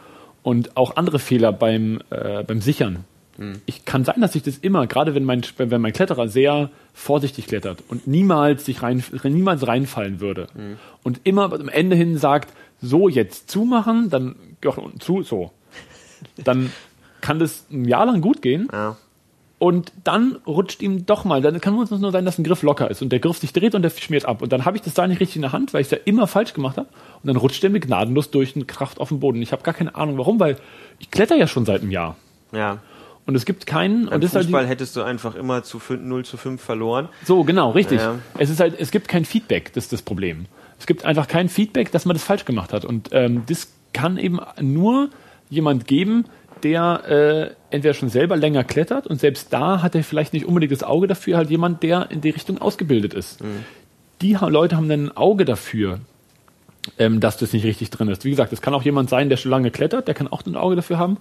Und 0.44 0.76
auch 0.76 0.94
andere 0.94 1.18
Fehler 1.18 1.52
beim, 1.52 2.00
äh, 2.11 2.44
beim 2.44 2.61
Sichern. 2.61 3.04
Mhm. 3.36 3.61
Ich 3.66 3.84
kann 3.84 4.04
sein, 4.04 4.20
dass 4.20 4.36
ich 4.36 4.44
das 4.44 4.58
immer, 4.58 4.86
gerade 4.86 5.16
wenn 5.16 5.24
mein, 5.24 5.42
wenn 5.56 5.80
mein 5.80 5.92
Kletterer 5.92 6.28
sehr 6.28 6.70
vorsichtig 6.94 7.48
klettert 7.48 7.82
und 7.88 8.06
niemals 8.06 8.64
sich 8.64 8.82
rein, 8.82 9.02
niemals 9.24 9.66
reinfallen 9.66 10.20
würde 10.20 10.46
mhm. 10.54 10.76
und 11.02 11.22
immer 11.24 11.52
am 11.52 11.68
Ende 11.68 11.96
hin 11.96 12.16
sagt, 12.16 12.54
so 12.80 13.08
jetzt 13.08 13.50
zumachen, 13.50 14.11
dann 14.11 14.36
zu, 15.00 15.24
so. 15.24 15.50
Dann 16.44 16.70
kann 17.20 17.40
das 17.40 17.66
ein 17.72 17.84
Jahr 17.84 18.06
lang 18.06 18.20
gut 18.20 18.42
gehen. 18.42 18.68
Ja. 18.72 18.96
Und 19.61 19.92
dann 20.04 20.38
rutscht 20.46 20.80
ihm 20.80 21.04
doch 21.04 21.26
mal, 21.26 21.42
dann 21.42 21.61
kann 21.61 21.78
es 21.80 21.90
nur 21.90 22.12
sein, 22.12 22.24
dass 22.24 22.38
ein 22.38 22.44
Griff 22.44 22.62
locker 22.62 22.90
ist 22.90 23.02
und 23.02 23.11
der 23.11 23.20
Griff 23.20 23.36
sich 23.36 23.52
dreht 23.52 23.74
und 23.74 23.82
der 23.82 23.90
schmiert 23.90 24.24
ab. 24.24 24.40
Und 24.40 24.50
dann 24.52 24.64
habe 24.64 24.78
ich 24.78 24.82
das 24.82 24.94
da 24.94 25.06
nicht 25.06 25.20
richtig 25.20 25.36
in 25.36 25.42
der 25.42 25.52
Hand, 25.52 25.74
weil 25.74 25.82
ich 25.82 25.88
es 25.88 25.90
ja 25.90 25.98
immer 26.06 26.26
falsch 26.26 26.54
gemacht 26.54 26.78
habe. 26.78 26.88
Und 27.22 27.26
dann 27.26 27.36
rutscht 27.36 27.62
der 27.62 27.68
mir 27.68 27.78
gnadenlos 27.78 28.30
durch 28.30 28.56
und 28.56 28.66
kracht 28.66 28.98
auf 28.98 29.11
den 29.11 29.20
Boden. 29.20 29.42
Ich 29.42 29.52
habe 29.52 29.62
gar 29.62 29.74
keine 29.74 29.94
Ahnung 29.94 30.16
warum, 30.16 30.40
weil 30.40 30.56
ich 30.98 31.11
kletter 31.11 31.36
ja 31.36 31.46
schon 31.46 31.66
seit 31.66 31.82
einem 31.82 31.90
Jahr. 31.90 32.16
Ja. 32.52 32.78
Und 33.26 33.34
es 33.34 33.44
gibt 33.44 33.66
keinen. 33.66 34.06
Beim 34.06 34.22
und 34.22 34.30
Fußball 34.30 34.62
halt 34.62 34.70
hättest 34.70 34.96
du 34.96 35.02
einfach 35.02 35.34
immer 35.34 35.62
zu 35.62 35.78
5, 35.78 36.04
0 36.04 36.24
zu 36.24 36.38
5 36.38 36.58
verloren. 36.58 37.11
So, 37.26 37.44
genau, 37.44 37.72
richtig. 37.72 38.00
Ja. 38.00 38.14
Es 38.38 38.48
ist 38.48 38.61
halt, 38.61 38.80
es 38.80 38.90
gibt 38.90 39.08
kein 39.08 39.26
Feedback, 39.26 39.74
das 39.74 39.84
ist 39.84 39.92
das 39.92 40.00
Problem. 40.00 40.46
Es 40.78 40.86
gibt 40.86 41.04
einfach 41.04 41.28
kein 41.28 41.50
Feedback, 41.50 41.92
dass 41.92 42.06
man 42.06 42.14
das 42.14 42.24
falsch 42.24 42.46
gemacht 42.46 42.72
hat. 42.72 42.86
Und 42.86 43.11
ähm, 43.12 43.42
das 43.46 43.68
kann 43.92 44.16
eben 44.16 44.40
nur 44.58 45.11
jemand 45.50 45.86
geben, 45.86 46.24
der 46.64 47.54
äh, 47.70 47.74
entweder 47.74 47.94
schon 47.94 48.08
selber 48.08 48.36
länger 48.36 48.64
klettert 48.64 49.06
und 49.06 49.20
selbst 49.20 49.52
da 49.52 49.82
hat 49.82 49.94
er 49.94 50.04
vielleicht 50.04 50.32
nicht 50.32 50.46
unbedingt 50.46 50.72
das 50.72 50.82
Auge 50.82 51.06
dafür, 51.06 51.36
halt 51.36 51.50
jemand, 51.50 51.82
der 51.82 52.11
in 52.11 52.20
die 52.20 52.30
Richtung 52.30 52.58
ausgebildet 52.58 53.14
ist. 53.14 53.42
Mhm. 53.42 53.64
Die 54.22 54.36
Leute 54.40 54.76
haben 54.76 54.88
dann 54.88 55.06
ein 55.06 55.16
Auge 55.16 55.44
dafür, 55.44 56.00
ähm, 56.98 57.20
dass 57.20 57.36
das 57.36 57.52
nicht 57.52 57.64
richtig 57.64 57.90
drin 57.90 58.08
ist. 58.08 58.24
Wie 58.24 58.30
gesagt, 58.30 58.52
es 58.52 58.61
kann 58.61 58.74
auch 58.74 58.82
jemand 58.82 59.11
sein, 59.11 59.28
der 59.28 59.36
schon 59.36 59.50
lange 59.50 59.70
klettert, 59.70 60.08
der 60.08 60.14
kann 60.14 60.28
auch 60.28 60.44
ein 60.44 60.56
Auge 60.56 60.76
dafür 60.76 60.98
haben. 60.98 61.18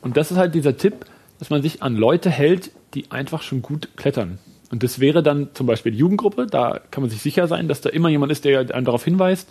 Und 0.00 0.16
das 0.16 0.30
ist 0.30 0.36
halt 0.36 0.54
dieser 0.54 0.76
Tipp, 0.76 1.06
dass 1.38 1.50
man 1.50 1.62
sich 1.62 1.82
an 1.82 1.96
Leute 1.96 2.30
hält, 2.30 2.70
die 2.94 3.10
einfach 3.10 3.42
schon 3.42 3.62
gut 3.62 3.88
klettern. 3.96 4.38
Und 4.70 4.82
das 4.82 5.00
wäre 5.00 5.22
dann 5.22 5.50
zum 5.54 5.66
Beispiel 5.66 5.92
die 5.92 5.98
Jugendgruppe, 5.98 6.46
da 6.46 6.80
kann 6.90 7.02
man 7.02 7.10
sich 7.10 7.20
sicher 7.20 7.46
sein, 7.46 7.68
dass 7.68 7.82
da 7.82 7.90
immer 7.90 8.08
jemand 8.08 8.32
ist, 8.32 8.44
der 8.44 8.74
einem 8.74 8.84
darauf 8.86 9.04
hinweist. 9.04 9.48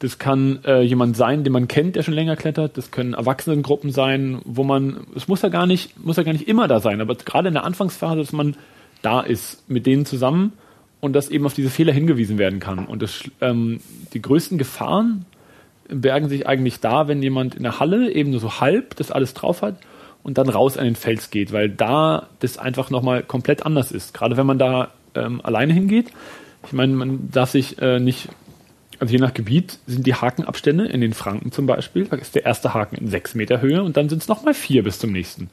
Das 0.00 0.18
kann 0.18 0.60
äh, 0.64 0.82
jemand 0.82 1.16
sein, 1.16 1.42
den 1.42 1.52
man 1.52 1.66
kennt, 1.66 1.96
der 1.96 2.02
schon 2.02 2.14
länger 2.14 2.36
klettert. 2.36 2.76
Das 2.76 2.90
können 2.90 3.14
Erwachsenengruppen 3.14 3.90
sein, 3.90 4.40
wo 4.44 4.62
man, 4.62 5.06
es 5.16 5.26
muss 5.26 5.42
ja 5.42 5.48
gar 5.48 5.66
nicht, 5.66 5.98
muss 6.04 6.16
ja 6.16 6.22
gar 6.22 6.32
nicht 6.32 6.46
immer 6.46 6.68
da 6.68 6.80
sein, 6.80 7.00
aber 7.00 7.16
gerade 7.16 7.48
in 7.48 7.54
der 7.54 7.64
Anfangsphase, 7.64 8.18
dass 8.18 8.32
man 8.32 8.56
da 9.02 9.20
ist 9.20 9.68
mit 9.68 9.86
denen 9.86 10.06
zusammen 10.06 10.52
und 11.00 11.14
dass 11.14 11.30
eben 11.30 11.46
auf 11.46 11.54
diese 11.54 11.70
Fehler 11.70 11.92
hingewiesen 11.92 12.38
werden 12.38 12.60
kann. 12.60 12.86
Und 12.86 13.02
das, 13.02 13.24
ähm, 13.40 13.80
die 14.12 14.22
größten 14.22 14.58
Gefahren 14.58 15.24
bergen 15.88 16.28
sich 16.28 16.46
eigentlich 16.46 16.80
da, 16.80 17.08
wenn 17.08 17.22
jemand 17.22 17.54
in 17.54 17.62
der 17.62 17.80
Halle 17.80 18.12
eben 18.12 18.30
nur 18.30 18.40
so 18.40 18.60
halb 18.60 18.94
das 18.96 19.10
alles 19.10 19.34
drauf 19.34 19.62
hat 19.62 19.76
und 20.22 20.38
dann 20.38 20.48
raus 20.48 20.76
an 20.76 20.84
den 20.84 20.96
Fels 20.96 21.30
geht, 21.30 21.52
weil 21.52 21.68
da 21.68 22.28
das 22.40 22.58
einfach 22.58 22.90
nochmal 22.90 23.22
komplett 23.22 23.64
anders 23.64 23.90
ist. 23.90 24.14
Gerade 24.14 24.36
wenn 24.36 24.46
man 24.46 24.58
da 24.58 24.90
ähm, 25.14 25.40
alleine 25.42 25.72
hingeht. 25.72 26.12
Ich 26.66 26.72
meine, 26.72 26.92
man 26.92 27.30
darf 27.30 27.50
sich 27.50 27.80
äh, 27.80 28.00
nicht 28.00 28.28
also 28.98 29.12
je 29.12 29.18
nach 29.18 29.34
Gebiet 29.34 29.78
sind 29.86 30.06
die 30.06 30.14
Hakenabstände 30.14 30.86
in 30.86 31.00
den 31.00 31.12
Franken 31.12 31.52
zum 31.52 31.66
Beispiel, 31.66 32.06
da 32.06 32.16
ist 32.16 32.34
der 32.34 32.44
erste 32.44 32.74
Haken 32.74 32.96
in 32.96 33.08
sechs 33.08 33.34
Meter 33.34 33.60
Höhe 33.60 33.82
und 33.82 33.96
dann 33.96 34.08
sind 34.08 34.22
es 34.22 34.28
nochmal 34.28 34.54
vier 34.54 34.82
bis 34.82 34.98
zum 34.98 35.12
nächsten. 35.12 35.50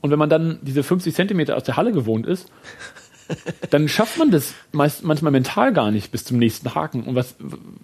Und 0.00 0.10
wenn 0.10 0.18
man 0.18 0.30
dann 0.30 0.58
diese 0.62 0.82
50 0.82 1.14
Zentimeter 1.14 1.56
aus 1.56 1.64
der 1.64 1.76
Halle 1.76 1.92
gewohnt 1.92 2.26
ist, 2.26 2.50
dann 3.70 3.88
schafft 3.88 4.18
man 4.18 4.30
das 4.30 4.54
meist, 4.72 5.04
manchmal 5.04 5.32
mental 5.32 5.72
gar 5.72 5.90
nicht 5.90 6.12
bis 6.12 6.24
zum 6.24 6.38
nächsten 6.38 6.74
Haken. 6.74 7.04
Und 7.04 7.14
was, 7.14 7.36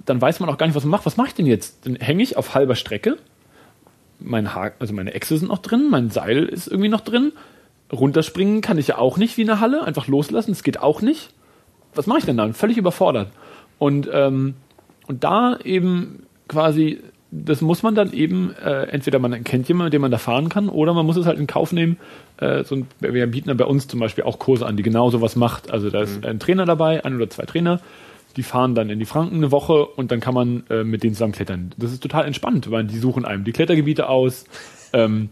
dann 0.05 0.21
weiß 0.21 0.41
man 0.41 0.49
auch 0.49 0.59
gar 0.59 0.67
nicht, 0.67 0.77
was 0.77 0.85
man 0.85 0.93
macht. 0.93 1.07
Was 1.07 1.17
mache 1.17 1.29
ich 1.29 1.35
denn 1.35 1.47
jetzt? 1.47 1.87
Dann 1.87 1.97
hänge 1.97 2.23
ich 2.23 2.37
auf 2.37 2.55
halber 2.55 2.77
Strecke. 2.77 3.17
Mein 4.21 4.55
Haken, 4.55 4.77
also 4.79 4.95
meine 4.95 5.13
Echse 5.13 5.39
sind 5.39 5.49
noch 5.49 5.59
drin, 5.59 5.89
mein 5.91 6.11
Seil 6.11 6.45
ist 6.45 6.69
irgendwie 6.69 6.89
noch 6.89 7.01
drin. 7.01 7.33
Runterspringen 7.93 8.61
kann 8.61 8.79
ich 8.79 8.89
ja 8.89 8.99
auch 8.99 9.19
nicht 9.19 9.37
wie 9.37 9.43
in 9.43 9.49
der 9.49 9.61
Halle, 9.61 9.85
einfach 9.85 10.07
loslassen, 10.07 10.53
das 10.53 10.63
geht 10.63 10.81
auch 10.81 11.03
nicht. 11.03 11.31
Was 11.95 12.07
mache 12.07 12.21
ich 12.21 12.25
denn 12.25 12.37
dann? 12.37 12.55
Völlig 12.55 12.77
überfordert. 12.77 13.31
Und 13.79 14.09
ähm, 14.13 14.55
und 15.07 15.25
da 15.25 15.59
eben 15.63 16.25
quasi 16.49 17.01
das 17.35 17.61
muss 17.61 17.83
man 17.83 17.95
dann 17.95 18.13
eben, 18.13 18.55
äh, 18.65 18.85
entweder 18.85 19.19
man 19.19 19.43
kennt 19.43 19.67
jemanden, 19.67 19.91
den 19.91 20.01
man 20.01 20.11
da 20.11 20.19
fahren 20.19 20.49
kann, 20.49 20.69
oder 20.69 20.95
man 20.95 21.05
muss 21.05 21.17
es 21.17 21.27
halt 21.27 21.39
in 21.39 21.49
Kauf 21.49 21.73
nehmen. 21.73 21.97
Äh, 22.37 22.63
so 22.63 22.77
ein, 22.77 22.87
wir 23.01 23.27
bieten 23.27 23.49
dann 23.49 23.57
bei 23.57 23.65
uns 23.65 23.89
zum 23.89 23.99
Beispiel 23.99 24.25
auch 24.25 24.39
Kurse 24.39 24.67
an, 24.67 24.77
die 24.77 24.85
genau 24.85 25.11
sowas 25.11 25.35
macht. 25.35 25.71
Also 25.71 25.91
da 25.91 26.03
ist 26.03 26.21
mhm. 26.21 26.29
ein 26.29 26.39
Trainer 26.39 26.65
dabei, 26.65 27.05
ein 27.05 27.17
oder 27.17 27.29
zwei 27.29 27.45
Trainer, 27.45 27.81
die 28.37 28.45
fahren 28.45 28.75
dann 28.75 28.89
in 28.89 29.01
die 29.01 29.05
Franken 29.05 29.37
eine 29.37 29.51
Woche 29.51 29.85
und 29.85 30.13
dann 30.13 30.21
kann 30.21 30.35
man 30.35 30.65
äh, 30.71 30.85
mit 30.85 31.03
denen 31.03 31.15
zusammen 31.15 31.33
klettern. 31.33 31.73
Das 31.77 31.93
ist 31.93 32.03
total 32.03 32.25
entspannt, 32.25 32.71
weil 32.71 32.85
die 32.85 32.99
suchen 32.99 33.25
einem 33.25 33.43
die 33.43 33.53
Klettergebiete 33.53 34.09
aus. 34.09 34.45
Ähm, 34.93 35.31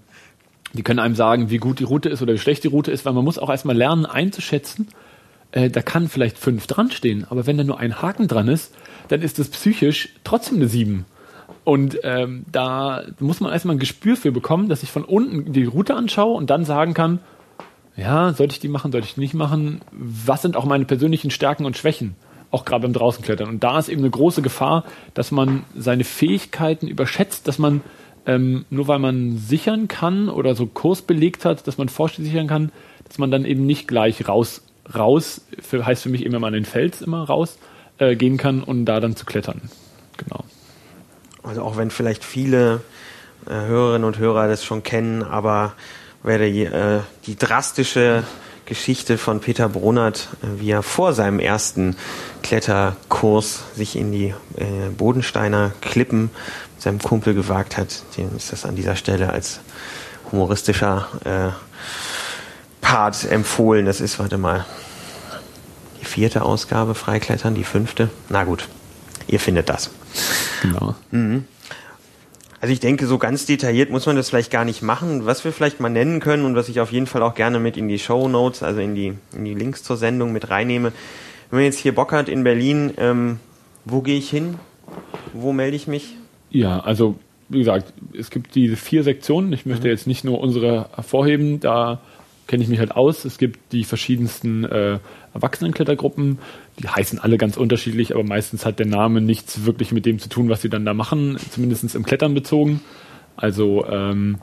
die 0.73 0.83
können 0.83 0.99
einem 0.99 1.14
sagen, 1.14 1.51
wie 1.51 1.59
gut 1.59 1.79
die 1.79 1.85
Route 1.85 2.09
ist 2.09 2.23
oder 2.23 2.33
wie 2.35 2.39
schlecht 2.39 2.64
die 2.64 2.68
Route 2.68 2.91
ist, 2.91 3.05
weil 3.05 3.12
man 3.12 3.25
muss 3.25 3.39
auch 3.39 3.51
erstmal 3.51 3.77
lernen 3.77 4.07
einzuschätzen. 4.07 4.89
Äh, 5.53 5.70
da 5.70 5.83
kann 5.83 6.09
vielleicht 6.09 6.39
fünf 6.39 6.66
dran 6.66 6.91
stehen, 6.91 7.27
aber 7.29 7.47
wenn 7.47 7.59
da 7.59 7.64
nur 7.64 7.79
ein 7.79 8.03
Haken 8.03 8.27
dran 8.27 8.49
ist, 8.49 8.75
dann 9.13 9.21
ist 9.21 9.39
das 9.39 9.49
psychisch 9.49 10.09
trotzdem 10.25 10.57
eine 10.57 10.69
sieben. 10.69 11.05
Und 11.65 11.99
ähm, 12.03 12.45
da 12.51 13.03
muss 13.21 13.41
man 13.41 13.53
erstmal 13.53 13.77
ein 13.77 13.79
Gespür 13.79 14.17
für 14.17 14.33
bekommen, 14.33 14.71
dass 14.71 14.83
ich 14.83 14.91
von 14.91 15.05
unten 15.05 15.53
die 15.53 15.65
Route 15.65 15.95
anschaue 15.95 16.35
und 16.35 16.49
dann 16.49 16.65
sagen 16.65 16.95
kann, 16.95 17.21
ja, 17.95 18.33
sollte 18.33 18.55
ich 18.55 18.61
die 18.61 18.69
machen, 18.69 18.91
sollte 18.91 19.07
ich 19.07 19.15
die 19.15 19.21
nicht 19.21 19.35
machen? 19.35 19.83
Was 19.93 20.41
sind 20.41 20.57
auch 20.57 20.65
meine 20.65 20.87
persönlichen 20.87 21.31
Stärken 21.31 21.67
und 21.67 21.77
Schwächen? 21.77 22.15
Auch 22.51 22.65
gerade 22.65 22.83
beim 22.83 22.95
Draußenklettern. 22.95 23.49
Und 23.49 23.63
da 23.63 23.79
ist 23.79 23.91
eben 23.91 24.01
eine 24.01 24.11
große 24.11 24.41
Gefahr, 24.41 24.85
dass 25.13 25.31
man 25.31 25.65
seine 25.77 26.05
Fähigkeiten 26.05 26.89
überschätzt, 26.89 27.47
dass 27.47 27.59
man 27.59 27.83
ähm, 28.25 28.65
nur 28.71 28.89
weil 28.89 28.99
man 28.99 29.37
sichern 29.37 29.89
kann 29.89 30.31
oder 30.31 30.55
so 30.55 30.67
Kurs 30.67 31.03
belegt 31.03 31.45
hat, 31.45 31.67
dass 31.67 31.77
man 31.77 31.91
Vorstieg 31.91 32.25
sichern 32.25 32.47
kann, 32.47 32.73
dass 33.07 33.19
man 33.19 33.31
dann 33.31 33.45
eben 33.45 33.67
nicht 33.67 33.89
gleich 33.89 34.27
raus, 34.27 34.63
raus, 34.95 35.47
für, 35.61 35.85
heißt 35.85 36.03
für 36.03 36.09
mich 36.09 36.25
immer 36.25 36.39
mal 36.39 36.47
an 36.49 36.55
den 36.55 36.65
Fels 36.65 37.03
immer 37.03 37.25
raus, 37.25 37.59
äh, 37.99 38.16
gehen 38.16 38.36
kann 38.36 38.62
und 38.62 38.84
da 38.84 39.01
dann 39.01 39.16
zu 39.16 39.24
klettern. 39.24 39.62
Genau. 40.16 40.45
Also 41.43 41.62
auch 41.62 41.76
wenn 41.76 41.90
vielleicht 41.90 42.24
viele 42.24 42.82
äh, 43.47 43.51
Hörerinnen 43.51 44.05
und 44.05 44.18
Hörer 44.18 44.49
das 44.49 44.64
schon 44.64 44.82
kennen, 44.82 45.22
aber 45.22 45.74
wer 46.22 46.38
die, 46.38 46.64
äh, 46.64 47.01
die 47.26 47.36
drastische 47.36 48.24
Geschichte 48.66 49.18
von 49.18 49.40
Peter 49.40 49.68
Brunert, 49.68 50.28
äh, 50.43 50.61
wie 50.61 50.70
er 50.70 50.82
vor 50.82 51.12
seinem 51.12 51.40
ersten 51.40 51.97
Kletterkurs 52.43 53.64
sich 53.74 53.97
in 53.97 54.12
die 54.12 54.34
äh, 54.57 54.90
Bodensteiner 54.97 55.72
Klippen 55.80 56.30
mit 56.74 56.82
seinem 56.82 57.01
Kumpel 57.01 57.34
gewagt 57.34 57.76
hat, 57.76 58.03
dem 58.16 58.36
ist 58.36 58.53
das 58.53 58.64
an 58.64 58.76
dieser 58.76 58.97
Stelle 58.97 59.30
als 59.30 59.61
humoristischer 60.30 61.09
äh, 61.24 61.51
Part 62.80 63.30
empfohlen. 63.30 63.86
Das 63.86 64.01
ist, 64.01 64.18
warte 64.18 64.38
mal, 64.38 64.64
die 66.03 66.07
vierte 66.07 66.43
Ausgabe 66.43 66.95
Freiklettern, 66.95 67.55
die 67.55 67.63
fünfte. 67.63 68.11
Na 68.29 68.43
gut, 68.43 68.69
ihr 69.29 69.39
findet 69.39 69.69
das. 69.69 69.91
Genau. 70.61 70.97
Mhm. 71.13 71.45
Also 72.61 72.73
ich 72.73 72.81
denke, 72.81 73.07
so 73.07 73.19
ganz 73.19 73.47
detailliert 73.47 73.91
muss 73.91 74.07
man 74.07 74.17
das 74.17 74.29
vielleicht 74.29 74.51
gar 74.51 74.65
nicht 74.65 74.83
machen. 74.83 75.27
Was 75.27 75.45
wir 75.45 75.53
vielleicht 75.53 75.81
mal 75.81 75.89
nennen 75.89 76.21
können 76.21 76.45
und 76.45 76.57
was 76.57 76.69
ich 76.69 76.81
auf 76.81 76.93
jeden 76.93 77.07
Fall 77.07 77.23
auch 77.23 77.35
gerne 77.35 77.61
mit 77.61 77.77
in 77.77 77.89
die 77.89 77.99
Show 77.99 78.29
Notes, 78.29 78.63
also 78.63 78.81
in 78.81 78.95
die, 78.95 79.15
in 79.35 79.45
die 79.45 79.55
Links 79.55 79.85
zur 79.85 79.97
Sendung 79.97 80.33
mit 80.33 80.51
reinnehme. 80.51 80.93
Wenn 81.51 81.59
man 81.59 81.65
jetzt 81.65 81.79
hier 81.79 81.95
Bock 81.95 82.13
hat 82.13 82.29
in 82.29 82.45
Berlin, 82.45 82.95
ähm, 82.97 83.39
wo 83.85 84.01
gehe 84.01 84.19
ich 84.19 84.29
hin? 84.29 84.57
Wo 85.33 85.53
melde 85.53 85.77
ich 85.77 85.87
mich? 85.87 86.17
Ja, 86.51 86.81
also 86.81 87.17
wie 87.49 87.59
gesagt, 87.59 87.93
es 88.13 88.31
gibt 88.31 88.55
diese 88.55 88.77
vier 88.77 89.05
Sektionen. 89.05 89.53
Ich 89.53 89.67
möchte 89.67 89.87
mhm. 89.87 89.93
jetzt 89.93 90.07
nicht 90.07 90.25
nur 90.25 90.41
unsere 90.41 90.89
hervorheben, 90.95 91.61
da 91.61 92.01
kenne 92.47 92.62
ich 92.62 92.68
mich 92.68 92.78
halt 92.78 92.93
aus. 92.93 93.24
Es 93.24 93.38
gibt 93.38 93.72
die 93.72 93.84
verschiedensten 93.84 94.64
äh, 94.64 94.99
Erwachsenenklettergruppen, 95.34 96.38
die 96.78 96.88
heißen 96.88 97.18
alle 97.18 97.38
ganz 97.38 97.57
unterschiedlich, 97.57 98.12
aber 98.12 98.24
meistens 98.24 98.66
hat 98.66 98.78
der 98.78 98.86
Name 98.86 99.20
nichts 99.20 99.64
wirklich 99.64 99.93
mit 99.93 100.07
dem 100.07 100.18
zu 100.18 100.28
tun, 100.28 100.49
was 100.49 100.62
sie 100.62 100.68
dann 100.68 100.84
da 100.84 100.95
machen, 100.95 101.38
zumindest 101.51 101.95
im 101.95 102.05
Klettern 102.05 102.34
bezogen. 102.34 102.80
Also 103.36 103.86
ähm, 103.86 104.38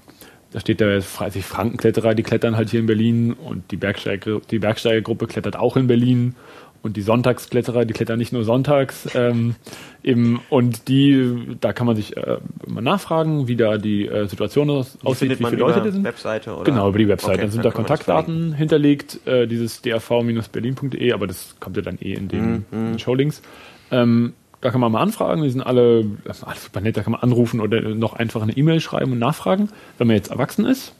da 0.51 0.59
steht 0.59 0.79
der 0.79 1.01
Frankenkletterer, 1.01 2.15
die 2.15 2.23
klettern 2.23 2.57
halt 2.57 2.71
hier 2.71 2.79
in 2.79 2.87
Berlin 2.87 3.33
und 3.33 3.69
die, 3.71 3.77
Bergsteiger, 3.77 4.41
die 4.49 4.59
Bergsteigergruppe 4.59 5.27
klettert 5.27 5.55
auch 5.55 5.77
in 5.77 5.87
Berlin 5.87 6.35
und 6.81 6.95
die 6.95 7.01
Sonntagskletterer, 7.01 7.85
die 7.85 7.93
klettern 7.93 8.19
nicht 8.19 8.31
nur 8.31 8.43
sonntags. 8.43 9.07
Ähm, 9.13 9.55
eben, 10.03 10.39
und 10.49 10.87
die, 10.87 11.57
da 11.59 11.73
kann 11.73 11.87
man 11.87 11.95
sich 11.95 12.15
äh, 12.15 12.37
mal 12.67 12.81
nachfragen, 12.81 13.47
wie 13.47 13.55
da 13.55 13.77
die 13.77 14.07
äh, 14.07 14.27
Situation 14.27 14.69
aus, 14.69 14.97
aussieht, 15.03 15.31
wie 15.31 15.35
viele 15.45 15.57
Leute 15.57 15.81
das 15.81 15.93
sind. 15.93 16.03
Webseite 16.03 16.55
oder? 16.55 16.63
Genau, 16.63 16.89
über 16.89 16.97
die 16.97 17.07
Webseite. 17.07 17.33
Okay, 17.33 17.41
dann 17.41 17.51
sind 17.51 17.65
da 17.65 17.71
Kontaktdaten 17.71 18.53
hinterlegt, 18.53 19.25
äh, 19.27 19.47
dieses 19.47 19.81
drv-berlin.de, 19.81 21.11
aber 21.11 21.27
das 21.27 21.55
kommt 21.59 21.75
ja 21.75 21.81
dann 21.81 21.97
eh 21.99 22.13
in 22.13 22.27
den, 22.27 22.51
mhm. 22.51 22.65
in 22.71 22.85
den 22.91 22.99
Showlinks. 22.99 23.41
Ähm, 23.91 24.33
da 24.61 24.71
kann 24.71 24.81
man 24.81 24.91
mal 24.91 25.01
anfragen, 25.01 25.43
die 25.43 25.49
sind 25.49 25.61
alle, 25.61 26.05
alles 26.25 26.63
super 26.63 26.81
nett, 26.81 26.97
da 26.97 27.03
kann 27.03 27.11
man 27.11 27.21
anrufen 27.21 27.61
oder 27.61 27.81
noch 27.95 28.13
einfach 28.13 28.41
eine 28.41 28.55
E-Mail 28.55 28.81
schreiben 28.81 29.13
und 29.13 29.19
nachfragen, 29.19 29.69
wenn 29.97 30.07
man 30.07 30.15
jetzt 30.15 30.31
erwachsen 30.31 30.65
ist. 30.65 30.93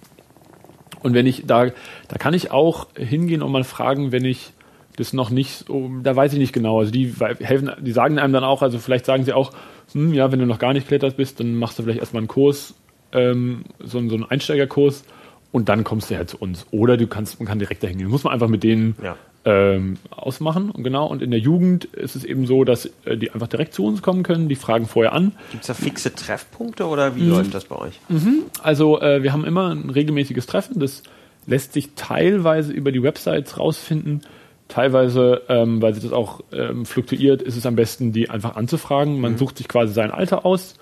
Und 1.02 1.14
wenn 1.14 1.26
ich 1.26 1.46
da, 1.46 1.68
da 2.08 2.18
kann 2.18 2.34
ich 2.34 2.52
auch 2.52 2.88
hingehen 2.96 3.42
und 3.42 3.52
mal 3.52 3.64
fragen, 3.64 4.12
wenn 4.12 4.26
ich 4.26 4.52
das 5.00 5.14
noch 5.14 5.30
nicht, 5.30 5.66
so, 5.68 5.90
da 6.04 6.16
weiß 6.16 6.34
ich 6.34 6.40
nicht 6.40 6.54
genau. 6.54 6.80
Also 6.80 6.92
die 6.92 7.14
helfen, 7.40 7.72
die 7.80 7.92
sagen 7.92 8.20
einem 8.20 8.34
dann 8.34 8.44
auch, 8.44 8.62
also 8.62 8.80
vielleicht 8.80 9.06
sagen 9.06 9.24
sie 9.24 9.34
auch, 9.34 9.52
hm, 9.94 10.14
ja, 10.14 10.32
wenn 10.32 10.40
du 10.40 10.46
noch 10.46 10.60
gar 10.60 10.74
nicht 10.74 10.88
klettert 10.88 11.18
bist, 11.18 11.40
dann 11.40 11.56
machst 11.56 11.80
du 11.80 11.84
vielleicht 11.84 12.00
erstmal 12.00 12.22
einen 12.22 12.28
Kurs, 12.28 12.76
ähm, 13.14 13.64
so, 13.80 14.08
so 14.08 14.16
einen 14.16 14.26
Einsteigerkurs 14.26 15.06
und 15.52 15.70
dann 15.70 15.84
kommst 15.84 16.12
du 16.12 16.16
halt 16.16 16.30
zu 16.30 16.38
uns. 16.38 16.66
Oder 16.72 16.98
du 16.98 17.08
kannst, 17.08 17.40
man 17.40 17.48
kann 17.48 17.60
direkt 17.60 17.82
dahin 17.82 17.98
gehen. 17.98 18.10
Muss 18.10 18.24
man 18.24 18.34
einfach 18.34 18.50
mit 18.50 18.64
denen 18.64 18.96
ja. 19.02 19.16
ähm, 19.46 19.98
ausmachen. 20.12 20.70
Und 20.70 20.84
genau, 20.84 21.08
und 21.08 21.22
in 21.22 21.32
der 21.32 21.40
Jugend 21.40 21.86
ist 21.86 22.16
es 22.16 22.24
eben 22.24 22.46
so, 22.46 22.64
dass 22.64 22.92
äh, 23.06 23.18
die 23.18 23.32
einfach 23.32 23.48
direkt 23.48 23.74
zu 23.74 23.86
uns 23.86 24.02
kommen 24.02 24.24
können, 24.24 24.50
die 24.50 24.56
fragen 24.56 24.86
vorher 24.86 25.14
an. 25.14 25.32
Gibt 25.52 25.64
es 25.64 25.68
da 25.68 25.74
fixe 25.74 26.14
Treffpunkte 26.14 26.86
oder 26.86 27.16
wie 27.16 27.24
mhm. 27.24 27.32
läuft 27.32 27.54
das 27.54 27.66
bei 27.66 27.78
euch? 27.78 28.00
Mhm. 28.10 28.44
Also 28.62 29.02
äh, 29.02 29.24
wir 29.24 29.34
haben 29.34 29.46
immer 29.46 29.70
ein 29.70 29.90
regelmäßiges 29.90 30.46
Treffen, 30.46 30.80
das 30.80 31.04
lässt 31.48 31.74
sich 31.74 31.92
teilweise 31.96 32.72
über 32.72 32.92
die 32.92 33.02
Websites 33.02 33.58
rausfinden. 33.58 34.22
Teilweise, 34.70 35.42
ähm, 35.50 35.82
weil 35.82 35.94
sich 35.96 36.04
das 36.04 36.14
auch 36.14 36.42
ähm, 36.54 36.86
fluktuiert, 36.86 37.42
ist 37.42 37.58
es 37.58 37.66
am 37.66 37.76
besten, 37.76 38.14
die 38.14 38.30
einfach 38.30 38.56
anzufragen. 38.56 39.20
Man 39.20 39.34
mhm. 39.34 39.38
sucht 39.40 39.58
sich 39.58 39.68
quasi 39.68 39.94
sein 39.94 40.12
Alter 40.12 40.46
aus 40.46 40.76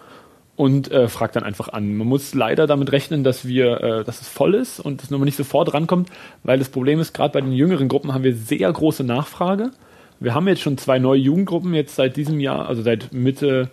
und 0.58 0.92
äh, 0.92 1.08
fragt 1.08 1.38
dann 1.38 1.44
einfach 1.44 1.70
an. 1.70 1.96
Man 1.96 2.08
muss 2.08 2.34
leider 2.34 2.68
damit 2.68 2.92
rechnen, 2.92 3.24
dass 3.24 3.48
wir, 3.48 3.82
äh, 3.82 4.04
dass 4.04 4.20
es 4.20 4.28
voll 4.28 4.56
ist 4.56 4.82
und 4.82 5.02
dass 5.02 5.10
man 5.10 5.22
nicht 5.22 5.38
sofort 5.38 5.74
rankommt, 5.74 6.10
weil 6.44 6.60
das 6.60 6.68
Problem 6.68 7.00
ist, 7.00 7.14
gerade 7.14 7.32
bei 7.32 7.40
den 7.40 7.54
jüngeren 7.54 7.88
Gruppen 7.88 8.14
haben 8.14 8.24
wir 8.24 8.36
sehr 8.36 8.72
große 8.72 9.06
Nachfrage. 9.06 9.72
Wir 10.20 10.34
haben 10.34 10.48
jetzt 10.48 10.62
schon 10.62 10.78
zwei 10.78 11.00
neue 11.00 11.20
Jugendgruppen 11.20 11.74
jetzt 11.74 11.96
seit 11.96 12.18
diesem 12.18 12.40
Jahr, 12.40 12.68
also 12.68 12.82
seit 12.82 13.14
Mitte 13.14 13.70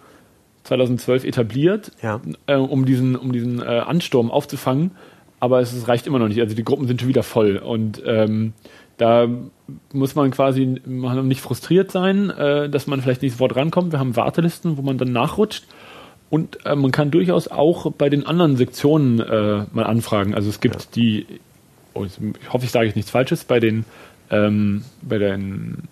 2012 0.65 1.25
etabliert, 1.25 1.91
ja. 2.03 2.21
äh, 2.47 2.55
um 2.55 2.85
diesen, 2.85 3.17
um 3.17 3.33
diesen 3.33 3.61
äh, 3.61 3.65
Ansturm 3.65 4.31
aufzufangen. 4.31 4.93
Aber 5.41 5.61
es, 5.61 5.73
es 5.73 5.89
reicht 5.89 6.07
immer 6.07 6.19
noch 6.19 6.29
nicht. 6.29 6.41
Also 6.41 6.55
die 6.55 6.65
Gruppen 6.65 6.87
sind 6.87 7.01
schon 7.01 7.09
wieder 7.09 7.23
voll 7.23 7.57
und 7.57 8.03
ähm, 8.07 8.53
da 8.97 9.29
muss 9.93 10.15
man 10.15 10.31
quasi 10.31 10.67
nicht 10.67 11.41
frustriert 11.41 11.91
sein, 11.91 12.31
äh, 12.31 12.69
dass 12.69 12.87
man 12.87 13.01
vielleicht 13.01 13.23
nicht 13.23 13.33
sofort 13.33 13.57
rankommt. 13.57 13.93
Wir 13.93 13.99
haben 13.99 14.17
Wartelisten, 14.17 14.77
wo 14.77 14.83
man 14.83 14.99
dann 14.99 15.13
nachrutscht. 15.13 15.65
Und 16.31 16.65
äh, 16.65 16.75
man 16.75 16.91
kann 16.91 17.11
durchaus 17.11 17.49
auch 17.49 17.91
bei 17.93 18.09
den 18.09 18.27
anderen 18.27 18.57
Sektionen 18.57 19.21
äh, 19.21 19.65
mal 19.73 19.85
anfragen. 19.85 20.35
Also 20.35 20.49
es 20.49 20.61
gibt 20.61 20.77
ja. 20.77 20.81
die, 20.95 21.27
oh, 21.93 22.05
ich 22.05 22.19
hoffe, 22.53 22.65
ich 22.65 22.71
sage 22.71 22.87
jetzt 22.87 22.97
nichts 22.97 23.11
Falsches, 23.11 23.45
bei 23.45 23.61
den, 23.61 23.85
ähm, 24.31 24.85
bei 25.03 25.19
den 25.19 25.89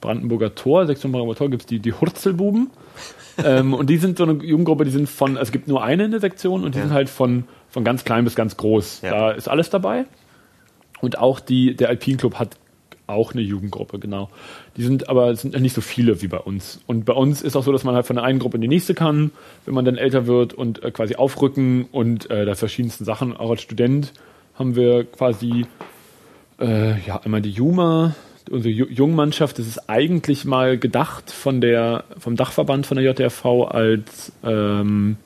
Brandenburger 0.00 0.54
Tor, 0.54 0.86
Sektion 0.86 1.12
Brandenburger 1.12 1.38
Tor, 1.38 1.50
gibt 1.50 1.62
es 1.62 1.66
die, 1.66 1.78
die 1.78 1.92
Hurzelbuben. 1.92 2.70
ähm, 3.44 3.74
und 3.74 3.90
die 3.90 3.96
sind 3.96 4.18
so 4.18 4.24
eine 4.24 4.34
Jugendgruppe, 4.34 4.84
die 4.84 4.90
sind 4.90 5.08
von, 5.08 5.32
also 5.36 5.48
es 5.48 5.52
gibt 5.52 5.66
nur 5.66 5.82
eine 5.82 6.04
in 6.04 6.10
der 6.10 6.20
Sektion 6.20 6.64
und 6.64 6.74
die 6.74 6.78
ja. 6.78 6.84
sind 6.84 6.94
halt 6.94 7.08
von, 7.08 7.44
von 7.70 7.84
ganz 7.84 8.04
klein 8.04 8.24
bis 8.24 8.34
ganz 8.34 8.56
groß. 8.56 9.02
Ja. 9.02 9.10
Da 9.10 9.30
ist 9.30 9.48
alles 9.48 9.70
dabei. 9.70 10.04
Und 11.00 11.18
auch 11.18 11.40
die, 11.40 11.74
der 11.74 11.88
Alpine 11.88 12.16
Club 12.16 12.36
hat 12.36 12.56
auch 13.06 13.32
eine 13.32 13.42
Jugendgruppe, 13.42 13.98
genau. 13.98 14.30
Die 14.76 14.82
sind 14.82 15.08
aber 15.08 15.34
sind 15.36 15.58
nicht 15.60 15.74
so 15.74 15.80
viele 15.80 16.22
wie 16.22 16.28
bei 16.28 16.38
uns. 16.38 16.80
Und 16.86 17.04
bei 17.04 17.12
uns 17.12 17.42
ist 17.42 17.56
auch 17.56 17.62
so, 17.62 17.72
dass 17.72 17.84
man 17.84 17.94
halt 17.94 18.06
von 18.06 18.16
der 18.16 18.24
einen 18.24 18.38
Gruppe 18.38 18.56
in 18.56 18.62
die 18.62 18.68
nächste 18.68 18.94
kann, 18.94 19.30
wenn 19.66 19.74
man 19.74 19.84
dann 19.84 19.96
älter 19.96 20.26
wird 20.26 20.54
und 20.54 20.82
äh, 20.82 20.90
quasi 20.90 21.16
aufrücken 21.16 21.86
und 21.92 22.30
äh, 22.30 22.46
da 22.46 22.54
verschiedensten 22.54 23.04
Sachen. 23.04 23.36
Auch 23.36 23.50
als 23.50 23.62
Student 23.62 24.12
haben 24.54 24.74
wir 24.76 25.04
quasi 25.04 25.66
äh, 26.60 26.98
ja 27.06 27.20
einmal 27.22 27.42
die 27.42 27.50
Juma, 27.50 28.14
unsere 28.50 28.72
Jungmannschaft. 28.72 29.58
Das 29.58 29.66
ist 29.66 29.90
eigentlich 29.90 30.44
mal 30.44 30.78
gedacht 30.78 31.30
von 31.30 31.60
der 31.60 32.04
vom 32.18 32.36
Dachverband 32.36 32.86
von 32.86 32.96
der 32.96 33.12
JRV 33.12 33.44
als 33.68 34.32
ähm, 34.42 35.16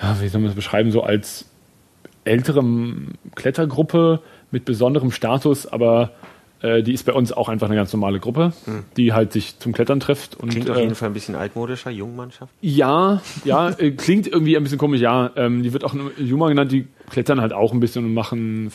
ja 0.00 0.16
wie 0.20 0.28
soll 0.28 0.40
man 0.40 0.48
das 0.48 0.56
beschreiben 0.56 0.92
so 0.92 1.02
als 1.02 1.46
ältere 2.24 2.64
Klettergruppe 3.34 4.20
mit 4.50 4.64
besonderem 4.64 5.10
Status, 5.10 5.66
aber 5.66 6.12
äh, 6.62 6.82
die 6.82 6.92
ist 6.92 7.04
bei 7.04 7.12
uns 7.12 7.32
auch 7.32 7.48
einfach 7.48 7.66
eine 7.66 7.76
ganz 7.76 7.92
normale 7.92 8.20
Gruppe, 8.20 8.52
hm. 8.64 8.84
die 8.96 9.12
halt 9.12 9.32
sich 9.32 9.58
zum 9.58 9.72
Klettern 9.72 10.00
trifft. 10.00 10.36
Und, 10.36 10.50
klingt 10.50 10.70
auf 10.70 10.76
jeden 10.76 10.92
äh, 10.92 10.94
Fall 10.94 11.08
ein 11.08 11.14
bisschen 11.14 11.34
altmodischer, 11.34 11.90
Jungmannschaft. 11.90 12.52
Ja, 12.60 13.22
ja, 13.44 13.70
äh, 13.70 13.92
klingt 13.92 14.26
irgendwie 14.26 14.56
ein 14.56 14.62
bisschen 14.62 14.78
komisch, 14.78 15.00
ja. 15.00 15.30
Ähm, 15.36 15.62
die 15.62 15.72
wird 15.72 15.84
auch 15.84 15.94
Juma 16.18 16.48
genannt, 16.48 16.72
die 16.72 16.86
klettern 17.10 17.40
halt 17.40 17.52
auch 17.52 17.72
ein 17.72 17.80
bisschen 17.80 18.04
und 18.04 18.14
machen, 18.14 18.70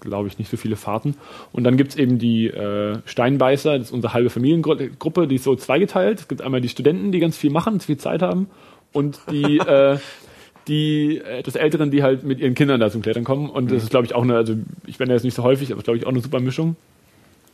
glaube 0.00 0.28
ich, 0.28 0.38
nicht 0.38 0.50
so 0.50 0.56
viele 0.56 0.76
Fahrten. 0.76 1.16
Und 1.52 1.64
dann 1.64 1.76
gibt's 1.76 1.96
eben 1.96 2.18
die 2.18 2.46
äh, 2.46 2.98
Steinbeißer, 3.04 3.78
das 3.78 3.88
ist 3.88 3.92
unsere 3.92 4.14
halbe 4.14 4.30
Familiengruppe, 4.30 5.26
die 5.26 5.36
ist 5.36 5.44
so 5.44 5.56
zweigeteilt. 5.56 6.20
Es 6.20 6.28
gibt 6.28 6.42
einmal 6.42 6.60
die 6.60 6.68
Studenten, 6.68 7.10
die 7.10 7.18
ganz 7.18 7.36
viel 7.36 7.50
machen, 7.50 7.80
viel 7.80 7.96
Zeit 7.96 8.22
haben 8.22 8.48
und 8.92 9.20
die, 9.30 9.58
äh, 9.58 9.98
die 10.68 11.20
etwas 11.20 11.56
Älteren, 11.56 11.90
die 11.90 12.02
halt 12.02 12.22
mit 12.24 12.40
ihren 12.40 12.54
Kindern 12.54 12.80
da 12.80 12.90
zum 12.90 13.02
Klettern 13.02 13.24
kommen. 13.24 13.50
Und 13.50 13.70
das 13.70 13.82
ist, 13.82 13.90
glaube 13.90 14.06
ich, 14.06 14.14
auch 14.14 14.22
eine, 14.22 14.36
also 14.36 14.54
ich 14.86 14.98
bin 14.98 15.08
ja 15.08 15.14
jetzt 15.14 15.24
nicht 15.24 15.34
so 15.34 15.42
häufig, 15.42 15.72
aber 15.72 15.82
glaube 15.82 15.98
ich 15.98 16.06
auch 16.06 16.10
eine 16.10 16.20
super 16.20 16.40
Mischung. 16.40 16.76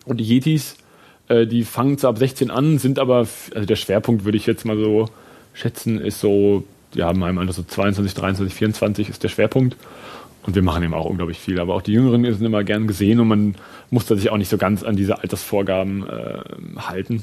Und 0.05 0.19
die 0.19 0.25
Yetis, 0.25 0.77
äh, 1.29 1.47
die 1.47 1.65
fangen 1.65 1.99
zwar 1.99 2.11
ab 2.11 2.19
16 2.19 2.51
an, 2.51 2.79
sind 2.79 2.99
aber, 2.99 3.27
also 3.55 3.67
der 3.67 3.77
Schwerpunkt 3.77 4.25
würde 4.25 4.37
ich 4.37 4.47
jetzt 4.47 4.65
mal 4.65 4.79
so 4.79 5.09
schätzen, 5.55 6.01
ist 6.01 6.21
so, 6.21 6.65
ja, 6.95 7.13
meinem 7.13 7.39
Alter 7.39 7.53
so 7.53 7.63
22, 7.63 8.15
23, 8.15 8.55
24 8.55 9.09
ist 9.09 9.23
der 9.23 9.29
Schwerpunkt. 9.29 9.77
Und 10.47 10.55
wir 10.55 10.63
machen 10.63 10.83
eben 10.83 10.95
auch 10.95 11.05
unglaublich 11.05 11.39
viel. 11.39 11.61
Aber 11.61 11.75
auch 11.75 11.83
die 11.83 11.93
Jüngeren 11.93 12.25
sind 12.25 12.45
immer 12.45 12.65
gern 12.65 12.87
gesehen 12.87 13.21
und 13.21 13.29
man 13.29 13.55
muss 13.91 14.07
da 14.07 14.17
sich 14.17 14.31
auch 14.31 14.39
nicht 14.39 14.49
so 14.49 14.57
ganz 14.57 14.83
an 14.83 14.97
diese 14.97 15.19
Altersvorgaben 15.19 16.09
äh, 16.09 16.41
halten. 16.79 17.23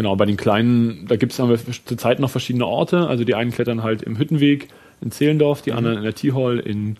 Genau, 0.00 0.16
bei 0.16 0.24
den 0.24 0.38
Kleinen, 0.38 1.04
da 1.08 1.16
gibt 1.16 1.38
es 1.38 1.64
zurzeit 1.84 2.20
noch 2.20 2.30
verschiedene 2.30 2.64
Orte. 2.64 3.06
Also 3.06 3.24
die 3.24 3.34
einen 3.34 3.50
klettern 3.50 3.82
halt 3.82 4.00
im 4.00 4.16
Hüttenweg 4.16 4.68
in 5.02 5.10
Zehlendorf, 5.10 5.60
die 5.60 5.72
mhm. 5.72 5.76
anderen 5.76 5.98
in 5.98 6.04
der 6.04 6.14
T-Hall 6.14 6.58
in 6.58 6.96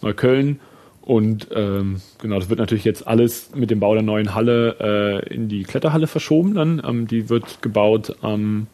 Neukölln. 0.00 0.60
Und 1.00 1.48
ähm, 1.52 2.00
genau, 2.22 2.38
das 2.38 2.48
wird 2.48 2.60
natürlich 2.60 2.84
jetzt 2.84 3.04
alles 3.04 3.50
mit 3.56 3.72
dem 3.72 3.80
Bau 3.80 3.94
der 3.94 4.04
neuen 4.04 4.32
Halle 4.36 4.76
äh, 5.26 5.34
in 5.34 5.48
die 5.48 5.64
Kletterhalle 5.64 6.06
verschoben. 6.06 6.54
Dann, 6.54 6.80
ähm, 6.86 7.08
die 7.08 7.28
wird 7.28 7.62
gebaut 7.62 8.14
am 8.22 8.68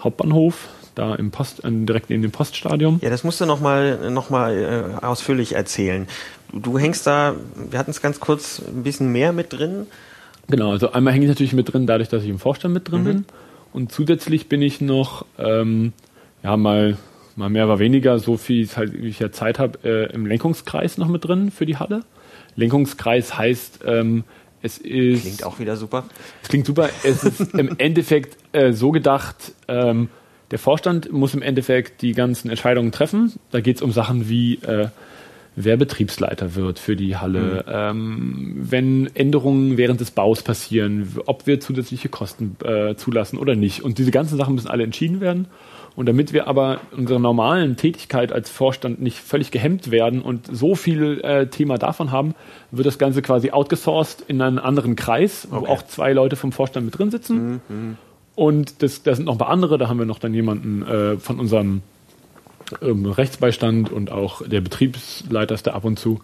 Hauptbahnhof 0.00 0.70
da 0.94 1.14
im 1.14 1.30
Post, 1.30 1.62
äh, 1.64 1.70
direkt 1.70 2.10
in 2.10 2.22
dem 2.22 2.30
Poststadion. 2.30 2.98
Ja, 3.02 3.10
das 3.10 3.24
musst 3.24 3.42
du 3.42 3.44
nochmal 3.44 4.10
noch 4.10 4.30
mal, 4.30 4.96
äh, 5.02 5.04
ausführlich 5.04 5.54
erzählen. 5.54 6.08
Du 6.54 6.78
hängst 6.78 7.06
da, 7.06 7.34
wir 7.70 7.78
hatten 7.78 7.90
es 7.90 8.00
ganz 8.00 8.20
kurz 8.20 8.62
ein 8.66 8.84
bisschen 8.84 9.12
mehr 9.12 9.34
mit 9.34 9.52
drin. 9.52 9.86
Genau, 10.48 10.70
also 10.70 10.92
einmal 10.92 11.12
hänge 11.12 11.26
ich 11.26 11.28
natürlich 11.28 11.52
mit 11.52 11.72
drin, 11.72 11.86
dadurch, 11.86 12.08
dass 12.08 12.22
ich 12.22 12.30
im 12.30 12.38
Vorstand 12.38 12.74
mit 12.74 12.90
drin 12.90 13.00
mhm. 13.02 13.04
bin. 13.04 13.24
Und 13.72 13.92
zusätzlich 13.92 14.48
bin 14.48 14.62
ich 14.62 14.80
noch, 14.80 15.26
ähm, 15.38 15.92
ja, 16.42 16.56
mal, 16.56 16.96
mal 17.36 17.50
mehr, 17.50 17.68
war 17.68 17.78
weniger, 17.78 18.18
so 18.18 18.36
viel 18.36 18.66
halt, 18.68 18.94
wie 18.94 19.08
ich 19.08 19.18
ja 19.18 19.30
Zeit 19.30 19.58
habe, 19.58 19.78
äh, 19.84 20.12
im 20.12 20.26
Lenkungskreis 20.26 20.98
noch 20.98 21.08
mit 21.08 21.26
drin 21.26 21.50
für 21.50 21.66
die 21.66 21.76
Halle. 21.76 22.00
Lenkungskreis 22.56 23.36
heißt, 23.36 23.80
ähm, 23.86 24.24
es 24.62 24.78
ist. 24.78 25.22
Klingt 25.22 25.44
auch 25.44 25.58
wieder 25.58 25.76
super. 25.76 26.04
Es 26.42 26.48
klingt 26.48 26.66
super. 26.66 26.88
Es 27.04 27.22
ist 27.22 27.40
im 27.54 27.76
Endeffekt 27.78 28.36
äh, 28.52 28.72
so 28.72 28.90
gedacht, 28.90 29.52
ähm, 29.68 30.08
der 30.50 30.58
Vorstand 30.58 31.12
muss 31.12 31.34
im 31.34 31.42
Endeffekt 31.42 32.02
die 32.02 32.12
ganzen 32.12 32.48
Entscheidungen 32.48 32.90
treffen. 32.90 33.34
Da 33.50 33.60
geht 33.60 33.76
es 33.76 33.82
um 33.82 33.92
Sachen 33.92 34.28
wie, 34.28 34.54
äh, 34.56 34.88
wer 35.64 35.76
Betriebsleiter 35.76 36.54
wird 36.54 36.78
für 36.78 36.94
die 36.94 37.16
Halle, 37.16 37.64
mhm. 37.66 37.72
ähm, 37.72 38.56
wenn 38.58 39.10
Änderungen 39.14 39.76
während 39.76 40.00
des 40.00 40.12
Baus 40.12 40.42
passieren, 40.42 41.16
ob 41.26 41.46
wir 41.46 41.60
zusätzliche 41.60 42.08
Kosten 42.08 42.56
äh, 42.64 42.94
zulassen 42.94 43.38
oder 43.38 43.56
nicht. 43.56 43.82
Und 43.82 43.98
diese 43.98 44.10
ganzen 44.10 44.38
Sachen 44.38 44.54
müssen 44.54 44.68
alle 44.68 44.84
entschieden 44.84 45.20
werden. 45.20 45.46
Und 45.96 46.06
damit 46.06 46.32
wir 46.32 46.46
aber 46.46 46.80
unserer 46.96 47.18
normalen 47.18 47.76
Tätigkeit 47.76 48.30
als 48.30 48.50
Vorstand 48.50 49.02
nicht 49.02 49.18
völlig 49.18 49.50
gehemmt 49.50 49.90
werden 49.90 50.22
und 50.22 50.46
so 50.46 50.76
viel 50.76 51.20
äh, 51.22 51.48
Thema 51.48 51.76
davon 51.76 52.12
haben, 52.12 52.36
wird 52.70 52.86
das 52.86 52.98
Ganze 52.98 53.20
quasi 53.20 53.50
outgesourced 53.50 54.24
in 54.28 54.40
einen 54.40 54.60
anderen 54.60 54.94
Kreis, 54.94 55.48
okay. 55.50 55.60
wo 55.60 55.72
auch 55.72 55.82
zwei 55.82 56.12
Leute 56.12 56.36
vom 56.36 56.52
Vorstand 56.52 56.86
mit 56.86 56.96
drin 56.96 57.10
sitzen. 57.10 57.36
Mhm. 57.36 57.60
mhm. 57.68 57.96
Und 58.36 58.84
das, 58.84 59.02
das 59.02 59.16
sind 59.16 59.26
noch 59.26 59.34
ein 59.34 59.38
paar 59.38 59.48
andere, 59.48 59.78
da 59.78 59.88
haben 59.88 59.98
wir 59.98 60.06
noch 60.06 60.20
dann 60.20 60.32
jemanden 60.32 60.86
äh, 60.86 61.16
von 61.16 61.40
unserem 61.40 61.82
ähm, 62.82 63.06
Rechtsbeistand 63.06 63.90
und 63.90 64.10
auch 64.10 64.46
der 64.46 64.60
Betriebsleiter 64.60 65.54
ist 65.54 65.66
da 65.66 65.72
ab 65.72 65.84
und 65.84 65.98
zu, 65.98 66.20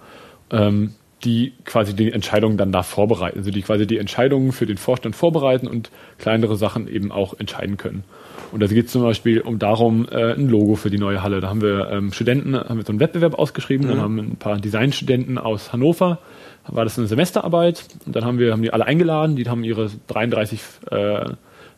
ähm, 0.50 0.94
die 1.24 1.52
quasi 1.64 1.94
die 1.94 2.12
Entscheidungen 2.12 2.58
dann 2.58 2.70
da 2.70 2.82
vorbereiten, 2.82 3.38
also 3.38 3.50
die 3.50 3.62
quasi 3.62 3.86
die 3.86 3.98
Entscheidungen 3.98 4.52
für 4.52 4.66
den 4.66 4.76
Vorstand 4.76 5.16
vorbereiten 5.16 5.66
und 5.66 5.90
kleinere 6.18 6.56
Sachen 6.56 6.86
eben 6.86 7.12
auch 7.12 7.38
entscheiden 7.38 7.76
können. 7.76 8.04
Und 8.52 8.62
da 8.62 8.66
geht 8.66 8.86
es 8.86 8.92
zum 8.92 9.02
Beispiel 9.02 9.40
um 9.40 9.58
darum, 9.58 10.06
äh, 10.10 10.34
ein 10.34 10.48
Logo 10.48 10.74
für 10.74 10.90
die 10.90 10.98
neue 10.98 11.22
Halle. 11.22 11.40
Da 11.40 11.48
haben 11.48 11.62
wir 11.62 11.90
ähm, 11.90 12.12
Studenten, 12.12 12.54
haben 12.54 12.76
wir 12.76 12.84
so 12.84 12.92
einen 12.92 13.00
Wettbewerb 13.00 13.34
ausgeschrieben, 13.38 13.86
mhm. 13.86 13.90
dann 13.90 14.00
haben 14.00 14.18
ein 14.18 14.36
paar 14.36 14.58
Designstudenten 14.58 15.38
aus 15.38 15.72
Hannover, 15.72 16.18
war 16.66 16.84
das 16.84 16.98
eine 16.98 17.08
Semesterarbeit 17.08 17.84
und 18.06 18.16
dann 18.16 18.24
haben 18.24 18.38
wir 18.38 18.52
haben 18.52 18.62
die 18.62 18.72
alle 18.72 18.86
eingeladen, 18.86 19.36
die 19.36 19.48
haben 19.48 19.64
ihre 19.64 19.90
33 20.08 20.60
äh, 20.90 21.24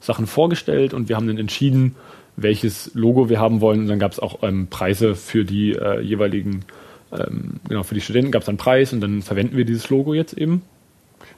Sachen 0.01 0.27
vorgestellt 0.27 0.95
und 0.95 1.09
wir 1.09 1.17
haben 1.17 1.27
dann 1.27 1.39
entschieden, 1.39 1.97
welches 2.37 2.91
Logo 2.95 3.29
wir 3.29 3.41
haben 3.41 3.61
wollen. 3.61 3.81
Und 3.81 3.89
dann 3.89 3.99
gab 3.99 4.13
es 4.13 4.21
auch 4.21 4.43
ähm, 4.43 4.69
Preise 4.69 5.15
für 5.15 5.45
die 5.45 5.73
äh, 5.73 6.01
jeweiligen, 6.01 6.65
ähm, 7.13 7.61
genau, 7.69 7.83
für 7.83 7.95
die 7.95 8.01
Studenten 8.01 8.31
gab 8.31 8.43
es 8.43 8.49
einen 8.49 8.59
Preis 8.59 8.93
und 8.93 9.01
dann 9.01 9.23
verwenden 9.23 9.57
wir 9.57 9.65
dieses 9.65 9.91
Logo 9.91 10.15
jetzt 10.15 10.35
eben. 10.35 10.63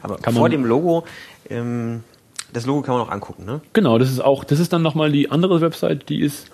Aber 0.03 0.17
kann 0.17 0.35
vor 0.35 0.49
dem 0.49 0.65
Logo, 0.65 1.05
ähm, 1.49 2.03
das 2.53 2.67
Logo 2.67 2.83
kann 2.83 2.95
man 2.95 3.07
auch 3.07 3.11
angucken, 3.11 3.45
ne? 3.45 3.61
Genau, 3.73 3.99
das 3.99 4.11
ist 4.11 4.21
auch, 4.21 4.45
das 4.45 4.61
ist 4.61 4.73
dann 4.73 4.83
nochmal 4.83 5.11
die 5.13 5.31
andere 5.31 5.61
Website, 5.61 6.09
die 6.09 6.21
ist 6.21 6.51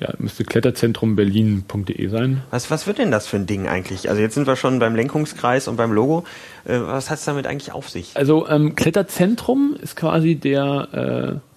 ja, 0.00 0.12
müsste 0.18 0.44
kletterzentrumberlin.de 0.44 2.08
sein. 2.08 2.42
Was, 2.50 2.70
was 2.70 2.86
wird 2.86 2.98
denn 2.98 3.10
das 3.10 3.26
für 3.26 3.36
ein 3.36 3.46
Ding 3.46 3.66
eigentlich? 3.66 4.08
Also 4.08 4.22
jetzt 4.22 4.34
sind 4.34 4.46
wir 4.46 4.54
schon 4.54 4.78
beim 4.78 4.94
Lenkungskreis 4.94 5.66
und 5.66 5.76
beim 5.76 5.92
Logo. 5.92 6.24
Äh, 6.64 6.78
was 6.80 7.10
hat 7.10 7.18
es 7.18 7.24
damit 7.24 7.46
eigentlich 7.46 7.72
auf 7.72 7.88
sich? 7.88 8.16
Also 8.16 8.48
ähm, 8.48 8.76
Kletterzentrum 8.76 9.76
ist 9.82 9.96
quasi 9.96 10.36
der, 10.36 11.40
äh, 11.40 11.47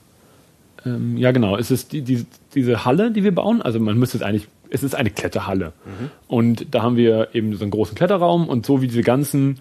ähm, 0.86 1.18
ja 1.18 1.32
genau, 1.32 1.58
es 1.58 1.72
ist 1.72 1.92
die, 1.92 2.02
die, 2.02 2.26
diese 2.56 2.86
Halle, 2.86 3.12
die 3.12 3.24
wir 3.24 3.34
bauen. 3.34 3.62
Also 3.62 3.80
man 3.80 3.98
müsste 3.98 4.18
es 4.18 4.24
eigentlich, 4.24 4.48
es 4.70 4.84
ist 4.84 4.96
eine 4.96 5.10
Kletterhalle. 5.10 5.74
Mhm. 5.86 6.12
Und 6.28 6.74
da 6.74 6.82
haben 6.82 6.96
wir 6.96 7.30
eben 7.34 7.56
so 7.56 7.64
einen 7.64 7.72
großen 7.72 7.96
Kletterraum 7.96 8.48
und 8.48 8.66
so 8.66 8.82
wie 8.82 8.88
diese 8.88 9.04
ganzen 9.04 9.60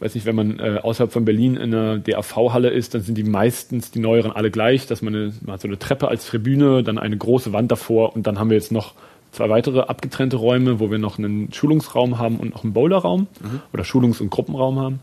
weiß 0.00 0.14
nicht, 0.14 0.26
wenn 0.26 0.34
man 0.34 0.58
äh, 0.58 0.78
außerhalb 0.82 1.12
von 1.12 1.24
Berlin 1.24 1.56
in 1.56 1.74
einer 1.74 1.98
DAV-Halle 1.98 2.70
ist, 2.70 2.94
dann 2.94 3.02
sind 3.02 3.16
die 3.16 3.22
meistens 3.22 3.90
die 3.90 4.00
neueren 4.00 4.32
alle 4.32 4.50
gleich, 4.50 4.86
dass 4.86 5.02
man, 5.02 5.14
eine, 5.14 5.32
man 5.42 5.54
hat 5.54 5.60
so 5.60 5.68
eine 5.68 5.78
Treppe 5.78 6.08
als 6.08 6.26
Tribüne, 6.26 6.82
dann 6.82 6.98
eine 6.98 7.16
große 7.16 7.52
Wand 7.52 7.70
davor 7.70 8.16
und 8.16 8.26
dann 8.26 8.38
haben 8.38 8.50
wir 8.50 8.56
jetzt 8.56 8.72
noch 8.72 8.94
zwei 9.30 9.48
weitere 9.48 9.80
abgetrennte 9.80 10.36
Räume, 10.36 10.80
wo 10.80 10.90
wir 10.90 10.98
noch 10.98 11.18
einen 11.18 11.52
Schulungsraum 11.52 12.18
haben 12.18 12.38
und 12.38 12.50
noch 12.50 12.64
einen 12.64 12.72
Bowlerraum 12.72 13.28
mhm. 13.42 13.60
oder 13.72 13.84
Schulungs- 13.84 14.20
und 14.20 14.30
Gruppenraum 14.30 14.78
haben. 14.80 15.00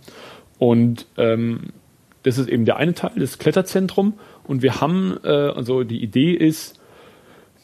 Und 0.57 1.05
ähm, 1.17 1.67
das 2.23 2.37
ist 2.37 2.49
eben 2.49 2.65
der 2.65 2.77
eine 2.77 2.93
Teil, 2.93 3.11
das 3.15 3.37
Kletterzentrum. 3.37 4.13
Und 4.47 4.61
wir 4.61 4.81
haben, 4.81 5.17
äh, 5.23 5.29
also 5.29 5.83
die 5.83 6.01
Idee 6.01 6.33
ist, 6.33 6.77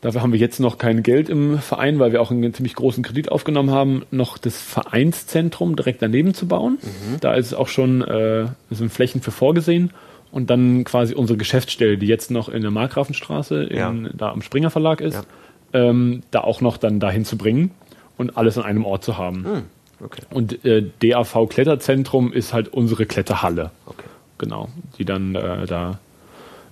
Dafür 0.04 0.22
haben 0.22 0.34
wir 0.34 0.40
jetzt 0.40 0.60
noch 0.60 0.78
kein 0.78 1.02
Geld 1.02 1.30
im 1.30 1.60
Verein, 1.60 1.98
weil 1.98 2.12
wir 2.12 2.22
auch 2.22 2.30
einen 2.30 2.54
ziemlich 2.54 2.76
großen 2.76 3.04
Kredit 3.04 3.32
aufgenommen 3.32 3.72
haben, 3.72 4.04
noch 4.12 4.38
das 4.38 4.62
Vereinszentrum 4.62 5.78
direkt 5.78 6.02
daneben 6.02 6.34
zu 6.34 6.46
bauen. 6.46 6.78
Mhm. 6.82 7.22
Da 7.22 7.36
ist 7.36 7.54
auch 7.54 7.70
schon 7.70 8.02
äh, 8.02 8.48
sind 8.70 8.92
Flächen 8.92 9.22
für 9.22 9.32
vorgesehen. 9.32 9.92
Und 10.30 10.50
dann 10.50 10.84
quasi 10.84 11.14
unsere 11.14 11.38
Geschäftsstelle, 11.38 11.98
die 11.98 12.08
jetzt 12.08 12.32
noch 12.32 12.50
in 12.50 12.64
der 12.64 12.72
Markgrafenstraße, 12.72 13.64
in, 13.64 13.78
ja. 13.78 13.94
da 14.14 14.32
am 14.34 14.42
Springer 14.42 14.72
Verlag 14.72 15.00
ist, 15.00 15.14
ja. 15.14 15.90
ähm, 15.90 16.24
da 16.32 16.42
auch 16.42 16.60
noch 16.60 16.76
dann 16.76 17.00
dahin 17.00 17.24
zu 17.24 17.38
bringen 17.38 17.72
und 18.18 18.36
alles 18.36 18.58
an 18.58 18.66
einem 18.66 18.84
Ort 18.84 19.06
zu 19.06 19.18
haben. 19.18 19.44
Mhm. 19.44 19.64
Okay. 20.04 20.24
Und 20.32 20.66
äh, 20.66 20.84
DAV 21.02 21.48
Kletterzentrum 21.48 22.34
ist 22.34 22.52
halt 22.52 22.68
unsere 22.68 23.06
Kletterhalle. 23.06 23.72
Okay. 23.86 24.04
Genau, 24.38 24.68
die 24.98 25.06
dann 25.06 25.36
äh, 25.36 25.66
da 25.66 26.00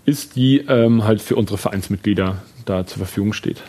ist, 0.06 0.36
die 0.36 0.60
ähm, 0.60 1.04
halt 1.04 1.22
für 1.22 1.36
unsere 1.36 1.58
Vereinsmitglieder 1.58 2.42
da 2.66 2.86
zur 2.86 2.98
Verfügung 2.98 3.34
steht. 3.34 3.64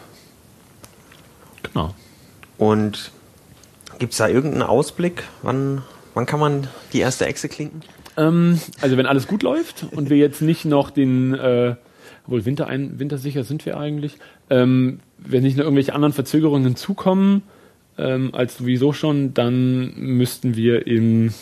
Genau. 1.63 1.95
Und 2.59 3.11
gibt 3.99 4.13
es 4.13 4.19
da 4.19 4.29
irgendeinen 4.29 4.63
Ausblick? 4.63 5.25
Wann, 5.43 5.83
wann 6.15 6.27
kann 6.27 6.41
man 6.41 6.69
die 6.93 7.01
erste 7.01 7.27
Echse 7.27 7.49
klinken? 7.49 7.83
Ähm, 8.17 8.61
also 8.81 8.97
wenn 8.97 9.07
alles 9.07 9.27
gut 9.27 9.43
läuft 9.43 9.87
und 9.91 10.11
wir 10.11 10.17
jetzt 10.17 10.43
nicht 10.43 10.65
noch 10.65 10.91
den, 10.91 11.35
äh, 11.35 11.77
wohl 12.27 12.45
Winter 12.45 12.67
ein, 12.67 12.99
wintersicher 12.99 13.45
sind 13.45 13.67
wir 13.67 13.79
eigentlich, 13.79 14.19
ähm, 14.51 15.01
wenn 15.19 15.43
nicht 15.43 15.57
noch 15.57 15.65
irgendwelche 15.65 15.95
anderen 15.95 16.13
Verzögerungen 16.13 16.65
hinzukommen, 16.65 17.43
ähm, 17.99 18.35
als 18.35 18.57
sowieso 18.59 18.93
schon, 18.93 19.35
dann 19.35 19.95
müssten 19.97 20.57
wir 20.57 20.87
im 20.87 21.33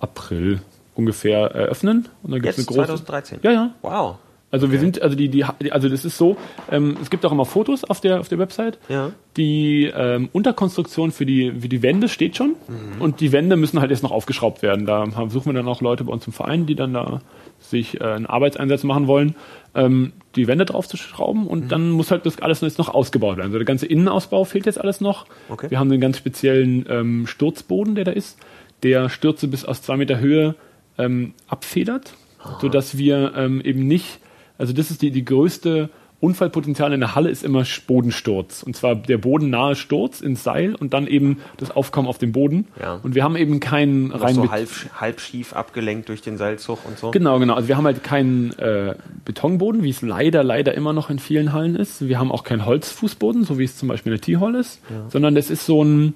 April 0.00 0.60
ungefähr 0.96 1.38
eröffnen. 1.38 2.08
Und 2.22 2.32
dann 2.32 2.42
gibt's 2.42 2.58
Jetzt, 2.58 2.68
eine 2.68 2.76
große, 2.76 3.04
2013? 3.04 3.38
Ja, 3.42 3.52
ja. 3.52 3.74
Wow. 3.82 4.16
Also 4.52 4.70
wir 4.70 4.78
sind, 4.78 5.02
also 5.02 5.16
die, 5.16 5.28
die, 5.28 5.44
also 5.44 5.88
das 5.88 6.04
ist 6.04 6.16
so, 6.16 6.36
ähm, 6.70 6.96
es 7.02 7.10
gibt 7.10 7.26
auch 7.26 7.32
immer 7.32 7.44
Fotos 7.44 7.82
auf 7.82 8.00
der 8.00 8.20
auf 8.20 8.28
der 8.28 8.38
Website. 8.38 8.78
Ja. 8.88 9.10
Die 9.36 9.92
ähm, 9.94 10.28
Unterkonstruktion 10.32 11.10
für 11.10 11.26
die 11.26 11.52
für 11.60 11.68
die 11.68 11.82
Wände 11.82 12.08
steht 12.08 12.36
schon 12.36 12.54
mhm. 12.68 13.02
und 13.02 13.20
die 13.20 13.32
Wände 13.32 13.56
müssen 13.56 13.80
halt 13.80 13.90
jetzt 13.90 14.04
noch 14.04 14.12
aufgeschraubt 14.12 14.62
werden. 14.62 14.86
Da 14.86 15.04
suchen 15.28 15.46
wir 15.46 15.52
dann 15.52 15.66
auch 15.66 15.80
Leute 15.80 16.04
bei 16.04 16.12
uns 16.12 16.26
im 16.28 16.32
Verein, 16.32 16.64
die 16.64 16.76
dann 16.76 16.94
da 16.94 17.20
sich 17.58 18.00
äh, 18.00 18.04
einen 18.04 18.26
Arbeitseinsatz 18.26 18.84
machen 18.84 19.08
wollen, 19.08 19.34
ähm, 19.74 20.12
die 20.36 20.46
Wände 20.46 20.64
drauf 20.64 20.86
zu 20.86 20.96
schrauben 20.96 21.48
und 21.48 21.64
mhm. 21.64 21.68
dann 21.68 21.90
muss 21.90 22.12
halt 22.12 22.24
das 22.24 22.40
alles 22.40 22.60
jetzt 22.60 22.78
noch 22.78 22.94
ausgebaut 22.94 23.38
werden. 23.38 23.48
Also 23.48 23.58
der 23.58 23.66
ganze 23.66 23.86
Innenausbau 23.86 24.44
fehlt 24.44 24.66
jetzt 24.66 24.80
alles 24.80 25.00
noch. 25.00 25.26
Okay. 25.48 25.70
Wir 25.70 25.80
haben 25.80 25.90
einen 25.90 26.00
ganz 26.00 26.18
speziellen 26.18 26.86
ähm, 26.88 27.26
Sturzboden, 27.26 27.96
der 27.96 28.04
da 28.04 28.12
ist, 28.12 28.38
der 28.84 29.08
Stürze 29.08 29.48
bis 29.48 29.64
aus 29.64 29.82
zwei 29.82 29.96
Meter 29.96 30.20
Höhe 30.20 30.54
ähm, 30.98 31.34
abfedert, 31.48 32.14
sodass 32.60 32.96
wir 32.96 33.34
ähm, 33.36 33.60
eben 33.60 33.86
nicht 33.86 34.20
also 34.58 34.72
das 34.72 34.90
ist 34.90 35.02
die, 35.02 35.10
die 35.10 35.24
größte 35.24 35.90
Unfallpotenzial 36.18 36.94
in 36.94 37.00
der 37.00 37.14
Halle 37.14 37.28
ist 37.28 37.44
immer 37.44 37.64
Bodensturz. 37.86 38.62
Und 38.62 38.74
zwar 38.74 38.96
der 38.96 39.18
bodennahe 39.18 39.76
Sturz 39.76 40.22
ins 40.22 40.42
Seil 40.42 40.74
und 40.74 40.94
dann 40.94 41.06
eben 41.06 41.40
das 41.58 41.70
Aufkommen 41.70 42.08
auf 42.08 42.16
dem 42.16 42.32
Boden. 42.32 42.66
Ja. 42.80 42.98
Und 43.02 43.14
wir 43.14 43.22
haben 43.22 43.36
eben 43.36 43.60
keinen 43.60 44.12
rein 44.12 44.34
so 44.34 44.50
halb, 44.50 44.70
halb 44.98 45.20
schief 45.20 45.52
abgelenkt 45.52 46.08
durch 46.08 46.22
den 46.22 46.38
Seilzug 46.38 46.86
und 46.86 46.98
so. 46.98 47.10
Genau, 47.10 47.38
genau. 47.38 47.54
Also 47.54 47.68
wir 47.68 47.76
haben 47.76 47.84
halt 47.84 48.02
keinen 48.02 48.58
äh, 48.58 48.94
Betonboden, 49.26 49.82
wie 49.82 49.90
es 49.90 50.00
leider, 50.00 50.42
leider 50.42 50.72
immer 50.72 50.94
noch 50.94 51.10
in 51.10 51.18
vielen 51.18 51.52
Hallen 51.52 51.76
ist. 51.76 52.08
Wir 52.08 52.18
haben 52.18 52.32
auch 52.32 52.44
keinen 52.44 52.64
Holzfußboden, 52.64 53.44
so 53.44 53.58
wie 53.58 53.64
es 53.64 53.76
zum 53.76 53.88
Beispiel 53.88 54.12
in 54.12 54.18
der 54.18 54.24
T-Hall 54.24 54.54
ist, 54.54 54.80
sondern 55.10 55.34
das 55.34 55.50
ist 55.50 55.66
so 55.66 55.84
ein, 55.84 56.14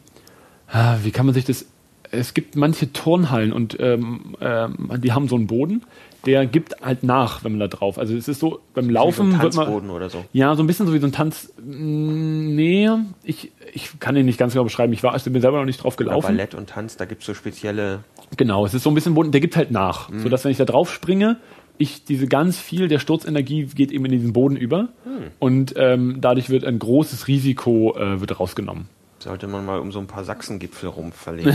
ah, 0.72 0.96
wie 1.02 1.10
kann 1.10 1.26
man 1.26 1.34
sich 1.34 1.44
das, 1.44 1.66
es 2.10 2.34
gibt 2.34 2.56
manche 2.56 2.92
Turnhallen 2.92 3.52
und 3.52 3.76
ähm, 3.80 4.36
ähm, 4.40 4.90
die 4.98 5.12
haben 5.12 5.28
so 5.28 5.36
einen 5.36 5.46
Boden, 5.46 5.82
der 6.26 6.46
gibt 6.46 6.74
halt 6.82 7.02
nach, 7.02 7.44
wenn 7.44 7.52
man 7.52 7.60
da 7.60 7.68
drauf. 7.68 7.98
Also 7.98 8.14
es 8.14 8.28
ist 8.28 8.40
so, 8.40 8.60
beim 8.74 8.84
Wie 8.84 8.88
so 8.88 8.94
Laufen 8.94 9.32
ein 9.32 9.42
wird 9.42 9.54
man, 9.54 9.64
Tanzboden 9.66 9.90
oder 9.90 10.10
so. 10.10 10.24
ja, 10.32 10.54
so 10.54 10.62
ein 10.62 10.66
bisschen 10.66 10.86
so 10.86 10.92
wie 10.92 10.98
so 10.98 11.06
ein 11.06 11.12
Tanz. 11.12 11.52
Mm, 11.64 12.54
Nee, 12.54 12.90
ich, 13.22 13.52
ich 13.72 13.98
kann 14.00 14.14
den 14.14 14.26
nicht 14.26 14.38
ganz 14.38 14.52
genau 14.52 14.64
beschreiben. 14.64 14.92
Ich 14.92 15.02
war, 15.02 15.12
also 15.12 15.30
bin 15.30 15.40
selber 15.40 15.58
noch 15.58 15.64
nicht 15.64 15.82
drauf 15.82 15.94
Oder 15.96 16.04
gelaufen. 16.04 16.26
Ballett 16.26 16.54
und 16.54 16.68
Tanz, 16.68 16.96
da 16.96 17.04
gibt's 17.04 17.24
so 17.26 17.32
spezielle. 17.32 18.00
Genau, 18.36 18.66
es 18.66 18.74
ist 18.74 18.82
so 18.82 18.90
ein 18.90 18.94
bisschen 18.94 19.14
Boden, 19.14 19.32
der 19.32 19.40
gibt 19.40 19.56
halt 19.56 19.70
nach. 19.70 20.10
Mhm. 20.10 20.20
Sodass, 20.20 20.44
wenn 20.44 20.50
ich 20.50 20.58
da 20.58 20.64
drauf 20.64 20.92
springe, 20.92 21.38
ich 21.78 22.04
diese 22.04 22.26
ganz 22.26 22.58
viel 22.58 22.88
der 22.88 22.98
Sturzenergie 22.98 23.64
geht 23.64 23.90
eben 23.90 24.04
in 24.04 24.12
diesen 24.12 24.32
Boden 24.32 24.56
über. 24.56 24.82
Mhm. 25.04 25.30
Und 25.38 25.74
ähm, 25.76 26.18
dadurch 26.20 26.50
wird 26.50 26.64
ein 26.64 26.78
großes 26.78 27.28
Risiko 27.28 27.96
äh, 27.96 28.20
wird 28.20 28.38
rausgenommen. 28.38 28.88
Sollte 29.20 29.46
man 29.46 29.64
mal 29.66 29.78
um 29.78 29.92
so 29.92 29.98
ein 29.98 30.06
paar 30.06 30.24
Sachsengipfel 30.24 30.88
rum 30.88 31.12
verlegen. 31.12 31.54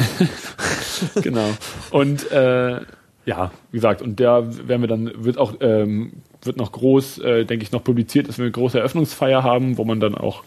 genau. 1.21 1.49
Und 1.91 2.31
äh, 2.31 2.79
ja, 3.25 3.51
wie 3.71 3.77
gesagt, 3.77 4.01
und 4.01 4.19
der 4.19 4.67
werden 4.67 4.81
wir 4.81 4.87
dann, 4.87 5.11
wird 5.23 5.37
auch, 5.37 5.55
ähm, 5.61 6.13
wird 6.43 6.57
noch 6.57 6.71
groß, 6.71 7.19
äh, 7.19 7.45
denke 7.45 7.63
ich, 7.63 7.71
noch 7.71 7.83
publiziert, 7.83 8.29
dass 8.29 8.37
wir 8.37 8.43
eine 8.45 8.51
große 8.51 8.77
Eröffnungsfeier 8.77 9.43
haben, 9.43 9.77
wo 9.77 9.83
man 9.83 9.99
dann 9.99 10.15
auch 10.15 10.43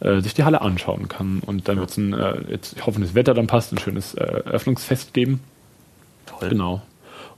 äh, 0.00 0.20
sich 0.20 0.34
die 0.34 0.42
Halle 0.42 0.60
anschauen 0.60 1.08
kann. 1.08 1.40
Und 1.46 1.68
dann 1.68 1.78
wird 1.78 1.90
es 1.90 1.96
ein, 1.98 2.12
äh, 2.12 2.34
jetzt, 2.50 2.74
ich 2.76 2.84
hoffe, 2.84 3.00
das 3.00 3.14
Wetter 3.14 3.32
dann 3.32 3.46
passt, 3.46 3.72
ein 3.72 3.78
schönes 3.78 4.14
äh, 4.14 4.24
Eröffnungsfest 4.24 5.14
geben. 5.14 5.40
Toll. 6.26 6.48
Genau. 6.48 6.82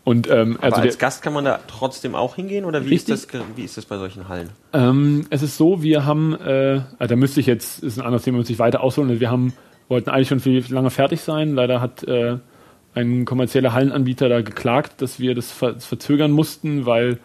Und 0.08 0.26
ähm, 0.30 0.56
Aber 0.56 0.64
also 0.64 0.76
als 0.80 0.96
der, 0.96 1.00
Gast 1.06 1.22
kann 1.22 1.34
man 1.34 1.44
da 1.44 1.60
trotzdem 1.66 2.14
auch 2.14 2.36
hingehen 2.36 2.64
oder 2.64 2.80
wie 2.86 2.94
ist, 2.94 3.10
Richtig. 3.10 3.14
das, 3.14 3.28
ge- 3.28 3.42
wie 3.56 3.64
ist 3.64 3.76
das 3.76 3.84
bei 3.84 3.98
solchen 3.98 4.26
Hallen? 4.26 4.48
Ähm, 4.72 5.26
es 5.28 5.42
ist 5.42 5.58
so, 5.58 5.82
wir 5.82 6.06
haben, 6.06 6.34
äh, 6.34 6.80
also 6.98 7.14
da 7.14 7.16
müsste 7.16 7.40
ich 7.40 7.46
jetzt, 7.46 7.82
ist 7.82 7.98
ein 7.98 8.06
anderes 8.06 8.22
Thema, 8.22 8.38
muss 8.38 8.48
ich 8.48 8.58
weiter 8.58 8.82
ausholen. 8.82 9.20
Wir 9.20 9.30
haben, 9.30 9.52
wollten 9.88 10.08
eigentlich 10.08 10.28
schon 10.28 10.40
viel 10.40 10.64
lange 10.72 10.88
fertig 10.88 11.20
sein. 11.20 11.54
Leider 11.54 11.82
hat 11.82 12.04
äh, 12.04 12.38
ein 12.94 13.26
kommerzieller 13.26 13.74
Hallenanbieter 13.74 14.30
da 14.30 14.40
geklagt, 14.40 15.02
dass 15.02 15.20
wir 15.20 15.34
das 15.34 15.52
ver 15.52 15.78
verzögern 15.78 16.30
mussten, 16.30 16.86
weil 16.86 17.18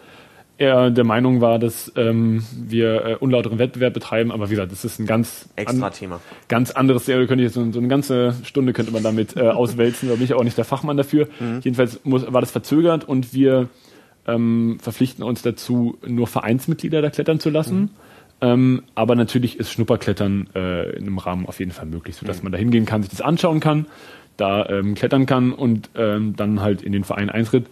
er 0.57 0.91
der 0.91 1.03
Meinung 1.03 1.41
war, 1.41 1.57
dass 1.59 1.91
ähm, 1.95 2.43
wir 2.55 3.05
äh, 3.05 3.15
unlauteren 3.15 3.59
Wettbewerb 3.59 3.93
betreiben. 3.93 4.31
Aber 4.31 4.47
wie 4.49 4.51
gesagt, 4.51 4.71
das 4.71 4.85
ist 4.85 4.99
ein 4.99 5.05
ganz 5.05 5.49
Extra 5.55 5.87
an- 5.87 5.93
Thema. 5.93 6.19
ganz 6.47 6.71
anderes 6.71 7.05
Thema. 7.05 7.21
Da 7.21 7.25
könnte 7.25 7.43
ich 7.43 7.47
jetzt 7.47 7.55
so, 7.55 7.71
so 7.71 7.79
eine 7.79 7.87
ganze 7.87 8.35
Stunde 8.43 8.71
könnte 8.73 8.91
man 8.91 9.03
damit 9.03 9.35
äh, 9.35 9.41
auswälzen. 9.49 10.09
Da 10.09 10.15
bin 10.15 10.23
ich 10.23 10.33
auch 10.33 10.43
nicht 10.43 10.57
der 10.57 10.65
Fachmann 10.65 10.95
dafür. 10.97 11.27
Jedenfalls 11.63 11.99
muss, 12.03 12.31
war 12.31 12.41
das 12.41 12.51
verzögert 12.51 13.07
und 13.07 13.33
wir 13.33 13.67
ähm, 14.27 14.77
verpflichten 14.81 15.23
uns 15.23 15.41
dazu, 15.41 15.97
nur 16.05 16.27
Vereinsmitglieder 16.27 17.01
da 17.01 17.09
klettern 17.09 17.39
zu 17.39 17.49
lassen. 17.49 17.89
Ähm, 18.41 18.83
aber 18.95 19.15
natürlich 19.15 19.57
ist 19.59 19.71
Schnupperklettern 19.71 20.49
äh, 20.55 20.91
in 20.97 21.03
einem 21.03 21.17
Rahmen 21.17 21.45
auf 21.45 21.59
jeden 21.59 21.71
Fall 21.71 21.85
möglich, 21.87 22.15
sodass 22.15 22.43
man 22.43 22.51
da 22.51 22.57
hingehen 22.57 22.85
kann, 22.85 23.01
sich 23.01 23.09
das 23.11 23.21
anschauen 23.21 23.59
kann, 23.59 23.85
da 24.37 24.67
ähm, 24.69 24.95
klettern 24.95 25.25
kann 25.25 25.51
und 25.53 25.89
ähm, 25.95 26.35
dann 26.35 26.61
halt 26.61 26.81
in 26.81 26.91
den 26.91 27.03
Verein 27.03 27.29
eintritt. 27.29 27.65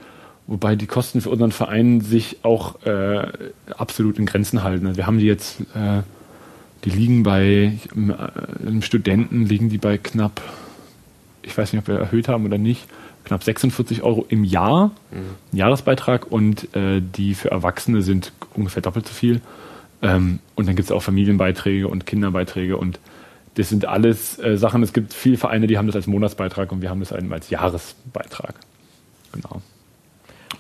Wobei 0.47 0.76
die 0.76 0.88
Kosten 0.88 1.22
für 1.22 1.30
unseren 1.30 1.51
Verein 1.51 2.01
sich 2.01 2.38
auch 2.43 2.84
äh, 2.85 3.27
absolut 3.77 4.19
in 4.19 4.26
Grenzen 4.26 4.63
halten. 4.63 4.88
Also 4.88 4.97
wir 4.97 5.07
haben 5.07 5.19
die 5.19 5.26
jetzt, 5.26 5.61
äh, 5.76 6.01
die 6.84 6.89
liegen 6.89 7.23
bei, 7.23 7.77
im, 7.95 8.09
äh, 8.09 8.15
im 8.68 8.81
Studenten 8.81 9.45
liegen 9.45 9.69
die 9.69 9.77
bei 9.77 9.97
knapp, 9.97 10.41
ich 11.41 11.57
weiß 11.57 11.72
nicht, 11.72 11.81
ob 11.81 11.88
wir 11.88 11.99
erhöht 11.99 12.27
haben 12.27 12.45
oder 12.45 12.57
nicht, 12.57 12.88
knapp 13.23 13.43
46 13.43 14.01
Euro 14.01 14.26
im 14.30 14.43
Jahr, 14.43 14.91
ein 15.53 15.57
Jahresbeitrag 15.57 16.30
und 16.30 16.76
äh, 16.76 17.01
die 17.01 17.35
für 17.35 17.51
Erwachsene 17.51 18.01
sind 18.01 18.34
ungefähr 18.53 18.81
doppelt 18.81 19.07
so 19.07 19.13
viel. 19.13 19.41
Ähm, 20.01 20.39
und 20.55 20.68
dann 20.68 20.76
gibt 20.76 20.88
es 20.88 20.91
auch 20.91 21.03
Familienbeiträge 21.03 21.88
und 21.88 22.05
Kinderbeiträge 22.05 22.77
und 22.77 22.99
das 23.55 23.69
sind 23.69 23.85
alles 23.85 24.39
äh, 24.39 24.57
Sachen, 24.57 24.81
es 24.81 24.93
gibt 24.93 25.13
viele 25.13 25.38
Vereine, 25.38 25.68
die 25.68 25.77
haben 25.77 25.88
das 25.88 25.95
als 25.95 26.07
Monatsbeitrag 26.07 26.72
und 26.72 26.81
wir 26.81 26.89
haben 26.89 26.99
das 26.99 27.11
als 27.11 27.49
Jahresbeitrag. 27.49 28.55
Genau. 29.34 29.61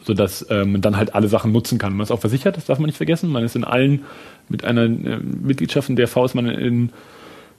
Sodass 0.03 0.41
äh, 0.43 0.65
man 0.65 0.81
dann 0.81 0.97
halt 0.97 1.13
alle 1.15 1.27
Sachen 1.27 1.51
nutzen 1.51 1.77
kann. 1.77 1.93
Man 1.93 2.03
ist 2.03 2.11
auch 2.11 2.19
versichert, 2.19 2.57
das 2.57 2.65
darf 2.65 2.79
man 2.79 2.87
nicht 2.87 2.97
vergessen. 2.97 3.29
Man 3.29 3.43
ist 3.43 3.55
in 3.55 3.63
allen, 3.63 4.03
mit 4.49 4.63
einer 4.65 4.83
äh, 4.85 4.87
Mitgliedschaft 4.87 5.89
in 5.89 5.95
der 5.95 6.07
V 6.07 6.25
ist 6.25 6.33
man 6.33 6.47
in, 6.47 6.89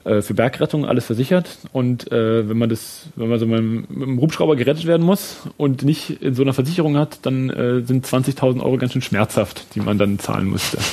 äh, 0.03 0.21
für 0.21 0.33
Bergrettung 0.33 0.85
alles 0.85 1.05
versichert. 1.05 1.57
Und 1.71 2.11
äh, 2.11 2.49
wenn 2.49 2.57
man 2.57 2.67
das, 2.69 3.05
wenn 3.15 3.29
man 3.29 3.39
so 3.39 3.45
mit 3.45 3.59
einem, 3.59 4.19
Hubschrauber 4.19 4.57
gerettet 4.57 4.85
werden 4.85 5.05
muss 5.05 5.37
und 5.55 5.83
nicht 5.83 6.21
in 6.21 6.35
so 6.35 6.41
einer 6.41 6.53
Versicherung 6.53 6.97
hat, 6.97 7.19
dann 7.25 7.49
äh, 7.49 7.81
sind 7.85 8.05
20.000 8.05 8.61
Euro 8.61 8.77
ganz 8.77 8.91
schön 8.91 9.01
schmerzhaft, 9.01 9.73
die 9.75 9.79
man 9.79 9.97
dann 9.97 10.19
zahlen 10.19 10.49
müsste. 10.49 10.77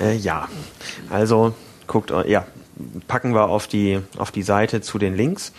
Äh, 0.00 0.16
ja, 0.16 0.46
also 1.10 1.54
guckt, 1.88 2.12
eu- 2.12 2.22
ja, 2.24 2.46
packen 3.08 3.34
wir 3.34 3.48
auf 3.48 3.66
die, 3.66 3.98
auf 4.16 4.30
die 4.30 4.42
Seite 4.44 4.80
zu 4.80 4.98
den 4.98 5.16
Links. 5.16 5.52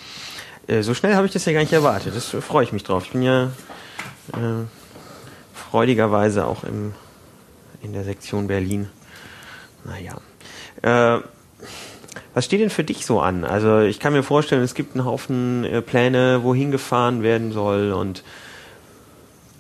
Äh, 0.68 0.82
so 0.82 0.94
schnell 0.94 1.16
habe 1.16 1.28
ich 1.28 1.34
das 1.34 1.44
ja 1.44 1.52
gar 1.52 1.60
nicht 1.60 1.74
erwartet. 1.74 2.16
Das 2.16 2.34
äh, 2.34 2.40
freue 2.40 2.64
ich 2.64 2.72
mich 2.72 2.84
drauf. 2.84 3.04
Ich 3.06 3.12
bin 3.12 3.22
ja 3.22 3.52
äh, 4.34 4.66
freudigerweise 5.54 6.46
auch 6.46 6.64
im, 6.64 6.94
in 7.82 7.94
der 7.94 8.04
Sektion 8.04 8.48
Berlin. 8.48 8.90
Naja. 9.86 10.18
Äh, 10.82 11.22
was 12.34 12.46
steht 12.46 12.62
denn 12.62 12.70
für 12.70 12.84
dich 12.84 13.06
so 13.06 13.20
an? 13.20 13.44
Also 13.44 13.80
ich 13.80 14.00
kann 14.00 14.14
mir 14.14 14.24
vorstellen, 14.24 14.64
es 14.64 14.74
gibt 14.74 14.96
einen 14.96 15.06
Haufen 15.06 15.64
äh, 15.66 15.82
Pläne, 15.82 16.44
wohin 16.44 16.72
gefahren 16.72 17.24
werden 17.24 17.52
soll 17.52 17.92
und 17.92 18.24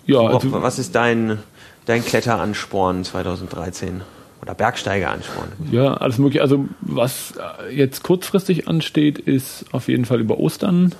Ja, 0.05 0.21
also, 0.21 0.51
was 0.51 0.79
ist 0.79 0.95
dein, 0.95 1.39
dein 1.85 2.03
Kletteransporn 2.03 3.03
2013? 3.03 4.01
Oder 4.41 4.53
Bergsteigeransporn? 4.55 5.49
Ja, 5.71 5.95
alles 5.95 6.17
mögliche. 6.17 6.41
Also 6.41 6.65
was 6.81 7.33
äh, 7.67 7.75
jetzt 7.75 8.03
kurzfristig 8.03 8.67
ansteht, 8.67 9.19
ist 9.19 9.65
auf 9.73 9.87
jeden 9.89 10.05
Fall 10.05 10.21
über 10.21 10.39
Ostern 10.39 10.95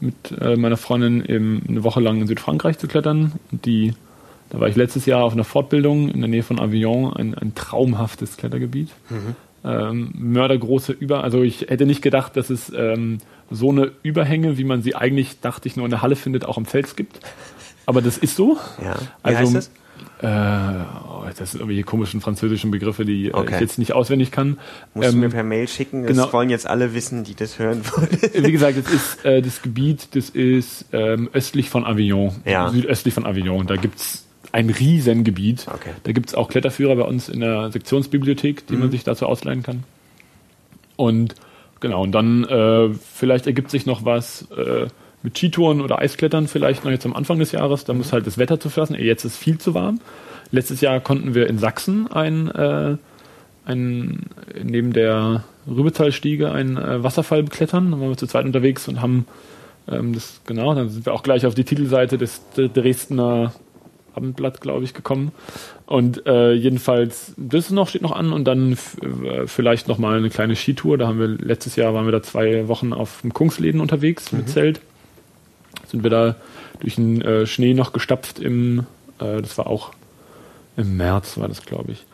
mit 0.00 0.14
äh, 0.40 0.56
meiner 0.56 0.76
Freundin 0.76 1.24
eben 1.24 1.62
eine 1.68 1.84
Woche 1.84 2.00
lang 2.00 2.20
in 2.20 2.26
Südfrankreich 2.26 2.78
zu 2.78 2.88
klettern. 2.88 3.32
Die, 3.50 3.94
da 4.50 4.60
war 4.60 4.68
ich 4.68 4.76
letztes 4.76 5.06
Jahr 5.06 5.24
auf 5.24 5.32
einer 5.32 5.44
Fortbildung 5.44 6.10
in 6.10 6.20
der 6.20 6.28
Nähe 6.28 6.42
von 6.42 6.60
Avignon, 6.60 7.14
ein, 7.14 7.34
ein 7.34 7.54
traumhaftes 7.54 8.36
Klettergebiet. 8.36 8.90
Ähm, 9.64 10.10
mördergroße 10.14 10.92
Über, 10.92 11.22
also 11.24 11.42
ich 11.42 11.62
hätte 11.62 11.86
nicht 11.86 12.02
gedacht, 12.02 12.36
dass 12.36 12.50
es 12.50 12.70
ähm, 12.76 13.18
so 13.50 13.70
eine 13.70 13.92
Überhänge, 14.02 14.58
wie 14.58 14.64
man 14.64 14.82
sie 14.82 14.96
eigentlich, 14.96 15.40
dachte 15.40 15.68
ich, 15.68 15.76
nur 15.76 15.86
in 15.86 15.90
der 15.90 16.02
Halle 16.02 16.16
findet, 16.16 16.44
auch 16.44 16.56
am 16.58 16.66
Fels 16.66 16.96
gibt. 16.96 17.20
Aber 17.86 18.02
das 18.02 18.18
ist 18.18 18.36
so. 18.36 18.58
Ja. 18.82 18.96
Wie 18.96 19.00
Also, 19.22 19.38
heißt 19.38 19.54
es? 19.54 19.70
Äh, 20.22 20.26
oh, 20.26 21.24
das 21.36 21.50
sind 21.50 21.60
irgendwelche 21.60 21.82
komischen 21.82 22.20
französischen 22.20 22.70
Begriffe, 22.70 23.04
die 23.04 23.26
äh, 23.26 23.32
Okay. 23.32 23.54
ich 23.56 23.60
jetzt 23.60 23.78
nicht 23.78 23.92
auswendig 23.92 24.30
kann. 24.30 24.58
Musst 24.94 25.08
du 25.08 25.14
Ähm, 25.14 25.20
mir 25.20 25.28
per 25.30 25.42
Mail 25.42 25.66
schicken. 25.68 26.02
Das 26.02 26.12
genau. 26.16 26.32
wollen 26.32 26.48
jetzt 26.48 26.66
alle 26.66 26.94
wissen, 26.94 27.24
die 27.24 27.34
das 27.34 27.58
hören 27.58 27.82
wollen. 27.96 28.08
wie 28.46 28.52
gesagt, 28.52 28.78
das 28.78 28.92
ist 28.92 29.24
äh, 29.24 29.42
das 29.42 29.62
Gebiet, 29.62 30.14
das 30.14 30.28
ist 30.30 30.84
ähm, 30.92 31.28
östlich 31.32 31.70
von 31.70 31.84
Avignon, 31.84 32.32
Ja. 32.44 32.70
südöstlich 32.70 33.12
von 33.14 33.26
Avignon. 33.26 33.66
Da 33.66 33.76
gibt's 33.76 34.26
ein 34.52 34.70
Riesengebiet. 34.70 35.66
Okay. 35.72 35.90
Da 36.04 36.12
gibt's 36.12 36.34
auch 36.34 36.48
Kletterführer 36.48 36.94
bei 36.96 37.02
uns 37.04 37.28
in 37.28 37.40
der 37.40 37.72
Sektionsbibliothek, 37.72 38.66
die 38.66 38.76
man 38.76 38.90
sich 38.90 39.02
dazu 39.02 39.26
ausleihen 39.26 39.62
kann. 39.62 39.82
Und 40.96 41.34
genau, 41.80 42.02
und 42.02 42.12
dann 42.12 42.44
äh, 42.44 42.90
vielleicht 43.14 43.46
ergibt 43.46 43.70
sich 43.70 43.86
noch 43.86 44.04
was 44.04 44.46
äh, 44.56 44.86
mit 45.22 45.38
Skitouren 45.38 45.80
oder 45.80 45.98
Eisklettern 45.98 46.48
vielleicht 46.48 46.84
noch 46.84 46.90
jetzt 46.90 47.06
am 47.06 47.14
Anfang 47.14 47.38
des 47.38 47.52
Jahres. 47.52 47.84
Da 47.84 47.94
muss 47.94 48.12
halt 48.12 48.26
das 48.26 48.38
Wetter 48.38 48.58
zulassen. 48.58 48.96
Jetzt 48.98 49.24
ist 49.24 49.36
viel 49.36 49.58
zu 49.58 49.74
warm. 49.74 50.00
Letztes 50.50 50.80
Jahr 50.80 51.00
konnten 51.00 51.34
wir 51.34 51.48
in 51.48 51.58
Sachsen 51.58 52.10
ein, 52.10 52.50
äh, 52.50 52.96
ein 53.64 54.26
neben 54.62 54.92
der 54.92 55.44
Rübezahlstiege 55.66 56.50
einen 56.50 56.76
äh, 56.76 57.02
Wasserfall 57.02 57.44
beklettern. 57.44 57.90
Da 57.90 58.00
waren 58.00 58.08
wir 58.08 58.16
zu 58.16 58.26
zweit 58.26 58.44
unterwegs 58.44 58.88
und 58.88 59.00
haben 59.00 59.26
ähm, 59.88 60.12
das 60.12 60.40
genau, 60.46 60.74
dann 60.74 60.88
sind 60.88 61.06
wir 61.06 61.14
auch 61.14 61.22
gleich 61.22 61.46
auf 61.46 61.54
die 61.54 61.64
Titelseite 61.64 62.18
des 62.18 62.42
Dresdner 62.54 63.52
Abendblatt, 64.14 64.60
glaube 64.60 64.84
ich, 64.84 64.92
gekommen. 64.92 65.32
Und 65.86 66.26
äh, 66.26 66.52
jedenfalls, 66.52 67.34
das 67.36 67.70
noch, 67.70 67.88
steht 67.88 68.02
noch 68.02 68.12
an 68.12 68.32
und 68.32 68.44
dann 68.44 68.72
äh, 68.72 69.46
vielleicht 69.46 69.88
noch 69.88 69.98
mal 69.98 70.18
eine 70.18 70.30
kleine 70.30 70.54
Skitour. 70.54 70.98
Da 70.98 71.06
haben 71.06 71.18
wir 71.18 71.28
letztes 71.28 71.76
Jahr 71.76 71.94
waren 71.94 72.04
wir 72.06 72.12
da 72.12 72.22
zwei 72.22 72.68
Wochen 72.68 72.92
auf 72.92 73.22
dem 73.22 73.32
Kungsläden 73.32 73.80
unterwegs 73.80 74.32
mit 74.32 74.48
Zelt. 74.48 74.80
Sind 75.92 76.02
wir 76.02 76.10
da 76.10 76.34
durch 76.80 76.96
den 76.96 77.22
äh, 77.22 77.46
Schnee 77.46 77.74
noch 77.74 77.92
gestapft 77.92 78.40
im, 78.40 78.80
äh, 79.20 79.40
das 79.40 79.56
war 79.56 79.68
auch 79.68 79.92
im 80.76 80.96
März, 80.96 81.38
war 81.38 81.46
das, 81.46 81.64
glaube 81.64 81.92
ich. 81.92 82.04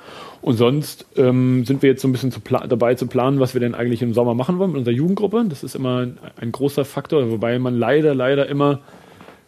Und 0.42 0.56
sonst 0.56 1.06
ähm, 1.16 1.64
sind 1.64 1.82
wir 1.82 1.90
jetzt 1.90 2.02
so 2.02 2.08
ein 2.08 2.12
bisschen 2.12 2.32
zu 2.32 2.40
dabei 2.40 2.94
zu 2.94 3.06
planen, 3.06 3.40
was 3.40 3.54
wir 3.54 3.60
denn 3.60 3.74
eigentlich 3.74 4.02
im 4.02 4.14
Sommer 4.14 4.34
machen 4.34 4.58
wollen 4.58 4.72
mit 4.72 4.78
unserer 4.78 4.94
Jugendgruppe. 4.94 5.44
Das 5.48 5.62
ist 5.62 5.74
immer 5.74 6.00
ein, 6.00 6.18
ein 6.40 6.52
großer 6.52 6.84
Faktor, 6.84 7.30
wobei 7.30 7.58
man 7.58 7.78
leider, 7.78 8.14
leider 8.14 8.46
immer 8.48 8.80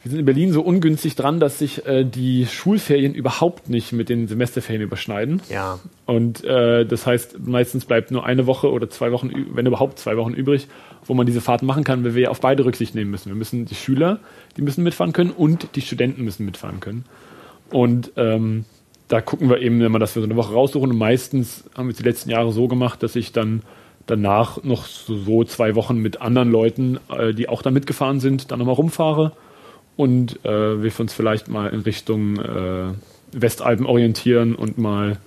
wir 0.02 0.10
sind 0.10 0.20
in 0.20 0.24
Berlin 0.24 0.52
so 0.52 0.62
ungünstig 0.62 1.14
dran, 1.14 1.40
dass 1.40 1.59
sich 1.59 1.86
äh, 1.86 2.05
die 2.05 2.47
Schulferien 2.47 3.12
überhaupt 3.14 3.68
nicht 3.68 3.93
mit 3.93 4.09
den 4.09 4.28
Semesterferien 4.28 4.82
überschneiden. 4.82 5.43
Ja. 5.51 5.78
Und 6.06 6.43
äh, 6.43 6.86
das 6.86 7.06
heißt, 7.06 7.47
meistens 7.47 7.85
bleibt 7.85 8.10
nur 8.10 8.24
eine 8.24 8.47
Woche 8.47 8.70
oder 8.70 8.89
zwei 8.89 9.12
Wochen, 9.12 9.31
wenn 9.52 9.66
überhaupt 9.66 9.98
zwei 9.98 10.16
Wochen 10.16 10.32
übrig, 10.32 10.68
wo 11.05 11.12
man 11.12 11.27
diese 11.27 11.43
Fahrten 11.43 11.66
machen 11.66 11.85
kann, 11.85 12.02
weil 12.02 12.14
wir 12.14 12.31
auf 12.31 12.40
beide 12.40 12.64
Rücksicht 12.64 12.94
nehmen 12.94 13.10
müssen. 13.10 13.28
Wir 13.28 13.36
müssen 13.36 13.66
die 13.66 13.74
Schüler, 13.74 14.20
die 14.56 14.62
müssen 14.62 14.85
mitfahren 14.85 15.12
können 15.12 15.32
und 15.32 15.77
die 15.77 15.82
Studenten 15.82 16.24
müssen 16.24 16.47
mitfahren 16.47 16.81
können. 16.81 17.05
Und 17.70 18.12
ähm, 18.16 18.64
da 19.09 19.20
gucken 19.20 19.51
wir 19.51 19.60
eben 19.60 19.82
immer, 19.82 19.98
dass 19.98 20.14
wir 20.16 20.22
so 20.22 20.28
eine 20.28 20.36
Woche 20.36 20.55
raussuchen. 20.55 20.93
Und 20.93 20.98
meistens 20.98 21.64
haben 21.77 21.89
wir 21.89 21.93
es 21.93 21.98
die 21.98 22.05
letzten 22.05 22.31
Jahre 22.31 22.52
so 22.52 22.68
gemacht, 22.68 23.02
dass 23.02 23.16
ich 23.16 23.32
dann 23.32 23.62
danach 24.06 24.62
noch 24.62 24.86
so, 24.86 25.14
so 25.14 25.44
zwei 25.44 25.74
Wochen 25.74 25.98
mit 25.98 26.22
anderen 26.22 26.51
Leuten, 26.51 26.98
äh, 27.10 27.35
die 27.35 27.51
auch 27.51 27.60
da 27.60 27.70
mitgefahren 27.70 28.18
sind, 28.18 28.51
dann 28.51 28.60
nochmal 28.60 28.77
rumfahre 28.77 29.32
und 29.97 30.45
äh, 30.45 30.83
wir 30.83 30.93
uns 30.99 31.12
vielleicht 31.12 31.49
mal 31.49 31.69
in 31.69 31.81
Richtung 31.81 32.39
äh, 32.39 32.93
Westalpen 33.33 33.87
orientieren 33.87 34.55
und 34.55 34.79
mal 34.79 35.19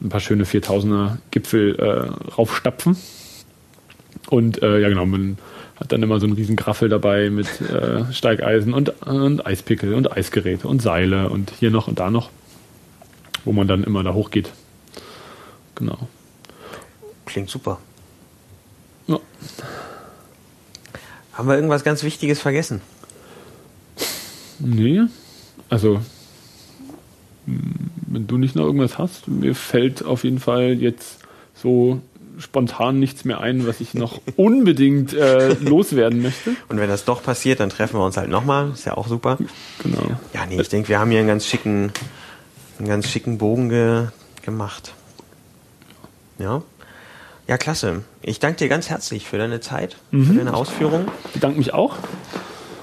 ein 0.00 0.08
paar 0.08 0.20
schöne 0.20 0.44
4000er 0.44 1.18
Gipfel 1.30 1.76
äh, 1.76 2.32
raufstapfen. 2.32 2.96
Und 4.28 4.62
äh, 4.62 4.80
ja 4.80 4.88
genau, 4.88 5.06
man 5.06 5.38
hat 5.76 5.92
dann 5.92 6.02
immer 6.02 6.20
so 6.20 6.26
einen 6.26 6.34
riesen 6.34 6.56
Graffel 6.56 6.88
dabei 6.88 7.30
mit 7.30 7.60
äh, 7.60 8.12
Steigeisen 8.12 8.74
und, 8.74 9.00
und 9.06 9.46
Eispickel 9.46 9.94
und 9.94 10.12
Eisgeräte 10.12 10.68
und 10.68 10.80
Seile 10.80 11.28
und 11.30 11.52
hier 11.58 11.70
noch 11.70 11.88
und 11.88 11.98
da 11.98 12.10
noch, 12.10 12.30
wo 13.44 13.52
man 13.52 13.66
dann 13.66 13.84
immer 13.84 14.02
da 14.02 14.14
hochgeht. 14.14 14.50
Genau. 15.74 16.08
Klingt 17.26 17.50
super. 17.50 17.80
Ja. 19.06 19.18
Haben 21.32 21.48
wir 21.48 21.56
irgendwas 21.56 21.82
ganz 21.82 22.04
Wichtiges 22.04 22.40
vergessen? 22.40 22.80
Nee, 24.58 25.02
also 25.68 26.00
wenn 27.46 28.26
du 28.26 28.38
nicht 28.38 28.56
noch 28.56 28.64
irgendwas 28.64 28.98
hast, 28.98 29.28
mir 29.28 29.54
fällt 29.54 30.04
auf 30.04 30.24
jeden 30.24 30.38
Fall 30.38 30.74
jetzt 30.74 31.18
so 31.54 32.00
spontan 32.38 32.98
nichts 32.98 33.24
mehr 33.24 33.40
ein, 33.40 33.66
was 33.66 33.80
ich 33.80 33.94
noch 33.94 34.20
unbedingt 34.36 35.12
äh, 35.12 35.54
loswerden 35.54 36.22
möchte. 36.22 36.56
Und 36.68 36.78
wenn 36.78 36.88
das 36.88 37.04
doch 37.04 37.22
passiert, 37.22 37.60
dann 37.60 37.70
treffen 37.70 37.98
wir 37.98 38.04
uns 38.04 38.16
halt 38.16 38.28
nochmal. 38.28 38.70
Ist 38.72 38.86
ja 38.86 38.96
auch 38.96 39.08
super. 39.08 39.38
Genau. 39.82 40.16
Ja, 40.32 40.46
nee, 40.46 40.60
ich 40.60 40.68
denke, 40.68 40.88
wir 40.88 40.98
haben 40.98 41.10
hier 41.10 41.20
einen 41.20 41.28
ganz 41.28 41.46
schicken, 41.46 41.92
einen 42.78 42.88
ganz 42.88 43.08
schicken 43.08 43.38
Bogen 43.38 43.68
ge 43.68 44.06
gemacht. 44.42 44.92
Ja. 46.38 46.62
Ja, 47.46 47.58
klasse. 47.58 48.02
Ich 48.22 48.40
danke 48.40 48.58
dir 48.58 48.68
ganz 48.68 48.88
herzlich 48.88 49.26
für 49.26 49.38
deine 49.38 49.60
Zeit, 49.60 49.96
für 50.10 50.34
deine 50.34 50.54
Ausführungen. 50.54 51.08
Bedanke 51.34 51.58
mich 51.58 51.74
auch. 51.74 51.96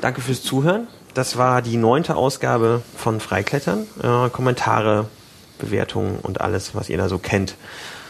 Danke 0.01 0.21
fürs 0.21 0.43
Zuhören. 0.43 0.87
Das 1.13 1.37
war 1.37 1.61
die 1.61 1.77
neunte 1.77 2.15
Ausgabe 2.15 2.81
von 2.95 3.19
Freiklettern. 3.19 3.85
Äh, 4.01 4.29
Kommentare, 4.29 5.07
Bewertungen 5.59 6.19
und 6.19 6.41
alles, 6.41 6.73
was 6.73 6.89
ihr 6.89 6.97
da 6.97 7.09
so 7.09 7.17
kennt, 7.17 7.55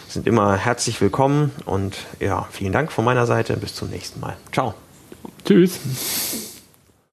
sind 0.07 0.27
immer 0.27 0.55
herzlich 0.55 1.01
willkommen. 1.01 1.51
Und 1.65 1.97
ja, 2.19 2.47
vielen 2.51 2.73
Dank 2.73 2.91
von 2.91 3.03
meiner 3.03 3.25
Seite. 3.25 3.57
Bis 3.57 3.73
zum 3.73 3.89
nächsten 3.89 4.19
Mal. 4.19 4.37
Ciao. 4.51 4.75
Tschüss. 5.45 5.79